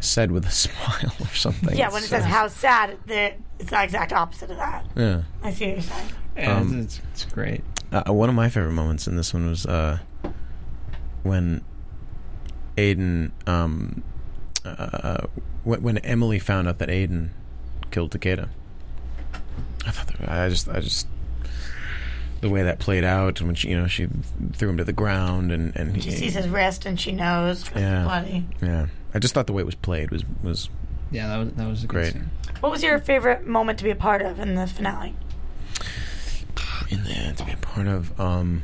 said 0.00 0.30
with 0.30 0.46
a 0.46 0.50
smile 0.64 1.12
or 1.20 1.26
something 1.28 1.76
Yeah, 1.76 1.88
when 1.88 1.98
it 2.02 2.04
It's, 2.04 2.10
says 2.10 2.24
uh, 2.24 2.28
how 2.28 2.48
sad, 2.48 2.98
they're- 3.06 3.36
it's 3.58 3.70
the 3.70 3.82
exact 3.82 4.12
opposite 4.12 4.50
of 4.50 4.56
that. 4.58 4.84
yeah 4.96 5.22
I 5.42 5.50
see 5.52 5.66
what 5.66 5.72
you're 5.74 5.82
saying. 5.82 6.08
Yeah, 6.36 6.56
Um, 6.58 6.80
it's, 6.80 7.00
it's 7.12 7.24
great. 7.26 7.62
uh, 7.92 8.12
one 8.12 8.28
of 8.28 8.34
my 8.34 8.48
favorite 8.48 8.72
moments 8.72 9.06
in 9.06 9.16
this 9.16 9.32
one 9.32 9.46
was 9.48 9.64
uh, 9.66 9.98
when 11.22 11.62
Aiden, 12.76 13.30
um, 13.46 14.02
uh, 14.64 15.26
when, 15.62 15.82
when 15.82 15.98
Emily 15.98 16.38
found 16.38 16.66
out 16.68 16.78
that 16.78 16.88
Aiden 16.88 17.28
killed 17.90 18.10
Takeda. 18.10 18.48
I 19.86 19.90
thought 19.90 20.06
that, 20.18 20.28
I 20.28 20.48
just, 20.48 20.68
I 20.68 20.80
just, 20.80 21.06
the 22.40 22.50
way 22.50 22.62
that 22.64 22.78
played 22.80 23.04
out, 23.04 23.38
and 23.40 23.48
when 23.48 23.54
she, 23.54 23.68
you 23.68 23.76
know, 23.78 23.86
she 23.86 24.08
threw 24.54 24.68
him 24.70 24.76
to 24.78 24.84
the 24.84 24.92
ground, 24.92 25.52
and 25.52 25.74
and 25.76 26.02
She 26.02 26.10
he, 26.10 26.16
sees 26.16 26.34
his 26.34 26.48
wrist 26.48 26.84
and 26.86 26.98
she 26.98 27.12
knows 27.12 27.62
'cause 27.64 27.80
Yeah. 27.80 27.98
it's 28.00 28.04
bloody. 28.08 28.46
yeah, 28.60 28.86
I 29.14 29.18
just 29.20 29.32
thought 29.34 29.46
the 29.46 29.52
way 29.52 29.62
it 29.62 29.66
was 29.66 29.74
played 29.76 30.10
was 30.10 30.24
was 30.42 30.68
Yeah, 31.10 31.28
that 31.28 31.38
was 31.38 31.52
that 31.52 31.68
was 31.68 31.84
a 31.84 31.86
Great. 31.86 32.12
Good 32.12 32.12
scene. 32.12 32.30
What 32.60 32.72
was 32.72 32.82
your 32.82 32.98
favorite 32.98 33.46
moment 33.46 33.78
to 33.78 33.84
be 33.84 33.90
a 33.90 33.96
part 33.96 34.22
of 34.22 34.38
in 34.40 34.54
the 34.54 34.66
finale? 34.66 35.14
in 36.90 37.04
there 37.04 37.32
to 37.32 37.44
be 37.44 37.52
a 37.52 37.56
part 37.56 37.86
of. 37.86 38.18
Um, 38.20 38.62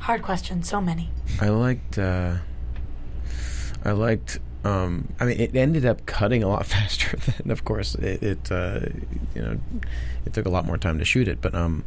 Hard 0.00 0.22
question, 0.22 0.62
so 0.62 0.80
many. 0.80 1.10
I 1.40 1.48
liked. 1.48 1.98
Uh, 1.98 2.36
I 3.84 3.92
liked. 3.92 4.38
Um, 4.64 5.08
I 5.20 5.26
mean, 5.26 5.40
it 5.40 5.54
ended 5.56 5.84
up 5.86 6.04
cutting 6.06 6.42
a 6.42 6.48
lot 6.48 6.66
faster 6.74 7.16
than, 7.16 7.50
of 7.50 7.64
course, 7.64 7.94
it. 7.94 8.22
it 8.22 8.52
uh, 8.52 8.80
you 9.34 9.42
know, 9.42 9.58
it 10.26 10.32
took 10.34 10.46
a 10.46 10.50
lot 10.50 10.66
more 10.66 10.76
time 10.78 10.98
to 10.98 11.04
shoot 11.04 11.28
it. 11.28 11.40
But 11.40 11.54
um, 11.54 11.84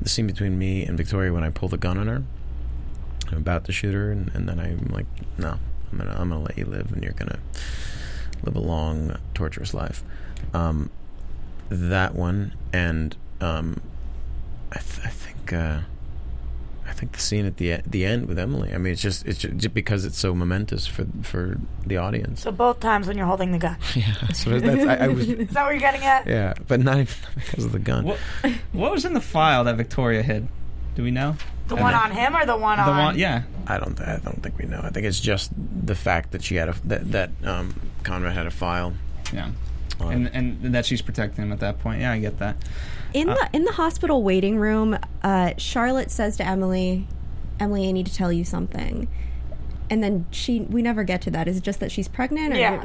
the 0.00 0.08
scene 0.08 0.26
between 0.26 0.58
me 0.58 0.84
and 0.84 0.96
Victoria 0.96 1.32
when 1.32 1.42
I 1.42 1.50
pull 1.50 1.68
the 1.68 1.76
gun 1.76 1.98
on 1.98 2.06
her, 2.06 2.22
I'm 3.32 3.38
about 3.38 3.64
to 3.64 3.72
shoot 3.72 3.94
her, 3.94 4.12
and, 4.12 4.30
and 4.34 4.48
then 4.48 4.60
I'm 4.60 4.86
like, 4.92 5.06
no, 5.38 5.58
I'm 6.00 6.06
gonna, 6.06 6.20
I'm 6.20 6.28
gonna 6.28 6.42
let 6.42 6.58
you 6.58 6.66
live, 6.66 6.92
and 6.92 7.02
you're 7.02 7.12
gonna 7.12 7.38
live 8.42 8.56
a 8.56 8.60
long, 8.60 9.16
torturous 9.34 9.72
life. 9.74 10.02
Um, 10.52 10.90
that 11.68 12.14
one, 12.14 12.54
and 12.72 13.16
um, 13.40 13.80
I, 14.72 14.78
th- 14.78 15.06
I 15.06 15.10
think. 15.10 15.52
Uh, 15.52 15.80
I 16.88 16.92
think 16.92 17.12
the 17.12 17.18
scene 17.18 17.46
at 17.46 17.56
the 17.56 17.70
e- 17.78 17.82
the 17.84 18.06
end 18.06 18.28
with 18.28 18.38
Emily. 18.38 18.72
I 18.72 18.78
mean, 18.78 18.92
it's 18.92 19.02
just 19.02 19.26
it's 19.26 19.38
just, 19.40 19.74
because 19.74 20.04
it's 20.04 20.16
so 20.16 20.34
momentous 20.34 20.86
for 20.86 21.04
for 21.22 21.58
the 21.84 21.96
audience. 21.96 22.42
So 22.42 22.52
both 22.52 22.78
times 22.78 23.08
when 23.08 23.18
you're 23.18 23.26
holding 23.26 23.50
the 23.50 23.58
gun. 23.58 23.76
yeah, 23.94 24.14
so 24.28 24.58
that's, 24.58 24.86
I, 24.86 25.06
I 25.06 25.08
was 25.08 25.28
Is 25.28 25.48
that 25.48 25.64
what 25.64 25.70
you're 25.72 25.80
getting 25.80 26.02
at? 26.04 26.28
yeah, 26.28 26.54
but 26.68 26.78
not 26.80 26.98
even 26.98 27.14
because 27.34 27.64
of 27.64 27.72
the 27.72 27.80
gun. 27.80 28.04
What 28.04 28.18
what 28.72 28.92
was 28.92 29.04
in 29.04 29.14
the 29.14 29.20
file 29.20 29.64
that 29.64 29.76
Victoria 29.76 30.22
hid? 30.22 30.46
Do 30.94 31.02
we 31.02 31.10
know? 31.10 31.36
The 31.68 31.74
And 31.74 31.82
one 31.82 31.92
the- 31.92 31.98
on 31.98 32.10
him 32.12 32.36
or 32.36 32.46
the 32.46 32.56
one 32.56 32.78
The 32.78 32.84
on? 32.84 32.96
one, 33.04 33.18
yeah. 33.18 33.42
I 33.66 33.78
don't 33.78 34.00
I 34.00 34.18
don't 34.24 34.42
think 34.42 34.58
we 34.58 34.66
know. 34.66 34.80
I 34.82 34.90
think 34.90 35.06
it's 35.06 35.18
just 35.20 35.50
the 35.56 35.94
fact 35.96 36.30
that 36.32 36.42
she 36.44 36.54
had 36.56 36.68
a 36.68 36.74
that 36.84 37.10
that 37.12 37.30
um, 37.44 37.74
Conrad 38.04 38.34
had 38.34 38.46
a 38.46 38.50
file. 38.50 38.92
Yeah. 39.32 39.50
on 40.00 40.12
And, 40.12 40.30
and 40.62 40.74
that 40.74 40.86
she's 40.86 41.02
protecting 41.02 41.44
him 41.44 41.52
at 41.52 41.60
that 41.60 41.80
point. 41.80 42.00
Yeah, 42.00 42.12
I 42.12 42.18
get 42.20 42.38
that. 42.38 42.56
In 43.14 43.26
the 43.28 43.48
in 43.52 43.64
the 43.64 43.72
hospital 43.72 44.22
waiting 44.22 44.58
room, 44.58 44.96
uh, 45.22 45.52
Charlotte 45.56 46.10
says 46.10 46.36
to 46.36 46.46
Emily, 46.46 47.06
"Emily, 47.58 47.88
I 47.88 47.92
need 47.92 48.06
to 48.06 48.14
tell 48.14 48.30
you 48.32 48.44
something." 48.44 49.08
And 49.88 50.02
then 50.02 50.26
she, 50.32 50.60
we 50.60 50.82
never 50.82 51.04
get 51.04 51.22
to 51.22 51.30
that. 51.30 51.46
Is 51.48 51.56
it 51.58 51.62
just 51.62 51.78
that 51.80 51.90
she's 51.92 52.08
pregnant? 52.08 52.52
Or 52.54 52.56
Yeah. 52.58 52.84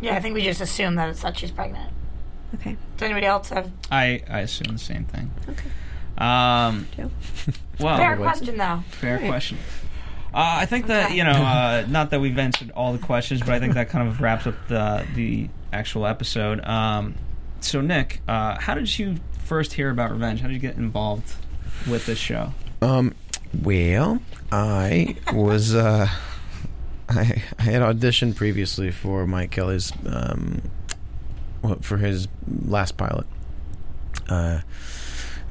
Yeah, 0.00 0.16
I 0.16 0.20
think 0.20 0.34
we 0.34 0.42
just 0.42 0.60
assume 0.60 0.96
that 0.96 1.08
it's 1.08 1.22
that 1.22 1.38
she's 1.38 1.50
pregnant. 1.52 1.90
Okay. 2.56 2.76
Does 2.96 3.06
anybody 3.06 3.26
else 3.26 3.48
have 3.50 3.70
I, 3.90 4.22
I 4.28 4.40
assume 4.40 4.72
the 4.72 4.78
same 4.78 5.04
thing. 5.04 5.30
Okay. 5.48 5.68
Um, 6.18 6.86
well, 7.80 7.96
fair 7.96 8.16
question 8.16 8.56
though? 8.56 8.82
Fair 8.90 9.18
question. 9.18 9.58
Uh, 10.32 10.60
I 10.60 10.66
think 10.66 10.88
that 10.88 11.14
you 11.14 11.24
know, 11.24 11.30
uh, 11.32 11.84
not 11.88 12.10
that 12.10 12.20
we've 12.20 12.38
answered 12.38 12.70
all 12.72 12.92
the 12.92 12.98
questions, 12.98 13.40
but 13.40 13.50
I 13.50 13.58
think 13.58 13.74
that 13.74 13.88
kind 13.88 14.08
of 14.08 14.20
wraps 14.20 14.46
up 14.46 14.54
the 14.68 15.06
the 15.14 15.48
actual 15.72 16.06
episode. 16.06 16.64
Um, 16.64 17.14
so, 17.60 17.80
Nick, 17.80 18.20
uh, 18.28 18.58
how 18.58 18.74
did 18.74 18.98
you 18.98 19.16
first 19.44 19.72
hear 19.72 19.90
about 19.90 20.10
Revenge? 20.10 20.40
How 20.40 20.48
did 20.48 20.54
you 20.54 20.60
get 20.60 20.76
involved 20.76 21.34
with 21.88 22.06
this 22.06 22.18
show? 22.18 22.52
Um, 22.82 23.14
well, 23.62 24.20
I 24.52 25.16
was 25.32 25.74
uh, 25.74 26.08
I 27.08 27.42
I 27.58 27.62
had 27.62 27.82
auditioned 27.82 28.36
previously 28.36 28.90
for 28.90 29.26
Mike 29.26 29.50
Kelley's 29.50 29.92
um, 30.06 30.62
well, 31.62 31.78
for 31.80 31.96
his 31.96 32.28
last 32.66 32.96
pilot. 32.96 33.26
Uh, 34.28 34.60
it 34.60 34.64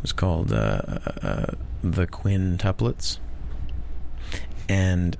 was 0.05 0.13
called 0.13 0.51
uh, 0.53 0.81
uh, 1.23 1.45
the 1.83 2.05
Quintuplets, 2.05 3.17
and 4.69 5.17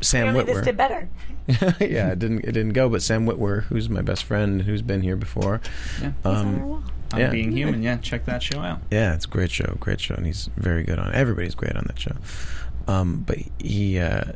Sam 0.00 0.32
Clearly, 0.32 0.44
this 0.54 0.64
did 0.64 0.76
better. 0.78 1.08
yeah, 1.48 2.12
it 2.12 2.18
didn't 2.18 2.40
it 2.40 2.52
didn't 2.52 2.72
go, 2.72 2.88
but 2.88 3.02
Sam 3.02 3.26
Witwer, 3.26 3.64
who's 3.64 3.90
my 3.90 4.00
best 4.00 4.24
friend, 4.24 4.62
who's 4.62 4.80
been 4.80 5.02
here 5.02 5.16
before. 5.16 5.60
Yeah. 6.00 6.12
He's 6.22 6.24
on 6.24 6.34
our 6.34 6.40
Um, 6.42 6.62
wall. 6.68 6.82
On 7.12 7.20
Yeah. 7.20 7.28
Being 7.30 7.52
Human, 7.52 7.82
yeah, 7.82 7.98
check 7.98 8.24
that 8.24 8.42
show 8.42 8.60
out. 8.60 8.80
Yeah, 8.90 9.14
it's 9.14 9.26
a 9.26 9.28
great 9.28 9.50
show, 9.50 9.76
great 9.80 10.00
show, 10.00 10.14
and 10.14 10.24
he's 10.24 10.48
very 10.56 10.82
good 10.82 10.98
on. 10.98 11.08
it. 11.08 11.14
Everybody's 11.14 11.54
great 11.54 11.76
on 11.76 11.84
that 11.88 11.98
show. 12.00 12.16
Um, 12.88 13.22
but 13.26 13.36
he 13.58 13.98
uh, 13.98 14.32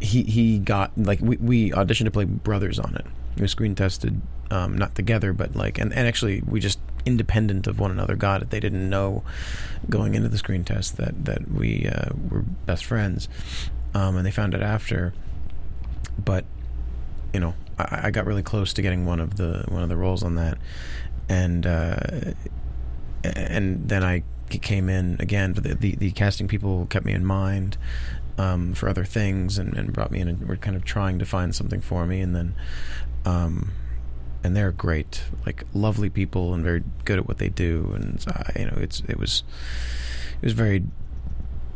he 0.00 0.22
he 0.22 0.58
got 0.60 0.92
like 0.96 1.20
we, 1.20 1.36
we 1.38 1.70
auditioned 1.72 2.04
to 2.04 2.10
play 2.12 2.26
brothers 2.26 2.78
on 2.78 2.94
it. 2.94 3.06
We 3.40 3.48
screen 3.48 3.74
tested, 3.74 4.20
um, 4.50 4.76
not 4.76 4.94
together, 4.94 5.32
but 5.32 5.54
like 5.54 5.78
and, 5.78 5.92
and 5.92 6.06
actually 6.06 6.42
we 6.46 6.60
just 6.60 6.78
independent 7.06 7.66
of 7.66 7.78
one 7.78 7.90
another 7.90 8.16
got 8.16 8.42
it. 8.42 8.50
They 8.50 8.60
didn't 8.60 8.88
know 8.88 9.22
going 9.88 10.14
into 10.14 10.28
the 10.28 10.38
screen 10.38 10.64
test 10.64 10.96
that 10.96 11.24
that 11.24 11.50
we 11.50 11.88
uh, 11.88 12.10
were 12.28 12.42
best 12.42 12.84
friends, 12.84 13.28
um, 13.94 14.16
and 14.16 14.26
they 14.26 14.30
found 14.30 14.54
it 14.54 14.62
after. 14.62 15.12
But 16.22 16.44
you 17.32 17.40
know, 17.40 17.54
I, 17.78 18.00
I 18.04 18.10
got 18.10 18.26
really 18.26 18.42
close 18.42 18.72
to 18.74 18.82
getting 18.82 19.06
one 19.06 19.20
of 19.20 19.36
the 19.36 19.64
one 19.68 19.82
of 19.82 19.88
the 19.88 19.96
roles 19.96 20.22
on 20.22 20.34
that, 20.36 20.58
and 21.28 21.66
uh, 21.66 21.96
and 23.24 23.88
then 23.88 24.02
I 24.02 24.22
came 24.48 24.88
in 24.88 25.16
again. 25.20 25.52
But 25.52 25.64
the, 25.64 25.74
the, 25.74 25.96
the 25.96 26.10
casting 26.12 26.48
people 26.48 26.86
kept 26.86 27.06
me 27.06 27.12
in 27.12 27.24
mind 27.24 27.76
um, 28.38 28.74
for 28.74 28.88
other 28.88 29.04
things 29.04 29.58
and, 29.58 29.76
and 29.76 29.92
brought 29.92 30.10
me 30.10 30.20
in 30.20 30.28
and 30.28 30.48
were 30.48 30.56
kind 30.56 30.76
of 30.76 30.84
trying 30.84 31.18
to 31.18 31.26
find 31.26 31.54
something 31.54 31.80
for 31.80 32.06
me. 32.06 32.20
And 32.20 32.34
then, 32.34 32.54
um, 33.24 33.72
and 34.42 34.56
they're 34.56 34.72
great, 34.72 35.22
like 35.44 35.64
lovely 35.74 36.08
people 36.08 36.54
and 36.54 36.64
very 36.64 36.82
good 37.04 37.18
at 37.18 37.28
what 37.28 37.38
they 37.38 37.48
do. 37.48 37.92
And 37.94 38.24
uh, 38.26 38.44
you 38.58 38.66
know, 38.66 38.76
it's 38.78 39.02
it 39.08 39.18
was 39.18 39.44
it 40.40 40.46
was 40.46 40.52
very. 40.52 40.84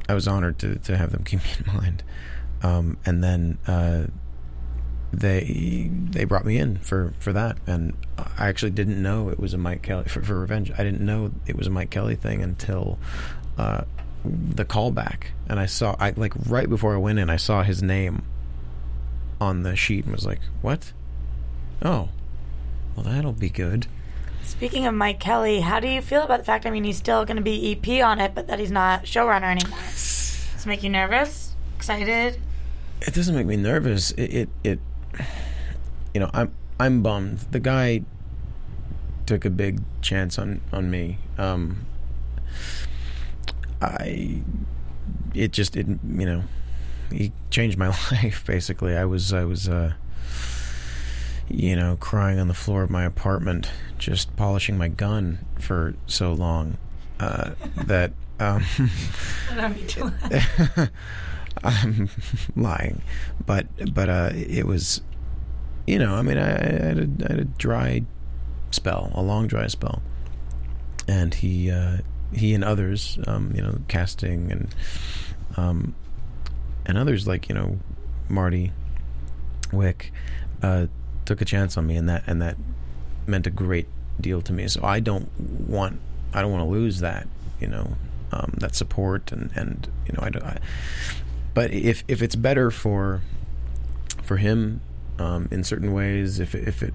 I 0.08 0.14
was 0.14 0.28
honored 0.28 0.58
to 0.60 0.76
to 0.76 0.96
have 0.96 1.12
them 1.12 1.24
keep 1.24 1.40
me 1.44 1.50
in 1.66 1.74
mind. 1.74 2.02
Um, 2.62 2.98
and 3.04 3.22
then. 3.22 3.58
Uh, 3.66 4.06
they 5.20 5.90
they 6.10 6.24
brought 6.24 6.44
me 6.44 6.58
in 6.58 6.76
for 6.78 7.14
for 7.18 7.32
that 7.32 7.56
and 7.66 7.96
I 8.18 8.48
actually 8.48 8.72
didn't 8.72 9.00
know 9.00 9.28
it 9.28 9.38
was 9.38 9.54
a 9.54 9.58
Mike 9.58 9.82
Kelley 9.82 10.04
for, 10.08 10.22
for 10.22 10.38
Revenge 10.38 10.72
I 10.72 10.82
didn't 10.82 11.00
know 11.00 11.32
it 11.46 11.56
was 11.56 11.66
a 11.66 11.70
Mike 11.70 11.90
Kelley 11.90 12.16
thing 12.16 12.42
until 12.42 12.98
uh, 13.56 13.84
the 14.24 14.64
callback 14.64 15.26
and 15.48 15.60
I 15.60 15.66
saw 15.66 15.96
I 15.98 16.10
like 16.16 16.32
right 16.46 16.68
before 16.68 16.94
I 16.94 16.98
went 16.98 17.18
in 17.18 17.30
I 17.30 17.36
saw 17.36 17.62
his 17.62 17.82
name 17.82 18.24
on 19.40 19.62
the 19.62 19.76
sheet 19.76 20.04
and 20.04 20.14
was 20.14 20.26
like 20.26 20.40
what 20.62 20.92
oh 21.82 22.08
well 22.96 23.04
that'll 23.04 23.32
be 23.32 23.50
good 23.50 23.86
Speaking 24.42 24.84
of 24.86 24.94
Mike 24.94 25.20
Kelley, 25.20 25.60
how 25.60 25.80
do 25.80 25.88
you 25.88 26.02
feel 26.02 26.22
about 26.22 26.36
the 26.38 26.44
fact? 26.44 26.66
I 26.66 26.70
mean, 26.70 26.84
he's 26.84 26.98
still 26.98 27.24
going 27.24 27.38
to 27.38 27.42
be 27.42 27.72
EP 27.72 28.04
on 28.04 28.20
it, 28.20 28.34
but 28.34 28.46
that 28.46 28.58
he's 28.58 28.70
not 28.70 29.04
showrunner 29.04 29.50
anymore. 29.50 29.78
Does 29.80 30.46
this 30.52 30.66
make 30.66 30.82
you 30.82 30.90
nervous? 30.90 31.54
Excited? 31.76 32.38
it 33.06 33.14
doesn't 33.14 33.34
make 33.34 33.46
me 33.46 33.56
nervous. 33.56 34.12
It, 34.12 34.34
it, 34.34 34.48
it, 34.62 34.80
you 36.12 36.20
know, 36.20 36.30
I'm, 36.32 36.54
I'm 36.80 37.02
bummed. 37.02 37.38
The 37.50 37.60
guy 37.60 38.02
took 39.26 39.44
a 39.44 39.50
big 39.50 39.82
chance 40.00 40.38
on, 40.38 40.60
on 40.72 40.90
me. 40.90 41.18
Um, 41.38 41.86
I, 43.80 44.42
it 45.34 45.52
just, 45.52 45.76
it, 45.76 45.86
you 45.86 46.26
know, 46.26 46.44
he 47.12 47.32
changed 47.50 47.76
my 47.76 47.88
life. 48.12 48.44
Basically, 48.46 48.96
I 48.96 49.04
was, 49.04 49.32
I 49.32 49.44
was, 49.44 49.68
uh, 49.68 49.94
you 51.54 51.76
know, 51.76 51.96
crying 51.98 52.38
on 52.38 52.48
the 52.48 52.54
floor 52.54 52.82
of 52.82 52.90
my 52.90 53.04
apartment, 53.04 53.70
just 53.98 54.34
polishing 54.36 54.76
my 54.76 54.88
gun 54.88 55.44
for 55.58 55.94
so 56.06 56.32
long, 56.32 56.78
uh, 57.20 57.52
that, 57.76 58.12
um. 58.40 58.64
I'm 61.62 62.10
lying, 62.56 63.00
but 63.46 63.66
but 63.94 64.08
uh, 64.08 64.30
it 64.34 64.66
was 64.66 65.00
you 65.86 65.98
know, 65.98 66.14
I 66.14 66.22
mean, 66.22 66.38
I, 66.38 66.50
I, 66.50 66.86
had 66.86 66.98
a, 66.98 67.08
I 67.24 67.32
had 67.32 67.38
a 67.40 67.44
dry 67.44 68.02
spell, 68.70 69.12
a 69.14 69.22
long 69.22 69.46
dry 69.46 69.66
spell, 69.66 70.02
and 71.06 71.34
he 71.34 71.70
uh, 71.70 71.98
he 72.32 72.54
and 72.54 72.64
others, 72.64 73.18
um, 73.26 73.52
you 73.54 73.62
know, 73.62 73.78
casting 73.88 74.50
and 74.50 74.74
um, 75.56 75.94
and 76.86 76.98
others 76.98 77.26
like 77.26 77.48
you 77.48 77.54
know 77.54 77.78
Marty 78.28 78.72
Wick 79.72 80.12
uh, 80.62 80.86
took 81.24 81.40
a 81.40 81.44
chance 81.44 81.76
on 81.76 81.86
me, 81.86 81.96
and 81.96 82.08
that 82.08 82.24
and 82.26 82.40
that 82.42 82.56
meant 83.26 83.46
a 83.46 83.50
great 83.50 83.86
deal 84.20 84.40
to 84.42 84.52
me. 84.52 84.68
So 84.68 84.84
I 84.84 85.00
don't 85.00 85.28
want 85.40 86.00
I 86.32 86.42
don't 86.42 86.52
want 86.52 86.62
to 86.64 86.70
lose 86.70 87.00
that, 87.00 87.26
you 87.60 87.66
know, 87.68 87.96
um, 88.32 88.54
that 88.58 88.74
support 88.74 89.32
and 89.32 89.50
and 89.54 89.88
you 90.06 90.12
know 90.12 90.20
I, 90.22 90.30
don't- 90.30 90.44
I 90.44 90.58
but 91.54 91.72
if 91.72 92.04
if 92.08 92.20
it's 92.22 92.36
better 92.36 92.70
for 92.70 93.20
for 94.22 94.36
him 94.38 94.80
um, 95.18 95.48
in 95.50 95.62
certain 95.64 95.92
ways, 95.92 96.40
if 96.40 96.54
if 96.54 96.82
it 96.82 96.94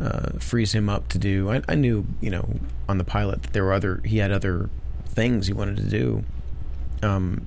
uh, 0.00 0.38
frees 0.38 0.72
him 0.72 0.88
up 0.88 1.08
to 1.08 1.18
do, 1.18 1.50
I, 1.50 1.62
I 1.68 1.74
knew 1.74 2.06
you 2.20 2.30
know 2.30 2.48
on 2.88 2.98
the 2.98 3.04
pilot 3.04 3.42
that 3.42 3.52
there 3.52 3.64
were 3.64 3.72
other 3.72 4.00
he 4.04 4.18
had 4.18 4.30
other 4.32 4.70
things 5.06 5.46
he 5.48 5.52
wanted 5.52 5.76
to 5.78 5.84
do. 5.88 6.24
Um, 7.02 7.46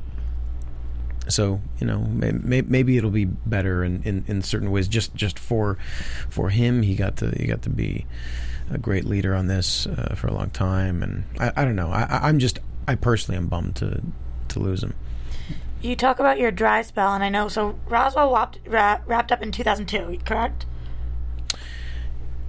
so 1.28 1.62
you 1.80 1.88
know 1.88 2.00
may, 2.00 2.32
may, 2.32 2.62
maybe 2.62 2.98
it'll 2.98 3.12
be 3.12 3.26
better 3.26 3.84
in, 3.84 4.02
in, 4.04 4.26
in 4.28 4.42
certain 4.42 4.72
ways. 4.72 4.88
Just 4.88 5.14
just 5.16 5.38
for 5.40 5.78
for 6.30 6.50
him 6.50 6.82
he 6.82 6.96
got 6.96 7.18
to 7.18 7.32
he 7.32 7.46
got 7.46 7.62
to 7.64 7.70
be 7.70 8.06
a 8.70 8.78
great 8.78 9.06
leader 9.06 9.36
on 9.36 9.48
this 9.48 9.86
uh, 9.88 10.16
for 10.16 10.28
a 10.28 10.34
long 10.34 10.50
time. 10.50 11.04
And 11.04 11.24
I, 11.40 11.52
I 11.58 11.66
don't 11.66 11.76
know. 11.76 11.92
I- 11.92 12.28
I'm 12.28 12.40
just 12.40 12.60
I 12.88 12.96
personally 12.96 13.38
am 13.38 13.48
bummed 13.48 13.76
to 13.78 14.02
to 14.50 14.60
lose 14.60 14.84
him. 14.84 14.94
You 15.82 15.96
talk 15.96 16.20
about 16.20 16.38
your 16.38 16.52
dry 16.52 16.84
spell, 16.84 17.14
and 17.14 17.24
I 17.24 17.30
know 17.30 17.48
so 17.48 17.80
Roswell 17.88 18.32
wrapped, 18.68 19.08
wrapped 19.08 19.32
up 19.32 19.42
in 19.42 19.52
2002, 19.52 20.20
correct? 20.26 20.66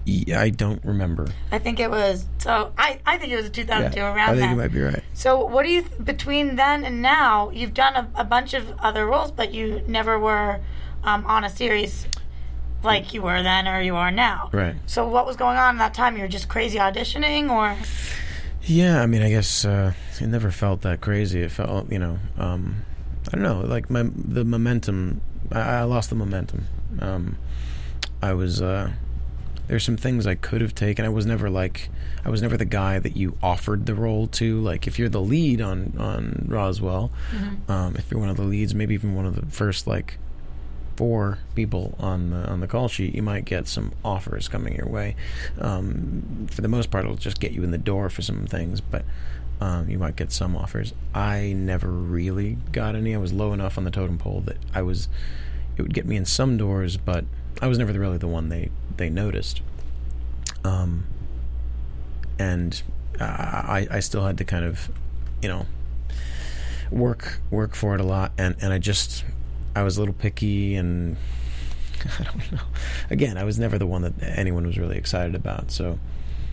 I 0.07 0.50
don't 0.50 0.84
remember 0.84 1.28
I 1.53 1.59
think 1.59 1.78
it 1.78 1.90
was. 1.90 2.26
So 2.38 2.72
I, 2.76 2.98
I 3.07 3.18
think 3.18 3.32
it 3.32 3.36
was 3.36 3.50
2002 3.50 3.98
yeah, 3.98 4.07
around 4.07 4.18
I 4.18 4.26
think 4.32 4.40
then. 4.40 4.50
you 4.50 4.57
might 4.57 4.72
be 4.72 4.80
right 4.80 5.03
So 5.14 5.44
what 5.44 5.64
do 5.64 5.70
you 5.70 5.82
between 6.03 6.57
then 6.57 6.84
and 6.84 7.03
now? 7.03 7.50
You've 7.50 7.74
done 7.74 7.94
a, 7.94 8.09
a 8.16 8.24
bunch 8.24 8.55
of 8.55 8.72
other 8.80 9.07
roles, 9.07 9.30
but 9.30 9.55
you 9.55 9.82
never 9.86 10.18
were 10.18 10.61
um, 11.05 11.24
on 11.26 11.44
a 11.44 11.50
series 11.50 12.07
like 12.82 13.14
you 13.14 13.22
were 13.22 13.42
then 13.42 13.68
or 13.68 13.80
you 13.80 13.94
are 13.96 14.11
now. 14.11 14.50
right 14.53 14.74
So 14.86 15.07
what 15.07 15.26
was 15.26 15.36
going 15.36 15.57
on 15.57 15.74
in 15.74 15.78
that 15.78 15.94
time? 15.94 16.16
You 16.16 16.22
were 16.22 16.28
just 16.28 16.48
crazy 16.48 16.78
auditioning, 16.78 17.50
or 17.50 17.76
Yeah, 18.62 19.03
I 19.03 19.07
mean, 19.07 19.22
I 19.22 19.30
guess 19.30 19.64
uh, 19.64 19.92
it 20.20 20.26
never 20.26 20.50
felt 20.50 20.82
that 20.82 21.00
crazy. 21.00 21.42
It 21.42 21.53
felt, 21.53 21.90
you 21.92 21.98
know, 21.98 22.18
um, 22.38 22.82
I 23.28 23.36
don't 23.36 23.42
know, 23.42 23.61
like 23.61 23.90
my 23.90 24.03
the 24.14 24.44
momentum. 24.44 25.20
I, 25.50 25.61
I 25.61 25.82
lost 25.82 26.11
the 26.11 26.16
momentum. 26.16 26.66
Um, 27.00 27.38
I 28.20 28.34
was 28.34 28.61
uh, 28.61 28.92
there's 29.68 29.84
some 29.84 29.96
things 29.96 30.26
I 30.26 30.34
could 30.34 30.60
have 30.60 30.74
taken. 30.74 31.04
I 31.04 31.08
was 31.08 31.26
never 31.26 31.48
like 31.48 31.88
I 32.24 32.30
was 32.30 32.42
never 32.42 32.56
the 32.56 32.64
guy 32.64 32.98
that 32.98 33.16
you 33.16 33.36
offered 33.42 33.86
the 33.86 33.94
role 33.94 34.26
to. 34.28 34.60
Like 34.60 34.86
if 34.86 34.98
you're 34.98 35.08
the 35.08 35.20
lead 35.20 35.60
on 35.60 35.94
on 35.98 36.46
Roswell, 36.48 37.10
um, 37.68 37.96
if 37.96 38.10
you're 38.10 38.20
one 38.20 38.28
of 38.28 38.36
the 38.36 38.44
leads, 38.44 38.74
maybe 38.74 38.94
even 38.94 39.14
one 39.14 39.26
of 39.26 39.34
the 39.34 39.46
first 39.46 39.86
like 39.86 40.18
four 40.96 41.38
people 41.54 41.94
on 41.98 42.30
the 42.30 42.48
on 42.48 42.60
the 42.60 42.66
call 42.66 42.88
sheet, 42.88 43.14
you 43.14 43.22
might 43.22 43.44
get 43.44 43.66
some 43.66 43.92
offers 44.04 44.48
coming 44.48 44.76
your 44.76 44.88
way. 44.88 45.16
Um, 45.58 46.46
for 46.50 46.60
the 46.60 46.68
most 46.68 46.90
part, 46.90 47.04
it'll 47.04 47.16
just 47.16 47.40
get 47.40 47.52
you 47.52 47.62
in 47.62 47.70
the 47.70 47.78
door 47.78 48.10
for 48.10 48.22
some 48.22 48.46
things, 48.46 48.80
but 48.80 49.04
um, 49.60 49.88
you 49.88 49.98
might 49.98 50.16
get 50.16 50.32
some 50.32 50.56
offers. 50.56 50.92
I 51.14 51.52
never 51.56 51.88
really 51.88 52.58
got 52.72 52.96
any. 52.96 53.14
I 53.14 53.18
was 53.18 53.32
low 53.32 53.52
enough 53.52 53.78
on 53.78 53.84
the 53.84 53.90
totem 53.90 54.18
pole 54.18 54.42
that 54.42 54.58
I 54.74 54.82
was. 54.82 55.08
It 55.76 55.82
would 55.82 55.94
get 55.94 56.04
me 56.04 56.16
in 56.16 56.26
some 56.26 56.58
doors, 56.58 56.98
but 56.98 57.24
I 57.62 57.68
was 57.68 57.78
never 57.78 57.92
really 57.92 58.18
the 58.18 58.28
one 58.28 58.48
they 58.48 58.70
they 58.97 59.11
noticed. 59.11 59.62
Um, 60.64 61.07
and 62.38 62.82
uh, 63.20 63.24
I 63.24 63.86
I 63.90 64.01
still 64.01 64.24
had 64.24 64.38
to 64.38 64.45
kind 64.45 64.64
of, 64.64 64.90
you 65.40 65.49
know, 65.49 65.66
work 66.90 67.40
work 67.51 67.74
for 67.74 67.95
it 67.95 68.01
a 68.01 68.05
lot, 68.05 68.32
and 68.38 68.57
and 68.61 68.72
I 68.72 68.78
just 68.78 69.24
I 69.74 69.82
was 69.82 69.97
a 69.97 70.01
little 70.01 70.14
picky 70.14 70.76
and 70.76 71.16
I 72.18 72.24
don't 72.24 72.53
know. 72.53 72.62
Again, 73.11 73.36
I 73.36 73.45
was 73.45 73.59
never 73.59 73.78
the 73.78 73.86
one 73.86 74.03
that 74.03 74.14
anyone 74.22 74.66
was 74.66 74.78
really 74.78 74.97
excited 74.97 75.34
about. 75.34 75.70
So 75.70 75.99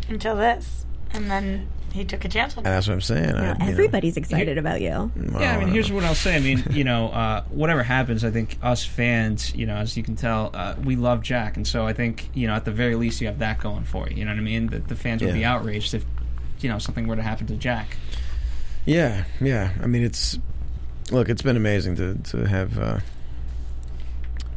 until 0.08 0.36
this, 0.36 0.86
and 1.14 1.30
then 1.30 1.68
he 1.93 2.05
took 2.05 2.24
a 2.24 2.30
chance 2.30 2.53
on 2.55 2.60
and 2.60 2.68
that's 2.68 2.88
what 2.88 2.93
I'm 2.93 3.01
saying. 3.01 3.34
I, 3.36 3.41
Yeah, 3.41 3.53
you 3.53 3.60
know, 3.66 3.72
everybody's 3.72 4.16
excited 4.16 4.57
about 4.60 4.80
you. 4.82 5.12
well, 5.16 5.41
Yeah, 5.41 5.55
I 5.57 5.60
mean, 5.60 5.70
here's 5.70 5.91
what 5.91 6.03
I'll 6.03 6.14
say. 6.14 6.36
I 6.36 6.39
mean, 6.39 6.64
you 6.70 6.84
know, 6.84 7.07
uh, 7.10 7.43
whatever 7.49 7.82
happens, 7.82 8.24
I 8.24 8.30
think 8.30 8.57
us 8.62 8.86
fans, 8.86 9.55
you 9.55 9.66
know, 9.66 9.76
as 9.76 9.97
you 9.97 10.03
can 10.03 10.16
tell, 10.16 10.51
uh, 10.53 10.76
we 10.84 10.95
love 10.95 11.24
Jack, 11.24 11.57
and 11.57 11.66
so 11.68 11.88
I 11.88 11.93
think, 11.93 12.30
you 12.36 12.45
know, 12.47 12.53
at 12.53 12.64
the 12.66 12.72
very 12.72 12.95
least, 12.95 13.22
you 13.22 13.28
have 13.28 13.39
that 13.39 13.60
going 13.60 13.86
for 13.86 14.07
you. 14.10 14.18
You 14.18 14.26
know 14.26 14.32
what 14.32 14.38
I 14.38 14.43
mean? 14.43 14.68
That 14.68 14.88
the 14.88 14.95
fans 14.95 15.24
would 15.24 15.34
be 15.34 15.39
Yeah. 15.39 15.53
outraged 15.55 15.93
if, 15.95 16.05
you 16.60 16.70
know, 16.70 16.78
something 16.78 17.07
were 17.07 17.16
to 17.16 17.24
happen 17.24 17.47
to 17.47 17.55
Jack. 17.55 17.97
Yeah, 18.86 19.24
yeah. 19.41 19.72
I 19.82 19.88
mean, 19.88 20.03
it's 20.03 20.38
look. 21.12 21.28
It's 21.30 21.41
been 21.41 21.57
amazing 21.57 21.95
to 21.97 22.16
to 22.32 22.47
have 22.47 22.78
uh, 22.78 22.99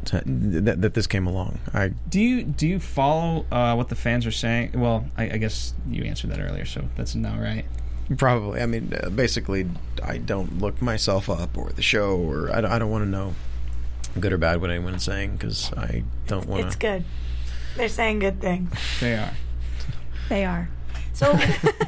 to, 0.07 0.23
that 0.25 0.83
that 0.83 0.95
this 0.95 1.07
came 1.07 1.27
along. 1.27 1.59
I 1.73 1.89
Do 2.09 2.21
you 2.21 2.43
do 2.43 2.67
you 2.67 2.79
follow 2.79 3.47
uh, 3.51 3.75
what 3.75 3.89
the 3.89 3.97
fans 3.97 4.27
are 4.27 4.33
saying? 4.33 4.73
Well, 4.75 5.07
I, 5.17 5.25
I 5.25 5.37
guess 5.39 5.75
you 5.89 6.05
answered 6.05 6.31
that 6.31 6.41
earlier, 6.41 6.65
so 6.65 6.85
that's 6.97 7.15
a 7.15 7.19
no, 7.19 7.37
right? 7.37 7.65
probably. 8.17 8.61
I 8.61 8.67
mean, 8.67 8.93
uh, 9.03 9.11
basically, 9.11 9.69
I 10.03 10.19
don't 10.19 10.59
look 10.61 10.83
myself 10.83 11.31
up 11.31 11.57
or 11.57 11.71
the 11.71 11.83
show, 11.83 12.17
or 12.17 12.55
I 12.55 12.61
don't, 12.61 12.73
I 12.73 12.79
don't 12.79 12.91
want 12.91 13.05
to 13.05 13.09
know 13.09 13.35
good 14.19 14.33
or 14.33 14.39
bad 14.39 14.61
what 14.61 14.71
anyone's 14.71 15.05
saying 15.05 15.37
because 15.37 15.73
I 15.73 16.05
don't 16.27 16.47
want 16.47 16.63
to. 16.63 16.67
It's 16.67 16.77
good. 16.77 17.05
They're 17.77 17.89
saying 17.89 18.19
good 18.19 18.41
things. 18.41 18.73
They 19.01 19.15
are. 19.15 19.33
They 20.29 20.45
are. 20.45 20.69
So, 21.15 21.37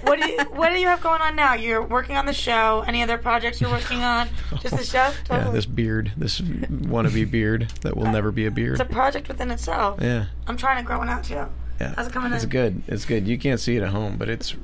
what 0.02 0.20
do 0.20 0.28
you 0.30 0.38
what 0.52 0.70
do 0.70 0.78
you 0.78 0.86
have 0.86 1.00
going 1.00 1.20
on 1.22 1.34
now? 1.34 1.54
You're 1.54 1.82
working 1.82 2.16
on 2.16 2.26
the 2.26 2.32
show. 2.32 2.84
Any 2.86 3.02
other 3.02 3.16
projects 3.18 3.60
you're 3.60 3.70
working 3.70 4.02
on? 4.02 4.28
Just 4.60 4.76
the 4.76 4.84
show. 4.84 5.10
Yeah, 5.30 5.50
this 5.50 5.66
beard, 5.66 6.12
this 6.16 6.40
wannabe 6.40 7.30
beard 7.30 7.70
that 7.80 7.96
will 7.96 8.10
never 8.10 8.30
be 8.30 8.46
a 8.46 8.50
beard. 8.50 8.72
it's 8.72 8.80
a 8.80 8.92
project 8.92 9.28
within 9.28 9.50
itself. 9.50 9.98
Yeah, 10.02 10.26
I'm 10.46 10.56
trying 10.56 10.76
to 10.76 10.82
grow 10.86 10.98
one 10.98 11.08
out 11.08 11.24
too. 11.24 11.46
yeah. 11.80 11.94
How's 11.96 12.06
it 12.08 12.12
coming 12.12 12.32
It's 12.32 12.44
in? 12.44 12.50
good. 12.50 12.82
It's 12.86 13.04
good. 13.04 13.26
You 13.26 13.38
can't 13.38 13.58
see 13.58 13.76
it 13.76 13.82
at 13.82 13.88
home, 13.88 14.16
but 14.18 14.28
it's 14.28 14.54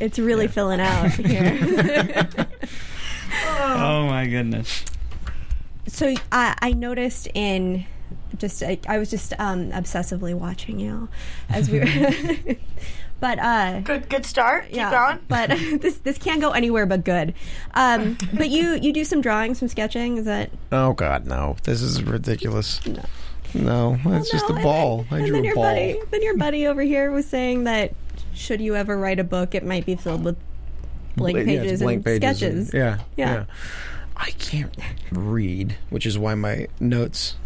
It's 0.00 0.18
really 0.18 0.48
filling 0.48 0.80
out 0.80 1.10
here. 1.12 2.28
Oh 3.56 4.06
my 4.06 4.26
goodness. 4.26 4.84
so 5.86 6.14
I, 6.30 6.54
I 6.60 6.72
noticed 6.72 7.28
in 7.34 7.84
just 8.38 8.62
I, 8.62 8.78
I 8.88 8.98
was 8.98 9.10
just 9.10 9.32
um, 9.38 9.70
obsessively 9.72 10.34
watching 10.34 10.78
you 10.80 11.08
as 11.48 11.70
we 11.70 11.80
were. 11.80 12.56
But 13.20 13.38
uh, 13.38 13.80
Good 13.80 14.08
good 14.08 14.26
start. 14.26 14.66
Keep 14.66 14.76
yeah, 14.76 14.90
going. 14.90 15.20
but 15.28 15.48
this 15.80 15.98
this 15.98 16.18
can't 16.18 16.40
go 16.40 16.50
anywhere 16.50 16.86
but 16.86 17.04
good. 17.04 17.34
Um, 17.74 18.16
but 18.34 18.50
you 18.50 18.74
you 18.74 18.92
do 18.92 19.04
some 19.04 19.20
drawing, 19.20 19.54
some 19.54 19.68
sketching. 19.68 20.16
Is 20.18 20.24
that 20.26 20.50
oh 20.72 20.92
god, 20.92 21.26
no. 21.26 21.56
This 21.64 21.80
is 21.82 22.02
ridiculous. 22.02 22.80
No, 22.86 23.02
No, 23.54 23.98
it's 24.16 24.30
just 24.30 24.48
No, 24.48 24.54
a 24.54 24.58
and 24.58 24.62
ball. 24.64 24.96
then- 24.98 25.06
I 25.10 25.16
and 25.18 25.26
drew 25.26 25.36
then 25.36 25.42
a 25.44 25.46
your 25.46 25.54
ball. 25.54 25.64
buddy, 25.64 26.00
then 26.10 26.22
your 26.22 26.36
buddy 26.36 26.66
over 26.66 26.82
here 26.82 27.10
was 27.10 27.26
saying 27.26 27.64
that 27.64 27.94
should 28.34 28.60
you 28.60 28.74
ever 28.74 28.96
write 28.98 29.20
a 29.20 29.24
book, 29.24 29.54
it 29.54 29.64
might 29.64 29.86
be 29.86 29.94
filled 29.94 30.24
with 30.24 30.36
blank 31.16 31.38
Yeah, 31.38 31.44
pages 31.44 31.80
blank 31.80 31.96
and 31.98 32.04
pages 32.04 32.18
sketches. 32.38 32.70
and- 32.70 32.78
yeah, 32.78 32.98
Yeah. 33.16 33.32
yeah, 33.34 33.44
I 34.16 34.30
can't 34.32 34.76
read, 35.12 35.76
which 35.90 36.04
is 36.04 36.18
why 36.18 36.34
my 36.34 36.66
notes. 36.80 37.36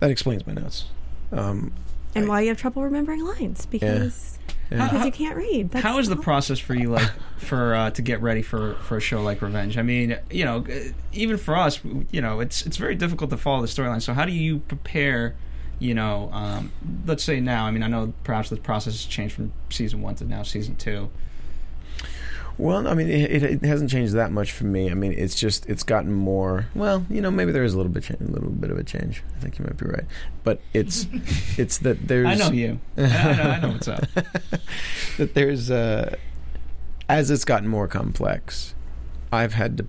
That 0.00 0.10
explains 0.10 0.46
my 0.46 0.52
notes. 0.52 0.84
Um, 1.32 1.72
and 2.14 2.28
why 2.28 2.42
you 2.42 2.48
have 2.48 2.58
trouble 2.58 2.82
remembering 2.82 3.24
lines 3.24 3.64
because 3.66 4.38
Yeah. 4.70 4.88
because 4.88 5.04
you 5.04 5.12
can't 5.12 5.36
read. 5.36 5.70
That's 5.70 5.82
How 5.82 5.98
is 5.98 6.08
the 6.08 6.16
process 6.16 6.58
for 6.58 6.74
you, 6.74 6.90
like, 6.90 7.10
for 7.38 7.74
uh, 7.74 7.90
to 7.90 8.02
get 8.02 8.22
ready 8.22 8.42
for 8.42 8.74
for 8.82 8.96
a 8.98 9.00
show 9.00 9.20
like 9.22 9.42
Revenge? 9.42 9.76
I 9.76 9.82
mean, 9.82 10.16
you 10.30 10.44
know, 10.44 10.64
even 11.12 11.36
for 11.36 11.56
us, 11.56 11.80
you 12.10 12.20
know, 12.20 12.40
it's 12.40 12.64
it's 12.66 12.76
very 12.76 12.94
difficult 12.94 13.30
to 13.30 13.36
follow 13.36 13.60
the 13.60 13.66
storyline. 13.66 14.00
So 14.00 14.14
how 14.14 14.24
do 14.24 14.32
you 14.32 14.60
prepare? 14.60 15.34
You 15.80 15.94
know, 15.94 16.28
um, 16.32 16.72
let's 17.06 17.24
say 17.24 17.40
now. 17.40 17.64
I 17.64 17.70
mean, 17.70 17.82
I 17.82 17.88
know 17.88 18.12
perhaps 18.22 18.50
the 18.50 18.56
process 18.56 18.92
has 18.92 19.04
changed 19.06 19.34
from 19.34 19.52
season 19.70 20.02
one 20.02 20.14
to 20.16 20.24
now 20.24 20.42
season 20.42 20.76
two. 20.76 21.10
Well, 22.60 22.86
I 22.86 22.94
mean, 22.94 23.08
it, 23.08 23.42
it 23.42 23.62
hasn't 23.64 23.90
changed 23.90 24.14
that 24.14 24.32
much 24.32 24.52
for 24.52 24.64
me. 24.64 24.90
I 24.90 24.94
mean, 24.94 25.12
it's 25.12 25.34
just 25.34 25.66
it's 25.66 25.82
gotten 25.82 26.12
more. 26.12 26.66
Well, 26.74 27.06
you 27.10 27.20
know, 27.20 27.30
maybe 27.30 27.52
there 27.52 27.64
is 27.64 27.74
a 27.74 27.76
little 27.76 27.92
bit, 27.92 28.04
cha- 28.04 28.14
a 28.20 28.24
little 28.24 28.50
bit 28.50 28.70
of 28.70 28.78
a 28.78 28.84
change. 28.84 29.22
I 29.36 29.40
think 29.40 29.58
you 29.58 29.64
might 29.64 29.76
be 29.76 29.86
right, 29.86 30.04
but 30.44 30.60
it's 30.72 31.06
it's 31.58 31.78
that 31.78 32.06
there's. 32.06 32.26
I 32.26 32.34
know 32.34 32.50
you. 32.50 32.80
I, 32.96 33.02
I 33.02 33.06
know, 33.36 33.42
I 33.42 33.60
know 33.60 33.68
what's 33.70 33.88
up. 33.88 34.04
that 35.18 35.34
there's 35.34 35.70
uh, 35.70 36.16
as 37.08 37.30
it's 37.30 37.44
gotten 37.44 37.68
more 37.68 37.88
complex, 37.88 38.74
I've 39.32 39.54
had 39.54 39.78
to 39.78 39.86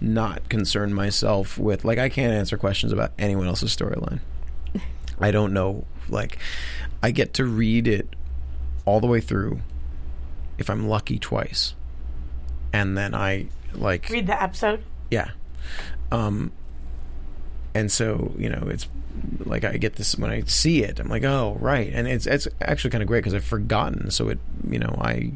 not 0.00 0.48
concern 0.48 0.92
myself 0.92 1.58
with 1.58 1.84
like 1.84 1.98
I 1.98 2.08
can't 2.08 2.32
answer 2.32 2.56
questions 2.56 2.92
about 2.92 3.12
anyone 3.18 3.46
else's 3.46 3.74
storyline. 3.74 4.20
I 5.20 5.30
don't 5.30 5.52
know. 5.52 5.84
Like, 6.08 6.38
I 7.02 7.12
get 7.12 7.34
to 7.34 7.44
read 7.44 7.86
it 7.86 8.08
all 8.84 9.00
the 9.00 9.06
way 9.06 9.20
through, 9.20 9.60
if 10.58 10.68
I'm 10.68 10.88
lucky, 10.88 11.18
twice, 11.18 11.74
and 12.72 12.96
then 12.96 13.14
I 13.14 13.46
like 13.74 14.08
Read 14.10 14.26
the 14.26 14.42
episode. 14.42 14.82
yeah. 15.10 15.30
Um, 16.10 16.52
and 17.74 17.90
so 17.90 18.34
you 18.36 18.48
know 18.48 18.68
it's 18.68 18.88
like 19.44 19.64
I 19.64 19.76
get 19.76 19.96
this 19.96 20.16
when 20.16 20.30
I 20.30 20.42
see 20.42 20.82
it, 20.82 20.98
I'm 21.00 21.08
like, 21.08 21.24
oh 21.24 21.56
right, 21.60 21.90
and 21.92 22.06
it's 22.08 22.26
it's 22.26 22.48
actually 22.60 22.90
kind 22.90 23.02
of 23.02 23.08
great 23.08 23.20
because 23.20 23.34
I've 23.34 23.44
forgotten. 23.44 24.10
So 24.10 24.28
it 24.28 24.38
you 24.68 24.78
know 24.78 24.98
I 25.00 25.32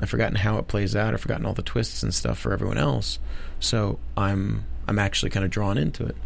I've 0.00 0.08
forgotten 0.10 0.36
how 0.36 0.58
it 0.58 0.68
plays 0.68 0.96
out. 0.96 1.12
I've 1.14 1.20
forgotten 1.20 1.44
all 1.44 1.52
the 1.54 1.62
twists 1.62 2.02
and 2.02 2.14
stuff 2.14 2.38
for 2.38 2.52
everyone 2.52 2.78
else. 2.78 3.18
So 3.60 3.98
I'm 4.16 4.64
I'm 4.88 4.98
actually 4.98 5.30
kind 5.30 5.44
of 5.44 5.50
drawn 5.50 5.78
into 5.78 6.04
it. 6.06 6.16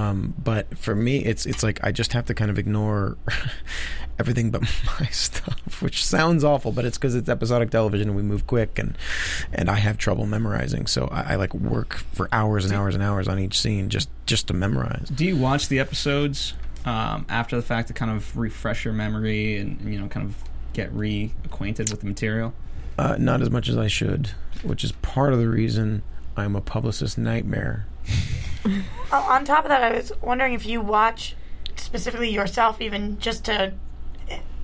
Um, 0.00 0.34
but 0.42 0.78
for 0.78 0.94
me, 0.94 1.18
it's 1.18 1.46
it's 1.46 1.62
like 1.62 1.82
I 1.82 1.92
just 1.92 2.12
have 2.12 2.26
to 2.26 2.34
kind 2.34 2.50
of 2.50 2.58
ignore 2.58 3.16
everything 4.18 4.50
but 4.50 4.62
my 5.00 5.06
stuff, 5.06 5.82
which 5.82 6.04
sounds 6.04 6.44
awful, 6.44 6.72
but 6.72 6.84
it's 6.84 6.98
because 6.98 7.14
it's 7.14 7.28
episodic 7.28 7.70
television 7.70 8.08
and 8.08 8.16
we 8.16 8.22
move 8.22 8.46
quick, 8.46 8.78
and 8.78 8.96
and 9.52 9.68
I 9.68 9.76
have 9.76 9.98
trouble 9.98 10.26
memorizing. 10.26 10.86
So 10.86 11.08
I, 11.10 11.32
I 11.32 11.34
like 11.36 11.54
work 11.54 11.94
for 12.12 12.28
hours 12.32 12.64
and 12.64 12.74
hours 12.74 12.94
and 12.94 13.02
hours 13.02 13.28
on 13.28 13.38
each 13.38 13.58
scene 13.58 13.88
just 13.88 14.08
just 14.26 14.48
to 14.48 14.54
memorize. 14.54 15.08
Do 15.08 15.24
you 15.24 15.36
watch 15.36 15.68
the 15.68 15.78
episodes 15.78 16.54
um, 16.84 17.26
after 17.28 17.56
the 17.56 17.62
fact 17.62 17.88
to 17.88 17.94
kind 17.94 18.10
of 18.10 18.36
refresh 18.36 18.84
your 18.84 18.94
memory 18.94 19.58
and 19.58 19.80
you 19.92 20.00
know 20.00 20.08
kind 20.08 20.26
of 20.26 20.36
get 20.72 20.92
reacquainted 20.94 21.90
with 21.90 22.00
the 22.00 22.06
material? 22.06 22.54
Uh, 22.98 23.16
not 23.18 23.40
as 23.40 23.50
much 23.50 23.68
as 23.68 23.76
I 23.76 23.86
should, 23.86 24.30
which 24.62 24.84
is 24.84 24.92
part 24.92 25.32
of 25.32 25.38
the 25.38 25.48
reason 25.48 26.02
I'm 26.36 26.54
a 26.56 26.60
publicist 26.60 27.18
nightmare. 27.18 27.86
Oh, 29.12 29.26
on 29.28 29.44
top 29.44 29.64
of 29.64 29.70
that, 29.70 29.82
I 29.82 29.96
was 29.96 30.12
wondering 30.22 30.52
if 30.52 30.64
you 30.64 30.80
watch 30.80 31.34
specifically 31.74 32.30
yourself, 32.30 32.80
even 32.80 33.18
just 33.18 33.44
to 33.46 33.72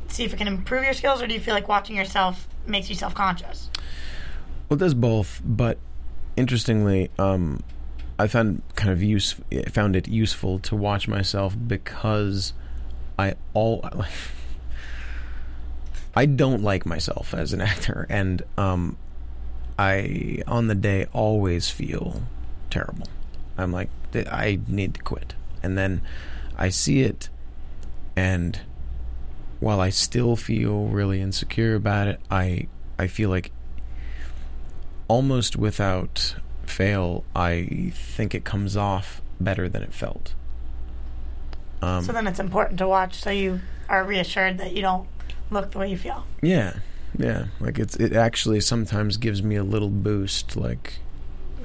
see 0.09 0.25
if 0.25 0.33
it 0.33 0.37
can 0.37 0.47
improve 0.47 0.85
your 0.85 0.93
skills, 0.93 1.21
or 1.21 1.27
do 1.27 1.35
you 1.35 1.41
feel 1.41 1.55
like 1.55 1.67
watching 1.67 1.97
yourself 1.97 2.47
makes 2.67 2.89
you 2.89 2.95
self 2.95 3.15
conscious? 3.15 3.71
Well, 4.69 4.77
it 4.77 4.81
does 4.81 4.95
both, 4.95 5.41
but 5.45 5.79
interestingly, 6.37 7.11
um, 7.19 7.63
I 8.19 8.29
found 8.29 8.63
kind 8.77 8.93
of 8.93 9.03
use 9.03 9.35
found 9.69 9.97
it 9.97 10.09
useful 10.09 10.59
to 10.61 10.77
watch 10.77 11.09
myself 11.09 11.57
because 11.67 12.53
I 13.19 13.35
all 13.53 13.89
I 16.15 16.27
don't 16.27 16.63
like 16.63 16.87
myself 16.87 17.35
as 17.35 17.53
an 17.53 17.61
actor, 17.61 18.07
and 18.09 18.43
um, 18.57 18.97
I 19.79 20.43
on 20.47 20.69
the 20.69 20.75
day 20.75 21.07
always 21.13 21.69
feel 21.69 22.23
terrible. 22.71 23.09
I'm 23.59 23.73
like 23.73 23.89
I 24.15 24.59
need 24.69 24.95
to 24.95 25.03
quit, 25.03 25.35
and 25.63 25.77
then 25.77 26.03
I 26.57 26.69
see 26.69 27.03
it, 27.03 27.29
and 28.15 28.61
while 29.61 29.81
I 29.81 29.91
still 29.91 30.37
feel 30.37 30.87
really 30.87 31.21
insecure 31.21 31.75
about 31.75 32.09
it, 32.09 32.21
I 32.31 32.69
I 32.99 33.07
feel 33.07 33.31
like 33.31 33.51
almost 35.09 35.57
without 35.57 36.37
fail, 36.65 37.25
I 37.35 37.93
think 37.95 38.35
it 38.35 38.45
comes 38.45 38.77
off 38.77 39.23
better 39.41 39.69
than 39.69 39.83
it 39.83 39.93
felt. 39.93 40.35
Um, 41.83 42.03
So 42.05 42.13
then 42.13 42.27
it's 42.27 42.41
important 42.41 42.79
to 42.79 42.89
watch 42.89 43.15
so 43.15 43.31
you 43.31 43.61
are 43.89 44.03
reassured 44.05 44.59
that 44.59 44.73
you 44.73 44.83
don't 44.83 45.07
look 45.51 45.71
the 45.71 45.79
way 45.79 45.91
you 45.91 45.97
feel. 45.97 46.27
Yeah, 46.43 46.79
yeah. 47.19 47.47
Like 47.61 47.79
it's 47.79 47.97
it 47.97 48.15
actually 48.15 48.61
sometimes 48.61 49.17
gives 49.17 49.43
me 49.43 49.57
a 49.57 49.65
little 49.65 49.91
boost. 49.91 50.57
Like, 50.57 50.99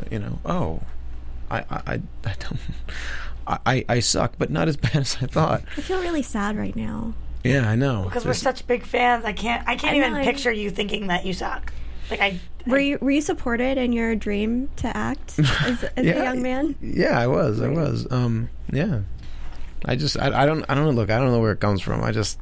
you 0.09 0.19
know, 0.19 0.39
oh, 0.45 0.81
I 1.51 1.59
I 1.69 1.81
I, 1.93 2.01
I 2.25 2.35
don't. 2.39 2.59
I, 3.47 3.59
I- 3.65 3.85
I 3.89 3.99
suck, 3.99 4.33
but 4.37 4.49
not 4.49 4.67
as 4.67 4.77
bad 4.85 4.95
as 4.97 5.17
I 5.21 5.25
thought. 5.25 5.61
I 5.77 5.81
feel 5.81 5.99
really 5.99 6.21
sad 6.23 6.57
right 6.57 6.75
now. 6.75 7.13
Yeah, 7.43 7.67
I 7.69 7.75
know. 7.75 8.03
Because 8.03 8.23
we're 8.25 8.33
such 8.35 8.65
big 8.67 8.83
fans, 8.85 9.25
I 9.25 9.33
can't. 9.33 9.67
I 9.67 9.75
can't 9.75 9.93
I 9.95 9.97
even 9.97 10.13
know, 10.13 10.19
I- 10.19 10.23
picture 10.23 10.51
you 10.51 10.69
thinking 10.69 11.07
that 11.07 11.25
you 11.25 11.33
suck. 11.33 11.73
Like 12.09 12.21
I. 12.21 12.39
Were 12.67 12.77
you, 12.77 12.99
were 13.01 13.09
you 13.09 13.21
supported 13.21 13.79
in 13.79 13.91
your 13.91 14.13
dream 14.15 14.69
to 14.75 14.95
act 14.95 15.39
as, 15.39 15.83
as 15.83 15.91
a 15.97 16.03
young 16.03 16.43
man? 16.43 16.75
Yeah, 16.79 17.19
I 17.19 17.25
was. 17.25 17.59
I 17.59 17.69
was. 17.69 18.05
Um, 18.11 18.49
yeah. 18.71 18.99
I 19.85 19.95
just 19.95 20.19
I, 20.19 20.43
I 20.43 20.45
don't 20.45 20.63
I 20.69 20.75
don't 20.75 20.85
know. 20.85 20.91
Look, 20.91 21.09
I 21.09 21.17
don't 21.17 21.31
know 21.31 21.39
where 21.39 21.53
it 21.53 21.59
comes 21.59 21.81
from. 21.81 22.03
I 22.03 22.11
just 22.11 22.37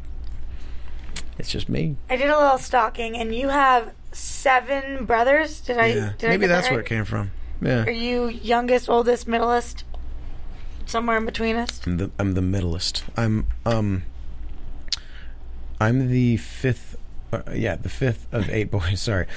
it's 1.38 1.50
just 1.50 1.70
me. 1.70 1.96
I 2.10 2.18
did 2.18 2.30
a 2.30 2.38
little 2.38 2.58
stalking, 2.58 3.16
and 3.16 3.34
you 3.34 3.48
have 3.48 3.94
seven 4.12 5.06
brothers. 5.06 5.62
Did 5.62 5.78
I? 5.78 5.86
Yeah. 5.88 6.12
Did 6.18 6.28
I 6.28 6.30
Maybe 6.32 6.42
get 6.42 6.48
that 6.48 6.54
that's 6.64 6.70
where 6.72 6.82
it 6.82 6.86
came 6.86 7.06
from. 7.06 7.32
Yeah. 7.62 7.84
Are 7.86 7.92
you 7.92 8.28
youngest, 8.28 8.90
oldest, 8.90 9.28
middleest? 9.28 9.84
Somewhere 10.86 11.18
in 11.18 11.26
between 11.26 11.56
us. 11.56 11.82
I'm 11.86 11.98
the 11.98 12.12
I'm 12.18 12.34
the 12.34 12.42
middleist. 12.42 13.04
I'm 13.16 13.48
um 13.66 14.04
I'm 15.80 16.10
the 16.10 16.38
fifth. 16.38 16.96
Uh, 17.32 17.42
yeah, 17.54 17.76
the 17.76 17.90
fifth 17.90 18.26
of 18.32 18.50
eight 18.50 18.72
boys. 18.72 19.02
Sorry, 19.02 19.28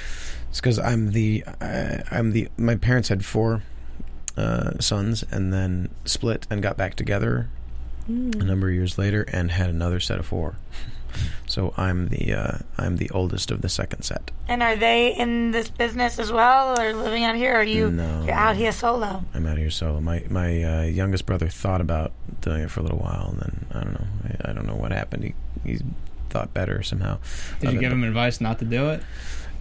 it's 0.49 0.59
because 0.59 0.79
I'm 0.79 1.11
the 1.11 1.43
uh, 1.61 1.99
I'm 2.09 2.31
the 2.31 2.47
my 2.57 2.75
parents 2.75 3.09
had 3.09 3.23
four 3.23 3.61
uh, 4.35 4.79
sons 4.79 5.23
and 5.29 5.53
then 5.53 5.89
split 6.05 6.47
and 6.49 6.63
got 6.63 6.75
back 6.75 6.95
together 6.95 7.49
a 8.07 8.11
number 8.11 8.67
of 8.67 8.73
years 8.73 8.97
later 8.97 9.21
and 9.31 9.51
had 9.51 9.69
another 9.69 9.99
set 9.99 10.19
of 10.19 10.25
four. 10.25 10.55
So 11.47 11.73
I'm 11.77 12.07
the 12.09 12.33
uh, 12.33 12.57
I'm 12.77 12.97
the 12.97 13.09
oldest 13.11 13.51
of 13.51 13.61
the 13.61 13.69
second 13.69 14.03
set. 14.03 14.31
And 14.47 14.63
are 14.63 14.75
they 14.75 15.13
in 15.15 15.51
this 15.51 15.69
business 15.69 16.19
as 16.19 16.31
well, 16.31 16.79
or 16.79 16.93
living 16.93 17.23
out 17.23 17.35
here? 17.35 17.53
Or 17.53 17.57
are 17.59 17.63
you 17.63 17.91
No. 17.91 18.23
you're 18.25 18.33
out 18.33 18.55
here 18.55 18.71
solo? 18.71 19.23
I'm 19.33 19.45
out 19.45 19.57
here 19.57 19.69
solo. 19.69 19.99
My 20.01 20.23
my 20.29 20.63
uh, 20.63 20.81
youngest 20.83 21.25
brother 21.25 21.47
thought 21.49 21.81
about 21.81 22.11
doing 22.41 22.61
it 22.61 22.71
for 22.71 22.79
a 22.79 22.83
little 22.83 22.99
while, 22.99 23.29
and 23.31 23.39
then 23.41 23.65
I 23.71 23.83
don't 23.83 23.93
know. 23.93 24.07
I, 24.45 24.49
I 24.49 24.53
don't 24.53 24.65
know 24.65 24.75
what 24.75 24.91
happened. 24.91 25.23
He 25.23 25.33
he 25.63 25.79
thought 26.29 26.53
better 26.53 26.81
somehow. 26.83 27.19
Did 27.59 27.73
you 27.73 27.79
give 27.79 27.91
him 27.91 28.03
advice 28.03 28.41
not 28.41 28.59
to 28.59 28.65
do 28.65 28.89
it? 28.89 29.03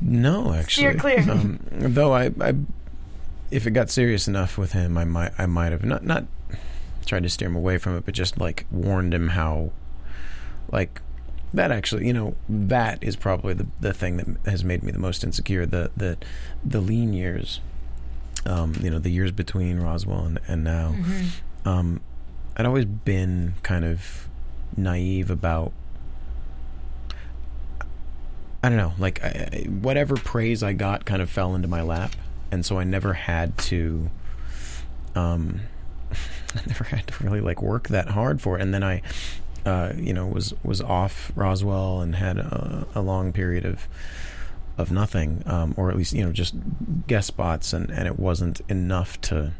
No, 0.01 0.53
actually. 0.55 0.85
Steer 0.89 0.95
clear. 0.95 1.20
Um, 1.31 1.61
though 1.70 2.12
I, 2.12 2.31
I, 2.41 2.55
if 3.51 3.66
it 3.66 3.73
got 3.73 3.91
serious 3.91 4.27
enough 4.27 4.57
with 4.59 4.73
him, 4.73 4.97
I 4.99 5.05
might, 5.05 5.33
I 5.39 5.47
might 5.47 5.70
have 5.73 5.85
not, 5.85 6.03
not 6.05 6.24
tried 7.07 7.23
to 7.24 7.29
steer 7.29 7.47
him 7.49 7.55
away 7.57 7.79
from 7.79 7.97
it, 7.97 8.05
but 8.05 8.15
just 8.15 8.41
like 8.41 8.66
warned 8.73 9.12
him 9.15 9.29
how, 9.29 9.70
like, 10.73 11.01
that 11.55 11.70
actually, 11.70 12.07
you 12.07 12.12
know, 12.12 12.35
that 12.49 13.03
is 13.03 13.16
probably 13.16 13.55
the 13.55 13.66
the 13.81 13.93
thing 13.93 14.16
that 14.16 14.27
has 14.51 14.65
made 14.65 14.83
me 14.83 14.93
the 14.93 14.99
most 14.99 15.23
insecure. 15.24 15.66
The 15.66 15.91
the 15.97 16.19
the 16.65 16.81
lean 16.81 17.12
years, 17.12 17.61
um, 18.47 18.74
you 18.81 18.91
know, 18.91 18.99
the 18.99 19.11
years 19.11 19.33
between 19.33 19.79
Roswell 19.81 20.24
and 20.24 20.39
and 20.49 20.65
now. 20.65 20.95
Um, 21.65 22.01
I'd 22.57 22.66
always 22.66 22.85
been 22.87 23.55
kind 23.62 23.85
of 23.85 24.29
naive 24.77 25.31
about 25.31 25.73
I 28.62 28.69
don't 28.69 28.79
know, 28.79 28.93
like 28.99 29.23
I- 29.24 29.66
whatever 29.69 30.15
praise 30.15 30.62
I 30.62 30.73
got 30.73 31.05
kind 31.05 31.20
of 31.20 31.29
fell 31.29 31.55
into 31.55 31.66
my 31.69 31.83
lap, 31.83 32.12
and 32.53 32.65
so 32.65 32.79
I 32.79 32.85
never 32.85 33.12
had 33.12 33.59
to, 33.59 34.09
um, 35.16 35.62
I 36.55 36.61
never 36.66 36.85
had 36.85 37.07
to 37.09 37.24
really 37.24 37.41
like 37.41 37.61
work 37.61 37.89
that 37.89 38.11
hard 38.11 38.41
for 38.41 38.57
it. 38.59 38.62
And 38.62 38.73
then 38.73 38.85
I, 38.85 39.03
uh, 39.64 39.93
you 39.97 40.12
know, 40.12 40.26
was 40.26 40.55
was 40.62 40.80
off 40.80 41.32
Roswell 41.34 42.01
and 42.01 42.16
had 42.16 42.39
a, 42.39 42.86
a 42.94 43.01
long 43.01 43.32
period 43.32 43.64
of 43.64 43.89
of 44.78 44.90
nothing, 44.90 45.43
um, 45.47 45.74
or 45.76 45.90
at 45.90 45.97
least 45.97 46.12
you 46.12 46.24
know 46.24 46.32
just 46.32 46.55
guest 47.06 47.28
spots, 47.28 47.72
and 47.72 47.90
and 47.90 48.06
it 48.06 48.18
wasn't 48.18 48.60
enough 48.68 49.20
to. 49.22 49.52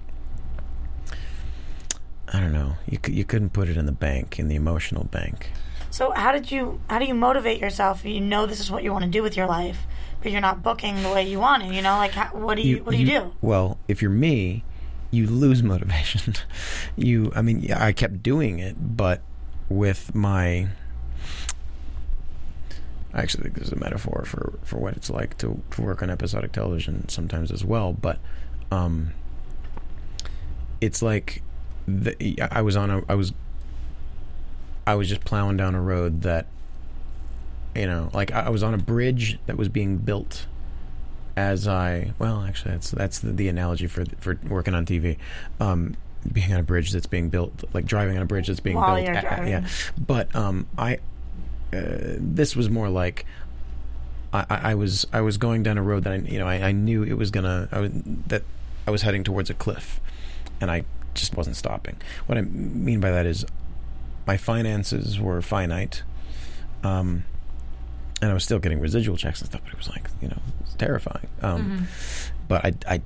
I 2.29 2.41
don't 2.41 2.53
know. 2.53 2.75
You 2.89 2.99
you 3.09 3.25
couldn't 3.25 3.51
put 3.51 3.69
it 3.69 3.77
in 3.77 3.87
the 3.87 3.93
bank, 3.93 4.39
in 4.39 4.49
the 4.49 4.57
emotional 4.57 5.05
bank. 5.05 5.51
So 5.91 6.11
how 6.13 6.33
did 6.33 6.51
you? 6.51 6.81
How 6.89 6.99
do 6.99 7.05
you 7.05 7.15
motivate 7.15 7.61
yourself? 7.61 8.05
You 8.05 8.21
know 8.21 8.47
this 8.47 8.61
is 8.61 8.71
what 8.71 8.83
you 8.83 8.93
want 8.93 9.05
to 9.05 9.11
do 9.11 9.23
with 9.23 9.37
your 9.37 9.47
life, 9.47 9.87
but 10.23 10.33
you're 10.33 10.41
not 10.41 10.63
booking 10.63 11.03
the 11.03 11.11
way 11.11 11.29
you 11.29 11.39
want 11.39 11.63
to. 11.63 11.73
You 11.73 11.83
know, 11.83 11.97
like 11.97 12.13
how, 12.13 12.35
what 12.37 12.57
do 12.57 12.63
you, 12.63 12.83
what 12.83 12.93
do 12.93 12.99
you, 12.99 13.07
do? 13.07 13.33
Well, 13.43 13.79
if 13.87 14.01
you're 14.01 14.11
me, 14.11 14.65
you 15.11 15.27
lose 15.27 15.63
motivation. 15.63 16.35
you, 16.97 17.31
I 17.37 17.43
mean, 17.43 17.61
yeah, 17.61 17.85
I 17.85 17.93
kept 17.93 18.23
doing 18.23 18.59
it, 18.59 18.97
but 18.97 19.21
with 19.73 20.15
my. 20.15 20.69
I 23.15 23.21
actually 23.21 23.45
think 23.45 23.57
this 23.57 23.67
is 23.67 23.73
a 23.73 23.77
metaphor 23.77 24.25
for, 24.25 24.59
for 24.63 24.79
what 24.79 24.97
it's 24.97 25.11
like 25.11 25.37
to, 25.39 25.61
to 25.73 25.83
work 25.83 26.03
on 26.03 26.09
episodic 26.09 26.53
television 26.53 27.11
sometimes 27.11 27.53
as 27.53 27.63
well. 27.63 27.93
But 27.93 28.19
um, 28.71 29.13
it's 30.81 31.03
like 31.03 31.43
the, 31.87 32.39
I 32.51 32.63
was 32.63 32.75
on 32.77 32.91
a 32.91 33.03
I 33.09 33.15
was 33.15 33.33
I 34.87 34.95
was 34.95 35.09
just 35.09 35.25
plowing 35.25 35.59
down 35.59 35.75
a 35.75 35.81
road 35.81 36.23
that 36.23 36.47
you 37.75 37.87
know, 37.87 38.11
like 38.13 38.33
I 38.33 38.43
I 38.43 38.49
was 38.49 38.63
on 38.63 38.75
a 38.75 38.79
bridge 38.79 39.39
that 39.47 39.57
was 39.57 39.69
being 39.69 39.99
built 39.99 40.47
as 41.37 41.67
I 41.67 42.13
well, 42.19 42.43
actually, 42.43 42.73
that's 42.73 42.91
that's 42.91 43.19
the, 43.19 43.33
the 43.33 43.49
analogy 43.49 43.87
for 43.87 44.05
for 44.19 44.39
working 44.49 44.75
on 44.75 44.85
TV. 44.85 45.19
Um, 45.61 45.97
being 46.31 46.53
on 46.53 46.61
a 46.61 46.63
bridge 46.63 46.93
that's 46.93 47.07
being 47.07 47.29
built, 47.29 47.65
like 47.73 47.85
driving 47.85 48.17
on 48.17 48.23
a 48.23 48.27
bridge 48.27 48.47
that's 48.47 48.61
being 48.61 48.77
While 48.77 48.97
built. 48.97 49.07
you're 49.07 49.17
uh, 49.17 49.21
driving. 49.21 49.49
yeah, 49.49 49.67
but 49.99 50.35
um, 50.37 50.67
I 50.79 50.97
uh, 51.73 52.17
this 52.19 52.55
was 52.55 52.69
more 52.69 52.89
like 52.89 53.25
I, 54.33 54.45
I 54.49 54.75
was 54.75 55.07
I 55.13 55.21
was 55.21 55.37
going 55.37 55.63
down 55.63 55.79
a 55.79 55.83
road 55.83 56.05
that 56.05 56.13
I 56.13 56.17
you 56.17 56.39
know 56.39 56.47
I, 56.47 56.69
I 56.69 56.73
knew 56.73 57.03
it 57.03 57.15
was 57.15 57.31
gonna 57.31 57.69
I 57.73 57.81
was, 57.81 57.91
that 58.29 58.43
I 58.87 58.91
was 58.91 59.03
heading 59.03 59.25
towards 59.25 59.51
a 59.51 59.55
cliff, 59.55 60.01
and 60.61 60.71
I 60.71 60.85
just 61.15 61.37
wasn't 61.37 61.57
stopping. 61.57 61.97
What 62.27 62.39
I 62.39 62.43
mean 62.43 63.01
by 63.01 63.11
that 63.11 63.27
is 63.27 63.45
my 64.27 64.37
finances 64.37 65.19
were 65.21 65.43
finite. 65.43 66.03
Um, 66.85 67.25
and 68.21 68.31
I 68.31 68.35
was 68.35 68.45
still 68.45 68.59
getting 68.61 68.81
residual 68.81 69.17
checks 69.17 69.41
and 69.41 69.51
stuff, 69.51 69.63
but 69.65 69.73
it 69.73 69.79
was 69.79 69.89
like, 69.89 70.09
you 70.21 70.29
know, 70.29 70.39
it's 70.61 70.75
terrifying. 70.75 71.27
Um, 71.43 71.89
But 72.49 72.65
I, 72.65 72.73
I, 72.89 73.03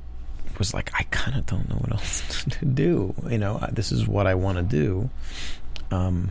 was 0.58 0.74
like, 0.74 0.90
I 0.94 1.02
kind 1.10 1.36
of 1.38 1.46
don't 1.46 1.68
know 1.68 1.76
what 1.76 1.92
else 1.92 2.44
to 2.50 2.64
do. 2.64 3.14
You 3.28 3.38
know, 3.38 3.58
this 3.72 3.92
is 3.92 4.06
what 4.06 4.26
I 4.26 4.34
want 4.34 4.58
to 4.58 4.62
do. 4.62 5.10
Um, 5.90 6.30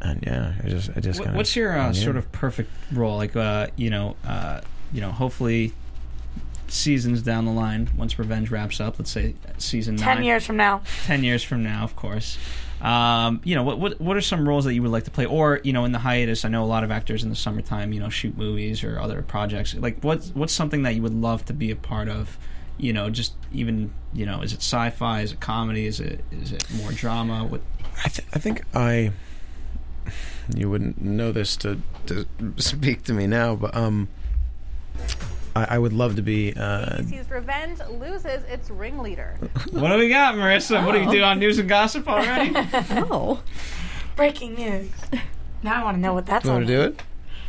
and 0.00 0.22
yeah, 0.24 0.54
I 0.62 0.68
just, 0.68 0.90
I 0.96 1.00
just 1.00 1.18
What- 1.18 1.24
kind 1.26 1.34
of. 1.34 1.36
What's 1.38 1.56
your 1.56 1.76
uh, 1.78 1.92
sort 1.92 2.16
of 2.16 2.30
perfect 2.32 2.70
role? 2.92 3.16
Like, 3.16 3.34
uh, 3.36 3.68
you 3.76 3.90
know, 3.90 4.16
uh, 4.26 4.60
you 4.92 5.00
know, 5.00 5.10
hopefully, 5.10 5.72
seasons 6.68 7.22
down 7.22 7.44
the 7.46 7.52
line, 7.52 7.90
once 7.96 8.18
Revenge 8.18 8.50
wraps 8.50 8.80
up, 8.80 8.98
let's 8.98 9.10
say 9.10 9.34
season 9.58 9.96
Ten 9.96 10.16
nine, 10.18 10.24
years 10.24 10.46
from 10.46 10.56
now. 10.56 10.82
ten 11.06 11.24
years 11.24 11.42
from 11.42 11.62
now, 11.62 11.82
of 11.84 11.96
course. 11.96 12.38
Um, 12.80 13.40
you 13.42 13.56
know, 13.56 13.64
what, 13.64 13.78
what 13.80 14.00
what 14.00 14.16
are 14.16 14.20
some 14.20 14.48
roles 14.48 14.64
that 14.66 14.74
you 14.74 14.82
would 14.82 14.92
like 14.92 15.04
to 15.04 15.10
play? 15.10 15.26
Or 15.26 15.60
you 15.64 15.72
know, 15.72 15.84
in 15.84 15.90
the 15.92 15.98
hiatus, 15.98 16.44
I 16.44 16.48
know 16.48 16.62
a 16.62 16.66
lot 16.66 16.84
of 16.84 16.92
actors 16.92 17.24
in 17.24 17.28
the 17.30 17.34
summertime, 17.36 17.92
you 17.92 17.98
know, 18.00 18.08
shoot 18.08 18.36
movies 18.38 18.84
or 18.84 19.00
other 19.00 19.20
projects. 19.22 19.74
Like, 19.74 19.98
what's 20.02 20.28
what's 20.30 20.52
something 20.52 20.82
that 20.82 20.94
you 20.94 21.02
would 21.02 21.14
love 21.14 21.44
to 21.46 21.52
be 21.52 21.70
a 21.72 21.76
part 21.76 22.08
of? 22.08 22.38
You 22.78 22.92
know, 22.92 23.10
just 23.10 23.34
even 23.52 23.92
you 24.12 24.24
know, 24.24 24.40
is 24.40 24.52
it 24.52 24.60
sci-fi? 24.60 25.20
Is 25.22 25.32
it 25.32 25.40
comedy? 25.40 25.86
Is 25.86 26.00
it 26.00 26.24
is 26.30 26.52
it 26.52 26.64
more 26.74 26.92
drama? 26.92 27.44
What 27.44 27.60
I, 28.04 28.08
th- 28.08 28.28
I 28.34 28.38
think 28.38 28.62
I. 28.74 29.12
You 30.56 30.70
wouldn't 30.70 31.00
know 31.02 31.32
this 31.32 31.56
to 31.58 31.80
to 32.06 32.26
speak 32.56 33.02
to 33.04 33.12
me 33.12 33.26
now, 33.26 33.54
but 33.56 33.76
um, 33.76 34.08
I, 35.54 35.74
I 35.74 35.78
would 35.78 35.92
love 35.92 36.16
to 36.16 36.22
be. 36.22 36.54
Uh, 36.56 36.96
ABC's 36.98 37.30
Revenge 37.30 37.80
loses 37.90 38.44
its 38.44 38.70
ringleader. 38.70 39.36
what 39.72 39.88
do 39.90 39.98
we 39.98 40.08
got, 40.08 40.34
Marissa? 40.36 40.84
What 40.86 40.92
do 40.92 41.02
you 41.02 41.10
do 41.10 41.22
on 41.22 41.38
news 41.38 41.58
and 41.58 41.68
gossip 41.68 42.08
already? 42.08 42.54
Oh, 43.10 43.42
Breaking 44.16 44.54
news. 44.54 44.90
Now 45.62 45.80
I 45.80 45.84
want 45.84 45.96
to 45.96 46.00
know 46.00 46.14
what 46.14 46.26
that's 46.26 46.44
you 46.44 46.50
want 46.52 46.66
to 46.66 46.72
do 46.72 46.80
it? 46.82 47.02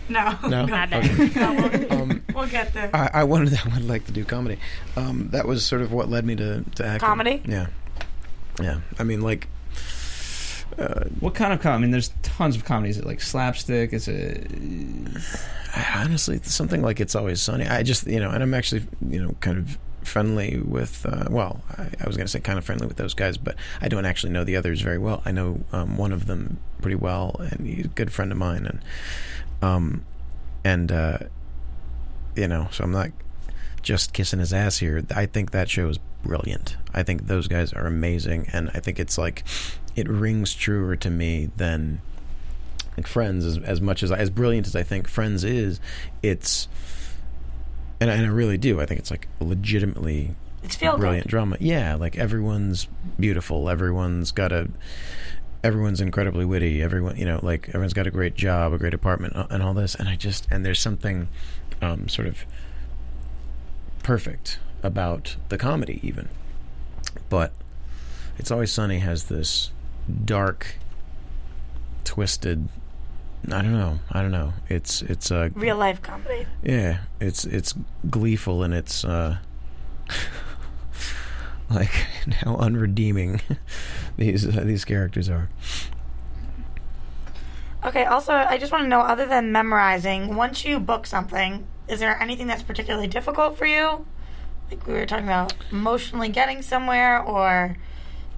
No. 0.17 0.35
No. 0.47 0.65
Not 0.65 0.93
Okay. 0.93 1.27
bad. 1.33 1.91
Um, 1.91 2.23
We'll 2.33 2.47
get 2.47 2.73
there. 2.73 2.89
I, 2.93 3.09
I 3.13 3.23
wanted. 3.25 3.53
I 3.65 3.73
would 3.75 3.87
like 3.87 4.05
to 4.05 4.11
do 4.11 4.23
comedy. 4.25 4.59
Um, 4.95 5.29
that 5.31 5.45
was 5.47 5.65
sort 5.65 5.81
of 5.81 5.91
what 5.91 6.09
led 6.09 6.25
me 6.25 6.35
to 6.37 6.63
to 6.75 6.85
acting. 6.85 7.07
Comedy? 7.07 7.41
Yeah. 7.45 7.67
Yeah. 8.61 8.79
I 8.97 9.03
mean, 9.03 9.21
like. 9.21 9.47
Uh, 10.77 11.05
What 11.19 11.33
kind 11.35 11.51
of 11.53 11.59
comedy? 11.61 11.77
I 11.77 11.81
mean, 11.81 11.91
there's 11.91 12.09
tons 12.23 12.55
of 12.55 12.63
comedies. 12.65 12.97
Is 12.97 13.03
it 13.03 13.07
like 13.07 13.21
slapstick? 13.21 13.91
Is 13.93 14.07
it 14.07 14.47
honestly, 15.95 16.35
it's 16.37 16.53
something 16.53 16.81
like 16.81 16.99
it's 16.99 17.15
always 17.15 17.41
sunny. 17.41 17.67
I 17.67 17.83
just, 17.83 18.07
you 18.07 18.19
know, 18.19 18.29
and 18.31 18.41
I'm 18.41 18.53
actually, 18.53 18.83
you 19.07 19.21
know, 19.21 19.35
kind 19.39 19.57
of 19.57 19.77
friendly 20.03 20.59
with. 20.59 21.05
Uh, 21.05 21.25
well, 21.29 21.61
I, 21.77 21.83
I 22.01 22.07
was 22.07 22.15
going 22.17 22.25
to 22.25 22.31
say 22.31 22.39
kind 22.39 22.57
of 22.57 22.65
friendly 22.65 22.87
with 22.87 22.97
those 22.97 23.13
guys, 23.13 23.37
but 23.37 23.55
I 23.81 23.87
don't 23.87 24.05
actually 24.05 24.31
know 24.31 24.43
the 24.43 24.55
others 24.55 24.81
very 24.81 24.97
well. 24.97 25.21
I 25.25 25.31
know 25.31 25.61
um, 25.71 25.97
one 25.97 26.11
of 26.11 26.25
them 26.27 26.59
pretty 26.81 26.95
well, 26.95 27.35
and 27.39 27.67
he's 27.67 27.85
a 27.85 27.89
good 27.89 28.11
friend 28.13 28.31
of 28.31 28.37
mine, 28.37 28.65
and 28.65 28.79
um, 29.61 30.05
and 30.63 30.91
uh, 30.91 31.17
you 32.35 32.47
know, 32.47 32.67
so 32.71 32.83
I'm 32.83 32.91
not 32.91 33.09
just 33.81 34.13
kissing 34.13 34.39
his 34.39 34.53
ass 34.53 34.77
here. 34.79 35.03
I 35.15 35.25
think 35.25 35.51
that 35.51 35.69
show 35.69 35.89
is 35.89 35.99
brilliant. 36.23 36.77
I 36.93 37.03
think 37.03 37.27
those 37.27 37.47
guys 37.47 37.71
are 37.73 37.85
amazing, 37.87 38.47
and 38.51 38.69
I 38.73 38.79
think 38.79 38.99
it's 38.99 39.17
like 39.17 39.43
it 39.95 40.07
rings 40.07 40.53
truer 40.53 40.95
to 40.97 41.09
me 41.09 41.49
than 41.57 42.01
like 42.97 43.07
Friends. 43.07 43.45
As, 43.45 43.57
as 43.59 43.81
much 43.81 44.03
as 44.03 44.11
as 44.11 44.29
brilliant 44.29 44.67
as 44.67 44.75
I 44.75 44.83
think 44.83 45.07
Friends 45.07 45.43
is, 45.43 45.79
it's 46.21 46.67
and 47.99 48.09
I, 48.09 48.15
and 48.15 48.25
I 48.25 48.29
really 48.29 48.57
do. 48.57 48.79
I 48.81 48.85
think 48.85 48.99
it's 48.99 49.11
like 49.11 49.27
legitimately 49.39 50.35
It's 50.63 50.75
feel 50.75 50.97
brilliant 50.97 51.25
good. 51.25 51.29
drama. 51.31 51.57
Yeah, 51.59 51.95
like 51.95 52.17
everyone's 52.17 52.87
beautiful. 53.19 53.69
Everyone's 53.69 54.31
got 54.31 54.51
a. 54.51 54.69
Everyone's 55.63 55.99
incredibly 56.01 56.45
witty. 56.45 56.81
Everyone, 56.81 57.17
you 57.17 57.25
know, 57.25 57.39
like 57.43 57.67
everyone's 57.69 57.93
got 57.93 58.07
a 58.07 58.11
great 58.11 58.35
job, 58.35 58.71
a 58.73 58.77
great 58.77 58.93
apartment, 58.93 59.33
and 59.49 59.61
all 59.61 59.73
this. 59.73 59.93
And 59.95 60.07
I 60.07 60.15
just 60.15 60.47
and 60.49 60.65
there's 60.65 60.79
something, 60.79 61.27
um, 61.81 62.07
sort 62.07 62.27
of 62.27 62.45
perfect 64.03 64.59
about 64.83 65.35
the 65.49 65.57
comedy, 65.57 65.99
even. 66.01 66.29
But 67.29 67.51
it's 68.37 68.51
always 68.51 68.71
sunny 68.71 68.99
has 68.99 69.25
this 69.25 69.71
dark, 70.25 70.75
twisted. 72.05 72.69
I 73.47 73.61
don't 73.61 73.73
know. 73.73 73.99
I 74.11 74.21
don't 74.21 74.31
know. 74.31 74.53
It's 74.69 75.01
it's 75.01 75.31
a 75.31 75.51
Real 75.55 75.77
life 75.77 76.01
comedy. 76.01 76.45
yeah, 76.63 76.99
it's 77.19 77.45
it's 77.45 77.73
gleeful 78.09 78.63
and 78.63 78.73
it's 78.73 79.03
uh 79.03 79.37
like 81.73 81.91
how 82.43 82.55
unredeeming 82.55 83.41
these 84.17 84.45
uh, 84.47 84.63
these 84.65 84.85
characters 84.85 85.29
are. 85.29 85.49
Okay, 87.83 88.03
also, 88.03 88.33
I 88.33 88.57
just 88.57 88.71
want 88.73 88.83
to 88.83 88.89
know 88.89 88.99
other 88.99 89.25
than 89.25 89.53
memorizing, 89.53 90.35
once 90.35 90.65
you 90.65 90.81
book 90.81 91.05
something, 91.05 91.65
is 91.87 92.01
there 92.01 92.21
anything 92.21 92.47
that's 92.47 92.61
particularly 92.63 93.07
difficult 93.07 93.57
for 93.57 93.65
you? 93.65 94.05
Like 94.69 94.85
we 94.85 94.93
were 94.93 95.05
talking 95.05 95.25
about 95.25 95.53
emotionally 95.71 96.27
getting 96.27 96.61
somewhere 96.61 97.21
or 97.21 97.77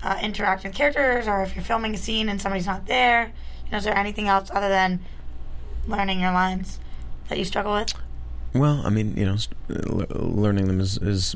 uh, 0.03 0.19
interacting 0.21 0.69
with 0.69 0.77
characters, 0.77 1.27
or 1.27 1.41
if 1.41 1.55
you're 1.55 1.63
filming 1.63 1.95
a 1.95 1.97
scene 1.97 2.29
and 2.29 2.39
somebody's 2.39 2.67
not 2.67 2.85
there. 2.85 3.33
You 3.65 3.71
know, 3.71 3.77
is 3.79 3.83
there 3.83 3.97
anything 3.97 4.27
else 4.27 4.51
other 4.53 4.69
than 4.69 4.99
learning 5.87 6.19
your 6.19 6.31
lines 6.31 6.79
that 7.27 7.37
you 7.39 7.45
struggle 7.45 7.73
with? 7.73 7.93
Well, 8.53 8.81
I 8.85 8.89
mean, 8.89 9.15
you 9.17 9.25
know, 9.25 9.37
l- 9.69 10.05
learning 10.11 10.67
them 10.67 10.79
is, 10.79 10.97
is 10.97 11.35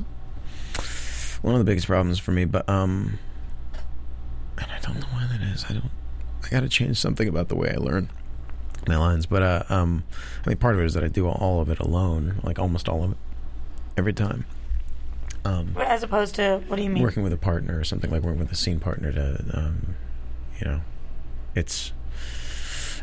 one 1.46 1.54
of 1.54 1.60
the 1.60 1.66
biggest 1.66 1.88
problems 1.88 2.18
for 2.18 2.32
me. 2.32 2.46
But 2.46 2.68
um, 2.68 3.20
and 4.58 4.72
I 4.72 4.80
don't 4.80 5.00
know 5.00 5.08
why 5.12 5.28
that 5.28 5.42
is. 5.42 5.66
I 5.70 5.74
don't. 5.74 5.92
I 6.44 6.50
got 6.50 6.62
to 6.62 6.70
change 6.70 6.98
something 6.98 7.28
about 7.28 7.50
the 7.50 7.56
way 7.56 7.72
I 7.72 7.78
learn 7.78 8.10
my 8.88 8.98
lines. 8.98 9.26
But 9.26 9.44
uh, 9.44 9.64
um, 9.70 10.04
I 10.46 10.50
mean, 10.50 10.58
part 10.58 10.76
of 10.76 10.82
it 10.82 10.86
is 10.86 10.94
that 10.96 11.04
I 11.04 11.08
do 11.08 11.28
all 11.28 11.62
of 11.62 11.70
it 11.70 11.80
alone, 11.80 12.40
like 12.44 12.60
almost 12.60 12.90
all 12.90 13.04
of 13.04 13.12
it, 13.12 13.18
every 13.96 14.14
time. 14.14 14.46
Um, 15.44 15.76
As 15.78 16.02
opposed 16.02 16.34
to, 16.36 16.64
what 16.68 16.78
do 16.78 16.82
you 16.82 16.90
mean? 16.90 17.04
working 17.04 17.22
with 17.22 17.32
a 17.34 17.38
partner 17.38 17.80
or 17.80 17.84
something 17.84 18.10
like 18.10 18.24
working 18.24 18.40
with 18.40 18.52
a 18.52 18.56
scene 18.56 18.80
partner 18.80 19.12
to 19.12 19.46
um, 19.54 19.96
you 20.60 20.66
know 20.66 20.82
it's 21.54 21.94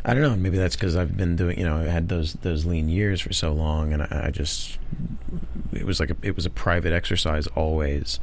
I 0.04 0.14
don't 0.14 0.22
know 0.22 0.34
maybe 0.36 0.58
that's 0.58 0.74
because 0.76 0.96
I've 0.96 1.16
been 1.16 1.36
doing 1.36 1.58
you 1.58 1.64
know 1.64 1.76
I 1.76 1.84
had 1.84 2.08
those 2.08 2.34
those 2.34 2.64
lean 2.64 2.88
years 2.88 3.20
for 3.20 3.32
so 3.32 3.52
long 3.52 3.92
and 3.92 4.02
I, 4.02 4.24
I 4.26 4.30
just 4.30 4.78
it 5.72 5.84
was 5.86 6.00
like 6.00 6.10
a, 6.10 6.16
it 6.22 6.36
was 6.36 6.44
a 6.46 6.50
private 6.50 6.92
exercise 6.92 7.46
always 7.48 8.18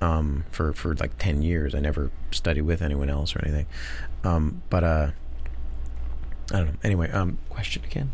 um, 0.00 0.44
for 0.50 0.72
for 0.72 0.94
like 0.96 1.16
10 1.18 1.42
years 1.42 1.74
I 1.74 1.80
never 1.80 2.10
studied 2.32 2.62
with 2.62 2.82
anyone 2.82 3.08
else 3.08 3.34
or 3.34 3.40
anything 3.44 3.66
um, 4.24 4.62
but 4.68 4.84
uh 4.84 5.10
I 6.52 6.56
don't 6.58 6.66
know 6.66 6.78
anyway 6.84 7.10
um 7.10 7.38
question 7.48 7.82
again 7.84 8.12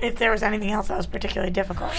If 0.00 0.16
there 0.16 0.30
was 0.30 0.42
anything 0.42 0.70
else 0.70 0.88
that 0.88 0.96
was 0.96 1.06
particularly 1.06 1.52
difficult. 1.52 1.92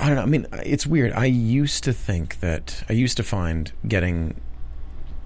I 0.00 0.06
don't 0.06 0.16
know. 0.16 0.22
I 0.22 0.26
mean, 0.26 0.46
it's 0.64 0.86
weird. 0.86 1.12
I 1.12 1.26
used 1.26 1.84
to 1.84 1.92
think 1.92 2.40
that 2.40 2.82
I 2.88 2.94
used 2.94 3.18
to 3.18 3.22
find 3.22 3.70
getting 3.86 4.40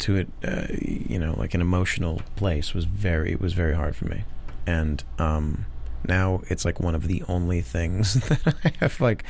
to 0.00 0.16
it, 0.16 0.28
uh, 0.44 0.66
you 0.70 1.18
know, 1.18 1.34
like 1.36 1.54
an 1.54 1.60
emotional 1.60 2.22
place 2.36 2.74
was 2.74 2.84
very 2.84 3.32
it 3.32 3.40
was 3.40 3.52
very 3.52 3.74
hard 3.74 3.96
for 3.96 4.06
me, 4.06 4.24
and 4.66 5.02
um, 5.18 5.66
now 6.06 6.42
it's 6.48 6.64
like 6.64 6.80
one 6.80 6.94
of 6.94 7.08
the 7.08 7.22
only 7.28 7.60
things 7.60 8.14
that 8.28 8.54
I 8.64 8.72
have 8.80 9.00
like, 9.00 9.24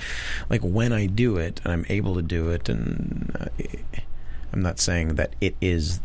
like 0.48 0.62
when 0.62 0.92
I 0.92 1.06
do 1.06 1.36
it 1.36 1.60
and 1.64 1.72
I'm 1.72 1.86
able 1.88 2.14
to 2.14 2.22
do 2.22 2.50
it, 2.50 2.68
and 2.68 3.34
uh, 3.38 3.66
I'm 4.52 4.62
not 4.62 4.78
saying 4.78 5.16
that 5.16 5.34
it 5.40 5.56
is. 5.60 6.00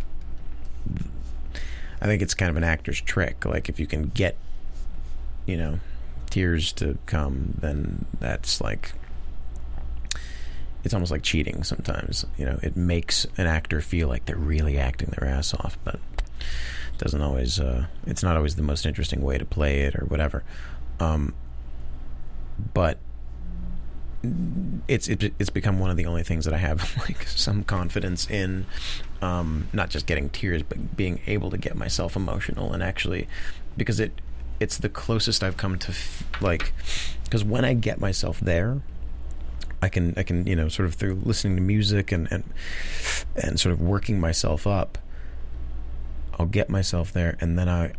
I 2.02 2.06
think 2.06 2.22
it's 2.22 2.34
kind 2.34 2.50
of 2.50 2.58
an 2.58 2.64
actor's 2.64 3.00
trick. 3.00 3.46
Like 3.46 3.70
if 3.70 3.80
you 3.80 3.86
can 3.86 4.10
get, 4.10 4.36
you 5.46 5.56
know, 5.56 5.80
tears 6.32 6.72
to 6.74 6.98
come, 7.06 7.54
then 7.60 8.06
that's 8.20 8.60
like 8.60 8.94
it's 10.84 10.94
almost 10.94 11.12
like 11.12 11.24
cheating 11.24 11.64
sometimes. 11.64 12.26
You 12.38 12.46
know, 12.46 12.60
it 12.62 12.76
makes 12.76 13.26
an 13.38 13.48
actor 13.48 13.82
feel 13.82 14.08
like 14.08 14.26
they're 14.26 14.36
really 14.36 14.78
acting 14.78 15.10
their 15.18 15.30
ass 15.30 15.54
off, 15.54 15.78
but 15.84 16.00
doesn't 16.98 17.22
always. 17.22 17.60
Uh, 17.60 17.86
it's 18.06 18.24
not 18.24 18.38
always 18.38 18.56
the 18.56 18.64
most 18.64 18.86
interesting 18.86 19.22
way 19.22 19.38
to 19.38 19.46
play 19.46 19.82
it 19.82 19.96
or 19.96 20.06
whatever. 20.06 20.44
Um, 21.00 21.34
but 22.74 23.00
it's 24.88 25.08
it, 25.08 25.34
it's 25.40 25.50
become 25.50 25.80
one 25.80 25.90
of 25.90 25.98
the 25.98 26.06
only 26.06 26.24
things 26.24 26.46
that 26.46 26.54
I 26.54 26.58
have 26.58 26.96
like 27.10 27.28
some 27.28 27.64
confidence 27.64 28.30
in, 28.30 28.66
um, 29.22 29.68
not 29.74 29.90
just 29.90 30.06
getting 30.06 30.30
tears, 30.30 30.64
but 30.64 30.96
being 30.96 31.22
able 31.28 31.50
to 31.50 31.58
get 31.58 31.76
myself 31.76 32.16
emotional 32.16 32.72
and 32.74 32.84
actually, 32.84 33.28
because 33.78 34.00
it 34.00 34.14
it's 34.60 34.78
the 34.78 34.90
closest 34.90 35.44
I've 35.44 35.58
come 35.58 35.80
to 35.80 35.90
f- 35.90 36.24
like, 36.40 36.72
because 37.24 37.44
when 37.44 37.66
I 37.66 37.74
get 37.74 38.00
myself 38.00 38.40
there, 38.40 38.82
I 39.82 39.90
can 39.90 40.14
I 40.18 40.24
can 40.24 40.46
you 40.48 40.56
know 40.56 40.68
sort 40.70 40.88
of 40.88 40.96
through 40.96 41.16
listening 41.24 41.56
to 41.56 41.62
music 41.62 42.12
and 42.12 42.28
and 42.32 42.44
and 43.36 43.60
sort 43.60 43.74
of 43.74 43.82
working 43.82 44.20
myself 44.20 44.66
up. 44.68 44.98
I'll 46.40 46.46
get 46.46 46.70
myself 46.70 47.12
there, 47.12 47.38
and 47.42 47.58
then 47.58 47.68
I 47.70 47.94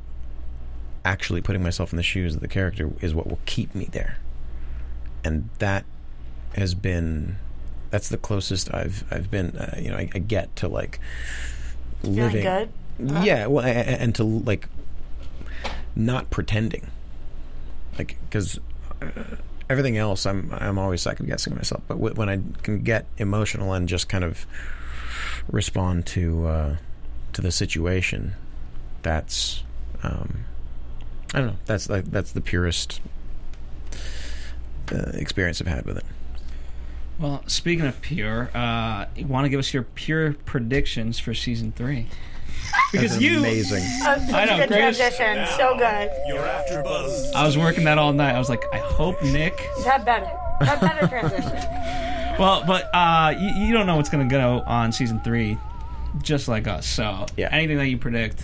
actually 1.04 1.40
putting 1.42 1.62
myself 1.62 1.92
in 1.92 1.96
the 1.96 2.02
shoes 2.02 2.34
of 2.34 2.40
the 2.40 2.48
character 2.48 2.90
is 3.00 3.14
what 3.14 3.26
will 3.26 3.40
keep 3.46 3.74
me 3.74 3.88
there, 3.92 4.18
and 5.24 5.48
that 5.58 5.84
has 6.54 6.74
been 6.74 7.36
that's 7.90 8.08
the 8.08 8.18
closest 8.18 8.72
I've 8.72 9.04
I've 9.10 9.30
been 9.30 9.56
uh, 9.56 9.76
you 9.80 9.90
know 9.90 9.96
I, 9.96 10.08
I 10.14 10.18
get 10.18 10.54
to 10.56 10.68
like 10.68 10.98
Feeling 12.02 12.16
living 12.16 12.42
good? 12.42 12.70
yeah 13.24 13.46
well 13.46 13.64
a- 13.64 13.68
a- 13.68 13.98
and 14.00 14.14
to 14.16 14.24
like 14.24 14.68
not 15.94 16.30
pretending 16.30 16.86
like 17.98 18.16
because 18.28 18.58
uh, 19.00 19.06
everything 19.72 19.96
else, 19.96 20.26
I'm 20.26 20.50
I'm 20.52 20.78
always 20.78 21.02
second 21.02 21.26
guessing 21.26 21.56
myself. 21.56 21.82
But 21.88 21.96
wh- 21.96 22.16
when 22.16 22.28
I 22.28 22.40
can 22.62 22.82
get 22.82 23.06
emotional 23.18 23.72
and 23.72 23.88
just 23.88 24.08
kind 24.08 24.22
of 24.22 24.46
respond 25.50 26.06
to 26.06 26.46
uh, 26.46 26.76
to 27.32 27.40
the 27.40 27.50
situation, 27.50 28.34
that's 29.02 29.64
um, 30.02 30.44
I 31.34 31.38
don't 31.38 31.46
know. 31.48 31.56
That's 31.66 31.88
like 31.88 32.04
that's 32.04 32.32
the 32.32 32.40
purest 32.40 33.00
uh, 34.92 35.10
experience 35.14 35.60
I've 35.60 35.66
had 35.66 35.86
with 35.86 35.96
it. 35.96 36.04
Well, 37.18 37.42
speaking 37.46 37.86
of 37.86 38.00
pure, 38.00 38.50
uh, 38.54 39.06
you 39.16 39.26
want 39.26 39.44
to 39.44 39.48
give 39.48 39.58
us 39.58 39.72
your 39.72 39.84
pure 39.84 40.34
predictions 40.44 41.18
for 41.18 41.34
season 41.34 41.72
three? 41.72 42.08
Because 42.92 43.20
you, 43.20 43.38
amazing. 43.38 43.82
I 44.02 44.44
know, 44.44 44.54
a 44.54 44.58
good 44.58 44.68
greatest- 44.68 45.16
transition. 45.16 45.46
So 45.56 45.76
good. 45.76 46.10
Your 46.26 46.42
AfterBuzz 46.42 47.32
I 47.34 47.44
was 47.44 47.56
working 47.56 47.84
that 47.84 47.98
all 47.98 48.12
night. 48.12 48.34
I 48.34 48.38
was 48.38 48.48
like, 48.48 48.62
I 48.72 48.78
hope 48.78 49.22
Nick. 49.22 49.60
You've 49.78 50.04
better. 50.04 50.30
You've 50.60 50.80
better 50.80 51.06
transition. 51.08 51.68
Well, 52.38 52.64
but 52.66 52.88
uh, 52.94 53.34
you, 53.38 53.66
you 53.66 53.72
don't 53.74 53.86
know 53.86 53.96
what's 53.96 54.08
going 54.08 54.26
to 54.26 54.32
go 54.34 54.62
on 54.66 54.90
season 54.90 55.20
three, 55.20 55.58
just 56.22 56.48
like 56.48 56.66
us. 56.66 56.86
So 56.86 57.26
Yeah. 57.36 57.50
anything 57.52 57.76
that 57.76 57.88
you 57.88 57.98
predict 57.98 58.42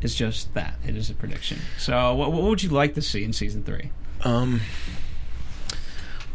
is 0.00 0.14
just 0.14 0.52
that. 0.54 0.76
It 0.86 0.96
is 0.96 1.10
a 1.10 1.14
prediction. 1.14 1.58
So 1.78 2.14
what, 2.14 2.32
what 2.32 2.42
would 2.44 2.62
you 2.62 2.70
like 2.70 2.94
to 2.94 3.02
see 3.02 3.24
in 3.24 3.34
season 3.34 3.64
three? 3.64 3.90
Um, 4.22 4.62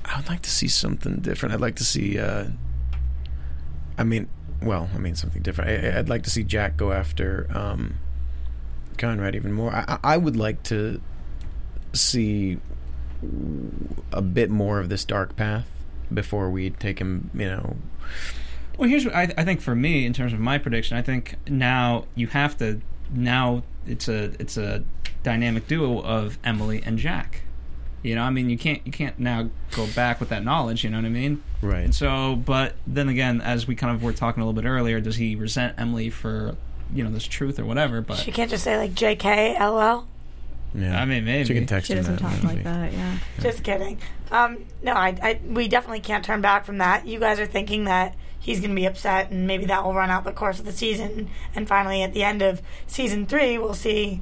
I 0.05 0.17
would 0.17 0.29
like 0.29 0.43
to 0.43 0.51
see 0.51 0.67
something 0.67 1.15
different. 1.17 1.55
I'd 1.55 1.61
like 1.61 1.75
to 1.77 1.83
see. 1.83 2.19
Uh, 2.19 2.45
I 3.97 4.03
mean, 4.03 4.29
well, 4.63 4.89
I 4.93 4.97
mean 4.97 5.15
something 5.15 5.41
different. 5.41 5.85
I, 5.85 5.99
I'd 5.99 6.09
like 6.09 6.23
to 6.23 6.29
see 6.29 6.43
Jack 6.43 6.77
go 6.77 6.91
after 6.91 7.47
um, 7.53 7.95
Conrad 8.97 9.35
even 9.35 9.51
more. 9.51 9.71
I, 9.73 9.83
I 9.87 10.13
I 10.13 10.17
would 10.17 10.35
like 10.35 10.63
to 10.63 11.01
see 11.93 12.59
a 14.11 14.21
bit 14.21 14.49
more 14.49 14.79
of 14.79 14.89
this 14.89 15.05
dark 15.05 15.35
path 15.35 15.67
before 16.13 16.49
we 16.49 16.69
take 16.71 16.99
him. 16.99 17.29
You 17.33 17.45
know, 17.45 17.75
Well, 18.77 18.89
here's 18.89 19.05
what 19.05 19.15
I, 19.15 19.33
I 19.37 19.43
think 19.43 19.61
for 19.61 19.75
me 19.75 20.05
in 20.05 20.13
terms 20.13 20.33
of 20.33 20.39
my 20.39 20.57
prediction. 20.57 20.97
I 20.97 21.01
think 21.01 21.35
now 21.47 22.05
you 22.15 22.27
have 22.27 22.57
to 22.57 22.81
now 23.11 23.63
it's 23.85 24.07
a 24.07 24.31
it's 24.39 24.57
a 24.57 24.83
dynamic 25.23 25.67
duo 25.67 26.01
of 26.01 26.37
Emily 26.43 26.81
and 26.85 26.97
Jack. 26.97 27.43
You 28.03 28.15
know, 28.15 28.23
I 28.23 28.29
mean, 28.29 28.49
you 28.49 28.57
can't 28.57 28.81
you 28.85 28.91
can't 28.91 29.17
now 29.17 29.49
go 29.75 29.87
back 29.95 30.19
with 30.19 30.29
that 30.29 30.43
knowledge. 30.43 30.83
You 30.83 30.89
know 30.89 30.97
what 30.97 31.05
I 31.05 31.09
mean? 31.09 31.41
right? 31.61 31.85
And 31.85 31.95
so, 31.95 32.35
but 32.35 32.75
then 32.85 33.07
again, 33.09 33.39
as 33.41 33.65
we 33.67 33.75
kind 33.75 33.95
of 33.95 34.03
were 34.03 34.11
talking 34.13 34.43
a 34.43 34.45
little 34.45 34.61
bit 34.61 34.67
earlier, 34.67 34.99
does 34.99 35.15
he 35.15 35.35
resent 35.35 35.75
Emily 35.79 36.09
for 36.09 36.55
you 36.93 37.03
know 37.03 37.09
this 37.09 37.23
truth 37.25 37.59
or 37.59 37.65
whatever? 37.65 38.01
But 38.01 38.17
She 38.17 38.31
can't 38.31 38.51
just 38.51 38.63
say 38.65 38.77
like 38.77 38.91
JK, 38.91 39.55
LL. 39.59 40.05
yeah. 40.77 41.01
I 41.01 41.05
mean, 41.05 41.23
maybe. 41.25 41.47
she 41.47 41.53
can 41.53 41.65
text 41.65 41.87
She 41.87 41.93
him 41.93 41.99
doesn't 41.99 42.15
that, 42.15 42.21
talk 42.21 42.43
maybe. 42.43 42.55
like 42.55 42.63
that. 42.65 42.91
Yeah. 42.93 43.17
Just 43.39 43.63
kidding. 43.63 43.99
Um, 44.31 44.65
no, 44.81 44.93
I, 44.93 45.15
I, 45.21 45.39
we 45.47 45.67
definitely 45.67 45.99
can't 46.01 46.25
turn 46.25 46.41
back 46.41 46.65
from 46.65 46.79
that. 46.79 47.07
You 47.07 47.19
guys 47.19 47.39
are 47.39 47.45
thinking 47.45 47.85
that 47.85 48.15
he's 48.39 48.59
going 48.59 48.71
to 48.71 48.75
be 48.75 48.85
upset, 48.85 49.31
and 49.31 49.47
maybe 49.47 49.65
that 49.65 49.83
will 49.85 49.93
run 49.93 50.09
out 50.09 50.23
the 50.25 50.31
course 50.33 50.59
of 50.59 50.65
the 50.65 50.71
season. 50.73 51.29
And 51.55 51.67
finally, 51.69 52.01
at 52.03 52.13
the 52.13 52.23
end 52.23 52.41
of 52.41 52.61
season 52.87 53.25
three, 53.27 53.57
we'll 53.57 53.73
see 53.75 54.21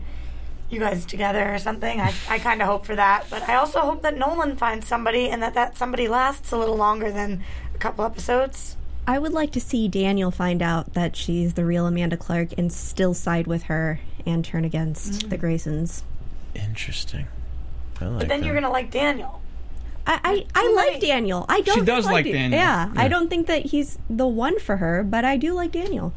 you 0.72 0.80
guys 0.80 1.06
together 1.06 1.53
or 1.53 1.60
something. 1.60 1.99
I, 1.99 2.14
I 2.30 2.39
kind 2.39 2.61
of 2.61 2.68
hope 2.68 2.85
for 2.85 2.95
that. 2.95 3.26
But 3.30 3.48
I 3.49 3.56
also 3.56 3.80
hope 3.81 4.02
that 4.03 4.18
Nolan 4.18 4.56
finds 4.56 4.88
somebody, 4.88 5.30
and 5.30 5.41
that 5.43 5.53
that 5.53 5.77
somebody 5.77 6.07
lasts 6.07 6.52
a 6.52 6.57
little 6.57 6.77
longer 6.77 7.11
than 7.11 7.43
a 7.73 7.77
couple 7.77 8.06
episodes. 8.06 8.77
I 9.07 9.19
would 9.19 9.34
like 9.34 9.52
to 9.53 9.60
see 9.60 9.88
Daniel 9.88 10.31
find 10.31 10.61
out 10.61 10.93
that 10.93 11.15
she's 11.15 11.56
the 11.56 11.65
real 11.65 11.88
Amanda 11.88 12.18
Clarke 12.18 12.57
and 12.57 12.72
still 12.72 13.14
side 13.14 13.48
with 13.48 13.64
her 13.64 13.99
and 14.26 14.45
turn 14.45 14.64
against 14.64 15.30
the 15.30 15.38
mm. 15.38 15.41
Graysons. 15.41 16.03
Interesting. 16.53 17.27
I 17.99 18.06
like 18.06 18.19
But 18.19 18.27
then 18.30 18.41
that. 18.41 18.45
you're 18.45 18.53
going 18.53 18.64
to 18.64 18.69
like 18.69 18.91
Daniel. 18.91 19.41
I, 20.06 20.19
I, 20.23 20.61
I 20.64 20.73
like. 20.73 20.99
Daniel. 20.99 21.45
I 21.48 21.61
don't. 21.61 21.80
She 21.80 21.85
does 21.85 22.06
dislike 22.06 22.26
like 22.26 22.34
Dan- 22.34 22.52
Daniel. 22.52 22.60
Yeah, 22.60 22.91
I 22.95 23.07
don't 23.07 23.30
think 23.30 23.48
that 23.48 23.68
he's 23.68 23.99
the 24.10 24.27
one 24.27 24.60
for 24.60 24.77
her, 24.77 25.03
but 25.03 25.26
I 25.26 25.38
do 25.38 25.53
like 25.53 25.72
Daniel. 25.72 26.14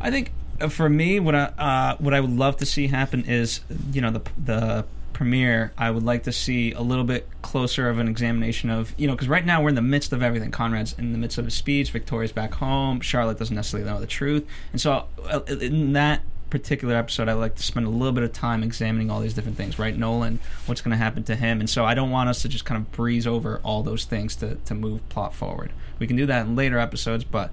I 0.00 0.10
think 0.10 0.32
for 0.68 0.88
me, 0.88 1.20
what 1.20 1.34
I 1.34 1.44
uh, 1.44 1.96
what 1.98 2.14
I 2.14 2.20
would 2.20 2.36
love 2.36 2.58
to 2.58 2.66
see 2.66 2.86
happen 2.88 3.24
is 3.24 3.60
you 3.92 4.00
know 4.00 4.10
the 4.10 4.22
the 4.42 4.84
premiere. 5.12 5.72
I 5.78 5.90
would 5.90 6.02
like 6.02 6.24
to 6.24 6.32
see 6.32 6.72
a 6.72 6.80
little 6.80 7.04
bit 7.04 7.28
closer 7.42 7.88
of 7.88 7.98
an 7.98 8.08
examination 8.08 8.70
of 8.70 8.94
you 8.98 9.06
know 9.06 9.14
because 9.14 9.28
right 9.28 9.44
now 9.44 9.62
we're 9.62 9.70
in 9.70 9.74
the 9.74 9.82
midst 9.82 10.12
of 10.12 10.22
everything. 10.22 10.50
Conrad's 10.50 10.94
in 10.98 11.12
the 11.12 11.18
midst 11.18 11.38
of 11.38 11.44
his 11.44 11.54
speech. 11.54 11.90
Victoria's 11.90 12.32
back 12.32 12.54
home. 12.54 13.00
Charlotte 13.00 13.38
doesn't 13.38 13.56
necessarily 13.56 13.88
know 13.88 14.00
the 14.00 14.06
truth, 14.06 14.46
and 14.72 14.80
so 14.80 15.06
uh, 15.30 15.40
in 15.48 15.94
that 15.94 16.20
particular 16.50 16.94
episode, 16.94 17.28
I 17.28 17.32
like 17.32 17.56
to 17.56 17.62
spend 17.62 17.86
a 17.86 17.90
little 17.90 18.12
bit 18.12 18.22
of 18.22 18.32
time 18.32 18.62
examining 18.62 19.10
all 19.10 19.20
these 19.20 19.34
different 19.34 19.56
things. 19.56 19.78
Right, 19.78 19.96
Nolan, 19.96 20.40
what's 20.66 20.82
going 20.82 20.92
to 20.92 21.02
happen 21.02 21.24
to 21.24 21.36
him, 21.36 21.60
and 21.60 21.70
so 21.70 21.84
I 21.84 21.94
don't 21.94 22.10
want 22.10 22.28
us 22.28 22.42
to 22.42 22.48
just 22.48 22.64
kind 22.64 22.80
of 22.80 22.92
breeze 22.92 23.26
over 23.26 23.60
all 23.64 23.82
those 23.82 24.04
things 24.04 24.36
to 24.36 24.56
to 24.56 24.74
move 24.74 25.08
plot 25.08 25.34
forward. 25.34 25.72
We 25.98 26.06
can 26.06 26.16
do 26.16 26.26
that 26.26 26.46
in 26.46 26.56
later 26.56 26.78
episodes, 26.78 27.24
but 27.24 27.50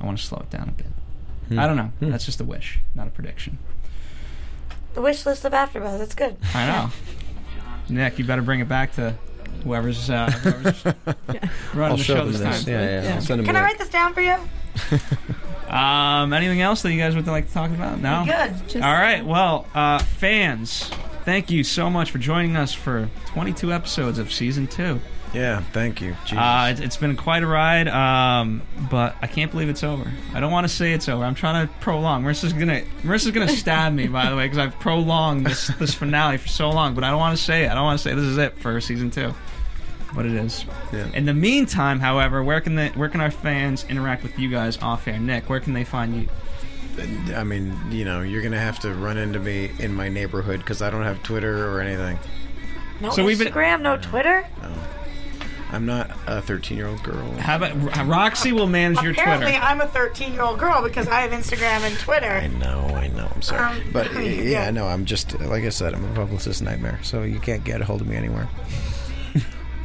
I 0.00 0.06
want 0.06 0.18
to 0.18 0.24
slow 0.24 0.40
it 0.40 0.50
down 0.50 0.68
a 0.68 0.72
bit. 0.72 0.86
I 1.50 1.66
don't 1.66 1.76
know. 1.76 1.92
That's 2.00 2.24
just 2.24 2.40
a 2.40 2.44
wish, 2.44 2.80
not 2.94 3.06
a 3.06 3.10
prediction. 3.10 3.58
The 4.94 5.02
wish 5.02 5.26
list 5.26 5.44
of 5.44 5.52
AfterBuzz. 5.52 5.98
That's 5.98 6.14
good. 6.14 6.36
I 6.54 6.66
know. 6.66 6.90
Nick, 7.88 8.18
you 8.18 8.24
better 8.24 8.42
bring 8.42 8.60
it 8.60 8.68
back 8.68 8.92
to 8.94 9.14
whoever's, 9.64 10.08
uh, 10.08 10.30
whoever's 10.30 10.84
running 10.84 10.96
I'll 11.76 11.96
the 11.96 12.02
show 12.02 12.14
show 12.14 12.24
them 12.24 12.32
this 12.32 12.40
this. 12.40 12.64
time. 12.64 12.72
Yeah, 12.72 13.02
yeah. 13.02 13.14
I'll 13.16 13.20
send 13.20 13.40
them 13.40 13.46
Can 13.46 13.56
I 13.56 13.62
write 13.62 13.78
this 13.78 13.88
down 13.88 14.14
for 14.14 14.20
you? 14.20 14.36
Um, 15.68 16.32
anything 16.32 16.60
else 16.60 16.82
that 16.82 16.92
you 16.92 17.00
guys 17.00 17.16
would 17.16 17.26
like 17.26 17.48
to 17.48 17.52
talk 17.54 17.70
about? 17.70 17.98
No. 17.98 18.24
Good. 18.24 18.68
Just, 18.68 18.84
All 18.84 18.92
right. 18.92 19.24
Well, 19.24 19.66
uh, 19.74 19.98
fans, 19.98 20.88
thank 21.24 21.50
you 21.50 21.64
so 21.64 21.90
much 21.90 22.10
for 22.12 22.18
joining 22.18 22.54
us 22.54 22.72
for 22.72 23.08
22 23.28 23.72
episodes 23.72 24.18
of 24.18 24.32
season 24.32 24.66
two. 24.68 25.00
Yeah, 25.34 25.60
thank 25.72 26.00
you. 26.00 26.14
Jesus. 26.24 26.38
Uh, 26.38 26.68
it's, 26.70 26.80
it's 26.80 26.96
been 26.96 27.16
quite 27.16 27.42
a 27.42 27.46
ride, 27.46 27.88
um, 27.88 28.62
but 28.90 29.16
I 29.20 29.26
can't 29.26 29.50
believe 29.50 29.68
it's 29.68 29.82
over. 29.82 30.10
I 30.32 30.38
don't 30.40 30.52
want 30.52 30.66
to 30.68 30.72
say 30.72 30.92
it's 30.92 31.08
over. 31.08 31.24
I'm 31.24 31.34
trying 31.34 31.66
to 31.66 31.74
prolong. 31.80 32.22
Marissa's 32.22 32.52
gonna 32.52 32.82
Marissa's 33.02 33.32
gonna 33.32 33.48
stab 33.48 33.92
me, 33.92 34.06
by 34.06 34.30
the 34.30 34.36
way, 34.36 34.44
because 34.44 34.58
I've 34.58 34.78
prolonged 34.78 35.44
this 35.46 35.66
this 35.78 35.92
finale 35.94 36.38
for 36.38 36.48
so 36.48 36.70
long. 36.70 36.94
But 36.94 37.02
I 37.02 37.10
don't 37.10 37.18
want 37.18 37.36
to 37.36 37.42
say 37.42 37.64
it. 37.64 37.70
I 37.70 37.74
don't 37.74 37.84
want 37.84 37.98
to 37.98 38.02
say 38.08 38.14
this 38.14 38.24
is 38.24 38.38
it 38.38 38.56
for 38.58 38.80
season 38.80 39.10
two. 39.10 39.34
But 40.14 40.26
it 40.26 40.32
is. 40.34 40.64
Yeah. 40.92 41.08
In 41.12 41.24
the 41.24 41.34
meantime, 41.34 41.98
however, 41.98 42.44
where 42.44 42.60
can 42.60 42.76
they, 42.76 42.90
where 42.90 43.08
can 43.08 43.20
our 43.20 43.32
fans 43.32 43.84
interact 43.88 44.22
with 44.22 44.38
you 44.38 44.48
guys 44.48 44.78
off 44.80 45.08
air? 45.08 45.18
Nick, 45.18 45.50
where 45.50 45.58
can 45.58 45.72
they 45.72 45.82
find 45.82 46.14
you? 46.14 46.28
I 47.34 47.42
mean, 47.42 47.76
you 47.90 48.04
know, 48.04 48.20
you're 48.22 48.42
gonna 48.42 48.60
have 48.60 48.78
to 48.80 48.94
run 48.94 49.16
into 49.16 49.40
me 49.40 49.72
in 49.80 49.92
my 49.92 50.08
neighborhood 50.08 50.60
because 50.60 50.80
I 50.82 50.90
don't 50.90 51.02
have 51.02 51.20
Twitter 51.24 51.68
or 51.68 51.80
anything. 51.80 52.20
No 53.00 53.10
So 53.10 53.24
we've 53.24 53.36
been- 53.40 53.48
Instagram, 53.48 53.80
no 53.80 53.96
Twitter. 53.96 54.46
I'm 55.74 55.86
not 55.86 56.10
a 56.26 56.40
13 56.40 56.76
year 56.76 56.86
old 56.86 57.02
girl. 57.02 57.30
How 57.38 57.56
about 57.56 58.06
Roxy 58.06 58.52
will 58.52 58.66
manage 58.66 59.02
your 59.02 59.12
Apparently, 59.12 59.50
Twitter? 59.52 59.64
I'm 59.64 59.80
a 59.80 59.88
13 59.88 60.32
year 60.32 60.42
old 60.42 60.58
girl 60.58 60.82
because 60.82 61.08
I 61.08 61.20
have 61.22 61.32
Instagram 61.32 61.80
and 61.86 61.98
Twitter. 61.98 62.30
I 62.30 62.46
know, 62.46 62.80
I 62.94 63.08
know. 63.08 63.28
I'm 63.34 63.42
sorry, 63.42 63.80
Um, 63.80 63.90
but 63.92 64.12
yeah. 64.14 64.20
yeah, 64.20 64.70
no, 64.70 64.86
I'm 64.86 65.04
just 65.04 65.38
like 65.40 65.64
I 65.64 65.68
said, 65.70 65.94
I'm 65.94 66.04
a 66.10 66.14
publicist 66.14 66.62
nightmare, 66.62 67.00
so 67.02 67.22
you 67.22 67.40
can't 67.40 67.64
get 67.64 67.80
a 67.80 67.84
hold 67.84 68.00
of 68.00 68.06
me 68.08 68.16
anywhere. 68.16 68.48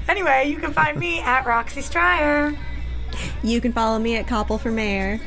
Anyway, 0.08 0.50
you 0.50 0.58
can 0.58 0.74
find 0.74 0.98
me 0.98 1.20
at 1.20 1.46
Roxy 1.46 1.84
Striar. 1.84 2.56
You 3.44 3.62
can 3.62 3.72
follow 3.74 4.00
me 4.00 4.18
at 4.18 4.26
Koppel 4.26 4.60
for 4.60 4.72
Mayor. 4.72 5.20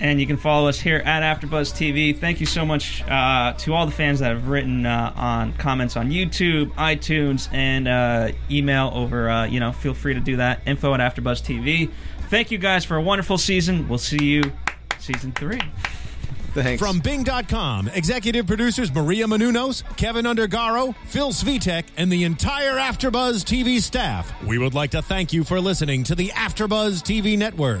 And 0.00 0.18
you 0.18 0.26
can 0.26 0.38
follow 0.38 0.68
us 0.68 0.80
here 0.80 0.96
at 1.04 1.22
AfterBuzz 1.22 1.72
TV. 1.74 2.18
Thank 2.18 2.40
you 2.40 2.46
so 2.46 2.64
much 2.64 3.02
uh, 3.02 3.52
to 3.58 3.74
all 3.74 3.84
the 3.84 3.92
fans 3.92 4.20
that 4.20 4.30
have 4.30 4.48
written 4.48 4.86
uh, 4.86 5.12
on 5.14 5.52
comments 5.54 5.96
on 5.96 6.10
YouTube, 6.10 6.72
iTunes, 6.74 7.52
and 7.52 7.86
uh, 7.86 8.32
email 8.50 8.90
over. 8.94 9.28
Uh, 9.28 9.44
you 9.44 9.60
know, 9.60 9.72
feel 9.72 9.92
free 9.92 10.14
to 10.14 10.20
do 10.20 10.36
that. 10.36 10.62
Info 10.66 10.94
at 10.94 11.00
AfterBuzz 11.00 11.42
TV. 11.42 11.90
Thank 12.30 12.50
you 12.50 12.58
guys 12.58 12.84
for 12.84 12.96
a 12.96 13.02
wonderful 13.02 13.36
season. 13.36 13.88
We'll 13.88 13.98
see 13.98 14.24
you 14.24 14.52
season 14.98 15.32
three. 15.32 15.60
Thanks. 16.52 16.82
From 16.82 16.98
Bing.com, 16.98 17.88
executive 17.88 18.46
producers 18.46 18.92
Maria 18.92 19.26
Menounos, 19.26 19.84
Keven 19.96 20.24
Undergaro, 20.24 20.96
Phil 21.06 21.30
Svitek, 21.30 21.84
and 21.96 22.10
the 22.10 22.24
entire 22.24 22.74
Afterbuzz 22.74 23.44
TV 23.44 23.80
staff, 23.80 24.32
we 24.42 24.58
would 24.58 24.74
like 24.74 24.90
to 24.90 25.02
thank 25.02 25.32
you 25.32 25.44
for 25.44 25.60
listening 25.60 26.02
to 26.04 26.16
the 26.16 26.28
Afterbuzz 26.28 27.02
TV 27.02 27.38
network. 27.38 27.80